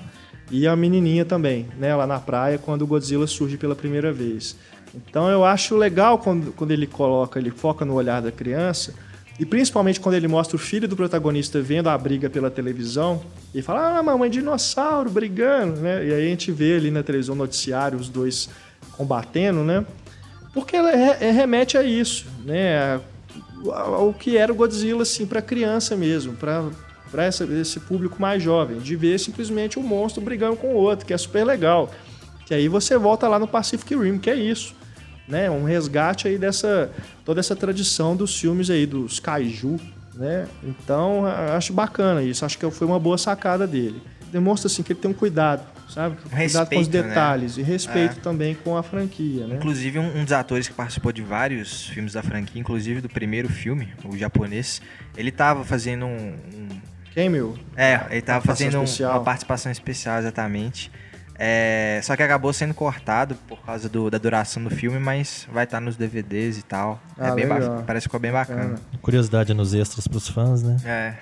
e 0.51 0.67
a 0.67 0.77
menininha 0.77 1.25
também, 1.25 1.67
né, 1.77 1.95
lá 1.95 2.07
na 2.07 2.21
praia 2.21 2.57
quando 2.59 2.83
o 2.83 2.87
Godzilla 2.87 3.27
surge 3.27 3.57
pela 3.57 3.75
primeira 3.75 4.13
vez. 4.13 4.57
Então 4.95 5.29
eu 5.29 5.45
acho 5.45 5.77
legal 5.77 6.19
quando, 6.19 6.53
quando 6.53 6.71
ele 6.71 6.87
coloca, 6.87 7.39
ele 7.39 7.51
foca 7.51 7.85
no 7.85 7.95
olhar 7.95 8.23
da 8.23 8.31
criança, 8.31 8.95
e 9.39 9.45
principalmente 9.45 10.01
quando 10.01 10.15
ele 10.15 10.29
mostra 10.29 10.57
o 10.57 10.59
filho 10.59 10.89
do 10.89 10.97
protagonista 10.97 11.61
vendo 11.61 11.89
a 11.89 11.99
briga 11.99 12.31
pela 12.31 12.51
televisão 12.51 13.23
e 13.55 13.61
fala: 13.61 13.99
Ah, 13.99 14.03
mamãe, 14.03 14.31
dinossauro 14.31 15.11
brigando, 15.11 15.81
né? 15.81 16.07
E 16.07 16.15
aí 16.15 16.27
a 16.27 16.29
gente 16.29 16.51
vê 16.51 16.77
ali 16.77 16.91
na 16.91 17.03
televisão 17.03 17.35
noticiário 17.35 17.99
os 17.99 18.09
dois 18.09 18.49
combatendo, 18.93 19.63
né? 19.63 19.85
Porque 20.55 20.75
é, 20.75 21.19
é, 21.21 21.31
remete 21.31 21.77
a 21.77 21.83
isso, 21.83 22.27
né? 22.45 22.99
Ao 23.71 24.13
que 24.15 24.39
era 24.39 24.51
o 24.51 24.55
Godzilla, 24.55 25.03
assim, 25.03 25.27
para 25.27 25.43
criança 25.43 25.95
mesmo, 25.97 26.35
para 26.35 27.29
esse 27.61 27.81
público 27.81 28.21
mais 28.21 28.43
jovem, 28.43 28.79
de 28.79 28.97
ver 28.97 29.19
simplesmente 29.19 29.79
um 29.79 29.83
monstro 29.83 30.23
brigando 30.23 30.57
com 30.57 30.69
o 30.69 30.77
outro, 30.77 31.05
que 31.05 31.13
é 31.13 31.19
super 31.19 31.45
legal. 31.45 31.93
Que 32.47 32.55
aí 32.55 32.69
você 32.69 32.97
volta 32.97 33.29
lá 33.29 33.39
no 33.39 33.47
Pacific 33.47 33.95
Rim, 33.95 34.19
que 34.19 34.31
é 34.31 34.35
isso. 34.35 34.75
Né? 35.29 35.51
Um 35.51 35.65
resgate 35.65 36.29
aí 36.29 36.39
dessa 36.39 36.91
toda 37.25 37.41
essa 37.41 37.57
tradição 37.57 38.15
dos 38.15 38.39
filmes 38.39 38.71
aí 38.71 38.87
dos 38.87 39.19
kaiju, 39.19 39.77
né? 40.15 40.47
Então, 40.63 41.25
acho 41.27 41.73
bacana 41.73 42.23
isso, 42.23 42.45
acho 42.45 42.57
que 42.59 42.71
foi 42.71 42.87
uma 42.87 42.99
boa 43.01 43.19
sacada 43.19 43.67
dele. 43.67 44.01
Demonstra 44.31 44.69
assim 44.69 44.83
que 44.83 44.93
ele 44.93 45.01
tem 45.01 45.11
um 45.11 45.15
cuidado 45.15 45.63
sabe? 45.89 46.17
Um 46.31 46.35
respeito, 46.35 46.53
Cuidado 46.53 46.69
com 46.75 46.81
os 46.81 46.89
né? 46.89 47.03
detalhes 47.03 47.57
e 47.59 47.63
respeito 47.63 48.19
É. 48.19 48.21
também 48.21 48.55
com 48.57 48.77
a 48.77 48.83
franquia, 48.83 49.47
né? 49.47 49.55
Inclusive, 49.57 49.99
um, 50.01 50.25
dos 50.25 50.33
atores 50.33 50.67
que 50.67 50.75
participou 50.75 51.13
de 51.13 51.23
vários 51.23 51.87
filmes 51.87 52.13
da 52.15 52.23
franquia, 52.25 52.61
inclusive 52.61 53.01
do 53.01 53.09
primeiro 53.09 53.49
filme, 53.49 53.89
o 54.05 54.17
japonês, 54.17 54.83
ele 55.17 55.31
tava 55.31 55.65
fazendo 55.65 56.05
um. 56.07 56.35
um- 56.55 56.97
Cameo. 57.15 57.57
é, 57.77 58.01
ele 58.11 58.21
tava 58.21 58.45
Participação 58.45 58.47
fazendo 58.57 58.79
um- 58.81 58.85
especial. 58.85 59.13
uma 59.13 59.25
participação 59.25 59.73
especial, 59.73 60.19
exatamente. 60.19 60.91
É, 61.39 62.01
só 62.03 62.17
que 62.17 62.23
acabou 62.23 62.53
sendo 62.53 62.73
cortado 62.73 63.35
por 63.47 63.61
causa 63.61 63.89
do- 63.89 64.11
da 64.11 64.17
duração 64.19 64.63
do 64.65 64.71
filme, 64.71 64.99
mas 64.99 65.47
vai 65.53 65.65
estar 65.65 65.81
nos 65.81 65.97
DVDs 65.97 66.59
e 66.59 66.63
tal. 66.63 67.01
Ah, 67.19 67.29
é 67.29 67.35
bem 67.35 67.47
ba- 67.47 67.83
parece 67.87 68.05
que 68.05 68.09
ficou 68.09 68.21
bem 68.21 68.33
bacana. 68.33 68.61
Bacana. 68.63 68.81
Curiosidade 69.03 69.53
nos 69.53 69.75
extras 69.75 70.07
pros 70.09 70.29
fãs, 70.29 70.63
né? 70.63 70.77
É, 70.85 71.15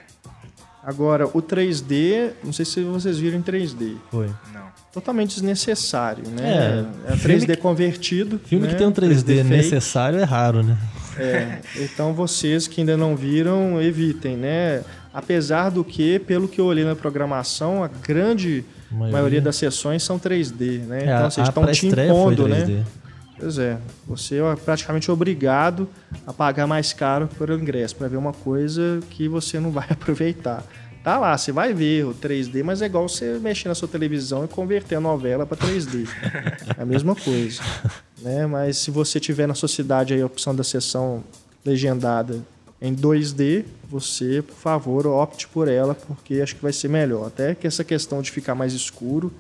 Agora, 0.87 1.27
o 1.27 1.41
3D, 1.41 2.33
não 2.45 2.53
sei 2.53 2.67
se 2.67 2.83
vocês 2.83 3.19
viram 3.19 3.39
em 3.39 3.43
3D. 3.43 3.97
Foi. 4.11 4.27
não. 4.53 4.65
Totalmente 4.93 5.31
desnecessário, 5.35 6.23
né? 6.29 6.85
É, 7.09 7.17
filme 7.17 7.23
3D 7.41 7.57
que- 7.57 7.63
convertido. 7.63 8.39
Filme 8.45 8.67
né? 8.67 8.73
que 8.75 8.79
tem 8.79 8.87
um 8.87 8.93
3D, 8.93 9.37
fake. 9.39 9.49
necessário 9.49 10.21
é 10.21 10.25
raro, 10.25 10.63
né? 10.63 10.77
É, 11.19 11.59
então 11.81 12.13
vocês 12.13 12.69
que 12.69 12.81
ainda 12.83 12.97
não 12.99 13.17
viram, 13.17 13.81
evitem, 13.81 14.37
né? 14.37 14.83
Apesar 15.13 15.71
do 15.71 15.83
que, 15.83 16.19
pelo 16.19 16.47
que 16.47 16.61
eu 16.61 16.67
olhei 16.67 16.85
na 16.85 16.95
programação, 16.95 17.83
a 17.83 17.89
grande 17.89 18.63
Maioria. 18.95 19.13
maioria, 19.13 19.41
das 19.41 19.57
sessões 19.57 20.03
são 20.03 20.19
3D, 20.19 20.81
né? 20.81 21.01
É, 21.01 21.03
então 21.05 21.31
vocês 21.31 21.47
a 21.47 21.51
estão 21.51 21.67
te 21.67 21.87
impondo, 21.87 22.45
3D. 22.45 22.67
né? 22.69 22.85
Pois 23.39 23.59
é, 23.59 23.79
você 24.07 24.41
é 24.41 24.57
praticamente 24.57 25.11
obrigado 25.11 25.89
a 26.27 26.33
pagar 26.33 26.67
mais 26.67 26.93
caro 26.93 27.29
pelo 27.37 27.55
ingresso 27.55 27.97
para 27.97 28.07
ver 28.09 28.17
uma 28.17 28.33
coisa 28.33 29.01
que 29.11 29.29
você 29.29 29.59
não 29.59 29.71
vai 29.71 29.87
aproveitar. 29.91 30.65
Tá 31.03 31.19
lá, 31.19 31.37
você 31.37 31.53
vai 31.53 31.75
ver 31.75 32.07
o 32.07 32.15
3D, 32.15 32.65
mas 32.65 32.81
é 32.81 32.87
igual 32.87 33.07
você 33.07 33.39
mexer 33.39 33.69
na 33.69 33.75
sua 33.75 33.87
televisão 33.87 34.45
e 34.45 34.49
converter 34.49 34.95
a 34.95 35.01
novela 35.01 35.45
para 35.45 35.59
3D. 35.59 36.09
É 36.79 36.81
a 36.81 36.87
mesma 36.87 37.15
coisa. 37.15 37.61
Né? 38.23 38.47
Mas 38.47 38.79
se 38.79 38.91
você 38.91 39.21
tiver 39.21 39.47
na 39.47 39.55
sua 39.55 39.69
cidade 39.69 40.15
aí 40.15 40.23
a 40.23 40.27
opção 40.27 40.55
da 40.55 40.65
sessão 40.65 41.23
legendada 41.63 42.41
em 42.87 42.95
2D, 42.95 43.65
você, 43.89 44.43
por 44.43 44.55
favor, 44.57 45.07
opte 45.07 45.49
por 45.49 45.69
ela, 45.69 45.95
porque 45.95 46.41
acho 46.41 46.57
que 46.57 46.63
vai 46.63 46.73
ser 46.73 46.89
melhor. 46.89 47.27
Até 47.27 47.55
que 47.55 47.67
essa 47.67 47.83
questão 47.83 48.21
de 48.21 48.31
ficar 48.31 48.55
mais 48.55 48.73
escuro, 48.73 49.33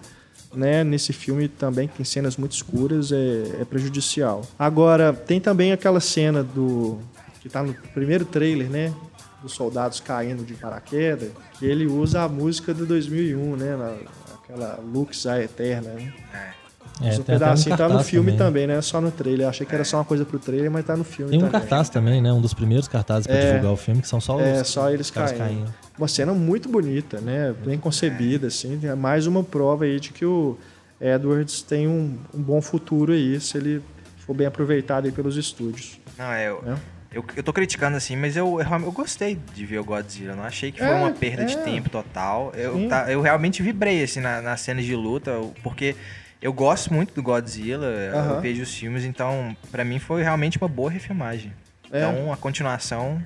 né, 0.54 0.82
nesse 0.84 1.12
filme 1.12 1.48
também 1.48 1.88
que 1.88 1.96
tem 1.96 2.04
cenas 2.04 2.36
muito 2.36 2.52
escuras, 2.52 3.12
é, 3.12 3.60
é 3.60 3.64
prejudicial. 3.64 4.42
Agora, 4.58 5.12
tem 5.12 5.40
também 5.40 5.72
aquela 5.72 6.00
cena 6.00 6.42
do. 6.42 6.98
que 7.40 7.48
tá 7.48 7.62
no 7.62 7.74
primeiro 7.92 8.24
trailer, 8.24 8.70
né? 8.70 8.94
Dos 9.42 9.52
soldados 9.52 10.00
caindo 10.00 10.42
de 10.44 10.54
paraquedas, 10.54 11.30
que 11.58 11.66
ele 11.66 11.86
usa 11.86 12.22
a 12.22 12.28
música 12.28 12.72
do 12.72 12.86
2001, 12.86 13.56
né? 13.56 13.76
na- 13.76 13.96
aquela 14.42 14.80
Lux 14.82 15.26
a 15.26 15.42
Eterna, 15.42 15.90
né? 15.90 16.14
É. 16.32 16.63
É, 17.00 17.06
Mas 17.06 17.18
um 17.18 17.22
pedacinho 17.24 17.76
tá 17.76 17.84
no 17.84 17.90
cartaz 17.90 18.08
filme 18.08 18.32
também. 18.32 18.46
também. 18.62 18.66
né? 18.68 18.80
Só 18.80 19.00
no 19.00 19.10
trailer. 19.10 19.46
Eu 19.46 19.50
achei 19.50 19.66
que 19.66 19.74
era 19.74 19.84
só 19.84 19.98
uma 19.98 20.04
coisa 20.04 20.24
pro 20.24 20.38
trailer, 20.38 20.70
mas 20.70 20.84
tá 20.84 20.96
no 20.96 21.02
filme 21.02 21.30
Tem 21.30 21.38
um 21.40 21.46
também. 21.46 21.60
cartaz 21.60 21.88
também, 21.88 22.22
né? 22.22 22.32
Um 22.32 22.40
dos 22.40 22.54
primeiros 22.54 22.86
cartazes 22.86 23.26
pra 23.26 23.34
É. 23.36 23.46
divulgar 23.48 23.72
o 23.72 23.76
filme, 23.76 24.00
que 24.00 24.06
são 24.08 24.20
só 24.20 24.36
os 24.36 24.42
É, 24.42 24.62
só 24.62 24.90
eles 24.90 25.10
caras 25.10 25.32
caindo. 25.32 25.74
Uma 25.98 26.06
cena 26.08 26.32
muito 26.32 26.68
bonita, 26.68 27.20
né? 27.20 27.52
Bem 27.64 27.78
concebida, 27.78 28.46
assim. 28.46 28.78
É 28.84 28.94
mais 28.94 29.26
uma 29.26 29.42
prova 29.42 29.84
aí 29.84 29.98
de 29.98 30.10
que 30.10 30.24
o 30.24 30.56
Edwards 31.00 31.62
tem 31.62 31.88
um, 31.88 32.16
um 32.32 32.40
bom 32.40 32.62
futuro 32.62 33.12
aí, 33.12 33.40
se 33.40 33.56
ele 33.58 33.82
for 34.18 34.34
bem 34.34 34.46
aproveitado 34.46 35.06
aí 35.06 35.12
pelos 35.12 35.36
estúdios. 35.36 35.98
Não, 36.16 36.32
é. 36.32 36.48
Eu, 36.48 36.62
É. 36.66 36.76
eu, 37.18 37.24
eu 37.36 37.42
tô 37.42 37.52
criticando 37.52 37.96
assim, 37.96 38.14
mas 38.16 38.36
eu, 38.36 38.60
eu, 38.60 38.80
eu 38.84 38.92
gostei 38.92 39.36
de 39.54 39.66
ver 39.66 39.80
o 39.80 39.84
Godzilla. 39.84 40.32
Eu 40.32 40.36
não 40.36 40.44
achei 40.44 40.70
que 40.70 40.78
foi 40.78 40.86
É, 40.88 40.94
uma 40.94 41.10
perda 41.10 41.44
de 41.44 41.54
é. 41.54 41.56
tempo 41.60 41.90
total. 41.90 42.52
Eu, 42.56 42.88
tá- 42.88 43.10
eu 43.10 43.20
realmente 43.20 43.62
vibrei 43.64 44.02
assim 44.04 44.20
na- 44.20 44.40
nas 44.40 44.60
cenas 44.60 44.84
de 44.84 44.94
luta, 44.94 45.32
porque 45.62 45.96
eu 46.44 46.52
gosto 46.52 46.92
muito 46.92 47.14
do 47.14 47.22
Godzilla, 47.22 47.86
eu 47.86 48.40
vejo 48.40 48.62
os 48.62 48.72
filmes, 48.74 49.04
então 49.04 49.56
pra 49.70 49.84
mim 49.84 49.98
foi 49.98 50.22
realmente 50.22 50.58
uma 50.58 50.68
boa 50.68 50.90
refilmagem. 50.90 51.52
É. 51.90 51.98
Então 52.08 52.32
a 52.32 52.36
continuação 52.36 53.20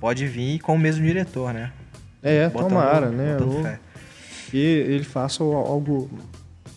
pode 0.00 0.26
vir 0.26 0.60
com 0.60 0.74
o 0.76 0.78
mesmo 0.78 1.04
diretor, 1.04 1.52
né? 1.52 1.72
É, 2.22 2.48
Botando- 2.48 2.68
tomara, 2.68 3.10
né? 3.10 3.36
botando 3.36 3.78
que 4.50 4.56
ele 4.56 5.04
faça 5.04 5.42
algo 5.42 6.10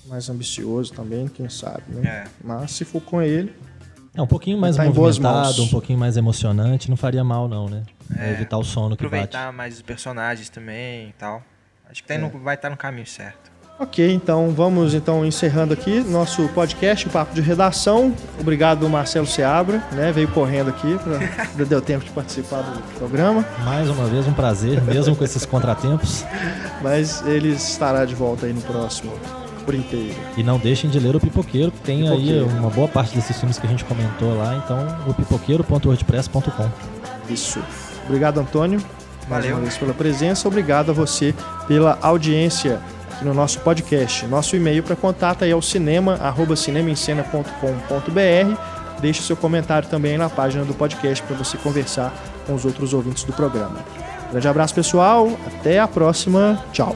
mais 0.07 0.29
ambicioso 0.29 0.93
também, 0.93 1.27
quem 1.27 1.47
sabe, 1.49 1.83
né? 1.89 2.01
É. 2.09 2.23
Mas 2.43 2.71
se 2.71 2.83
for 2.85 3.01
com 3.01 3.21
ele, 3.21 3.53
É 4.15 4.21
um 4.21 4.27
pouquinho 4.27 4.59
mais 4.59 4.75
Tá 4.75 4.85
em 4.85 4.91
boas 4.91 5.17
movimentado, 5.17 5.63
um 5.63 5.67
pouquinho 5.69 5.97
mais 5.97 6.17
emocionante, 6.17 6.87
não 6.87 6.95
faria 6.95 7.23
mal 7.23 7.47
não, 7.47 7.67
né? 7.67 7.81
É, 8.15 8.29
evitar 8.31 8.57
o 8.59 8.63
sono 8.63 8.95
que 8.95 9.03
bate. 9.05 9.15
Aproveitar 9.15 9.51
mais 9.51 9.73
os 9.75 9.81
personagens 9.81 10.49
também 10.49 11.09
e 11.09 11.13
tal. 11.13 11.41
Acho 11.89 12.01
que 12.03 12.07
tá 12.07 12.13
É. 12.13 12.17
no- 12.19 12.29
vai 12.29 12.53
estar 12.53 12.69
no 12.69 12.77
caminho 12.77 13.07
certo. 13.07 13.51
Ok, 13.79 14.13
então 14.13 14.51
vamos 14.51 14.93
então 14.93 15.25
encerrando 15.25 15.73
aqui 15.73 15.99
nosso 16.01 16.47
podcast, 16.49 17.07
o 17.07 17.09
Papo 17.09 17.33
de 17.33 17.41
Redação. 17.41 18.13
Obrigado, 18.39 18.87
Marcelo 18.87 19.25
Seabra, 19.27 19.83
né? 19.91 20.11
Veio 20.11 20.27
correndo 20.29 20.69
aqui, 20.69 20.97
pra, 20.99 21.19
deu 21.65 21.81
tempo 21.81 22.05
de 22.05 22.11
participar 22.11 22.61
do 22.61 22.79
programa, 22.97 23.43
Mais 23.65 23.89
uma 23.89 24.05
vez 24.05 24.27
um 24.27 24.33
prazer, 24.33 24.81
mesmo 24.83 25.15
com 25.15 25.23
esses 25.23 25.45
contratempos. 25.45 26.23
mas 26.81 27.25
ele 27.25 27.49
estará 27.49 28.05
de 28.05 28.15
volta 28.15 28.45
aí 28.45 28.53
no 28.53 28.61
próximo 28.61 29.11
por 29.65 29.73
inteiro. 29.73 30.15
E 30.37 30.43
não 30.43 30.57
deixem 30.59 30.89
de 30.89 30.99
ler 30.99 31.15
o 31.15 31.19
Pipoqueiro, 31.19 31.71
que 31.71 31.79
tem 31.81 32.03
aí 32.07 32.17
Pipoqueiro. 32.17 32.45
uma 32.59 32.69
boa 32.69 32.87
parte 32.87 33.15
desses 33.15 33.37
filmes 33.37 33.57
que 33.57 33.65
a 33.65 33.69
gente 33.69 33.83
comentou 33.85 34.37
lá. 34.37 34.55
Então, 34.63 34.77
o 35.07 35.13
pipoqueiro.wordpress.com. 35.13 36.69
Isso. 37.29 37.59
Obrigado, 38.05 38.39
Antônio, 38.39 38.79
mais 39.27 39.43
Valeu. 39.43 39.57
uma 39.57 39.61
vez 39.61 39.77
pela 39.77 39.93
presença. 39.93 40.47
Obrigado 40.47 40.91
a 40.91 40.93
você 40.93 41.33
pela 41.67 41.97
audiência 42.01 42.79
aqui 43.13 43.25
no 43.25 43.33
nosso 43.33 43.59
podcast. 43.59 44.25
Nosso 44.25 44.55
e-mail 44.55 44.83
para 44.83 44.95
contato 44.95 45.43
é 45.43 45.55
o 45.55 45.61
cinema, 45.61 46.15
arroba 46.15 46.55
cinemaencena.com.br. 46.55 48.99
Deixe 48.99 49.21
seu 49.21 49.35
comentário 49.35 49.87
também 49.87 50.17
na 50.17 50.29
página 50.29 50.63
do 50.63 50.73
podcast 50.73 51.23
para 51.23 51.35
você 51.35 51.57
conversar 51.57 52.13
com 52.45 52.53
os 52.53 52.65
outros 52.65 52.93
ouvintes 52.93 53.23
do 53.23 53.33
programa. 53.33 53.77
Grande 54.31 54.47
abraço, 54.47 54.73
pessoal. 54.73 55.29
Até 55.45 55.79
a 55.79 55.87
próxima. 55.87 56.63
Tchau. 56.71 56.95